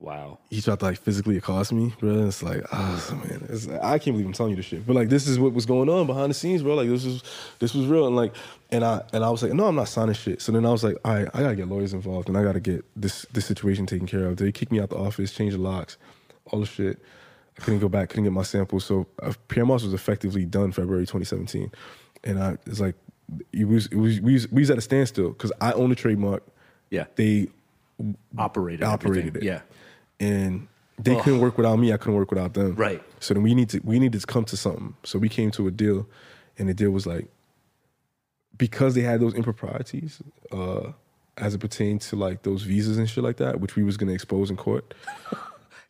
Wow. 0.00 0.38
he 0.48 0.60
tried 0.62 0.78
to 0.78 0.84
like 0.84 0.98
physically 0.98 1.36
accost 1.38 1.72
me, 1.72 1.92
bro. 1.98 2.10
And 2.10 2.28
it's 2.28 2.40
like, 2.42 2.62
ah, 2.72 3.20
man, 3.24 3.44
it's, 3.48 3.66
I 3.68 3.98
can't 3.98 4.14
believe 4.14 4.26
I'm 4.26 4.32
telling 4.32 4.50
you 4.50 4.56
this 4.56 4.66
shit. 4.66 4.86
But 4.86 4.94
like, 4.94 5.08
this 5.08 5.26
is 5.26 5.40
what 5.40 5.52
was 5.52 5.66
going 5.66 5.88
on 5.88 6.06
behind 6.06 6.30
the 6.30 6.34
scenes, 6.34 6.62
bro. 6.62 6.74
Like, 6.76 6.88
this 6.88 7.04
was 7.04 7.24
this 7.58 7.74
was 7.74 7.86
real, 7.86 8.06
and 8.06 8.14
like, 8.14 8.32
and 8.70 8.84
I 8.84 9.02
and 9.12 9.24
I 9.24 9.30
was 9.30 9.42
like, 9.42 9.52
no, 9.54 9.66
I'm 9.66 9.74
not 9.74 9.88
signing 9.88 10.14
shit. 10.14 10.40
So 10.40 10.52
then 10.52 10.64
I 10.64 10.70
was 10.70 10.84
like, 10.84 10.96
all 11.04 11.14
right, 11.14 11.28
I 11.34 11.42
gotta 11.42 11.56
get 11.56 11.66
lawyers 11.66 11.94
involved, 11.94 12.28
and 12.28 12.38
I 12.38 12.44
gotta 12.44 12.60
get 12.60 12.84
this 12.94 13.26
this 13.32 13.44
situation 13.46 13.86
taken 13.86 14.06
care 14.06 14.26
of. 14.26 14.36
They 14.36 14.52
kicked 14.52 14.70
me 14.70 14.78
out 14.80 14.90
the 14.90 14.96
office, 14.98 15.32
changed 15.32 15.56
the 15.56 15.60
locks, 15.60 15.96
all 16.46 16.60
the 16.60 16.66
shit. 16.66 17.00
I 17.58 17.62
couldn't 17.64 17.80
go 17.80 17.88
back, 17.88 18.10
couldn't 18.10 18.22
get 18.24 18.32
my 18.32 18.44
samples. 18.44 18.84
So 18.84 19.08
uh, 19.20 19.32
Pyer 19.48 19.66
Moss 19.66 19.82
was 19.82 19.94
effectively 19.94 20.44
done 20.44 20.70
February 20.70 21.06
2017, 21.06 21.72
and 22.22 22.40
I 22.40 22.56
it's 22.66 22.78
like 22.78 22.94
it 23.52 23.66
was 23.66 23.86
it 23.86 23.96
was 23.96 24.20
we 24.20 24.34
was, 24.34 24.48
we 24.52 24.62
was 24.62 24.70
at 24.70 24.78
a 24.78 24.80
standstill 24.80 25.30
because 25.30 25.50
I 25.60 25.72
own 25.72 25.90
the 25.90 25.96
trademark. 25.96 26.44
Yeah. 26.88 27.06
They 27.16 27.48
Operated. 28.36 28.84
operated 28.84 29.26
everything. 29.30 29.42
it. 29.42 29.44
Yeah. 29.44 29.60
And 30.20 30.66
they 30.98 31.14
couldn't 31.20 31.40
work 31.40 31.56
without 31.56 31.76
me. 31.76 31.92
I 31.92 31.96
couldn't 31.96 32.14
work 32.16 32.30
without 32.30 32.54
them. 32.54 32.74
Right. 32.74 33.02
So 33.20 33.34
then 33.34 33.42
we 33.42 33.54
need 33.54 33.68
to 33.70 33.80
we 33.84 33.98
needed 33.98 34.20
to 34.20 34.26
come 34.26 34.44
to 34.46 34.56
something. 34.56 34.94
So 35.04 35.18
we 35.18 35.28
came 35.28 35.50
to 35.52 35.66
a 35.68 35.70
deal, 35.70 36.06
and 36.58 36.68
the 36.68 36.74
deal 36.74 36.90
was 36.90 37.06
like 37.06 37.28
because 38.56 38.94
they 38.94 39.02
had 39.02 39.20
those 39.20 39.34
improprieties 39.34 40.20
uh, 40.52 40.92
as 41.36 41.54
it 41.54 41.58
pertained 41.58 42.00
to 42.02 42.16
like 42.16 42.42
those 42.42 42.62
visas 42.62 42.98
and 42.98 43.08
shit 43.08 43.22
like 43.22 43.36
that, 43.36 43.60
which 43.60 43.76
we 43.76 43.82
was 43.84 43.96
gonna 43.96 44.12
expose 44.12 44.50
in 44.50 44.56
court. 44.56 44.94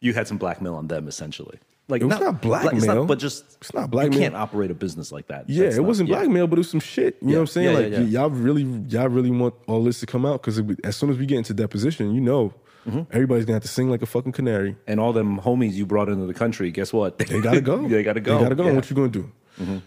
You 0.00 0.14
had 0.14 0.28
some 0.28 0.38
blackmail 0.38 0.76
on 0.76 0.86
them, 0.86 1.08
essentially. 1.08 1.58
Like 1.88 2.02
It 2.02 2.04
was 2.04 2.20
not 2.20 2.34
it's 2.36 2.40
blackmail. 2.44 3.04
but 3.04 3.18
just 3.18 3.56
It's 3.60 3.74
not 3.74 3.90
blackmail. 3.90 4.14
You 4.16 4.24
can't 4.26 4.36
operate 4.36 4.70
a 4.70 4.74
business 4.74 5.10
like 5.10 5.26
that. 5.26 5.50
Yeah, 5.50 5.64
That's 5.64 5.74
it 5.76 5.80
not- 5.80 5.88
wasn't 5.88 6.08
yeah. 6.08 6.14
blackmail, 6.18 6.46
but 6.46 6.56
it 6.56 6.60
was 6.60 6.70
some 6.70 6.78
shit. 6.78 7.16
You 7.20 7.26
Yeah. 7.30 7.32
know 7.32 7.38
what 7.38 7.40
I'm 7.40 7.46
saying? 7.48 7.72
Yeah, 7.72 7.78
like 7.80 7.92
yeah. 7.92 8.20
y'all 8.20 8.30
really, 8.30 8.62
y'all 8.62 9.08
really 9.08 9.32
want 9.32 9.54
all 9.66 9.82
this 9.82 9.98
to 9.98 10.06
come 10.06 10.24
out 10.24 10.40
because 10.40 10.62
as 10.84 10.94
soon 10.96 11.10
as 11.10 11.18
we 11.18 11.26
get 11.26 11.38
into 11.38 11.52
deposition, 11.52 12.14
you 12.14 12.20
know, 12.20 12.54
Mm-hmm. 12.88 13.00
everybody's 13.12 13.44
gonna 13.44 13.56
have 13.56 13.62
to 13.62 13.68
sing 13.68 13.90
like 13.90 14.02
a 14.02 14.06
fucking 14.06 14.32
canary. 14.32 14.76
And 14.86 14.98
all 14.98 15.12
them 15.12 15.38
homies 15.40 15.72
you 15.74 15.84
brought 15.86 16.08
into 16.08 16.26
the 16.26 16.34
country, 16.34 16.70
guess 16.70 16.92
what? 16.92 17.18
They 17.18 17.40
gotta 17.40 17.60
go. 17.60 17.86
they 17.88 18.02
gotta 18.02 18.20
go. 18.20 18.38
They 18.38 18.42
gotta 18.44 18.54
go. 18.54 18.62
Yeah. 18.64 18.68
Mm-hmm. 18.70 18.76
What 18.76 18.90
you 18.90 18.96
gonna 18.96 19.08
do? 19.08 19.30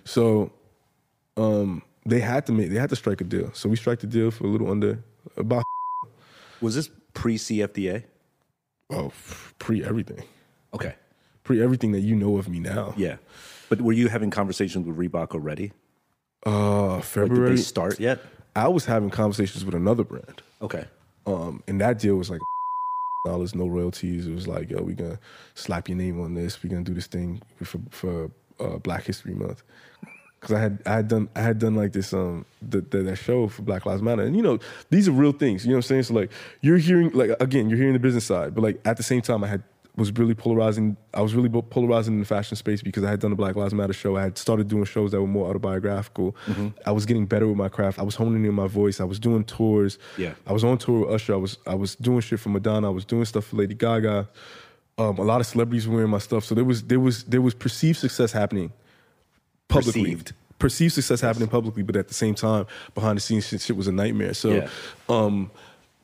So, 0.05 0.51
um, 1.37 1.81
they 2.05 2.19
had 2.19 2.45
to 2.47 2.51
make. 2.51 2.69
They 2.69 2.79
had 2.79 2.89
to 2.89 2.95
strike 2.95 3.21
a 3.21 3.23
deal. 3.23 3.51
So 3.53 3.69
we 3.69 3.75
struck 3.75 3.99
the 3.99 4.07
deal 4.07 4.31
for 4.31 4.45
a 4.45 4.47
little 4.47 4.69
under 4.69 5.03
about 5.37 5.63
Was 6.61 6.75
this 6.75 6.89
pre 7.13 7.37
CFDA? 7.37 8.03
oh 8.91 9.11
pre 9.59 9.83
everything, 9.83 10.23
Okay. 10.73 10.95
pre 11.43 11.61
everything 11.63 11.91
that 11.93 12.01
you 12.01 12.15
know 12.15 12.37
of 12.37 12.49
me 12.49 12.59
now. 12.59 12.93
Yeah. 12.97 13.17
But 13.69 13.81
were 13.81 13.93
you 13.93 14.09
having 14.09 14.29
conversations 14.31 14.85
with 14.85 14.97
Reebok 14.97 15.31
already? 15.31 15.71
Uh, 16.45 16.95
Like, 16.95 16.97
did 16.97 17.05
February. 17.05 17.49
they 17.51 17.61
start 17.61 17.99
yet? 17.99 18.19
I 18.55 18.67
was 18.67 18.85
having 18.85 19.09
conversations 19.09 19.63
with 19.63 19.75
another 19.75 20.03
brand. 20.03 20.41
Okay. 20.61 20.85
Um, 21.25 21.63
and 21.69 21.79
that 21.79 21.99
deal 21.99 22.15
was 22.17 22.29
like 22.29 22.41
dollars, 23.23 23.55
no 23.55 23.67
royalties. 23.67 24.27
It 24.27 24.33
was 24.33 24.47
like, 24.47 24.69
yo, 24.69 24.81
we're 24.81 24.95
gonna 24.95 25.19
slap 25.55 25.89
your 25.89 25.97
name 25.97 26.19
on 26.21 26.33
this. 26.33 26.61
We're 26.63 26.69
gonna 26.69 26.83
do 26.83 26.93
this 26.93 27.07
thing 27.07 27.41
for 27.63 27.79
for 27.89 28.31
uh, 28.59 28.77
Black 28.77 29.03
History 29.03 29.33
Month. 29.33 29.63
Cause 30.39 30.53
I 30.53 30.59
had 30.59 30.81
I 30.87 30.93
had 30.93 31.07
done 31.07 31.29
I 31.35 31.41
had 31.41 31.59
done 31.59 31.75
like 31.75 31.93
this 31.93 32.13
um 32.13 32.45
the, 32.67 32.81
the 32.81 33.03
that 33.03 33.17
show 33.17 33.47
for 33.47 33.61
Black 33.61 33.85
Lives 33.85 34.01
Matter 34.01 34.23
and 34.23 34.35
you 34.35 34.41
know 34.41 34.57
these 34.89 35.07
are 35.07 35.11
real 35.11 35.33
things 35.33 35.65
you 35.65 35.69
know 35.69 35.75
what 35.75 35.85
I'm 35.85 35.89
saying 35.89 36.03
so 36.03 36.15
like 36.15 36.31
you're 36.61 36.79
hearing 36.79 37.11
like 37.11 37.29
again 37.39 37.69
you're 37.69 37.77
hearing 37.77 37.93
the 37.93 37.99
business 37.99 38.25
side 38.25 38.55
but 38.55 38.63
like 38.63 38.81
at 38.83 38.97
the 38.97 39.03
same 39.03 39.21
time 39.21 39.43
I 39.43 39.47
had 39.47 39.61
was 39.97 40.11
really 40.13 40.33
polarizing. 40.33 40.95
I 41.13 41.21
was 41.21 41.35
really 41.35 41.49
polarizing 41.49 42.13
in 42.13 42.19
the 42.21 42.25
fashion 42.25 42.55
space 42.55 42.81
because 42.81 43.03
I 43.03 43.09
had 43.09 43.19
done 43.19 43.29
the 43.31 43.35
Black 43.35 43.55
Lives 43.55 43.73
Matter 43.73 43.91
show. 43.93 44.15
I 44.15 44.23
had 44.23 44.37
started 44.37 44.67
doing 44.69 44.85
shows 44.85 45.11
that 45.11 45.19
were 45.21 45.27
more 45.27 45.49
autobiographical. 45.49 46.35
I 46.85 46.91
was 46.91 47.05
getting 47.05 47.25
better 47.25 47.47
with 47.47 47.57
my 47.57 47.67
craft. 47.69 47.99
I 47.99 48.03
was 48.03 48.15
honing 48.15 48.45
in 48.45 48.53
my 48.53 48.67
voice. 48.67 49.01
I 49.01 49.03
was 49.03 49.19
doing 49.19 49.43
tours. 49.43 49.99
Yeah. 50.17 50.33
I 50.47 50.53
was 50.53 50.63
on 50.63 50.77
tour 50.77 51.01
with 51.01 51.09
Usher. 51.15 51.33
I 51.33 51.37
was 51.37 51.57
I 51.67 51.75
was 51.75 51.95
doing 51.95 52.21
shit 52.21 52.39
for 52.39 52.49
Madonna. 52.49 52.87
I 52.87 52.91
was 52.91 53.03
doing 53.05 53.25
stuff 53.25 53.45
for 53.45 53.57
Lady 53.57 53.75
Gaga. 53.75 54.29
Um, 54.97 55.17
a 55.17 55.23
lot 55.23 55.41
of 55.41 55.47
celebrities 55.47 55.87
were 55.87 55.95
wearing 55.95 56.11
my 56.11 56.19
stuff, 56.19 56.43
so 56.45 56.53
there 56.55 56.63
was 56.65 56.83
there 56.83 56.99
was 56.99 57.23
there 57.25 57.41
was 57.41 57.53
perceived 57.53 57.97
success 57.99 58.31
happening 58.31 58.71
publicly. 59.67 60.03
Perceived. 60.03 60.33
Perceived 60.59 60.93
success 60.93 61.21
happening 61.21 61.47
publicly, 61.47 61.81
but 61.81 61.95
at 61.95 62.07
the 62.07 62.13
same 62.13 62.35
time, 62.35 62.67
behind 62.93 63.17
the 63.17 63.21
scenes, 63.21 63.47
shit, 63.47 63.61
shit 63.61 63.75
was 63.75 63.87
a 63.87 63.91
nightmare. 63.91 64.33
So, 64.35 64.49
Yeah. 64.51 64.69
um, 65.09 65.49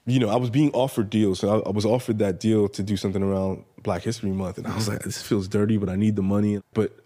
you 0.07 0.19
know, 0.19 0.29
I 0.29 0.37
was 0.37 0.49
being 0.49 0.71
offered 0.71 1.09
deals. 1.09 1.39
So 1.39 1.61
I, 1.61 1.67
I 1.67 1.71
was 1.71 1.85
offered 1.85 2.17
that 2.19 2.39
deal 2.39 2.67
to 2.69 2.81
do 2.81 2.97
something 2.97 3.21
around 3.21 3.63
Black 3.83 4.01
History 4.01 4.31
Month, 4.31 4.57
and 4.57 4.65
I 4.65 4.73
was 4.73 4.87
like, 4.87 5.03
this 5.03 5.21
feels 5.21 5.47
dirty, 5.47 5.77
but 5.77 5.89
I 5.89 5.95
need 5.95 6.15
the 6.15 6.21
money. 6.23 6.61
But 6.73 6.97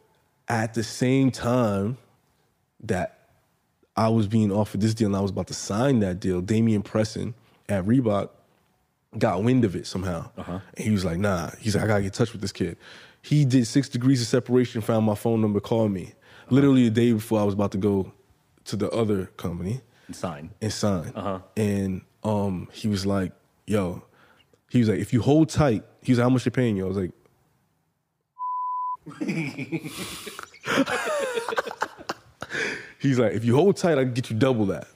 at 0.48 0.74
the 0.76 0.84
same 0.84 1.32
time 1.32 1.98
that 2.84 3.18
I 3.98 4.08
was 4.10 4.28
being 4.28 4.52
offered 4.52 4.82
this 4.82 4.94
deal 4.94 5.08
and 5.08 5.16
I 5.16 5.20
was 5.20 5.32
about 5.32 5.48
to 5.48 5.54
sign 5.54 6.00
that 6.00 6.20
deal, 6.20 6.42
Damian 6.42 6.84
Presson 6.84 7.34
at 7.68 7.86
Reebok 7.86 8.30
got 9.18 9.44
wind 9.44 9.66
of 9.66 9.76
it 9.76 9.86
somehow. 9.86 10.30
And 10.38 10.62
he 10.78 10.92
was 10.92 11.04
like, 11.04 11.18
nah, 11.18 11.52
he's 11.60 11.76
like, 11.76 11.84
I 11.84 11.88
gotta 11.88 12.02
get 12.02 12.08
in 12.08 12.12
touch 12.14 12.32
with 12.32 12.42
this 12.42 12.52
kid. 12.54 12.78
He 13.22 13.46
did 13.46 13.68
six 13.68 13.90
degrees 13.90 14.22
of 14.22 14.28
separation, 14.28 14.82
found 14.82 15.06
my 15.06 15.16
phone 15.16 15.42
number, 15.42 15.60
called 15.60 15.92
me. 15.92 16.14
Literally 16.50 16.86
the 16.86 16.90
day 16.92 17.12
before 17.14 17.40
I 17.40 17.44
was 17.44 17.54
about 17.54 17.72
to 17.74 17.78
go 17.78 18.12
to 18.66 18.76
the 18.76 18.90
other 18.92 19.26
company 19.38 19.82
And 20.08 20.16
Sign. 20.16 20.52
and 20.62 20.72
sign. 20.74 21.12
Uh-huh. 21.16 21.40
And 21.58 22.02
um, 22.24 22.68
he 22.74 22.88
was 22.88 23.06
like, 23.06 23.32
yo, 23.68 24.04
he 24.70 24.80
was 24.80 24.90
like, 24.90 25.00
if 25.00 25.12
you 25.14 25.22
hold 25.22 25.50
tight, 25.50 25.84
he 26.02 26.12
was 26.12 26.20
like, 26.20 26.24
how 26.26 26.30
much 26.30 26.44
they 26.44 26.50
paying 26.52 26.78
you? 26.78 26.86
I 26.86 26.88
was 26.88 26.98
like, 26.98 27.12
he's 33.00 33.18
like, 33.20 33.34
if 33.34 33.44
you 33.46 33.56
hold 33.56 33.78
tight, 33.78 33.98
I 33.98 34.04
can 34.04 34.14
get 34.14 34.30
you 34.30 34.36
double 34.38 34.66
that. 34.68 34.88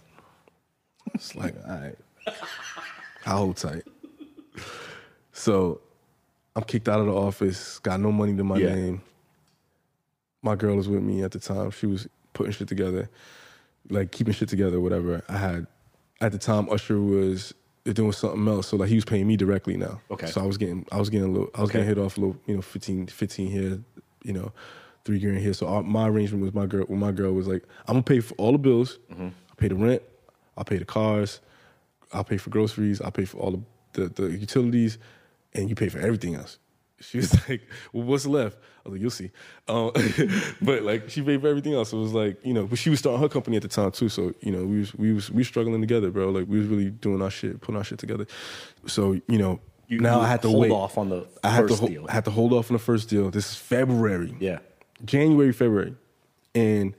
It's 1.14 1.36
like, 1.36 1.56
all 1.68 1.72
right, 1.76 1.96
I'll 3.26 3.38
hold 3.38 3.58
tight. 3.58 3.84
So 5.32 5.82
I'm 6.56 6.64
kicked 6.64 6.88
out 6.90 7.00
of 7.00 7.06
the 7.08 7.14
office, 7.16 7.80
got 7.80 8.00
no 8.00 8.12
money 8.12 8.36
to 8.36 8.44
my 8.44 8.58
Yeah. 8.58 8.76
name. 8.76 9.02
My 10.42 10.56
girl 10.56 10.76
was 10.76 10.88
with 10.88 11.02
me 11.02 11.24
at 11.24 11.32
the 11.32 11.40
time. 11.40 11.72
She 11.72 11.88
was 11.88 12.08
putting 12.34 12.52
shit 12.52 12.68
together, 12.68 13.10
like 13.90 14.12
keeping 14.12 14.34
shit 14.34 14.50
together, 14.50 14.80
whatever. 14.80 15.24
I 15.28 15.38
had 15.38 15.68
at 16.22 16.32
the 16.32 16.38
time 16.38 16.70
Usher 16.70 16.99
was 16.99 17.53
doing 17.86 18.11
something 18.11 18.47
else, 18.47 18.68
so 18.68 18.78
like 18.78 18.89
he 18.89 18.95
was 18.95 19.05
paying 19.05 19.28
me 19.28 19.38
directly 19.38 19.78
now. 19.78 20.01
Okay. 20.09 20.26
So 20.28 20.41
I 20.41 20.45
was 20.45 20.57
getting, 20.57 20.86
I 20.91 20.97
was 20.97 21.09
getting 21.09 21.28
a 21.30 21.32
little, 21.32 21.49
I 21.53 21.61
was 21.61 21.70
Okay. 21.70 21.80
getting 21.80 21.88
hit 21.89 21.97
off 22.03 22.18
a 22.18 22.22
little, 22.22 22.38
you 22.47 22.55
know, 22.55 22.61
15, 22.61 23.07
15 23.07 23.51
here, 23.51 23.80
you 24.24 24.34
know, 24.34 24.51
three 25.03 25.20
grand 25.20 25.38
here. 25.39 25.53
So 25.53 25.68
our, 25.68 25.84
my 25.84 26.07
arrangement 26.07 26.43
with 26.43 26.55
my 26.55 26.66
girl, 26.66 26.86
with 26.89 26.97
my 26.99 27.11
girl 27.11 27.32
was 27.34 27.47
like, 27.47 27.63
I'm 27.88 27.93
gonna 27.95 28.03
pay 28.03 28.22
for 28.22 28.34
all 28.36 28.51
the 28.53 28.57
bills. 28.57 28.97
Mm-hmm. 29.11 29.28
I 29.28 29.55
pay 29.57 29.68
the 29.68 29.76
rent. 29.76 30.01
I'll 30.57 30.63
pay 30.63 30.78
the 30.78 30.86
cars. 30.86 31.41
I'll 32.13 32.24
pay 32.24 32.38
for 32.38 32.49
groceries. 32.49 33.01
I'll 33.01 33.11
pay 33.11 33.26
for 33.26 33.38
all 33.38 33.51
the, 33.51 33.61
the, 34.07 34.22
the 34.24 34.32
utilities, 34.38 34.97
and 35.53 35.70
you 35.70 35.76
pay 35.76 35.89
for 35.89 35.99
everything 35.99 36.36
else. 36.36 36.57
She 37.02 37.18
was 37.18 37.34
like, 37.50 37.62
"Well, 37.93 38.04
what's 38.04 38.26
left?" 38.26 38.58
I 38.86 38.89
was 38.89 38.93
like, 38.93 39.02
"You'll 39.02 39.10
see." 39.12 39.32
Um, 39.68 39.91
but 40.62 40.84
like, 40.84 41.10
she 41.10 41.22
paid 41.22 41.41
for 41.41 41.48
everything 41.48 41.74
else. 41.74 41.91
It 41.91 41.98
was 41.98 42.14
like, 42.14 42.38
you 42.46 42.54
know, 42.54 42.66
but 42.68 42.78
she 42.80 42.89
was 42.89 43.00
starting 43.00 43.22
her 43.22 43.28
company 43.30 43.58
at 43.58 43.64
the 43.64 43.68
time 43.68 43.91
too. 43.91 44.08
So 44.10 44.34
you 44.41 44.52
know, 44.52 44.66
we 44.66 44.80
was 44.80 44.96
we 44.96 45.12
was 45.14 45.30
we 45.32 45.43
struggling 45.43 45.82
together, 45.82 46.10
bro. 46.12 46.30
Like 46.30 46.48
we 46.48 46.58
was 46.60 46.68
really 46.68 46.89
doing 46.91 47.22
our 47.22 47.30
shit, 47.32 47.60
putting 47.62 47.76
our 47.78 47.84
shit 47.84 48.00
together. 48.00 48.26
So 48.88 49.14
you 49.28 49.38
know, 49.38 49.60
You- 49.88 50.00
now 50.00 50.18
you 50.20 50.26
I 50.26 50.28
had 50.30 50.41
to 50.43 50.48
hold 50.50 50.62
wait. 50.62 50.72
off 50.72 50.98
on 50.98 51.10
the 51.10 51.28
I 51.43 51.50
had 51.50 51.62
to 51.64 51.68
first 51.68 51.82
ho- 51.82 51.88
deal. 51.88 52.06
I 52.08 52.14
had 52.14 52.26
to 52.26 52.32
hold 52.32 52.54
off 52.54 52.72
on 52.72 52.76
the 52.76 52.84
first 52.84 53.10
deal. 53.10 53.30
This 53.30 53.50
is 53.52 53.56
February. 53.58 54.36
Yeah. 54.39 54.60
January, 55.04 55.52
February, 55.52 55.96
and 56.54 56.96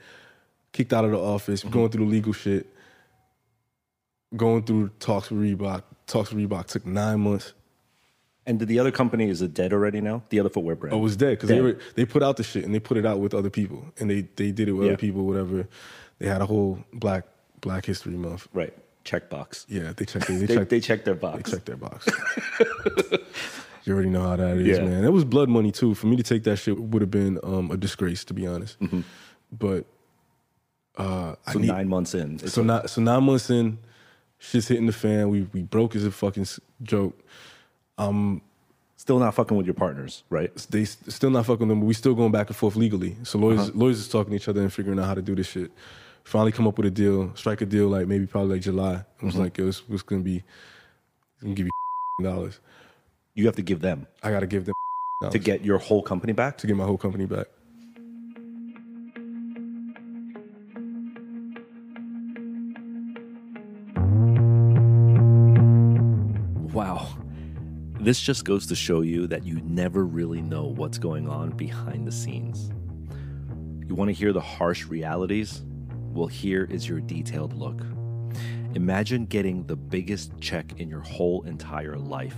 kicked 0.72 0.92
out 0.92 1.04
of 1.06 1.10
the 1.12 1.18
office, 1.18 1.62
Mm-hmm. 1.62 1.70
going 1.72 1.88
through 1.90 2.04
the 2.04 2.10
legal 2.10 2.34
shit, 2.34 2.66
going 4.36 4.62
through 4.64 4.90
talks 4.98 5.30
with 5.30 5.40
Reebok. 5.40 5.82
Talks 6.06 6.30
with 6.32 6.48
Reebok 6.48 6.66
took 6.66 6.84
nine 6.84 7.20
months. 7.20 7.54
And 8.48 8.58
did 8.60 8.68
the 8.68 8.78
other 8.78 8.92
company 8.92 9.28
is 9.28 9.42
it 9.42 9.54
dead 9.54 9.72
already 9.72 10.00
now? 10.00 10.22
The 10.30 10.38
other 10.40 10.48
footwear 10.48 10.76
brand. 10.76 10.94
Oh, 10.94 10.98
it 10.98 11.02
was 11.02 11.16
dead 11.16 11.30
because 11.30 11.48
they 11.48 11.60
were 11.60 11.78
they 11.96 12.04
put 12.04 12.22
out 12.22 12.36
the 12.36 12.44
shit 12.44 12.64
and 12.64 12.72
they 12.74 12.78
put 12.80 12.96
it 12.96 13.04
out 13.04 13.18
with 13.18 13.34
other 13.34 13.50
people 13.50 13.84
and 13.98 14.08
they 14.08 14.22
they 14.36 14.52
did 14.52 14.68
it 14.68 14.72
with 14.72 14.86
Yeah. 14.86 14.92
other 14.92 14.98
people, 15.00 15.24
whatever. 15.26 15.66
They 16.18 16.28
had 16.28 16.40
a 16.40 16.46
whole 16.46 16.78
Black 16.92 17.26
Black 17.60 17.84
History 17.86 18.12
Month. 18.16 18.48
right. 18.52 18.72
Check 19.04 19.30
box. 19.30 19.66
Yeah, 19.68 19.92
they 19.96 20.04
checked. 20.04 20.26
They, 20.26 20.34
they 20.36 20.46
They, 20.46 20.54
checked. 20.56 20.70
they 20.70 20.80
checked 20.80 21.04
their 21.04 21.14
box. 21.14 21.50
They 21.50 21.56
checked 21.56 21.66
their 21.66 21.76
box. 21.76 22.06
you 23.84 23.92
already 23.94 24.08
know 24.10 24.22
how 24.22 24.36
that 24.36 24.56
is, 24.58 24.66
Yeah. 24.78 24.84
man. 24.84 25.04
It 25.04 25.12
was 25.12 25.24
blood 25.24 25.48
money 25.48 25.70
too. 25.70 25.94
For 25.94 26.06
me 26.08 26.16
to 26.16 26.22
take 26.22 26.42
that 26.44 26.56
shit 26.56 26.78
would 26.78 27.02
have 27.02 27.10
been 27.10 27.38
um, 27.44 27.70
a 27.70 27.76
disgrace, 27.76 28.24
to 28.24 28.34
be 28.34 28.46
honest. 28.46 28.76
But 29.52 29.84
uh, 30.98 31.02
I 31.02 31.04
Mm-hmm. 31.04 31.52
So 31.52 31.58
need, 31.60 31.66
nine 31.68 31.88
months 31.88 32.14
in. 32.14 32.38
So 32.48 32.62
not 32.62 32.90
so 32.90 33.00
nine 33.02 33.22
months 33.24 33.48
in, 33.50 33.78
shit's 34.38 34.68
hitting 34.68 34.86
the 34.86 34.92
fan. 34.92 35.28
We 35.28 35.42
we 35.52 35.62
broke 35.62 35.94
as 35.94 36.04
a 36.04 36.10
fucking 36.10 36.42
s- 36.42 36.60
joke. 37.98 38.42
still 38.96 39.18
not 39.18 39.34
fucking 39.34 39.56
with 39.56 39.66
your 39.66 39.74
partners, 39.74 40.24
right? 40.30 40.54
They 40.70 40.84
still 40.84 41.30
not 41.30 41.46
fucking 41.46 41.68
them, 41.68 41.80
but 41.80 41.86
we 41.86 41.94
still 41.94 42.14
going 42.14 42.32
back 42.32 42.48
and 42.48 42.56
forth 42.56 42.76
legally. 42.76 43.16
So 43.22 43.38
lawyers 43.38 43.60
uh-huh. 43.60 43.70
lawyers 43.74 43.98
is 43.98 44.08
talking 44.08 44.30
to 44.30 44.36
each 44.36 44.48
other 44.48 44.62
and 44.62 44.72
figuring 44.72 44.98
out 44.98 45.06
how 45.06 45.14
to 45.14 45.22
do 45.22 45.34
this 45.34 45.48
shit. 45.48 45.70
Finally 46.24 46.52
come 46.52 46.66
up 46.66 46.76
with 46.76 46.86
a 46.86 46.90
deal, 46.90 47.30
strike 47.36 47.60
a 47.60 47.66
deal 47.66 47.88
like 47.88 48.08
maybe 48.08 48.26
probably 48.26 48.54
like 48.54 48.62
July. 48.62 49.04
I 49.22 49.24
was 49.24 49.36
like 49.36 49.58
it 49.58 49.64
was, 49.64 49.80
mm-hmm. 49.80 49.92
it 49.92 49.94
was 49.94 50.02
gonna 50.02 50.22
be 50.22 50.42
gonna 51.40 51.54
give 51.54 51.66
you 51.66 52.24
dollars. 52.24 52.58
You 53.34 53.46
have 53.46 53.56
to 53.56 53.62
give 53.62 53.80
them 53.80 54.06
I 54.22 54.30
gotta 54.30 54.46
give 54.46 54.64
them 54.64 54.74
to 55.30 55.38
get 55.38 55.64
your 55.64 55.78
whole 55.78 56.02
company 56.02 56.32
back. 56.32 56.58
to 56.58 56.66
get 56.66 56.76
my 56.76 56.84
whole 56.84 56.98
company 56.98 57.26
back. 57.26 57.46
This 68.06 68.20
just 68.20 68.44
goes 68.44 68.66
to 68.68 68.76
show 68.76 69.00
you 69.00 69.26
that 69.26 69.44
you 69.44 69.60
never 69.64 70.04
really 70.06 70.40
know 70.40 70.66
what's 70.66 70.96
going 70.96 71.28
on 71.28 71.50
behind 71.50 72.06
the 72.06 72.12
scenes. 72.12 72.70
You 73.84 73.96
want 73.96 74.10
to 74.10 74.12
hear 74.12 74.32
the 74.32 74.40
harsh 74.40 74.86
realities? 74.86 75.64
Well, 76.12 76.28
here 76.28 76.68
is 76.70 76.88
your 76.88 77.00
detailed 77.00 77.54
look. 77.54 77.82
Imagine 78.76 79.26
getting 79.26 79.66
the 79.66 79.74
biggest 79.74 80.30
check 80.40 80.78
in 80.78 80.88
your 80.88 81.00
whole 81.00 81.42
entire 81.46 81.96
life, 81.96 82.36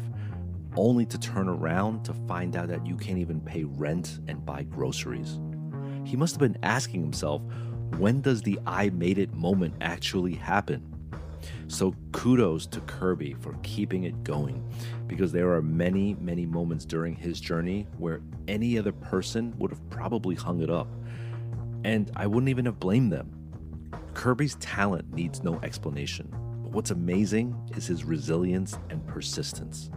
only 0.75 1.05
to 1.05 1.19
turn 1.19 1.51
around 1.51 2.03
to 2.07 2.15
find 2.27 2.57
out 2.57 2.69
that 2.69 2.87
you 2.87 2.97
can't 2.97 3.19
even 3.19 3.39
pay 3.39 3.65
rent 3.65 4.21
and 4.27 4.47
buy 4.47 4.63
groceries. 4.63 5.39
He 6.07 6.17
must 6.17 6.35
have 6.35 6.41
been 6.41 6.57
asking 6.63 7.03
himself, 7.03 7.43
when 7.99 8.23
does 8.23 8.41
the 8.41 8.59
I 8.67 8.89
made 8.89 9.19
it 9.19 9.35
moment 9.35 9.75
actually 9.83 10.33
happen? 10.33 10.98
So 11.69 11.95
kudos 12.13 12.67
to 12.67 12.81
Kerby 12.81 13.41
for 13.41 13.55
keeping 13.63 14.05
it 14.05 14.25
going 14.25 14.67
because 15.07 15.33
there 15.33 15.53
are 15.53 15.63
many, 15.63 16.15
many 16.21 16.47
moments 16.47 16.85
during 16.85 17.15
his 17.15 17.41
journey 17.41 17.87
where 17.99 18.21
any 18.47 18.79
other 18.79 18.93
person 18.93 19.55
would 19.59 19.71
have 19.71 19.91
probably 19.91 20.35
hung 20.35 20.63
it 20.63 20.71
up. 20.71 20.89
And 21.85 22.11
I 22.17 22.27
wouldn't 22.27 22.49
even 22.49 22.65
have 22.65 22.81
blamed 22.81 23.13
them. 23.13 23.31
Kerby's 24.15 24.57
talent 24.57 25.13
needs 25.13 25.43
no 25.43 25.61
explanation. 25.63 26.29
But 26.63 26.73
what's 26.73 26.91
amazing 26.91 27.57
is 27.77 27.87
his 27.87 28.05
resilience 28.05 28.79
and 28.91 29.07
persistence. 29.07 29.91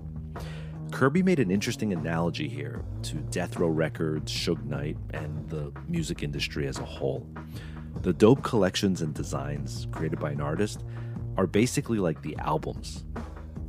Kerby 0.92 1.24
made 1.24 1.40
an 1.40 1.50
interesting 1.50 1.94
analogy 1.94 2.50
here 2.50 2.84
to 3.04 3.16
Death 3.16 3.58
Row 3.58 3.70
Records, 3.70 4.32
Suge 4.32 4.64
Knight, 4.66 4.98
and 5.14 5.50
the 5.50 5.72
music 5.88 6.22
industry 6.22 6.68
as 6.68 6.80
a 6.80 6.86
whole. 6.86 7.26
The 8.02 8.14
dope 8.14 8.44
collections 8.44 9.02
and 9.02 9.14
designs 9.14 9.88
created 9.92 10.20
by 10.20 10.32
an 10.32 10.42
artist 10.42 10.84
are 11.38 11.48
basically 11.48 12.00
like 12.00 12.22
the 12.22 12.36
albums. 12.38 13.04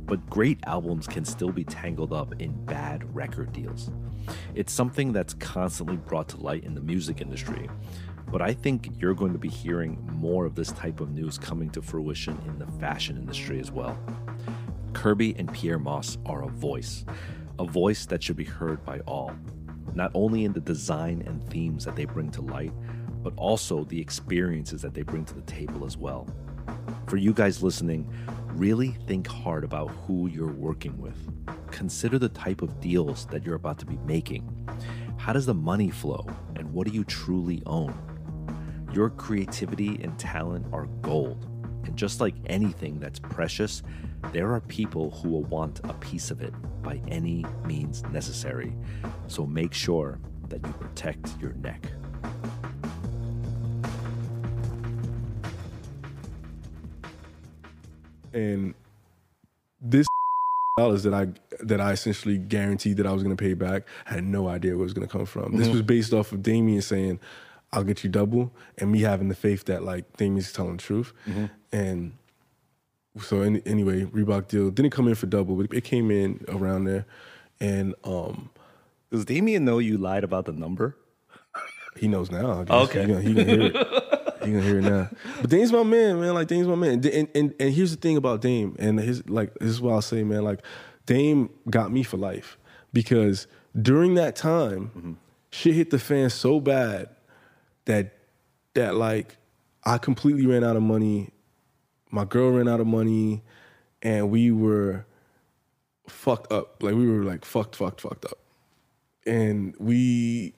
But 0.05 0.29
great 0.29 0.59
albums 0.65 1.07
can 1.07 1.23
still 1.23 1.51
be 1.51 1.63
tangled 1.63 2.11
up 2.11 2.39
in 2.41 2.65
bad 2.65 3.15
record 3.15 3.53
deals. 3.53 3.89
It's 4.53 4.73
something 4.73 5.13
that's 5.13 5.33
constantly 5.35 5.97
brought 5.97 6.27
to 6.29 6.37
light 6.37 6.63
in 6.63 6.75
the 6.75 6.81
music 6.81 7.21
industry. 7.21 7.69
But 8.27 8.41
I 8.41 8.53
think 8.53 8.89
you're 8.99 9.13
going 9.13 9.33
to 9.33 9.39
be 9.39 9.49
hearing 9.49 9.99
more 10.11 10.45
of 10.45 10.55
this 10.55 10.71
type 10.71 10.99
of 10.99 11.11
news 11.11 11.37
coming 11.37 11.69
to 11.71 11.81
fruition 11.81 12.37
in 12.47 12.57
the 12.57 12.65
fashion 12.79 13.15
industry 13.15 13.59
as 13.59 13.71
well. 13.71 13.97
Kerby 14.93 15.37
and 15.37 15.53
Pyer 15.53 15.79
Moss 15.79 16.17
are 16.25 16.43
a 16.43 16.49
voice, 16.49 17.05
a 17.59 17.65
voice 17.65 18.05
that 18.07 18.23
should 18.23 18.35
be 18.35 18.43
heard 18.43 18.83
by 18.83 18.99
all, 19.01 19.33
not 19.93 20.11
only 20.13 20.45
in 20.45 20.53
the 20.53 20.59
design 20.59 21.23
and 21.25 21.47
themes 21.49 21.85
that 21.85 21.95
they 21.95 22.05
bring 22.05 22.29
to 22.31 22.41
light, 22.41 22.73
but 23.21 23.33
also 23.37 23.83
the 23.85 23.99
experiences 23.99 24.81
that 24.81 24.93
they 24.93 25.01
bring 25.01 25.25
to 25.25 25.33
the 25.33 25.41
table 25.41 25.85
as 25.85 25.97
well. 25.97 26.27
For 27.07 27.17
you 27.17 27.33
guys 27.33 27.61
listening, 27.61 28.11
really 28.49 28.89
think 29.07 29.27
hard 29.27 29.63
about 29.63 29.89
who 29.89 30.27
you're 30.27 30.51
working 30.51 30.97
with. 30.99 31.17
Consider 31.71 32.19
the 32.19 32.29
type 32.29 32.61
of 32.61 32.79
deals 32.79 33.25
that 33.27 33.45
you're 33.45 33.55
about 33.55 33.79
to 33.79 33.85
be 33.85 33.97
making. 34.05 34.67
How 35.17 35.33
does 35.33 35.45
the 35.45 35.53
money 35.53 35.89
flow, 35.89 36.25
and 36.55 36.71
what 36.73 36.87
do 36.87 36.93
you 36.93 37.03
truly 37.03 37.63
own? 37.65 37.95
Your 38.93 39.09
creativity 39.09 39.99
and 40.03 40.17
talent 40.19 40.65
are 40.71 40.85
gold. 41.01 41.47
And 41.85 41.95
just 41.95 42.21
like 42.21 42.35
anything 42.45 42.99
that's 42.99 43.19
precious, 43.19 43.83
there 44.31 44.51
are 44.53 44.61
people 44.61 45.11
who 45.11 45.29
will 45.29 45.43
want 45.43 45.81
a 45.83 45.93
piece 45.95 46.31
of 46.31 46.41
it 46.41 46.53
by 46.81 47.01
any 47.07 47.45
means 47.65 48.03
necessary. 48.11 48.75
So 49.27 49.45
make 49.45 49.73
sure 49.73 50.19
that 50.49 50.65
you 50.65 50.73
protect 50.73 51.39
your 51.41 51.53
neck. 51.53 51.92
And 58.33 58.73
this 59.81 60.07
dollars 60.77 61.03
that 61.03 61.13
I 61.13 61.27
that 61.61 61.79
I 61.79 61.91
essentially 61.91 62.37
guaranteed 62.37 62.97
that 62.97 63.05
I 63.05 63.11
was 63.11 63.23
going 63.23 63.35
to 63.35 63.41
pay 63.41 63.53
back. 63.53 63.83
I 64.09 64.15
had 64.15 64.23
no 64.23 64.47
idea 64.47 64.71
where 64.71 64.81
it 64.81 64.83
was 64.83 64.93
going 64.93 65.07
to 65.07 65.11
come 65.11 65.25
from. 65.25 65.57
This 65.57 65.67
was 65.67 65.81
based 65.81 66.13
off 66.13 66.31
of 66.31 66.41
Damien 66.41 66.81
saying, 66.81 67.19
"I'll 67.71 67.83
get 67.83 68.03
you 68.03 68.09
double," 68.09 68.51
and 68.77 68.91
me 68.91 69.01
having 69.01 69.29
the 69.29 69.35
faith 69.35 69.65
that 69.65 69.83
like 69.83 70.17
Damien's 70.17 70.51
telling 70.51 70.77
the 70.77 70.83
truth. 70.83 71.13
And 71.71 72.13
so 73.21 73.41
any, 73.41 73.61
anyway, 73.65 74.05
Reebok 74.05 74.47
deal 74.47 74.71
didn't 74.71 74.91
come 74.91 75.07
in 75.07 75.15
for 75.15 75.27
double, 75.27 75.55
but 75.55 75.71
it 75.73 75.83
came 75.83 76.09
in 76.09 76.43
around 76.47 76.85
there. 76.85 77.05
And 77.59 77.93
um, 78.03 78.49
Does 79.11 79.25
Damien 79.25 79.63
know 79.65 79.77
you 79.77 79.97
lied 79.97 80.23
about 80.23 80.45
the 80.45 80.51
number? 80.53 80.97
he 81.97 82.07
knows 82.07 82.31
now. 82.31 82.65
Okay. 82.67 83.05
he 83.05 83.13
he 83.21 83.33
gonna 83.33 83.45
hear 83.51 83.61
it. 83.61 83.75
He 84.45 84.51
gonna 84.51 84.63
hear 84.63 84.79
it 84.79 84.83
now. 84.83 85.09
But 85.41 85.49
Dame's 85.49 85.71
my 85.71 85.83
man, 85.83 86.19
man. 86.19 86.33
Like 86.33 86.47
Dame's 86.47 86.67
my 86.67 86.75
man. 86.75 87.05
And, 87.05 87.27
and 87.35 87.53
and 87.59 87.73
here's 87.73 87.91
the 87.91 87.97
thing 87.97 88.17
about 88.17 88.41
Dame, 88.41 88.75
and 88.79 88.99
his 88.99 89.27
like 89.29 89.53
this 89.55 89.69
is 89.69 89.81
what 89.81 89.93
I'll 89.93 90.01
say, 90.01 90.23
man. 90.23 90.43
Like 90.43 90.59
Dame 91.05 91.49
got 91.69 91.91
me 91.91 92.03
for 92.03 92.17
life 92.17 92.57
because 92.91 93.47
during 93.79 94.15
that 94.15 94.35
time, 94.35 94.91
mm-hmm. 94.95 95.13
shit 95.49 95.75
hit 95.75 95.89
the 95.89 95.99
fan 95.99 96.29
so 96.29 96.59
bad 96.59 97.09
that 97.85 98.17
that 98.73 98.95
like 98.95 99.37
I 99.83 99.97
completely 99.97 100.45
ran 100.45 100.63
out 100.63 100.75
of 100.75 100.83
money. 100.83 101.29
My 102.11 102.25
girl 102.25 102.51
ran 102.51 102.67
out 102.67 102.79
of 102.79 102.87
money, 102.87 103.43
and 104.01 104.29
we 104.29 104.51
were 104.51 105.05
fucked 106.07 106.51
up. 106.51 106.81
Like 106.81 106.95
we 106.95 107.07
were 107.07 107.23
like 107.23 107.45
fucked, 107.45 107.75
fucked, 107.75 108.01
fucked 108.01 108.25
up. 108.25 108.37
And 109.25 109.75
we, 109.79 110.53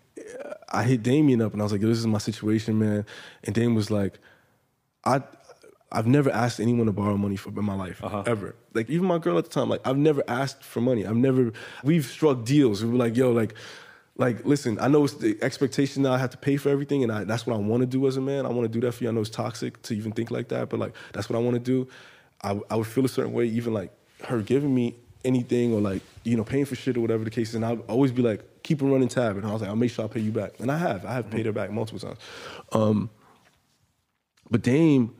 I 0.69 0.83
hit 0.83 1.03
Damien 1.03 1.41
up, 1.41 1.53
and 1.53 1.61
I 1.61 1.65
was 1.65 1.71
like, 1.71 1.81
"Yo, 1.81 1.87
"This 1.87 1.99
is 1.99 2.07
my 2.07 2.17
situation, 2.17 2.79
man." 2.79 3.05
And 3.43 3.55
Damien 3.55 3.75
was 3.75 3.91
like, 3.91 4.19
"I." 5.03 5.21
I've 5.91 6.07
never 6.07 6.29
asked 6.29 6.59
anyone 6.59 6.87
to 6.87 6.91
borrow 6.91 7.15
money 7.15 7.37
for 7.37 7.49
in 7.49 7.63
my 7.63 7.75
life 7.75 8.03
uh-huh. 8.03 8.23
ever. 8.25 8.55
Like 8.73 8.89
even 8.89 9.05
my 9.05 9.17
girl 9.17 9.37
at 9.37 9.45
the 9.45 9.49
time, 9.49 9.69
like 9.69 9.79
I've 9.85 9.97
never 9.97 10.23
asked 10.27 10.61
for 10.61 10.81
money. 10.81 11.05
I've 11.05 11.15
never. 11.15 11.53
We've 11.83 12.05
struck 12.05 12.43
deals. 12.43 12.83
We 12.83 12.91
were 12.91 12.97
like, 12.97 13.15
yo, 13.15 13.31
like, 13.31 13.53
like 14.17 14.43
listen. 14.45 14.77
I 14.79 14.89
know 14.89 15.05
it's 15.05 15.13
the 15.13 15.37
expectation 15.41 16.03
that 16.03 16.11
I 16.11 16.17
have 16.17 16.31
to 16.31 16.37
pay 16.37 16.57
for 16.57 16.69
everything, 16.69 17.03
and 17.03 17.11
I, 17.11 17.23
that's 17.23 17.47
what 17.47 17.55
I 17.55 17.59
want 17.59 17.81
to 17.81 17.87
do 17.87 18.07
as 18.07 18.17
a 18.17 18.21
man. 18.21 18.45
I 18.45 18.49
want 18.49 18.63
to 18.63 18.67
do 18.67 18.85
that 18.85 18.93
for 18.93 19.03
you. 19.05 19.09
I 19.09 19.13
know 19.13 19.21
it's 19.21 19.29
toxic 19.29 19.81
to 19.83 19.95
even 19.95 20.11
think 20.11 20.31
like 20.31 20.49
that, 20.49 20.69
but 20.69 20.79
like 20.79 20.93
that's 21.13 21.29
what 21.29 21.37
I 21.37 21.41
want 21.41 21.53
to 21.53 21.61
do. 21.61 21.87
I, 22.43 22.59
I 22.69 22.75
would 22.75 22.87
feel 22.87 23.05
a 23.05 23.09
certain 23.09 23.31
way, 23.31 23.45
even 23.45 23.73
like 23.73 23.91
her 24.23 24.41
giving 24.41 24.73
me 24.73 24.95
anything 25.23 25.73
or 25.73 25.81
like 25.81 26.01
you 26.23 26.35
know 26.35 26.43
paying 26.43 26.65
for 26.65 26.75
shit 26.75 26.97
or 26.97 27.01
whatever 27.01 27.23
the 27.23 27.31
case 27.31 27.49
is, 27.49 27.55
and 27.55 27.65
i'd 27.65 27.79
always 27.87 28.11
be 28.11 28.21
like, 28.21 28.43
keep 28.65 28.81
a 28.81 28.85
running 28.85 29.07
tab, 29.07 29.37
and 29.37 29.45
I 29.45 29.53
was 29.53 29.61
like, 29.61 29.69
I'll 29.69 29.75
make 29.75 29.91
sure 29.91 30.05
I 30.05 30.07
pay 30.07 30.19
you 30.19 30.31
back, 30.31 30.59
and 30.59 30.71
I 30.71 30.77
have. 30.77 31.05
I 31.05 31.13
have 31.13 31.29
paid 31.29 31.45
her 31.45 31.51
back 31.51 31.71
multiple 31.71 31.99
times. 31.99 32.17
Um, 32.71 33.09
but 34.49 34.61
Dame 34.63 35.15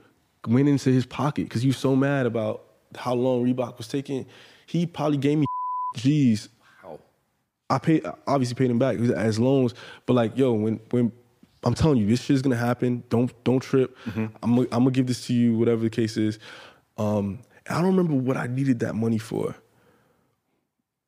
went 0.47 0.67
into 0.67 0.89
his 0.89 1.05
pocket 1.05 1.43
because 1.43 1.61
he 1.61 1.67
was 1.67 1.77
so 1.77 1.95
mad 1.95 2.25
about 2.25 2.63
how 2.95 3.13
long 3.13 3.45
Reebok 3.45 3.77
was 3.77 3.87
taking. 3.87 4.25
He 4.65 4.85
probably 4.85 5.17
gave 5.17 5.37
me 5.37 5.45
G's. 5.95 6.49
Wow. 6.83 6.99
I 7.69 7.77
paid 7.77 8.05
obviously 8.27 8.55
paid 8.55 8.71
him 8.71 8.79
back 8.79 8.97
as 8.97 9.39
loans, 9.39 9.73
but 10.05 10.13
like 10.13 10.35
yo, 10.37 10.53
when 10.53 10.79
when 10.89 11.11
I'm 11.63 11.73
telling 11.73 11.97
you 11.97 12.07
this 12.07 12.21
shit 12.21 12.35
is 12.35 12.41
gonna 12.41 12.55
happen, 12.55 13.03
don't 13.09 13.31
don't 13.43 13.59
trip. 13.59 13.95
I'm 14.43 14.59
I'm 14.59 14.67
gonna 14.69 14.91
give 14.91 15.07
this 15.07 15.25
to 15.27 15.33
you, 15.33 15.57
whatever 15.57 15.81
the 15.81 15.89
case 15.89 16.17
is. 16.17 16.39
Um, 16.97 17.39
I 17.69 17.75
don't 17.81 17.95
remember 17.95 18.13
what 18.13 18.37
I 18.37 18.47
needed 18.47 18.79
that 18.79 18.95
money 18.95 19.17
for. 19.17 19.55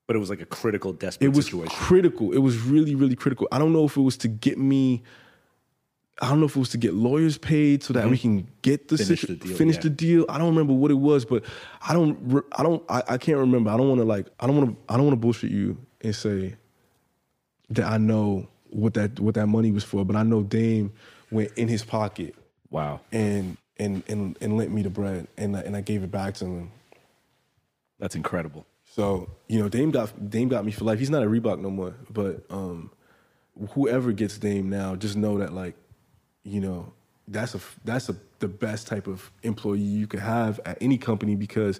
But 0.08 0.16
it 0.16 0.20
was 0.20 0.30
like 0.30 0.40
a 0.42 0.46
critical, 0.46 0.94
desperate 0.94 1.14
situation. 1.14 1.34
It 1.34 1.36
was 1.36 1.46
situation. 1.46 1.76
critical. 1.86 2.32
It 2.32 2.38
was 2.40 2.58
really, 2.62 2.96
really 2.96 3.16
critical. 3.16 3.48
I 3.52 3.60
don't 3.60 3.74
know 3.74 3.84
if 3.86 3.98
it 3.98 4.02
was 4.02 4.16
to 4.18 4.28
get 4.30 4.58
me. 4.58 5.04
I 6.22 6.30
don't 6.30 6.40
know 6.40 6.48
if 6.48 6.56
it 6.56 6.60
was 6.60 6.70
to 6.70 6.78
get 6.80 6.94
lawyers 6.96 7.38
paid 7.38 7.84
so 7.84 7.94
that 7.94 8.10
we 8.10 8.18
can 8.18 8.48
get 8.64 8.88
the 8.88 8.96
Mm-hmm. 8.96 9.04
Finish 9.06 9.22
situ- 9.22 9.36
the 9.36 9.48
deal, 9.48 9.58
finish 9.58 9.76
yeah. 9.76 9.82
the 9.82 9.90
deal. 9.92 10.26
I 10.30 10.38
don't 10.40 10.48
remember 10.50 10.74
what 10.74 10.90
it 10.90 10.96
was, 10.96 11.26
but 11.26 11.44
I 11.88 11.94
don't. 11.94 12.18
re- 12.24 12.42
I 12.58 12.64
don't. 12.64 12.84
I, 12.90 13.04
I 13.10 13.18
can't 13.20 13.38
remember. 13.38 13.70
I 13.70 13.78
don't 13.78 13.88
want 13.90 14.00
to 14.00 14.06
like. 14.06 14.28
I 14.40 14.48
don't 14.48 14.58
want 14.58 14.70
to. 14.70 14.94
I 14.94 14.96
don't 14.98 15.06
want 15.06 15.14
to 15.14 15.20
bullshit 15.22 15.52
you 15.52 15.78
and 16.02 16.16
say 16.16 16.56
that 17.70 17.86
I 17.86 17.98
know 17.98 18.48
what 18.70 18.94
that 18.96 19.20
what 19.20 19.36
that 19.36 19.48
money 19.48 19.72
was 19.72 19.84
for. 19.84 20.06
But 20.06 20.16
I 20.16 20.24
know 20.24 20.42
Dame 20.42 20.92
went 21.30 21.52
in 21.58 21.68
his 21.68 21.84
pocket 21.84 22.34
wow. 22.72 23.02
and 23.12 23.58
and 23.78 24.02
and 24.08 24.38
and 24.42 24.58
lent 24.58 24.72
me 24.74 24.82
the 24.84 24.90
bread, 24.90 25.28
and 25.38 25.56
I- 25.56 25.62
and 25.62 25.76
I 25.76 25.82
gave 25.82 26.02
it 26.02 26.12
back 26.12 26.34
to 26.36 26.46
him. 26.46 26.72
That's 28.00 28.16
incredible. 28.16 28.66
So 28.98 29.30
you 29.48 29.60
know, 29.60 29.70
Dame 29.70 29.92
got 29.92 30.28
Dame 30.28 30.50
got 30.50 30.66
me 30.66 30.72
for 30.72 30.84
life. 30.84 30.98
He's 30.98 31.12
not 31.12 31.22
a 31.22 31.28
Reebok 31.28 31.62
no 31.62 31.70
more, 31.70 31.94
but 32.10 32.44
um, 32.50 32.90
whoever 33.72 34.12
gets 34.12 34.40
Dame 34.40 34.72
now, 34.72 34.96
just 34.96 35.16
know 35.16 35.38
that 35.38 35.54
like, 35.54 35.76
you 36.44 36.60
know, 36.60 36.94
that's 37.28 37.54
a 37.54 37.60
that's 37.86 38.10
a 38.10 38.16
the 38.40 38.48
best 38.48 38.88
type 38.88 39.06
of 39.06 39.32
employee 39.44 39.82
you 39.82 40.08
could 40.08 40.20
have 40.20 40.60
at 40.66 40.80
any 40.82 40.98
company 40.98 41.36
because 41.36 41.80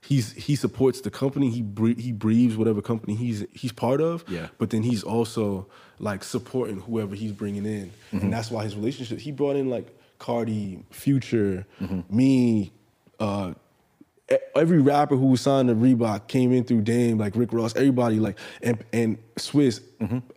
he's 0.00 0.32
he 0.32 0.56
supports 0.56 1.02
the 1.02 1.10
company. 1.10 1.50
He 1.50 1.60
bre- 1.60 2.00
he 2.00 2.12
breathes 2.12 2.56
whatever 2.56 2.80
company 2.80 3.14
he's 3.14 3.44
he's 3.52 3.72
part 3.72 4.00
of. 4.00 4.24
Yeah. 4.26 4.48
But 4.56 4.70
then 4.70 4.82
he's 4.82 5.02
also 5.02 5.66
like 5.98 6.24
supporting 6.24 6.80
whoever 6.80 7.14
he's 7.14 7.32
bringing 7.32 7.66
in, 7.66 7.92
and 8.10 8.32
that's 8.32 8.50
why 8.50 8.64
his 8.64 8.74
relationship. 8.74 9.18
He 9.18 9.32
brought 9.32 9.56
in 9.56 9.68
like 9.68 9.94
Cardi, 10.18 10.82
Future, 10.90 11.66
me. 12.08 12.72
Uh, 13.20 13.52
every 14.56 14.80
rapper 14.80 15.16
who 15.16 15.26
was 15.26 15.40
signed 15.42 15.68
to 15.68 15.74
Reebok 15.74 16.28
came 16.28 16.52
in 16.52 16.64
through 16.64 16.80
Dame, 16.82 17.18
like 17.18 17.36
Rick 17.36 17.52
Ross, 17.52 17.76
everybody 17.76 18.18
like 18.18 18.38
and 18.62 18.82
and 18.92 19.18
Swizz, 19.36 19.80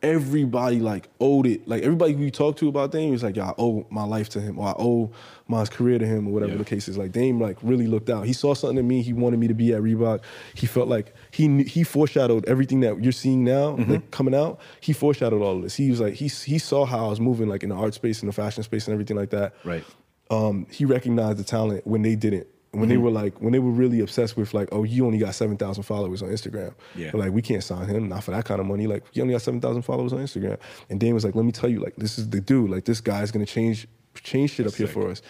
everybody 0.04 0.80
like 0.80 1.08
owed 1.20 1.46
it. 1.48 1.68
Like 1.68 1.84
everybody 1.84 2.14
who 2.14 2.30
talked 2.30 2.60
to 2.60 2.68
about 2.68 2.92
Dame 2.92 3.12
was 3.12 3.24
like, 3.24 3.36
yeah, 3.36 3.50
I 3.50 3.54
owe 3.58 3.86
my 3.90 4.04
life 4.04 4.30
to 4.30 4.42
him, 4.42 4.60
or 4.60 4.68
I 4.68 4.76
owe 4.78 5.12
my 5.48 5.66
career 5.66 6.00
to 6.00 6.06
him, 6.06 6.28
or 6.28 6.32
whatever 6.34 6.54
Yeah. 6.54 6.58
the 6.60 6.66
case 6.66 6.88
is. 6.88 6.98
Like 6.98 7.12
Dame 7.12 7.40
like 7.42 7.58
really 7.62 7.88
looked 7.88 8.10
out. 8.10 8.26
He 8.26 8.34
saw 8.34 8.54
something 8.54 8.78
in 8.78 8.88
me. 8.88 9.02
He 9.02 9.14
wanted 9.14 9.40
me 9.40 9.48
to 9.48 9.54
be 9.54 9.74
at 9.74 9.82
Reebok. 9.82 10.22
He 10.54 10.66
felt 10.68 10.88
like 10.90 11.14
he 11.32 11.48
knew, 11.48 11.64
he 11.64 11.84
foreshadowed 11.84 12.46
everything 12.48 12.82
that 12.82 13.02
you're 13.04 13.12
seeing 13.12 13.44
now 13.44 13.76
like, 13.88 14.12
coming 14.12 14.36
out. 14.36 14.60
He 14.82 14.94
foreshadowed 14.94 15.42
all 15.42 15.58
of 15.58 15.64
this. 15.64 15.76
He 15.76 15.90
was 15.90 16.00
like 16.02 16.16
he 16.16 16.28
he 16.28 16.60
saw 16.60 16.86
how 16.86 17.06
I 17.06 17.10
was 17.10 17.20
moving 17.20 17.48
like 17.48 17.64
in 17.64 17.70
the 17.70 17.76
art 17.76 17.94
space, 17.94 18.22
in 18.22 18.28
the 18.28 18.34
fashion 18.34 18.64
space, 18.64 18.88
and 18.88 18.94
everything 18.94 19.18
like 19.18 19.30
that 19.32 19.54
Right. 19.64 19.84
um, 20.30 20.68
he 20.72 20.86
recognized 20.86 21.38
the 21.38 21.44
talent 21.44 21.88
when 21.88 22.02
they 22.02 22.16
didn't. 22.16 22.48
When 22.72 22.84
Mm-hmm. 22.84 22.90
they 22.90 22.98
were 22.98 23.12
like, 23.12 23.42
when 23.42 23.54
they 23.54 23.60
were 23.60 23.72
really 23.72 24.02
obsessed 24.02 24.36
with 24.38 24.54
like, 24.54 24.70
oh, 24.72 24.84
you 24.84 25.06
only 25.06 25.18
got 25.18 25.34
seven 25.36 25.58
thousand 25.58 25.84
followers 25.84 26.22
on 26.22 26.30
Instagram. 26.30 26.74
Yeah. 26.96 27.12
Like 27.14 27.32
we 27.32 27.42
can't 27.42 27.64
sign 27.64 27.88
him, 27.88 28.08
not 28.10 28.24
for 28.24 28.32
that 28.32 28.46
kind 28.46 28.60
of 28.60 28.66
money. 28.68 28.88
Like 28.88 29.04
you 29.14 29.22
only 29.22 29.34
got 29.34 29.42
seven 29.42 29.62
thousand 29.62 29.82
followers 29.84 30.12
on 30.14 30.20
Instagram. 30.20 30.58
And 30.90 31.00
Dame 31.00 31.14
was 31.16 31.24
like, 31.26 31.34
let 31.36 31.46
me 31.46 31.52
tell 31.52 31.70
you, 31.70 31.80
like 31.80 31.96
this 31.96 32.20
is 32.20 32.30
the 32.30 32.42
dude. 32.42 32.70
Like 32.70 32.86
this 32.86 33.00
guy's 33.02 33.32
gonna 33.32 33.46
change 33.46 33.88
change 34.16 34.52
shit 34.52 34.68
up 34.68 34.74
here 34.76 34.88
for 34.88 35.10
us. 35.10 35.22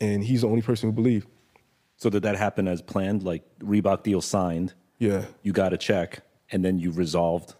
And 0.00 0.22
he's 0.24 0.40
the 0.42 0.48
only 0.48 0.62
person 0.62 0.88
who 0.88 0.92
believed. 0.92 1.28
So 1.96 2.08
did 2.10 2.22
that 2.22 2.36
happen 2.36 2.68
as 2.68 2.80
planned? 2.80 3.22
Like 3.22 3.42
Reebok 3.60 4.02
deal 4.02 4.20
signed, 4.20 4.74
Yeah, 4.98 5.24
you 5.42 5.52
got 5.52 5.72
a 5.72 5.76
check, 5.78 6.20
and 6.50 6.64
then 6.64 6.78
you 6.78 6.90
resolved 6.92 7.54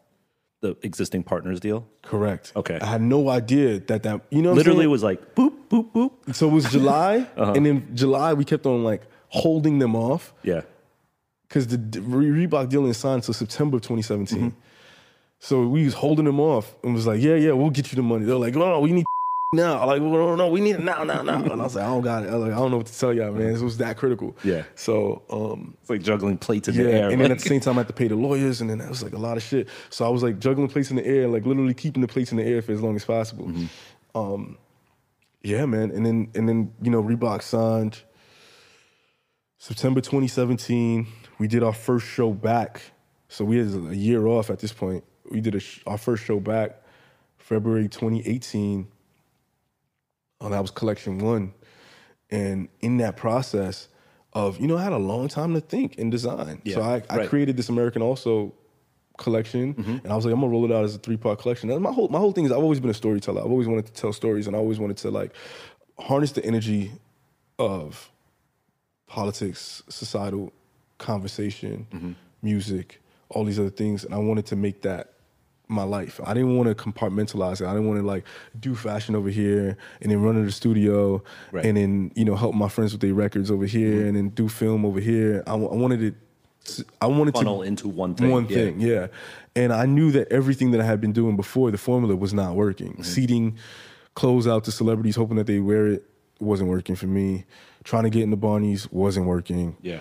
the 0.61 0.77
existing 0.83 1.23
partners 1.23 1.61
deal? 1.61 1.87
correct. 2.03 2.53
Okay. 2.57 2.79
I 2.81 2.87
had 2.87 3.03
no 3.03 3.29
idea 3.29 3.79
that 3.81 4.03
that 4.05 4.23
you 4.31 4.41
know 4.43 4.53
Literally 4.55 4.87
was 4.87 5.03
like 5.03 5.35
boop, 5.35 5.53
boop, 5.69 5.93
boop. 5.93 6.35
so 6.35 6.49
it 6.49 6.53
was 6.53 6.71
July, 6.71 7.27
Uh-huh. 7.37 7.53
and 7.55 7.67
then 7.67 7.91
July 7.95 8.33
we 8.33 8.45
kept 8.45 8.65
on 8.67 8.83
like 8.83 9.03
holding 9.29 9.79
them 9.79 9.95
off. 9.97 10.33
Yeah. 10.43 10.63
because 11.49 11.67
the 11.69 12.01
Re- 12.01 12.47
Reebok 12.47 12.69
deal 12.69 12.83
didn't 12.83 12.97
sign 12.97 13.17
until 13.17 13.35
September 13.35 13.77
of 13.77 13.83
2017. 13.83 14.39
Mm-hmm. 14.39 14.59
So 15.41 15.67
we 15.67 15.85
was 15.85 15.95
holding 15.95 16.25
them 16.25 16.41
off 16.41 16.75
and 16.83 16.95
was 16.95 17.07
like, 17.07 17.21
yeah, 17.21 17.37
yeah, 17.37 17.53
we'll 17.53 17.71
get 17.71 17.93
you 17.93 17.97
the 17.97 18.03
money. 18.03 18.25
They're 18.25 18.35
like, 18.37 18.55
no, 18.55 18.69
no, 18.71 18.81
we 18.81 18.91
need 18.93 19.05
now. 19.53 19.81
I'm 19.81 19.87
like, 19.87 20.01
well, 20.01 20.11
no, 20.11 20.35
no, 20.35 20.49
we 20.49 20.61
need 20.61 20.77
it 20.77 20.83
now, 20.83 21.05
now, 21.05 21.23
now. 21.23 21.43
And 21.43 21.53
I 21.53 21.65
was 21.65 21.77
like, 21.77 21.85
I 21.85 21.89
don't 21.89 22.03
got 22.03 22.25
it. 22.25 22.31
I, 22.31 22.35
like, 22.35 22.53
I 22.53 22.57
don't 22.57 22.71
know 22.73 22.79
what 22.79 22.87
to 22.87 22.99
tell 22.99 23.15
y'all, 23.15 23.33
man. 23.33 23.55
It 23.55 23.61
was 23.63 23.79
that 23.79 23.97
critical. 23.97 24.37
Yeah. 24.43 24.65
So, 24.75 25.23
um, 25.31 25.77
It's 25.81 25.91
like 25.91 26.03
juggling 26.03 26.39
plates 26.39 26.67
in 26.69 26.75
yeah, 26.75 26.83
the 26.83 26.93
air. 26.93 27.11
and 27.11 27.21
then 27.21 27.31
at 27.31 27.39
the 27.39 27.49
same 27.49 27.61
time, 27.61 27.75
I 27.75 27.81
had 27.81 27.87
to 27.87 27.93
pay 27.95 28.09
the 28.09 28.17
lawyers, 28.17 28.61
and 28.61 28.69
then 28.69 28.79
that 28.79 28.89
was 28.89 29.03
like 29.03 29.13
a 29.13 29.19
lot 29.19 29.37
of 29.37 29.43
shit. 29.45 29.69
So 29.91 30.05
I 30.05 30.09
was 30.09 30.23
like 30.25 30.39
juggling 30.41 30.69
plates 30.69 30.91
in 30.91 30.97
the 30.97 31.07
air, 31.07 31.29
like 31.29 31.47
literally 31.47 31.75
keeping 31.75 32.01
the 32.03 32.09
plates 32.09 32.33
in 32.33 32.39
the 32.39 32.45
air 32.45 32.61
for 32.61 32.73
as 32.73 32.83
long 32.83 32.97
as 32.97 33.05
possible. 33.05 33.47
Mm-hmm. 33.47 34.19
Um, 34.19 34.59
yeah, 35.43 35.65
man. 35.67 35.93
And 35.93 36.05
then 36.05 36.31
and 36.35 36.49
then 36.49 36.73
you 36.83 36.91
know 36.91 37.01
Reebok 37.03 37.43
signed 37.43 38.03
September 39.59 40.01
2017. 40.01 41.07
We 41.39 41.49
did 41.49 41.63
our 41.63 41.73
first 41.73 42.07
show 42.07 42.33
back, 42.33 42.81
so 43.29 43.45
we 43.45 43.59
had 43.59 43.69
a 43.91 43.97
year 43.97 44.27
off 44.27 44.51
at 44.51 44.61
this 44.61 44.73
point. 44.73 45.05
We 45.31 45.41
did 45.41 45.55
a 45.55 45.61
sh- 45.61 45.83
our 45.87 45.99
first 45.99 46.25
show 46.25 46.41
back 46.41 46.81
February 47.37 47.89
2018. 47.89 48.87
Oh, 50.41 50.49
that 50.49 50.61
was 50.61 50.71
collection 50.71 51.19
one. 51.19 51.53
And 52.31 52.69
in 52.81 52.99
that 52.99 53.17
process 53.17 53.89
of, 54.33 54.61
you 54.61 54.67
know, 54.67 54.77
I 54.77 54.85
had 54.85 54.93
a 54.93 54.99
long 54.99 55.29
time 55.29 55.55
to 55.55 55.61
think 55.61 55.99
and 55.99 56.11
design. 56.11 56.63
so 56.75 56.83
I, 56.83 56.85
I 56.85 56.93
right. 56.93 57.03
Mm-hmm. 57.09 57.29
created 57.29 57.57
this 57.57 57.69
American 57.69 58.03
Also 58.03 58.55
collection, 59.17 59.75
and 60.05 60.13
I 60.13 60.15
was 60.15 60.25
like, 60.25 60.33
I'm 60.33 60.41
gonna 60.41 60.53
roll 60.53 60.65
it 60.65 60.71
out 60.73 60.85
as 60.85 60.95
a 60.95 60.99
three 60.99 61.17
part 61.17 61.41
collection. 61.41 61.71
And 61.71 61.83
my 61.83 61.91
whole 61.91 62.09
my 62.09 62.19
whole 62.19 62.33
thing 62.33 62.45
is 62.45 62.53
I've 62.53 62.59
always 62.59 62.79
been 62.79 62.91
a 62.91 62.95
storyteller. 62.95 63.41
I've 63.41 63.51
always 63.51 63.67
wanted 63.67 63.87
to 63.87 63.93
tell 63.93 64.13
stories, 64.13 64.47
and 64.47 64.55
I 64.55 64.59
always 64.61 64.79
wanted 64.79 64.99
to 64.99 65.11
like 65.11 65.35
harness 65.99 66.33
the 66.33 66.45
energy 66.45 66.93
of 67.59 68.09
politics, 69.09 69.83
societal 69.89 70.53
conversation, 70.99 71.87
Mm-hmm. 71.93 72.13
music, 72.43 73.01
all 73.31 73.45
these 73.45 73.59
other 73.59 73.71
things, 73.71 74.05
and 74.05 74.15
I 74.15 74.19
wanted 74.19 74.47
to 74.47 74.57
make 74.57 74.83
that 74.83 75.13
my 75.71 75.83
life. 75.83 76.19
I 76.25 76.33
didn't 76.33 76.57
want 76.57 76.69
to 76.71 76.75
compartmentalize 76.75 77.61
it. 77.61 77.67
I 77.67 77.73
didn't 77.75 77.87
want 77.89 78.01
to 78.01 78.07
like 78.07 78.25
do 78.59 78.75
fashion 78.75 79.15
over 79.15 79.29
here 79.29 79.77
and 80.01 80.11
then 80.11 80.23
run 80.23 80.35
to 80.37 80.43
the 80.43 80.51
studio 80.53 81.23
Right. 81.53 81.65
Mm-hmm. 81.65 81.69
and 81.69 81.77
then 81.77 82.13
you 82.15 82.25
know 82.25 82.37
help 82.37 82.55
my 82.55 82.69
friends 82.69 82.93
with 82.93 83.03
their 83.03 83.13
records 83.13 83.51
over 83.51 83.67
here 83.67 84.07
and 84.07 84.17
then 84.17 84.31
do 84.31 84.49
film 84.49 84.87
over 84.87 84.99
here. 85.01 85.43
I, 85.47 85.53
I 85.53 85.57
wanted 85.57 86.03
it 86.03 86.15
I 87.03 87.07
wanted 87.07 87.33
Funnel 87.33 87.33
to 87.33 87.35
funnel 87.35 87.63
into 87.63 87.89
one 87.89 88.15
thing. 88.15 88.31
one 88.31 88.47
Yeah. 88.49 88.55
thing, 88.57 88.81
yeah. 88.81 89.07
And 89.57 89.73
I 89.73 89.85
knew 89.87 90.11
that 90.13 90.29
everything 90.33 90.71
that 90.73 90.81
I 90.81 90.85
had 90.85 91.01
been 91.01 91.13
doing 91.13 91.37
before 91.37 91.71
the 91.71 91.79
formula 91.79 92.15
was 92.17 92.33
not 92.33 92.55
working. 92.55 92.93
Mm-hmm. 92.93 93.03
Seeding 93.03 93.59
clothes 94.15 94.47
out 94.47 94.65
to 94.65 94.73
celebrities, 94.73 95.17
hoping 95.17 95.37
that 95.37 95.47
they 95.47 95.61
wear 95.61 95.87
it, 95.89 96.05
wasn't 96.41 96.69
working 96.69 96.97
for 96.97 97.07
me. 97.07 97.45
Trying 97.85 98.05
to 98.05 98.11
get 98.11 98.23
in 98.23 98.31
the 98.31 98.37
Barneys 98.37 98.91
wasn't 98.93 99.27
working. 99.27 99.77
Yeah. 99.81 100.01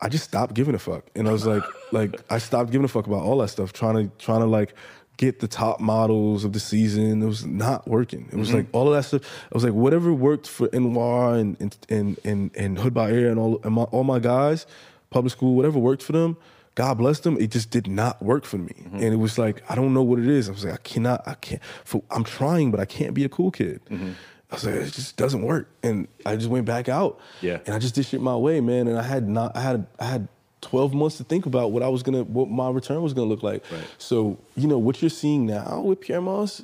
I 0.00 0.08
just 0.08 0.24
stopped 0.24 0.54
giving 0.54 0.74
a 0.74 0.78
fuck. 0.78 1.06
And 1.14 1.28
I 1.28 1.32
was 1.32 1.46
like, 1.46 1.64
like 1.92 2.20
I 2.30 2.38
stopped 2.38 2.70
giving 2.70 2.84
a 2.84 2.88
fuck 2.88 3.06
about 3.06 3.22
all 3.22 3.38
that 3.38 3.48
stuff. 3.48 3.72
Trying 3.72 4.08
to 4.08 4.16
trying 4.18 4.40
to 4.40 4.46
like 4.46 4.74
get 5.16 5.40
the 5.40 5.48
top 5.48 5.80
models 5.80 6.44
of 6.44 6.52
the 6.52 6.60
season. 6.60 7.22
It 7.22 7.26
was 7.26 7.44
not 7.44 7.86
working. 7.88 8.28
It 8.32 8.36
was 8.36 8.48
mm-hmm. 8.48 8.58
like 8.58 8.66
all 8.72 8.88
of 8.88 8.94
that 8.94 9.04
stuff. 9.04 9.22
I 9.44 9.54
was 9.54 9.64
like, 9.64 9.72
whatever 9.72 10.12
worked 10.12 10.46
for 10.46 10.68
NY 10.72 11.38
and 11.38 11.56
and 11.60 11.76
and 11.88 12.18
and, 12.24 12.50
and 12.56 12.78
Hood 12.78 12.94
by 12.94 13.10
Air 13.10 13.30
and 13.30 13.38
all 13.38 13.60
and 13.64 13.74
my, 13.74 13.82
all 13.84 14.04
my 14.04 14.18
guys, 14.18 14.66
public 15.10 15.32
school, 15.32 15.54
whatever 15.54 15.78
worked 15.78 16.02
for 16.02 16.12
them. 16.12 16.36
God 16.74 16.94
bless 16.94 17.20
them. 17.20 17.36
It 17.38 17.52
just 17.52 17.70
did 17.70 17.86
not 17.86 18.20
work 18.20 18.44
for 18.44 18.58
me, 18.58 18.74
mm-hmm. 18.76 18.96
and 18.96 19.04
it 19.04 19.18
was 19.18 19.38
like 19.38 19.62
I 19.70 19.76
don't 19.76 19.94
know 19.94 20.02
what 20.02 20.18
it 20.18 20.26
is. 20.26 20.48
I 20.48 20.52
was 20.52 20.64
like, 20.64 20.74
I 20.74 20.78
cannot, 20.78 21.26
I 21.26 21.34
can't. 21.34 21.62
For, 21.84 22.02
I'm 22.10 22.24
trying, 22.24 22.72
but 22.72 22.80
I 22.80 22.84
can't 22.84 23.14
be 23.14 23.24
a 23.24 23.28
cool 23.28 23.52
kid. 23.52 23.80
Mm-hmm. 23.88 24.12
I 24.50 24.54
was 24.54 24.64
like, 24.64 24.74
it 24.74 24.92
just 24.92 25.16
doesn't 25.16 25.42
work, 25.42 25.68
and 25.82 26.06
I 26.24 26.36
just 26.36 26.48
went 26.48 26.64
back 26.66 26.88
out. 26.88 27.18
Yeah. 27.40 27.58
and 27.66 27.74
I 27.74 27.78
just 27.78 27.94
did 27.94 28.06
shit 28.06 28.20
my 28.20 28.36
way, 28.36 28.60
man. 28.60 28.86
And 28.86 28.98
I 28.98 29.02
had 29.02 29.28
not, 29.28 29.56
I 29.56 29.60
had, 29.60 29.86
I 29.98 30.04
had 30.04 30.28
12 30.60 30.94
months 30.94 31.16
to 31.18 31.24
think 31.24 31.46
about 31.46 31.72
what 31.72 31.82
I 31.82 31.88
was 31.88 32.02
gonna, 32.02 32.22
what 32.24 32.48
my 32.48 32.70
return 32.70 33.02
was 33.02 33.12
gonna 33.12 33.28
look 33.28 33.42
like. 33.42 33.64
Right. 33.70 33.86
So, 33.98 34.38
you 34.56 34.68
know, 34.68 34.78
what 34.78 35.02
you're 35.02 35.10
seeing 35.10 35.46
now 35.46 35.80
with 35.80 36.06
Pyer 36.06 36.20
Moss 36.20 36.62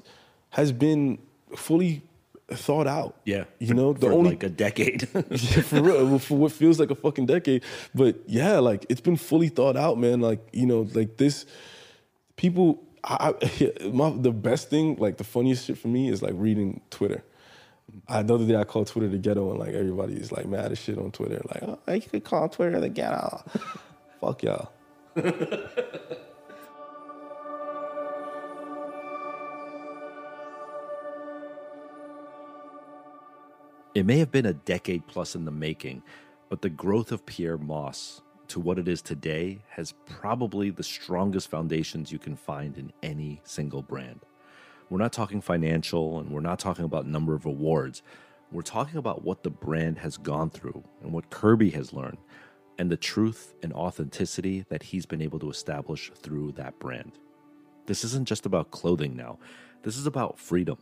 has 0.51 0.73
been 0.73 1.19
fully 1.57 2.03
thought 2.49 2.87
out. 2.87 3.17
Yeah. 3.25 3.45
You 3.59 3.75
know, 3.75 3.93
the 3.93 4.07
for 4.07 4.13
only 4.13 4.31
like 4.31 4.43
a 4.43 4.49
decade. 4.49 5.09
yeah, 5.15 5.63
for 5.63 5.83
real, 5.83 6.19
for 6.19 6.37
what 6.37 6.53
feels 6.53 6.79
like 6.79 6.91
a 6.91 6.95
fucking 6.95 7.27
decade. 7.27 7.63
But 7.95 8.17
yeah, 8.27 8.59
like 8.59 8.87
it's 8.89 9.01
been 9.01 9.17
fully 9.17 9.49
thought 9.49 9.77
out, 9.77 9.99
man. 9.99 10.21
Like 10.21 10.41
you 10.53 10.67
know, 10.67 10.87
like 10.95 11.17
this, 11.17 11.47
people. 12.37 12.83
I, 13.03 13.33
I 13.43 13.89
my 13.93 14.11
the 14.11 14.31
best 14.33 14.69
thing, 14.69 14.97
like 14.97 15.17
the 15.17 15.25
funniest 15.25 15.67
shit 15.67 15.79
for 15.79 15.89
me 15.89 16.09
is 16.11 16.23
like 16.23 16.35
reading 16.35 16.83
Twitter. 16.91 17.25
I 18.09 18.23
the 18.23 18.35
other 18.35 18.47
day 18.47 18.57
I 18.57 18.65
called 18.65 18.89
Twitter 18.89 19.09
the 19.09 19.19
ghetto, 19.19 19.51
and 19.51 19.59
like 19.59 19.75
everybody 19.75 20.15
is 20.15 20.33
like 20.33 20.47
mad 20.47 20.73
as 20.73 20.79
shit 20.79 20.99
on 20.99 21.11
Twitter. 21.11 21.41
Like, 21.49 21.63
oh, 21.63 21.93
you 21.93 22.01
could 22.03 22.25
call 22.25 22.49
Twitter 22.49 22.81
the 22.81 22.89
ghetto. 22.89 23.43
Fuck 24.21 24.43
y'all. 24.43 24.73
It 33.93 34.07
may 34.07 34.19
have 34.19 34.31
been 34.31 34.47
a 34.47 34.53
decade 34.53 35.09
plus 35.09 35.35
in 35.35 35.45
the 35.45 35.51
making, 35.51 36.03
but 36.49 36.63
the 36.63 36.71
growth 36.71 37.11
of 37.11 37.27
Pyer 37.27 37.59
Moss 37.59 38.23
to 38.47 38.61
what 38.61 38.79
it 38.79 38.87
is 38.87 39.03
today 39.03 39.63
has 39.71 39.95
probably 40.07 40.71
the 40.71 40.85
strongest 40.85 41.51
foundations 41.51 42.13
you 42.13 42.19
can 42.19 42.37
find 42.37 42.79
in 42.79 42.93
any 43.03 43.41
single 43.43 43.83
brand. 43.83 44.21
We're 44.91 44.99
not 44.99 45.13
talking 45.13 45.41
financial 45.41 46.19
and 46.19 46.31
we're 46.31 46.41
not 46.41 46.59
talking 46.59 46.85
about 46.85 47.07
number 47.07 47.35
of 47.35 47.47
awards. 47.47 48.03
We're 48.51 48.63
talking 48.63 48.99
about 48.99 49.23
what 49.23 49.45
the 49.45 49.51
brand 49.51 49.99
has 49.99 50.17
gone 50.17 50.51
through 50.51 50.83
and 51.01 51.13
what 51.13 51.31
Kerby 51.31 51.73
has 51.75 51.93
learned 51.93 52.19
and 52.77 52.91
the 52.91 52.97
truth 52.97 53.55
and 53.63 53.73
authenticity 53.73 54.65
that 54.69 54.83
he's 54.83 55.07
been 55.07 55.23
able 55.23 55.39
to 55.39 55.51
establish 55.51 56.11
through 56.17 56.53
that 56.53 56.77
brand. 56.81 57.13
This 57.87 58.03
isn't 58.03 58.27
just 58.27 58.47
about 58.47 58.73
clothing 58.73 59.15
now. 59.17 59.39
This 59.83 59.97
is 59.97 60.07
about 60.07 60.41
freedom. 60.41 60.79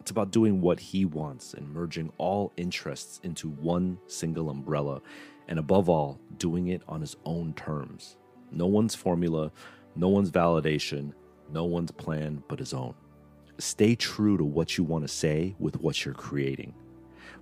It's 0.00 0.10
about 0.10 0.30
doing 0.30 0.60
what 0.60 0.78
he 0.78 1.06
wants 1.06 1.54
and 1.54 1.72
merging 1.72 2.12
all 2.18 2.52
interests 2.58 3.18
into 3.22 3.48
one 3.48 3.98
single 4.08 4.50
umbrella, 4.50 5.00
and 5.48 5.58
above 5.58 5.88
all, 5.88 6.20
doing 6.36 6.68
it 6.68 6.82
on 6.86 7.00
his 7.00 7.16
own 7.24 7.54
terms. 7.54 8.16
No 8.50 8.66
one's 8.66 8.94
formula, 8.94 9.50
no 9.96 10.08
one's 10.08 10.30
validation, 10.30 11.12
no 11.50 11.64
one's 11.64 11.90
plan 11.90 12.42
but 12.48 12.58
his 12.58 12.74
own. 12.74 12.94
Stay 13.60 13.96
true 13.96 14.36
to 14.36 14.44
what 14.44 14.78
you 14.78 14.84
want 14.84 15.02
to 15.02 15.08
say 15.08 15.56
with 15.58 15.80
what 15.80 16.04
you're 16.04 16.14
creating. 16.14 16.72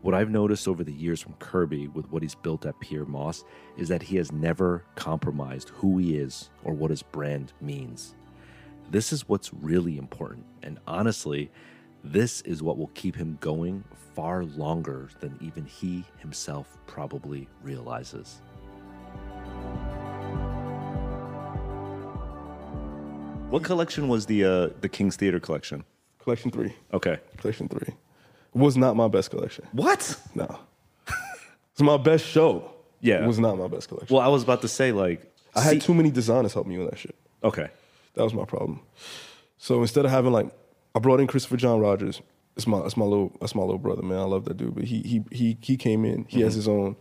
What 0.01 0.15
I've 0.15 0.31
noticed 0.31 0.67
over 0.67 0.83
the 0.83 0.93
years 0.93 1.21
from 1.21 1.35
Kerby 1.35 1.93
with 1.93 2.11
what 2.11 2.23
he's 2.23 2.35
built 2.35 2.65
at 2.65 2.81
Pyer 2.81 3.05
Moss 3.05 3.45
is 3.77 3.89
that 3.89 4.03
he 4.03 4.17
has 4.17 4.33
never 4.33 4.83
compromised 4.95 5.69
who 5.71 5.99
he 5.99 6.17
is 6.17 6.49
or 6.65 6.73
what 6.73 6.91
his 6.91 7.03
brand 7.03 7.53
means. 7.61 8.15
This 8.91 9.13
is 9.13 9.29
what's 9.29 9.53
really 9.53 9.99
important. 9.99 10.47
And 10.63 10.79
honestly, 10.87 11.51
this 12.03 12.41
is 12.43 12.63
what 12.63 12.79
will 12.79 12.91
keep 12.95 13.15
him 13.15 13.37
going 13.43 13.85
far 14.15 14.45
longer 14.45 15.11
than 15.21 15.37
even 15.43 15.67
he 15.67 16.03
himself 16.19 16.79
probably 16.87 17.47
realizes. 17.63 18.41
What 23.51 23.65
collection 23.65 24.09
was 24.09 24.25
the 24.25 24.45
uh, 24.45 24.69
the 24.81 24.89
King's 24.89 25.17
Theater 25.17 25.41
collection? 25.41 25.85
Collection 26.27 26.51
three. 26.51 26.75
Okay. 26.93 27.21
Collection 27.37 27.69
three 27.69 27.95
was 28.53 28.77
not 28.77 28.97
my 28.97 29.07
best 29.07 29.31
collection. 29.31 29.65
What? 29.71 30.19
No, 30.35 30.59
it's 31.73 31.81
my 31.81 31.99
best 31.99 32.27
show. 32.27 32.69
Yeah. 33.01 33.23
it 33.23 33.29
was 33.29 33.39
not 33.39 33.57
my 33.57 33.69
best 33.69 33.87
collection. 33.87 34.13
Well, 34.13 34.25
I 34.25 34.27
was 34.27 34.43
about 34.43 34.61
to 34.63 34.69
say 34.69 34.91
like 34.91 35.33
I 35.55 35.61
had 35.61 35.81
too 35.81 35.95
many 35.95 36.11
designers 36.11 36.53
help 36.53 36.67
me 36.67 36.79
with 36.79 36.91
that 36.91 36.99
shit. 36.99 37.15
Okay. 37.45 37.69
That 38.15 38.25
was 38.25 38.35
my 38.35 38.45
problem. 38.45 38.81
So 39.57 39.81
instead 39.83 40.05
of 40.05 40.11
having 40.11 40.33
like, 40.33 40.51
I 40.97 40.99
brought 40.99 41.21
in 41.21 41.29
Christopher 41.29 41.59
John 41.59 41.79
Rogers. 41.79 42.21
It's 42.57 42.67
my, 42.67 42.81
it's 42.81 42.97
my 42.97 43.05
little, 43.05 43.33
that's 43.41 43.55
my 43.55 43.63
little 43.63 43.79
brother, 43.79 44.03
man. 44.03 44.19
I 44.19 44.25
love 44.25 44.47
that 44.47 44.57
dude. 44.57 44.75
But 44.75 44.85
he, 44.85 45.03
he, 45.03 45.25
he, 45.31 45.57
he 45.61 45.77
came 45.77 46.05
in. 46.05 46.25
He 46.29 46.41
has 46.41 46.55
mm-hmm. 46.55 46.59
his 46.59 46.69
own 46.69 46.97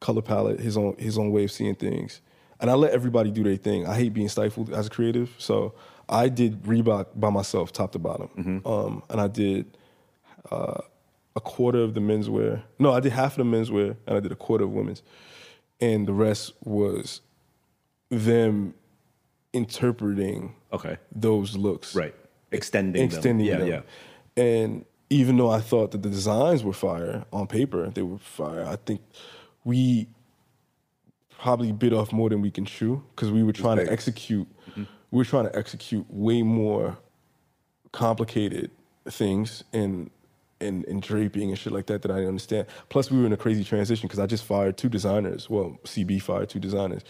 color 0.00 0.22
palette, 0.22 0.58
his 0.58 0.76
own, 0.76 0.96
his 0.98 1.16
own 1.18 1.30
way 1.30 1.44
of 1.44 1.52
seeing 1.52 1.76
things. 1.76 2.20
And 2.60 2.70
I 2.70 2.74
let 2.74 2.92
everybody 2.92 3.30
do 3.30 3.42
their 3.42 3.56
thing. 3.56 3.86
I 3.86 3.94
hate 3.94 4.12
being 4.14 4.28
stifled 4.28 4.70
as 4.72 4.86
a 4.86 4.90
creative, 4.90 5.34
so 5.38 5.74
I 6.08 6.28
did 6.28 6.62
Reebok 6.64 7.06
by 7.16 7.30
myself, 7.30 7.72
top 7.72 7.92
to 7.92 7.98
bottom. 7.98 8.62
Um, 8.66 9.02
and 9.08 9.20
I 9.20 9.28
did 9.28 9.76
uh, 10.50 10.80
a 11.36 11.40
quarter 11.40 11.78
of 11.78 11.94
the 11.94 12.00
menswear. 12.00 12.62
No, 12.78 12.92
I 12.92 13.00
did 13.00 13.12
half 13.12 13.38
of 13.38 13.50
the 13.50 13.56
menswear, 13.56 13.96
and 14.06 14.16
I 14.16 14.20
did 14.20 14.30
a 14.32 14.36
quarter 14.36 14.64
of 14.64 14.72
women's, 14.72 15.02
and 15.80 16.06
the 16.06 16.12
rest 16.12 16.52
was 16.64 17.22
them 18.10 18.74
interpreting 19.52 20.54
Okay. 20.72 20.96
those 21.14 21.56
looks. 21.56 21.94
Right. 21.94 22.14
Extending, 22.52 23.02
Extending 23.04 23.46
them. 23.46 23.60
them. 23.60 23.68
Yeah, 23.68 23.80
yeah. 24.36 24.42
And 24.42 24.84
even 25.08 25.36
though 25.36 25.50
I 25.50 25.60
thought 25.60 25.90
that 25.92 26.02
the 26.02 26.08
designs 26.10 26.62
were 26.64 26.72
fire 26.72 27.24
on 27.32 27.46
paper, 27.46 27.88
they 27.90 28.02
were 28.02 28.18
fire. 28.18 28.64
I 28.66 28.76
think 28.76 29.00
we 29.64 30.08
probably 31.40 31.72
bit 31.72 31.92
off 31.92 32.12
more 32.12 32.28
than 32.28 32.42
we 32.42 32.50
can 32.50 32.66
chew 32.66 33.02
because 33.14 33.30
we 33.30 33.42
were 33.42 33.52
trying 33.52 33.78
to 33.78 33.90
execute. 33.90 34.46
Mm-hmm. 34.70 34.84
We 35.10 35.18
were 35.18 35.24
trying 35.24 35.44
to 35.44 35.56
execute 35.56 36.04
way 36.10 36.42
more 36.42 36.98
complicated 37.92 38.70
things 39.08 39.64
in 39.72 40.10
in, 40.60 40.84
in 40.84 41.00
draping 41.00 41.48
and 41.48 41.58
shit 41.58 41.72
like 41.72 41.86
that 41.86 42.02
that 42.02 42.10
I 42.10 42.16
didn't 42.16 42.28
understand. 42.28 42.66
Plus, 42.90 43.10
we 43.10 43.18
were 43.18 43.24
in 43.24 43.32
a 43.32 43.38
crazy 43.38 43.64
transition 43.64 44.06
because 44.06 44.18
I 44.18 44.26
just 44.26 44.44
fired 44.44 44.76
two 44.76 44.90
designers. 44.90 45.48
Well, 45.48 45.78
CB 45.84 46.20
fired 46.20 46.50
two 46.50 46.60
designers 46.60 47.02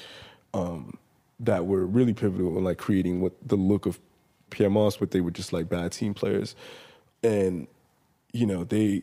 um, 0.55 0.97
that 1.41 1.67
were 1.67 1.85
really 1.85 2.15
pivotal 2.15 2.57
in 2.57 2.63
like 2.63 2.79
creating 2.79 3.21
what 3.21 3.33
the 3.45 3.57
look 3.57 3.87
of 3.87 3.99
Pyer 4.51 4.71
Moss, 4.71 4.97
but 4.97 5.11
they 5.11 5.21
were 5.21 5.33
just 5.33 5.53
like 5.53 5.69
bad 5.69 5.91
team 5.91 6.15
players, 6.15 6.55
and 7.25 7.67
you 8.33 8.47
know 8.47 8.63
they, 8.63 9.03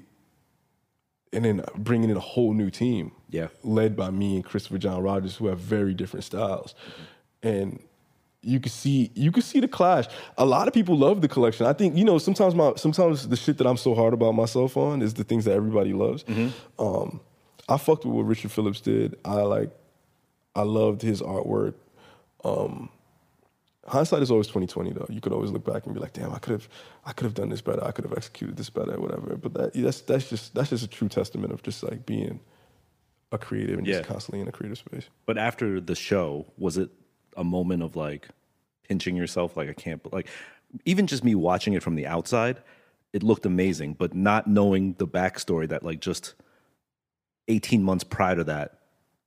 and 1.33 1.43
then 1.43 1.65
bringing 1.75 2.09
in 2.09 2.15
a 2.15 2.21
whole 2.21 2.53
new 2.53 2.69
team, 2.69 3.11
Yeah. 3.29 3.47
led 3.63 3.95
by 3.95 4.09
me 4.09 4.35
and 4.35 4.45
Christopher 4.45 4.77
John 4.77 5.01
Rogers, 5.03 5.35
who 5.35 5.47
have 5.47 5.59
very 5.59 5.93
different 5.93 6.23
styles, 6.23 6.73
and 7.43 7.79
you 8.41 8.59
could 8.59 8.71
see 8.71 9.11
you 9.15 9.31
could 9.31 9.43
see 9.43 9.59
the 9.59 9.67
clash. 9.67 10.05
A 10.37 10.45
lot 10.45 10.67
of 10.67 10.73
people 10.73 10.97
love 10.97 11.21
the 11.21 11.27
collection. 11.27 11.65
I 11.65 11.73
think 11.73 11.97
you 11.97 12.05
know 12.05 12.17
sometimes 12.17 12.55
my 12.55 12.73
sometimes 12.75 13.27
the 13.27 13.35
shit 13.35 13.57
that 13.57 13.67
I'm 13.67 13.77
so 13.77 13.93
hard 13.95 14.13
about 14.13 14.33
myself 14.33 14.77
on 14.77 15.01
is 15.01 15.13
the 15.15 15.23
things 15.25 15.45
that 15.45 15.53
everybody 15.53 15.91
loves. 15.93 16.23
Um, 16.79 17.19
I 17.67 17.77
fucked 17.77 18.05
with 18.05 18.13
what 18.13 18.23
Richard 18.25 18.51
Phillips 18.51 18.79
did. 18.79 19.15
I 19.25 19.41
like 19.41 19.71
I 20.55 20.61
loved 20.61 21.01
his 21.01 21.21
artwork. 21.21 21.73
Um, 22.45 22.89
hindsight 23.85 24.21
is 24.21 24.31
always 24.31 24.47
twenty 24.47 24.67
twenty 24.67 24.93
though. 24.93 25.07
You 25.09 25.19
could 25.19 25.33
always 25.33 25.51
look 25.51 25.65
back 25.65 25.85
and 25.85 25.93
be 25.93 25.99
like, 25.99 26.13
damn, 26.13 26.33
I 26.33 26.39
could 26.39 26.51
have 26.53 26.69
I 27.05 27.11
could 27.11 27.25
have 27.25 27.33
done 27.33 27.49
this 27.49 27.61
better. 27.61 27.83
I 27.83 27.91
could 27.91 28.05
have 28.05 28.13
executed 28.13 28.55
this 28.55 28.69
better, 28.69 28.99
whatever. 29.01 29.35
But 29.35 29.53
that 29.55 29.73
that's 29.73 30.01
that's 30.01 30.29
just 30.29 30.53
that's 30.55 30.69
just 30.69 30.85
a 30.85 30.87
true 30.87 31.09
testament 31.09 31.51
of 31.51 31.63
just 31.63 31.83
like 31.83 32.05
being 32.05 32.39
a 33.31 33.37
creative 33.37 33.77
and 33.77 33.87
Yeah. 33.87 33.97
just 33.97 34.09
constantly 34.09 34.39
in 34.41 34.47
a 34.47 34.51
creative 34.51 34.77
space. 34.77 35.05
But 35.25 35.37
after 35.37 35.79
the 35.81 35.95
show, 35.95 36.45
was 36.57 36.77
it 36.77 36.89
a 37.35 37.43
moment 37.43 37.83
of 37.83 37.95
like 37.95 38.29
pinching 38.87 39.15
yourself? 39.15 39.57
Like 39.57 39.69
I 39.69 39.73
can't, 39.73 40.01
like 40.13 40.27
even 40.85 41.07
just 41.07 41.23
me 41.23 41.35
watching 41.35 41.73
it 41.73 41.83
from 41.83 41.95
the 41.95 42.07
outside, 42.07 42.61
it 43.13 43.23
looked 43.23 43.45
amazing. 43.45 43.93
But 43.93 44.13
not 44.15 44.47
knowing 44.47 44.93
the 44.97 45.07
backstory 45.07 45.67
that 45.69 45.83
like 45.83 45.99
just 46.01 46.35
eighteen 47.47 47.83
months 47.83 48.03
prior 48.03 48.35
to 48.35 48.43
that, 48.45 48.79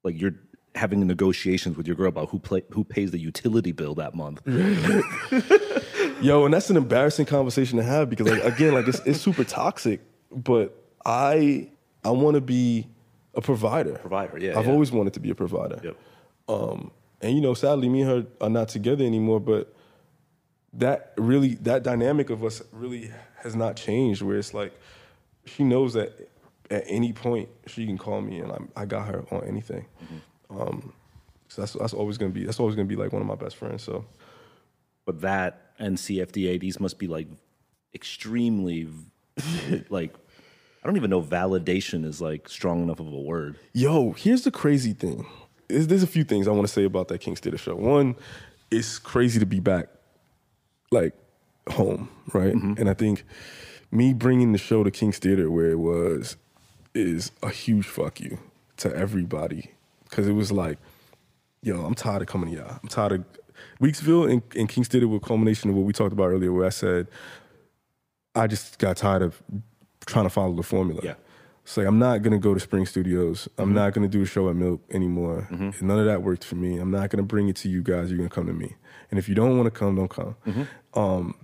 like 0.02 0.20
you're 0.20 0.34
having 0.76 1.04
negotiations 1.06 1.76
with 1.76 1.86
your 1.86 1.96
girl 1.96 2.08
about 2.08 2.28
who 2.30 2.38
play 2.38 2.62
who 2.70 2.84
pays 2.84 3.10
the 3.10 3.18
utility 3.18 3.72
bill 3.72 3.94
that 3.96 4.14
month. 4.14 4.40
Yo, 6.22 6.44
and 6.44 6.52
that's 6.54 6.70
an 6.70 6.76
embarrassing 6.76 7.26
conversation 7.26 7.78
to 7.78 7.84
have 7.84 8.08
because 8.10 8.28
like 8.28 8.44
again, 8.44 8.74
like 8.74 8.86
it's 8.88 9.00
it's 9.00 9.20
super 9.20 9.44
toxic. 9.44 10.00
But 10.30 10.74
I 11.04 11.70
I 12.04 12.10
want 12.10 12.34
to 12.36 12.40
be 12.40 12.86
a 13.40 13.42
provider. 13.42 13.94
Provider, 13.94 14.38
yeah, 14.38 14.58
I've 14.58 14.66
yeah. 14.66 14.72
always 14.72 14.92
wanted 14.92 15.14
to 15.14 15.20
be 15.20 15.30
a 15.30 15.34
provider. 15.34 15.80
Yep. 15.82 15.96
Um, 16.48 16.90
and 17.20 17.34
you 17.34 17.40
know, 17.40 17.54
sadly, 17.54 17.88
me 17.88 18.02
and 18.02 18.10
her 18.10 18.26
are 18.40 18.50
not 18.50 18.68
together 18.68 19.04
anymore. 19.04 19.40
But 19.40 19.74
that 20.74 21.12
really, 21.16 21.54
that 21.56 21.82
dynamic 21.82 22.30
of 22.30 22.44
us 22.44 22.62
really 22.72 23.10
has 23.42 23.56
not 23.56 23.76
changed. 23.76 24.22
Where 24.22 24.36
it's 24.36 24.54
like 24.54 24.72
she 25.44 25.64
knows 25.64 25.94
that 25.94 26.30
at 26.70 26.84
any 26.86 27.12
point 27.12 27.48
she 27.66 27.86
can 27.86 27.98
call 27.98 28.20
me, 28.20 28.38
and 28.38 28.52
I'm, 28.52 28.68
I 28.76 28.84
got 28.84 29.08
her 29.08 29.24
on 29.30 29.44
anything. 29.44 29.86
Um, 30.50 30.92
so 31.48 31.62
that's 31.62 31.72
that's 31.74 31.94
always 31.94 32.18
gonna 32.18 32.30
be 32.30 32.44
that's 32.44 32.60
always 32.60 32.76
gonna 32.76 32.88
be 32.88 32.96
like 32.96 33.12
one 33.12 33.22
of 33.22 33.28
my 33.28 33.34
best 33.34 33.56
friends. 33.56 33.82
So 33.82 34.04
But 35.04 35.20
that 35.22 35.72
and 35.78 35.96
CFDA, 35.96 36.60
these 36.60 36.78
must 36.78 36.98
be 36.98 37.06
like 37.06 37.28
extremely 37.94 38.88
like 39.88 40.14
I 40.82 40.86
don't 40.86 40.96
even 40.96 41.10
know 41.10 41.22
validation 41.22 42.04
is 42.04 42.20
like 42.20 42.48
strong 42.48 42.82
enough 42.82 43.00
of 43.00 43.06
a 43.06 43.20
word. 43.20 43.56
Yo, 43.74 44.12
here's 44.12 44.42
the 44.42 44.50
crazy 44.50 44.92
thing. 44.92 45.26
There's, 45.68 45.86
there's 45.86 46.02
a 46.02 46.08
few 46.08 46.24
things 46.24 46.48
I 46.48 46.52
want 46.52 46.66
to 46.66 46.72
say 46.72 46.84
about 46.84 47.08
that 47.08 47.18
King's 47.18 47.40
Theater 47.40 47.58
show. 47.58 47.76
One, 47.76 48.16
it's 48.70 48.98
crazy 48.98 49.38
to 49.38 49.46
be 49.46 49.60
back, 49.60 49.88
like 50.90 51.14
home, 51.68 52.08
right? 52.32 52.54
Mm-hmm. 52.54 52.74
And 52.78 52.88
I 52.88 52.94
think 52.94 53.24
me 53.90 54.14
bringing 54.14 54.52
the 54.52 54.58
show 54.58 54.82
to 54.82 54.90
King's 54.90 55.18
Theater 55.18 55.50
where 55.50 55.70
it 55.70 55.78
was 55.78 56.36
is 56.94 57.30
a 57.42 57.50
huge 57.50 57.86
fuck 57.86 58.20
you 58.20 58.38
to 58.78 58.94
everybody 58.96 59.72
because 60.04 60.26
it 60.26 60.32
was 60.32 60.50
like, 60.50 60.78
yo, 61.62 61.84
I'm 61.84 61.94
tired 61.94 62.22
of 62.22 62.28
coming 62.28 62.50
to 62.50 62.56
y'all. 62.56 62.80
I'm 62.82 62.88
tired 62.88 63.12
of 63.12 63.24
Weeksville 63.82 64.30
and, 64.30 64.42
and 64.56 64.68
King's 64.68 64.88
Theater 64.88 65.06
were 65.06 65.18
a 65.18 65.20
culmination 65.20 65.68
of 65.68 65.76
what 65.76 65.84
we 65.84 65.92
talked 65.92 66.12
about 66.12 66.28
earlier, 66.28 66.52
where 66.52 66.66
I 66.66 66.70
said 66.70 67.06
I 68.34 68.46
just 68.46 68.78
got 68.78 68.96
tired 68.96 69.22
of 69.22 69.42
trying 70.10 70.26
to 70.26 70.30
follow 70.30 70.54
the 70.54 70.62
formula. 70.62 71.00
Yeah. 71.02 71.14
It's 71.62 71.76
like 71.76 71.86
I'm 71.86 71.98
not 71.98 72.22
gonna 72.22 72.38
go 72.38 72.54
to 72.54 72.60
Spring 72.60 72.86
Studios. 72.86 73.48
I'm 73.56 73.66
mm-hmm. 73.66 73.74
not 73.74 73.92
gonna 73.92 74.08
do 74.08 74.22
a 74.22 74.26
show 74.26 74.48
at 74.48 74.56
Milk 74.56 74.80
anymore. 74.90 75.46
Mm-hmm. 75.50 75.86
None 75.86 75.98
of 75.98 76.06
that 76.06 76.22
worked 76.22 76.44
for 76.44 76.56
me. 76.56 76.78
I'm 76.78 76.90
not 76.90 77.10
gonna 77.10 77.22
bring 77.22 77.48
it 77.48 77.56
to 77.56 77.68
you 77.68 77.82
guys. 77.82 78.10
You're 78.10 78.18
gonna 78.18 78.30
come 78.30 78.46
to 78.46 78.52
me. 78.52 78.76
And 79.10 79.18
if 79.18 79.28
you 79.28 79.34
don't 79.34 79.56
want 79.56 79.66
to 79.66 79.70
come, 79.70 79.96
don't 79.96 80.08
come. 80.08 80.36
Mm-hmm. 80.46 80.98
Um, 80.98 81.34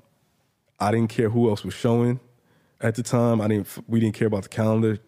I 0.80 0.90
didn't 0.90 1.10
care 1.10 1.30
who 1.30 1.48
else 1.48 1.64
was 1.64 1.74
showing 1.74 2.20
at 2.80 2.94
the 2.94 3.02
time. 3.02 3.40
I 3.40 3.48
didn't. 3.48 3.68
We 3.86 4.00
didn't 4.00 4.14
care 4.14 4.26
about 4.26 4.42
the 4.42 4.48
calendar. 4.48 4.98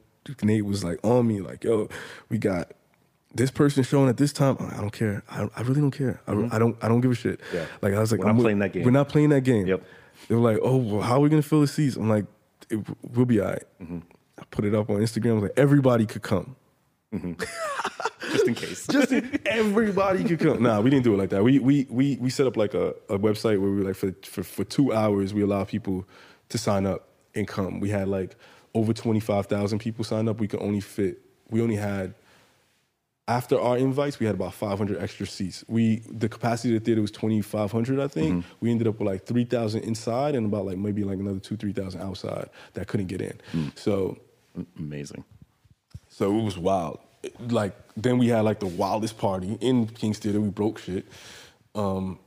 Nate 0.42 0.64
was 0.64 0.84
like 0.84 0.98
on 1.02 1.26
me, 1.26 1.40
like, 1.40 1.64
"Yo, 1.64 1.88
we 2.28 2.38
got 2.38 2.72
this 3.34 3.50
person 3.50 3.82
showing 3.82 4.08
at 4.08 4.18
this 4.18 4.32
time." 4.32 4.56
I 4.60 4.80
don't 4.80 4.92
care. 4.92 5.22
I, 5.30 5.48
I 5.56 5.62
really 5.62 5.80
don't 5.80 5.90
care. 5.90 6.20
I, 6.26 6.32
I 6.52 6.58
don't. 6.58 6.76
I 6.82 6.88
don't 6.88 7.00
give 7.00 7.10
a 7.10 7.14
shit. 7.14 7.40
Yeah. 7.52 7.66
Like 7.80 7.94
I 7.94 8.00
was 8.00 8.12
like, 8.12 8.20
We're 8.20 8.26
not 8.26 8.36
I'm 8.36 8.40
playing 8.40 8.58
that 8.58 8.72
game. 8.72 8.84
We're 8.84 8.90
not 8.90 9.08
playing 9.08 9.30
that 9.30 9.42
game. 9.42 9.66
Yep. 9.66 9.82
They 10.28 10.34
were 10.34 10.40
like, 10.40 10.58
"Oh, 10.62 10.76
well, 10.76 11.02
how 11.02 11.16
are 11.16 11.20
we 11.20 11.28
gonna 11.28 11.42
fill 11.42 11.60
the 11.60 11.66
seats?" 11.66 11.96
I'm 11.96 12.08
like, 12.08 12.26
it, 12.70 12.80
"We'll 13.02 13.26
be 13.26 13.40
all 13.40 13.48
right." 13.48 13.64
Mm-hmm. 13.80 13.98
I 14.38 14.42
put 14.50 14.64
it 14.64 14.74
up 14.74 14.90
on 14.90 14.96
Instagram. 14.96 15.30
I 15.30 15.34
was 15.34 15.42
like, 15.44 15.58
"Everybody 15.58 16.06
could 16.06 16.22
come." 16.22 16.56
Mm-hmm. 17.14 17.32
Just 18.32 18.46
in 18.46 18.54
case. 18.54 18.86
Just 18.86 19.12
in, 19.12 19.40
everybody 19.46 20.24
could 20.24 20.38
come. 20.38 20.62
Nah, 20.62 20.80
we 20.80 20.90
didn't 20.90 21.04
do 21.04 21.14
it 21.14 21.16
like 21.16 21.30
that. 21.30 21.42
We 21.42 21.58
we 21.58 21.86
we 21.88 22.16
we 22.20 22.30
set 22.30 22.46
up 22.46 22.56
like 22.56 22.74
a, 22.74 22.90
a 23.08 23.18
website 23.18 23.58
where 23.58 23.70
we 23.70 23.76
were 23.76 23.84
like 23.84 23.96
for, 23.96 24.12
for 24.22 24.42
for 24.42 24.64
two 24.64 24.92
hours 24.92 25.32
we 25.32 25.42
allow 25.42 25.64
people 25.64 26.06
to 26.50 26.58
sign 26.58 26.86
up 26.86 27.08
and 27.34 27.48
come. 27.48 27.80
We 27.80 27.88
had 27.90 28.08
like 28.08 28.36
over 28.74 28.92
twenty 28.92 29.20
five 29.20 29.46
thousand 29.46 29.78
people 29.78 30.04
sign 30.04 30.28
up. 30.28 30.40
We 30.40 30.48
could 30.48 30.60
only 30.60 30.80
fit. 30.80 31.20
We 31.48 31.62
only 31.62 31.76
had 31.76 32.14
after 33.28 33.60
our 33.60 33.76
invites, 33.76 34.18
we 34.18 34.26
had 34.26 34.34
about 34.34 34.54
500 34.54 35.00
extra 35.00 35.26
seats. 35.26 35.62
We 35.68 35.96
the 36.10 36.28
capacity 36.28 36.74
of 36.74 36.80
the 36.80 36.84
theater 36.84 37.02
was 37.02 37.10
2,500, 37.10 38.00
I 38.00 38.08
think. 38.08 38.30
Mm-hmm. 38.30 38.48
We 38.60 38.70
ended 38.70 38.88
up 38.88 38.98
with 38.98 39.06
like 39.06 39.26
3,000 39.26 39.82
inside 39.82 40.34
and 40.34 40.46
about 40.46 40.64
like 40.64 40.78
maybe 40.78 41.04
like 41.04 41.18
another 41.18 41.38
two, 41.38 41.56
3,000 41.56 42.00
outside 42.00 42.48
that 42.72 42.88
couldn't 42.88 43.06
get 43.06 43.20
in. 43.20 43.38
Mm. 43.52 43.78
So 43.78 44.18
Amazing. 44.78 45.24
so 46.08 46.38
it 46.38 46.42
was 46.42 46.56
wild. 46.56 47.00
Like 47.38 47.74
then 47.96 48.16
we 48.16 48.28
had 48.28 48.40
like 48.40 48.60
the 48.60 48.66
wildest 48.66 49.18
party 49.18 49.58
in 49.60 49.86
King's 49.88 50.18
Theater. 50.18 50.40
We 50.40 50.48
broke 50.48 50.78
shit. 50.78 51.06
Um, 51.74 52.18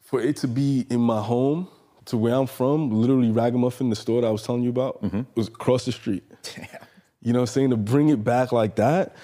for 0.00 0.22
it 0.22 0.36
to 0.36 0.48
be 0.48 0.86
in 0.88 1.00
my 1.00 1.20
home, 1.20 1.68
to 2.06 2.16
where 2.16 2.34
I'm 2.34 2.46
from, 2.46 2.90
literally 2.90 3.30
Ragamuffin, 3.30 3.90
the 3.90 3.96
store 3.96 4.22
that 4.22 4.28
I 4.28 4.30
was 4.30 4.42
telling 4.42 4.62
you 4.62 4.70
about, 4.70 5.02
mm-hmm. 5.02 5.22
was 5.34 5.48
across 5.48 5.84
the 5.84 5.92
street. 5.92 6.22
You 7.20 7.32
know 7.32 7.40
what 7.40 7.50
I'm 7.50 7.52
saying? 7.52 7.70
To 7.70 7.76
bring 7.76 8.10
it 8.10 8.22
back 8.22 8.52
like 8.52 8.76
that. 8.76 9.16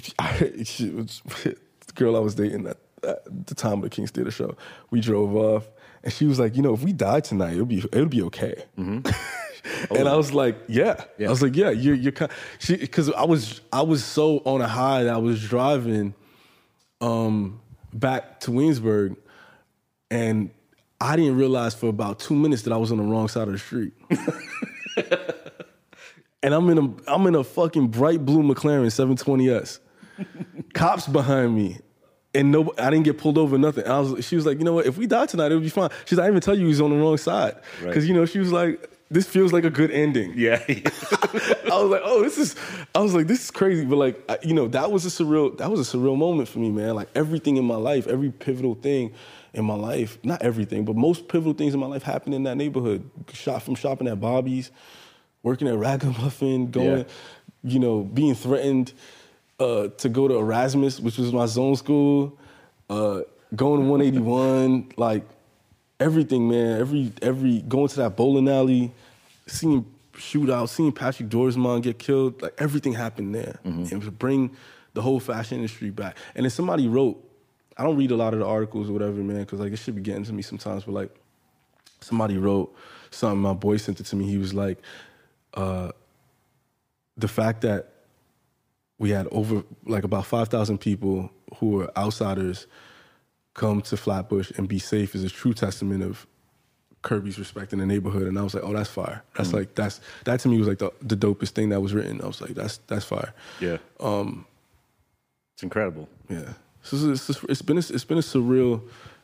I, 0.18 0.62
she 0.64 0.90
was, 0.90 1.22
the 1.42 1.56
girl 1.94 2.16
I 2.16 2.20
was 2.20 2.34
dating 2.34 2.66
at, 2.66 2.78
at 3.02 3.46
the 3.46 3.54
time 3.54 3.74
of 3.74 3.82
the 3.82 3.90
King's 3.90 4.10
Theater 4.10 4.30
show, 4.30 4.56
we 4.90 5.00
drove 5.00 5.34
off, 5.34 5.68
and 6.02 6.12
she 6.12 6.26
was 6.26 6.38
like, 6.38 6.56
"You 6.56 6.62
know, 6.62 6.74
if 6.74 6.82
we 6.82 6.92
die 6.92 7.20
tonight, 7.20 7.54
it'll 7.54 7.66
be 7.66 7.78
it'll 7.78 8.06
be 8.06 8.22
okay." 8.22 8.64
and 8.76 10.08
I 10.08 10.16
was 10.16 10.32
like, 10.32 10.56
"Yeah." 10.68 11.04
Yeah. 11.18 11.28
I 11.28 11.30
was 11.30 11.42
like, 11.42 11.56
"Yeah, 11.56 11.70
you're 11.70 11.94
you're 11.94 12.12
kind." 12.12 12.30
She 12.58 12.76
because 12.76 13.10
I 13.12 13.24
was 13.24 13.60
I 13.72 13.82
was 13.82 14.04
so 14.04 14.38
on 14.44 14.60
a 14.60 14.68
high 14.68 15.04
that 15.04 15.14
I 15.14 15.18
was 15.18 15.42
driving, 15.42 16.14
um, 17.00 17.60
back 17.92 18.40
to 18.40 18.52
Williamsburg, 18.52 19.16
and 20.10 20.50
I 21.00 21.16
didn't 21.16 21.36
realize 21.36 21.74
for 21.74 21.88
about 21.88 22.20
two 22.20 22.34
minutes 22.34 22.62
that 22.62 22.72
I 22.72 22.76
was 22.76 22.92
on 22.92 22.98
the 22.98 23.04
wrong 23.04 23.28
side 23.28 23.48
of 23.48 23.52
the 23.52 23.58
street. 23.58 23.92
and 26.42 26.54
I'm 26.54 26.68
in 26.70 26.78
a 26.78 27.10
I'm 27.12 27.26
in 27.26 27.34
a 27.34 27.42
fucking 27.44 27.88
bright 27.88 28.24
blue 28.24 28.42
McLaren 28.42 28.86
720s. 28.86 29.80
Cops 30.74 31.06
behind 31.06 31.54
me. 31.54 31.78
And 32.34 32.50
no, 32.50 32.72
I 32.78 32.88
didn't 32.90 33.04
get 33.04 33.18
pulled 33.18 33.36
over, 33.36 33.58
nothing. 33.58 33.86
I 33.86 34.00
was, 34.00 34.24
she 34.24 34.36
was 34.36 34.46
like, 34.46 34.58
you 34.58 34.64
know 34.64 34.72
what? 34.72 34.86
If 34.86 34.96
we 34.96 35.06
die 35.06 35.26
tonight, 35.26 35.46
it'll 35.46 35.60
be 35.60 35.68
fine. 35.68 35.90
She's 36.06 36.16
like, 36.16 36.24
I 36.24 36.26
didn't 36.28 36.36
even 36.36 36.40
tell 36.40 36.54
you 36.54 36.62
he 36.62 36.68
was 36.68 36.80
on 36.80 36.90
the 36.90 36.96
wrong 36.96 37.18
side, 37.18 37.56
Right. 37.80 37.88
because 37.88 38.08
you 38.08 38.14
know 38.14 38.24
she 38.24 38.38
was 38.38 38.50
like, 38.50 38.88
this 39.10 39.28
feels 39.28 39.52
like 39.52 39.64
a 39.64 39.70
good 39.70 39.90
ending. 39.90 40.32
Yeah. 40.34 40.62
I 40.68 41.82
was 41.82 41.90
like, 41.90 42.00
oh, 42.02 42.22
this 42.22 42.38
is. 42.38 42.56
I 42.94 43.00
was 43.00 43.14
like, 43.14 43.26
this 43.26 43.44
is 43.44 43.50
crazy, 43.50 43.84
but 43.84 43.96
like, 43.96 44.22
I, 44.30 44.38
you 44.42 44.54
know, 44.54 44.66
that 44.68 44.90
was 44.90 45.04
a 45.04 45.08
surreal. 45.10 45.56
That 45.58 45.70
was 45.70 45.86
a 45.86 45.96
surreal 45.96 46.16
moment 46.16 46.48
for 46.48 46.58
me, 46.60 46.70
man. 46.70 46.94
Like 46.94 47.08
everything 47.14 47.58
in 47.58 47.66
my 47.66 47.76
life, 47.76 48.06
every 48.06 48.30
pivotal 48.30 48.74
thing 48.76 49.12
in 49.52 49.66
my 49.66 49.74
life, 49.74 50.16
not 50.24 50.40
everything, 50.40 50.86
but 50.86 50.96
most 50.96 51.28
pivotal 51.28 51.52
things 51.52 51.74
in 51.74 51.80
my 51.80 51.86
life 51.86 52.02
happened 52.02 52.34
in 52.34 52.44
that 52.44 52.56
neighborhood. 52.56 53.10
Shot 53.34 53.62
from 53.62 53.74
shopping 53.74 54.08
at 54.08 54.18
Bobby's, 54.18 54.70
working 55.42 55.68
at 55.68 55.76
Ragamuffin, 55.76 56.70
going, 56.70 56.98
Yeah. 57.00 57.04
you 57.62 57.78
know, 57.78 58.00
being 58.04 58.34
threatened 58.34 58.94
uh, 59.58 59.88
to 59.88 60.08
go 60.08 60.28
to 60.28 60.34
Erasmus, 60.34 61.00
which 61.00 61.18
was 61.18 61.32
my 61.32 61.46
zone 61.46 61.76
school, 61.76 62.38
uh, 62.90 63.20
going 63.54 63.82
to 63.82 63.86
181, 63.88 64.92
like 64.96 65.24
everything, 66.00 66.48
man. 66.48 66.80
Every 66.80 67.12
every 67.22 67.62
going 67.62 67.88
to 67.88 67.96
that 67.96 68.16
bowling 68.16 68.48
alley, 68.48 68.92
seeing 69.46 69.86
shootouts, 70.14 70.70
seeing 70.70 70.92
Patrick 70.92 71.28
Dorsman 71.28 71.80
get 71.80 71.98
killed, 71.98 72.42
like 72.42 72.54
everything 72.58 72.92
happened 72.92 73.34
there, 73.34 73.58
and 73.64 74.02
to 74.02 74.10
bring 74.10 74.56
the 74.94 75.02
whole 75.02 75.20
fashion 75.20 75.58
industry 75.58 75.90
back. 75.90 76.16
And 76.34 76.44
then 76.44 76.50
somebody 76.50 76.86
wrote, 76.86 77.22
I 77.76 77.84
don't 77.84 77.96
read 77.96 78.10
a 78.10 78.16
lot 78.16 78.34
of 78.34 78.40
the 78.40 78.46
articles 78.46 78.90
or 78.90 78.92
whatever, 78.92 79.14
man, 79.14 79.40
because 79.40 79.60
like 79.60 79.72
it 79.72 79.78
should 79.78 79.94
be 79.94 80.02
getting 80.02 80.24
to 80.24 80.32
me 80.32 80.42
sometimes, 80.42 80.84
but 80.84 80.92
like 80.92 81.14
somebody 82.00 82.36
wrote 82.36 82.74
something. 83.10 83.40
My 83.40 83.54
boy 83.54 83.78
sent 83.78 84.00
it 84.00 84.06
to 84.06 84.16
me. 84.16 84.26
He 84.26 84.38
was 84.38 84.52
like, 84.52 84.78
uh, 85.54 85.92
the 87.16 87.28
fact 87.28 87.62
that 87.62 87.91
we 89.02 89.10
had 89.10 89.26
over 89.32 89.64
like 89.84 90.04
about 90.04 90.24
5,000 90.26 90.78
people 90.78 91.28
who 91.56 91.70
were 91.70 91.98
outsiders 91.98 92.68
come 93.52 93.82
to 93.82 93.96
Flatbush 93.96 94.52
and 94.56 94.68
be 94.68 94.78
safe 94.78 95.16
is 95.16 95.24
a 95.24 95.28
true 95.28 95.52
testament 95.52 96.04
of 96.04 96.24
Kerby's 97.02 97.36
respect 97.36 97.72
in 97.72 97.80
the 97.80 97.84
neighborhood. 97.84 98.28
And 98.28 98.38
I 98.38 98.42
was 98.42 98.54
like, 98.54 98.62
oh, 98.62 98.72
that's 98.72 98.88
fire. 98.88 99.24
That's 99.36 99.48
mm. 99.48 99.54
like, 99.54 99.74
that's, 99.74 100.00
that 100.24 100.38
to 100.40 100.48
me 100.48 100.56
was 100.56 100.68
like 100.68 100.78
the, 100.78 100.92
the 101.02 101.16
dopest 101.16 101.50
thing 101.50 101.70
that 101.70 101.80
was 101.80 101.92
written. 101.92 102.22
I 102.22 102.26
was 102.26 102.40
like, 102.40 102.52
that's, 102.52 102.76
that's 102.86 103.04
fire. 103.04 103.34
yeah. 103.58 103.78
Um, 103.98 104.46
it's 105.54 105.64
incredible. 105.64 106.08
Yeah. 106.28 106.52
So 106.84 106.96
it's, 107.10 107.28
it's, 107.28 107.42
it's 107.48 107.62
been 107.62 107.78
a, 107.78 107.80
it's 107.80 108.04
been 108.04 108.18
a 108.18 108.22
surreal 108.22 108.82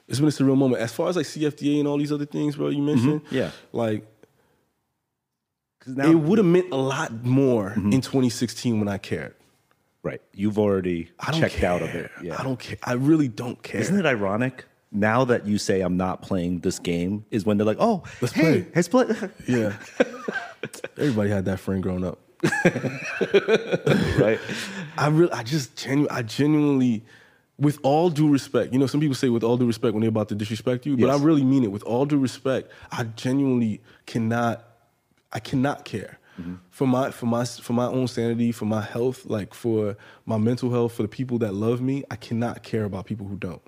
it's 0.09 0.19
been 0.19 0.29
a 0.29 0.33
surreal 0.33 0.57
moment. 0.57 0.83
As 0.83 0.93
far 0.93 1.09
as 1.09 1.17
like 1.17 1.27
CFDA 1.27 1.79
and 1.79 1.87
all 1.87 1.99
these 1.99 2.11
other 2.11 2.25
things, 2.25 2.57
bro, 2.57 2.71
you 2.71 2.83
mentioned, 2.83 3.25
mm-hmm. 3.27 3.35
Yeah. 3.35 3.51
like 3.73 4.05
now, 5.87 6.11
it 6.11 6.15
would 6.15 6.39
have 6.39 6.47
meant 6.47 6.73
a 6.73 6.77
lot 6.77 7.25
more 7.25 7.71
mm-hmm. 7.71 7.93
in 7.93 8.01
2016 8.01 8.79
when 8.79 8.89
I 8.89 8.99
cared. 8.99 9.35
Right. 10.03 10.21
You've 10.35 10.59
already 10.59 11.11
checked 11.33 11.55
care. 11.57 11.71
out 11.71 11.83
of 11.83 11.95
it. 11.95 12.11
Yeah. 12.23 12.37
I 12.39 12.43
don't 12.43 12.59
care. 12.59 12.77
I 12.83 12.95
really 12.95 13.29
don't 13.29 13.63
care. 13.63 13.81
Isn't 13.81 13.99
it 13.99 14.07
ironic? 14.07 14.65
Now 14.91 15.25
that 15.27 15.47
you 15.47 15.59
say 15.59 15.83
I'm 15.83 15.97
not 15.99 16.23
playing 16.23 16.61
this 16.61 16.79
game, 16.79 17.27
is 17.31 17.45
when 17.45 17.59
they're 17.59 17.67
like, 17.67 17.77
"Oh, 17.79 18.05
Let's 18.23 18.33
hey, 18.33 18.63
play." 18.63 18.73
Let's 18.75 18.89
play. 18.89 19.07
Yeah. 19.47 19.77
Everybody 20.97 21.31
had 21.31 21.45
that 21.45 21.61
friend 21.61 21.83
growing 21.83 22.05
up. 22.05 22.19
right? 24.19 24.39
I 24.97 25.09
really, 25.09 25.33
I 25.33 25.43
just 25.43 25.77
genu- 25.77 26.09
I 26.11 26.23
genuinely, 26.23 27.05
with 27.59 27.79
all 27.83 28.11
due 28.11 28.31
respect, 28.31 28.73
you 28.73 28.79
know, 28.79 28.87
some 28.87 29.01
people 29.01 29.15
say 29.15 29.29
with 29.29 29.43
all 29.45 29.57
due 29.57 29.67
respect 29.67 29.95
when 29.95 30.01
they're 30.01 30.09
about 30.09 30.29
to 30.31 30.35
disrespect 30.35 30.87
you, 30.87 30.97
but 30.97 31.11
I 31.11 31.17
really 31.19 31.45
mean 31.45 31.65
it. 31.65 31.71
With 31.73 31.83
all 31.83 32.07
due 32.07 32.19
respect, 32.19 32.71
I 32.91 33.05
genuinely 33.05 33.81
cannot, 34.07 34.65
I 35.33 35.41
cannot 35.41 35.85
care 35.85 36.18
for 36.71 36.87
my 36.87 37.11
for 37.11 37.27
my 37.27 37.45
for 37.45 37.73
my 37.73 37.87
own 37.87 38.07
sanity, 38.09 38.53
for 38.53 38.65
my 38.67 38.81
health, 38.81 39.27
like 39.27 39.55
for 39.55 39.97
my 40.27 40.39
mental 40.39 40.71
health, 40.71 40.93
for 40.95 41.03
the 41.03 41.09
people 41.09 41.39
that 41.39 41.53
love 41.55 41.81
me. 41.81 42.05
I 42.11 42.17
cannot 42.17 42.63
care 42.63 42.85
about 42.85 43.07
people 43.07 43.27
who 43.27 43.37
don't. 43.37 43.63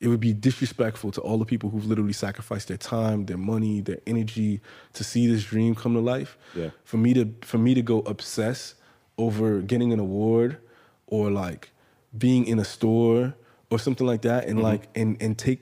It 0.00 0.08
would 0.08 0.20
be 0.20 0.32
disrespectful 0.32 1.10
to 1.12 1.20
all 1.20 1.36
the 1.36 1.44
people 1.44 1.68
who've 1.68 1.84
literally 1.86 2.14
sacrificed 2.14 2.68
their 2.68 2.78
time, 2.78 3.26
their 3.26 3.36
money, 3.36 3.82
their 3.82 3.98
energy 4.06 4.60
to 4.94 5.04
see 5.04 5.26
this 5.26 5.44
dream 5.44 5.74
come 5.74 5.92
to 5.92 6.00
life. 6.00 6.38
Yeah. 6.54 6.70
For 6.84 6.96
me 6.96 7.12
to 7.14 7.34
for 7.42 7.58
me 7.58 7.74
to 7.74 7.82
go 7.82 7.98
obsess 8.00 8.74
over 9.18 9.60
getting 9.60 9.92
an 9.92 9.98
award 10.00 10.56
or 11.06 11.30
like 11.30 11.70
being 12.16 12.46
in 12.46 12.58
a 12.58 12.64
store 12.64 13.34
or 13.70 13.78
something 13.78 14.06
like 14.06 14.22
that 14.22 14.42
Mm-hmm. 14.44 14.50
and 14.52 14.62
like 14.62 14.88
and 14.94 15.16
and 15.22 15.36
take 15.36 15.60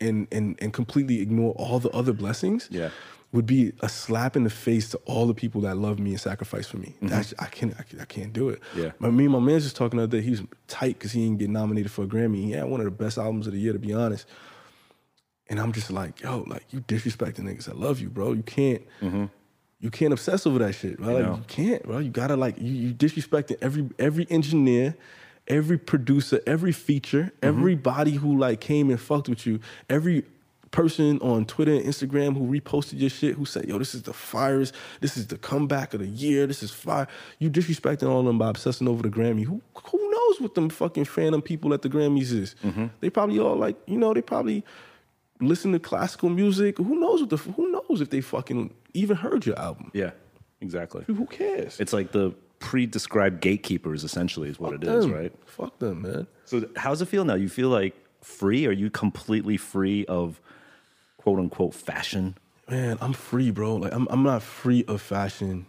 and 0.00 0.28
and 0.30 0.56
and 0.62 0.72
completely 0.72 1.20
ignore 1.22 1.52
all 1.54 1.78
the 1.80 1.90
other 1.90 2.12
blessings 2.12 2.68
Yeah. 2.70 2.90
Would 3.32 3.44
be 3.44 3.72
a 3.80 3.88
slap 3.88 4.36
in 4.36 4.44
the 4.44 4.50
face 4.50 4.88
to 4.88 4.96
all 5.04 5.26
the 5.26 5.34
people 5.34 5.60
that 5.60 5.76
love 5.76 5.98
me 5.98 6.12
and 6.12 6.20
sacrifice 6.20 6.66
for 6.66 6.78
me. 6.78 6.94
That's 7.02 7.34
I 7.38 7.46
can't 7.46 7.74
I, 7.78 8.04
can't- 8.06 8.32
do 8.32 8.48
it. 8.48 8.60
Mm-hmm. 8.70 8.80
Yeah. 8.80 8.90
My, 8.98 9.10
me 9.10 9.24
and 9.24 9.32
my 9.34 9.38
man's 9.38 9.64
just 9.64 9.76
talking 9.76 9.98
the 9.98 10.04
other 10.04 10.16
day. 10.18 10.22
He 10.24 10.30
was 10.30 10.42
tight 10.66 10.98
because 10.98 11.12
he 11.12 11.24
didn't 11.24 11.38
get 11.38 11.50
nominated 11.50 11.90
for 11.92 12.04
a 12.04 12.06
Grammy. 12.06 12.36
He 12.36 12.52
had 12.52 12.64
one 12.64 12.80
of 12.80 12.84
the 12.84 12.90
best 12.90 13.18
albums 13.18 13.46
of 13.46 13.52
the 13.52 13.58
year, 13.58 13.74
to 13.74 13.78
be 13.78 13.92
honest. 13.92 14.26
And 15.50 15.58
I'm 15.60 15.72
just 15.72 15.90
like, 15.90 16.20
yo, 16.22 16.44
like 16.46 16.64
you 16.70 16.80
disrespecting 16.80 17.40
niggas. 17.40 17.68
I 17.68 17.72
love 17.72 18.00
you, 18.00 18.08
bro. 18.10 18.32
You 18.32 18.42
can't. 18.42 18.82
You 19.80 19.90
can't 19.90 20.12
obsess 20.12 20.44
over 20.46 20.58
that 20.58 20.72
shit, 20.74 20.96
bro. 20.98 21.14
Like, 21.18 21.36
you 21.36 21.44
can't, 21.46 21.82
bro. 21.84 21.98
You 21.98 22.10
gotta 22.10 22.34
like 22.36 22.58
you, 22.58 22.72
you 22.72 22.94
disrespecting 22.94 23.56
every 23.62 23.88
every 23.98 24.26
engineer, 24.30 24.96
every 25.46 25.78
producer, 25.78 26.40
every 26.46 26.72
feature, 26.72 27.30
everybody 27.42 28.12
who 28.12 28.36
like 28.38 28.60
came 28.60 28.90
and 28.90 29.00
fucked 29.00 29.28
with 29.28 29.46
you, 29.46 29.60
every 29.88 30.24
person 30.70 31.18
on 31.20 31.44
Twitter 31.46 31.72
and 31.72 31.84
Instagram 31.84 32.36
who 32.36 32.46
reposted 32.46 33.00
your 33.00 33.10
shit, 33.10 33.34
who 33.34 33.44
said, 33.44 33.66
"Yo, 33.66 33.78
this 33.78 33.94
is 33.94 34.02
the 34.02 34.12
fires. 34.12 34.72
This 35.00 35.16
is 35.16 35.26
the 35.26 35.38
comeback 35.38 35.94
of 35.94 36.00
the 36.00 36.06
year. 36.06 36.46
This 36.46 36.62
is 36.62 36.70
fire." 36.70 37.06
You 37.38 37.50
disrespecting 37.50 38.08
all 38.08 38.20
of 38.20 38.26
them 38.26 38.38
by 38.38 38.50
obsessing 38.50 38.88
over 38.88 39.02
the 39.02 39.10
Grammy. 39.10 39.44
Who 39.44 39.60
who 39.90 40.10
knows 40.10 40.40
what 40.40 40.54
them 40.54 40.68
fucking 40.68 41.04
fandom 41.04 41.44
people 41.44 41.72
at 41.74 41.82
the 41.82 41.88
Grammys 41.88 42.32
is? 42.32 42.54
Mm-hmm. 42.64 42.86
They 43.00 43.10
probably 43.10 43.38
all 43.38 43.56
like 43.56 43.76
you 43.86 43.98
know 43.98 44.12
they 44.14 44.22
probably 44.22 44.64
listen 45.40 45.72
to 45.72 45.78
classical 45.78 46.28
music. 46.28 46.78
Who 46.78 46.98
knows 46.98 47.20
what 47.20 47.30
the 47.30 47.36
who 47.36 47.70
knows 47.70 48.00
if 48.00 48.10
they 48.10 48.20
fucking 48.20 48.74
even 48.94 49.16
heard 49.16 49.46
your 49.46 49.58
album? 49.58 49.90
Yeah, 49.94 50.10
exactly. 50.60 51.04
Who 51.06 51.26
cares? 51.26 51.78
It's 51.80 51.92
like 51.92 52.12
the 52.12 52.34
pre-described 52.58 53.40
gatekeepers, 53.40 54.02
essentially, 54.04 54.48
is 54.48 54.58
what 54.58 54.74
it 54.74 54.82
is, 54.84 55.04
Them. 55.04 55.14
right? 55.14 55.32
Fuck 55.46 55.78
them, 55.78 56.02
man. 56.02 56.26
So, 56.44 56.68
how's 56.76 57.00
it 57.00 57.06
feel 57.06 57.24
now? 57.24 57.34
You 57.34 57.48
feel 57.48 57.68
like 57.68 57.94
free? 58.20 58.66
Are 58.66 58.72
you 58.72 58.90
completely 58.90 59.56
free 59.56 60.04
of 60.06 60.40
quote 61.28 61.40
unquote 61.40 61.74
fashion? 61.74 62.36
Man, 62.70 62.96
I'm 63.02 63.12
free, 63.12 63.50
bro. 63.50 63.76
Like 63.76 63.92
I'm 63.92 64.06
I'm 64.10 64.22
not 64.22 64.42
free 64.42 64.84
of 64.88 65.02
fashion. 65.02 65.66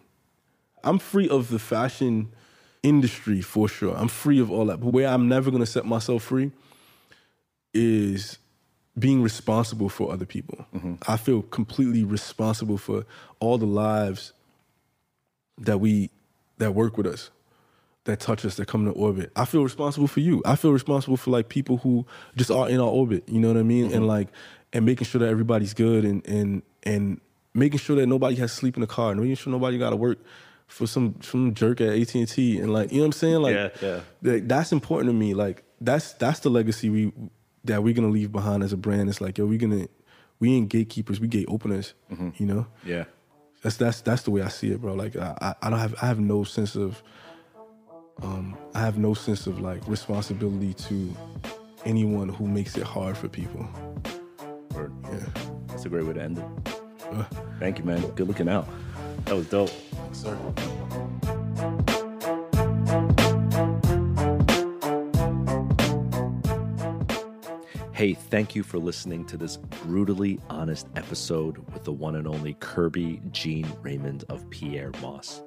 I'm 0.83 0.99
free 0.99 1.27
of 1.27 1.49
the 1.49 1.59
fashion 1.59 2.31
industry 2.81 3.41
for 3.41 3.67
sure. 3.67 3.93
I'm 3.95 4.07
free 4.07 4.39
of 4.39 4.49
all 4.49 4.65
that. 4.67 4.79
But 4.79 4.93
where 4.93 5.07
I'm 5.07 5.27
never 5.27 5.51
gonna 5.51 5.65
set 5.65 5.85
myself 5.85 6.23
free 6.23 6.51
is 7.73 8.37
being 8.97 9.21
responsible 9.21 9.89
for 9.89 10.13
other 10.13 10.25
people. 10.25 10.65
Mm-hmm. 10.73 10.95
I 11.07 11.17
feel 11.17 11.41
completely 11.41 12.05
responsible 12.05 12.77
for 12.77 13.05
all 13.41 13.57
the 13.57 13.65
lives 13.65 14.31
that 15.57 15.79
we 15.79 16.09
that 16.57 16.73
work 16.73 16.97
with 16.97 17.05
us, 17.05 17.31
that 18.05 18.21
touch 18.21 18.45
us, 18.45 18.55
that 18.55 18.67
come 18.67 18.87
into 18.87 18.97
orbit. 18.97 19.31
I 19.35 19.43
feel 19.43 19.63
responsible 19.63 20.07
for 20.07 20.21
you. 20.21 20.41
I 20.45 20.55
feel 20.55 20.71
responsible 20.71 21.17
for 21.17 21.31
like 21.31 21.49
people 21.49 21.77
who 21.77 22.05
just 22.37 22.49
are 22.49 22.69
in 22.69 22.79
our 22.79 22.87
orbit. 22.87 23.27
You 23.27 23.39
know 23.39 23.49
what 23.49 23.57
I 23.57 23.63
mean? 23.63 23.87
Mm-hmm. 23.87 23.95
And 23.95 24.07
like 24.07 24.29
and 24.73 24.85
making 24.85 25.05
sure 25.05 25.19
that 25.19 25.29
everybody's 25.29 25.73
good 25.73 26.05
and 26.05 26.25
and 26.27 26.61
and 26.83 27.21
making 27.53 27.79
sure 27.79 27.95
that 27.95 28.07
nobody 28.07 28.35
has 28.37 28.51
sleep 28.51 28.75
in 28.77 28.81
the 28.81 28.87
car, 28.87 29.11
and 29.11 29.19
making 29.19 29.35
sure 29.35 29.51
nobody 29.51 29.77
got 29.77 29.89
to 29.91 29.95
work 29.95 30.19
for 30.67 30.85
some 30.87 31.15
some 31.21 31.53
jerk 31.53 31.81
at 31.81 31.89
AT 31.89 32.13
and 32.15 32.27
T, 32.27 32.59
and 32.59 32.71
like 32.71 32.91
you 32.91 32.97
know 32.97 33.03
what 33.03 33.05
I'm 33.07 33.11
saying? 33.13 33.41
Like 33.41 33.53
Yeah, 33.55 33.69
yeah. 33.81 33.99
that- 34.21 34.47
that's 34.47 34.71
important 34.71 35.09
to 35.09 35.13
me. 35.13 35.33
Like 35.33 35.63
that's 35.81 36.13
that's 36.13 36.39
the 36.41 36.49
legacy 36.49 36.89
we 36.89 37.11
that 37.65 37.83
we're 37.83 37.93
gonna 37.93 38.09
leave 38.09 38.31
behind 38.31 38.63
as 38.63 38.71
a 38.73 38.77
brand. 38.77 39.09
It's 39.09 39.19
like 39.21 39.37
yo, 39.37 39.45
we 39.45 39.57
gonna 39.57 39.87
we 40.39 40.53
ain't 40.53 40.69
gatekeepers, 40.69 41.19
we 41.19 41.27
gate 41.27 41.45
openers. 41.49 41.93
You 42.37 42.45
know, 42.45 42.67
Yeah. 42.85 43.05
that's 43.63 43.77
that's 43.77 44.01
that's 44.01 44.21
the 44.23 44.31
way 44.31 44.41
I 44.43 44.47
see 44.49 44.71
it, 44.71 44.79
bro. 44.81 44.93
Like 44.93 45.15
I, 45.15 45.35
I 45.41 45.55
I 45.63 45.69
don't 45.69 45.79
have 45.79 45.95
I 46.01 46.05
have 46.05 46.19
no 46.19 46.43
sense 46.43 46.75
of 46.75 47.01
um 48.21 48.55
I 48.75 48.79
have 48.79 48.97
no 48.97 49.13
sense 49.13 49.47
of 49.47 49.59
like 49.59 49.85
responsibility 49.87 50.73
to 50.75 51.15
anyone 51.85 52.29
who 52.29 52.45
makes 52.47 52.77
it 52.77 52.83
hard 52.83 53.17
for 53.17 53.27
people. 53.27 53.67
Word. 54.79 54.93
Yeah. 55.03 55.43
That's 55.67 55.85
a 55.85 55.89
great 55.89 56.05
way 56.05 56.13
to 56.13 56.21
end 56.21 56.37
it. 56.37 56.45
Uh, 57.11 57.23
Thank 57.59 57.79
you, 57.79 57.85
man. 57.85 58.01
Good 58.11 58.27
looking 58.27 58.49
out. 58.49 58.67
That 59.25 59.35
was 59.35 59.47
dope. 59.47 59.71
sir. 60.11 60.37
Hey, 67.93 68.13
thank 68.13 68.55
you 68.55 68.63
for 68.63 68.77
listening 68.77 69.25
to 69.25 69.35
this 69.35 69.57
brutally 69.57 70.39
honest 70.49 70.87
episode 70.95 71.57
with 71.73 71.83
the 71.83 71.91
one 71.91 72.15
and 72.15 72.27
only 72.27 72.53
Kerby 72.53 73.29
Jean 73.31 73.69
Raymond 73.81 74.23
of 74.29 74.49
Pyer 74.49 74.93
Moss. 75.01 75.41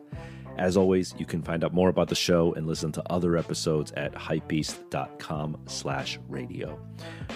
As 0.58 0.76
always, 0.76 1.14
you 1.18 1.26
can 1.26 1.42
find 1.42 1.64
out 1.64 1.72
more 1.72 1.88
about 1.88 2.08
the 2.08 2.14
show 2.14 2.52
and 2.54 2.66
listen 2.66 2.92
to 2.92 3.02
other 3.10 3.36
episodes 3.36 3.92
at 3.92 4.12
hypebeast.com 4.12 5.58
slash 5.66 6.18
radio. 6.28 6.78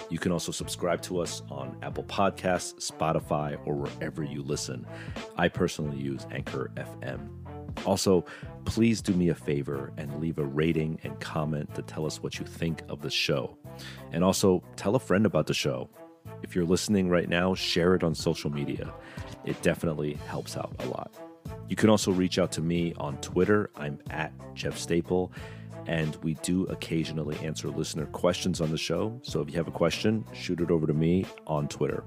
You 0.09 0.19
can 0.19 0.31
also 0.31 0.51
subscribe 0.51 1.01
to 1.03 1.19
us 1.19 1.41
on 1.49 1.77
Apple 1.81 2.03
Podcasts, 2.03 2.91
Spotify, 2.91 3.57
or 3.65 3.75
wherever 3.75 4.23
you 4.23 4.43
listen. 4.43 4.85
I 5.37 5.47
personally 5.47 5.97
use 5.97 6.25
Anchor 6.31 6.71
FM. 6.75 7.29
Also, 7.85 8.25
please 8.65 9.01
do 9.01 9.13
me 9.13 9.29
a 9.29 9.35
favor 9.35 9.91
and 9.97 10.19
leave 10.19 10.39
a 10.39 10.45
rating 10.45 10.99
and 11.03 11.19
comment 11.19 11.73
to 11.75 11.81
tell 11.81 12.05
us 12.05 12.21
what 12.21 12.39
you 12.39 12.45
think 12.45 12.81
of 12.89 13.01
the 13.01 13.09
show. 13.09 13.57
And 14.11 14.23
also, 14.23 14.63
tell 14.75 14.95
a 14.95 14.99
friend 14.99 15.25
about 15.25 15.47
the 15.47 15.53
show. 15.53 15.89
If 16.43 16.55
you're 16.55 16.65
listening 16.65 17.09
right 17.09 17.29
now, 17.29 17.55
share 17.55 17.95
it 17.95 18.03
on 18.03 18.13
social 18.13 18.51
media. 18.51 18.93
It 19.45 19.61
definitely 19.61 20.13
helps 20.27 20.57
out 20.57 20.73
a 20.79 20.85
lot. 20.85 21.26
You 21.69 21.75
can 21.75 21.89
also 21.89 22.11
reach 22.11 22.39
out 22.39 22.51
to 22.53 22.61
me 22.61 22.93
on 22.97 23.17
Twitter. 23.17 23.69
I'm 23.75 23.99
at 24.09 24.31
Jeff 24.53 24.77
Staple, 24.77 25.31
and 25.85 26.15
we 26.17 26.35
do 26.35 26.65
occasionally 26.65 27.37
answer 27.39 27.69
listener 27.69 28.05
questions 28.07 28.61
on 28.61 28.71
the 28.71 28.77
show. 28.77 29.19
So 29.23 29.41
if 29.41 29.49
you 29.49 29.55
have 29.55 29.67
a 29.67 29.71
question, 29.71 30.25
shoot 30.33 30.59
it 30.61 30.71
over 30.71 30.87
to 30.87 30.93
me 30.93 31.25
on 31.45 31.67
Twitter. 31.67 32.03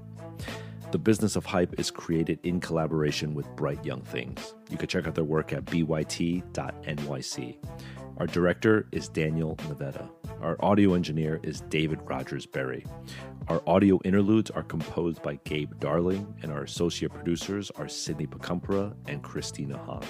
The 0.91 0.99
Business 0.99 1.37
of 1.37 1.45
Hype 1.45 1.79
is 1.79 1.89
created 1.89 2.39
in 2.43 2.59
collaboration 2.59 3.33
with 3.33 3.47
Bright 3.55 3.83
Young 3.85 4.01
Things. 4.01 4.55
You 4.69 4.77
can 4.77 4.89
check 4.89 5.07
out 5.07 5.15
their 5.15 5.23
work 5.23 5.53
at 5.53 5.63
byt.nyc. 5.65 7.57
Our 8.17 8.27
director 8.27 8.87
is 8.91 9.07
Daniel 9.07 9.57
Nevada. 9.69 10.09
Our 10.41 10.57
audio 10.59 10.93
engineer 10.93 11.39
is 11.43 11.61
David 11.61 11.99
Rogers 12.03 12.45
Berry. 12.45 12.85
Our 13.47 13.61
audio 13.65 13.99
interludes 14.05 14.51
are 14.51 14.63
composed 14.63 15.21
by 15.23 15.39
Gabe 15.43 15.79
Darling, 15.79 16.33
and 16.41 16.51
our 16.51 16.63
associate 16.63 17.11
producers 17.11 17.71
are 17.71 17.89
Sydney 17.89 18.27
Pacumpra 18.27 18.93
and 19.07 19.23
Christina 19.23 19.77
Hahn. 19.77 20.05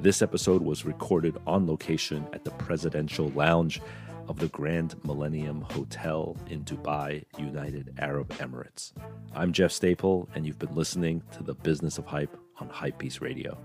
This 0.00 0.22
episode 0.22 0.62
was 0.62 0.84
recorded 0.84 1.38
on 1.46 1.66
location 1.66 2.26
at 2.32 2.44
the 2.44 2.50
Presidential 2.52 3.28
Lounge 3.28 3.80
of 4.28 4.38
the 4.38 4.48
Grand 4.48 4.94
Millennium 5.04 5.62
Hotel 5.62 6.36
in 6.48 6.64
Dubai, 6.64 7.24
United 7.38 7.94
Arab 7.98 8.28
Emirates. 8.34 8.92
I'm 9.34 9.52
Jeff 9.52 9.72
Staple, 9.72 10.28
and 10.34 10.46
you've 10.46 10.58
been 10.58 10.74
listening 10.74 11.22
to 11.32 11.42
the 11.42 11.54
Business 11.54 11.96
of 11.96 12.06
Hype 12.06 12.36
on 12.60 12.68
Hypebeast 12.68 13.20
Radio. 13.20 13.56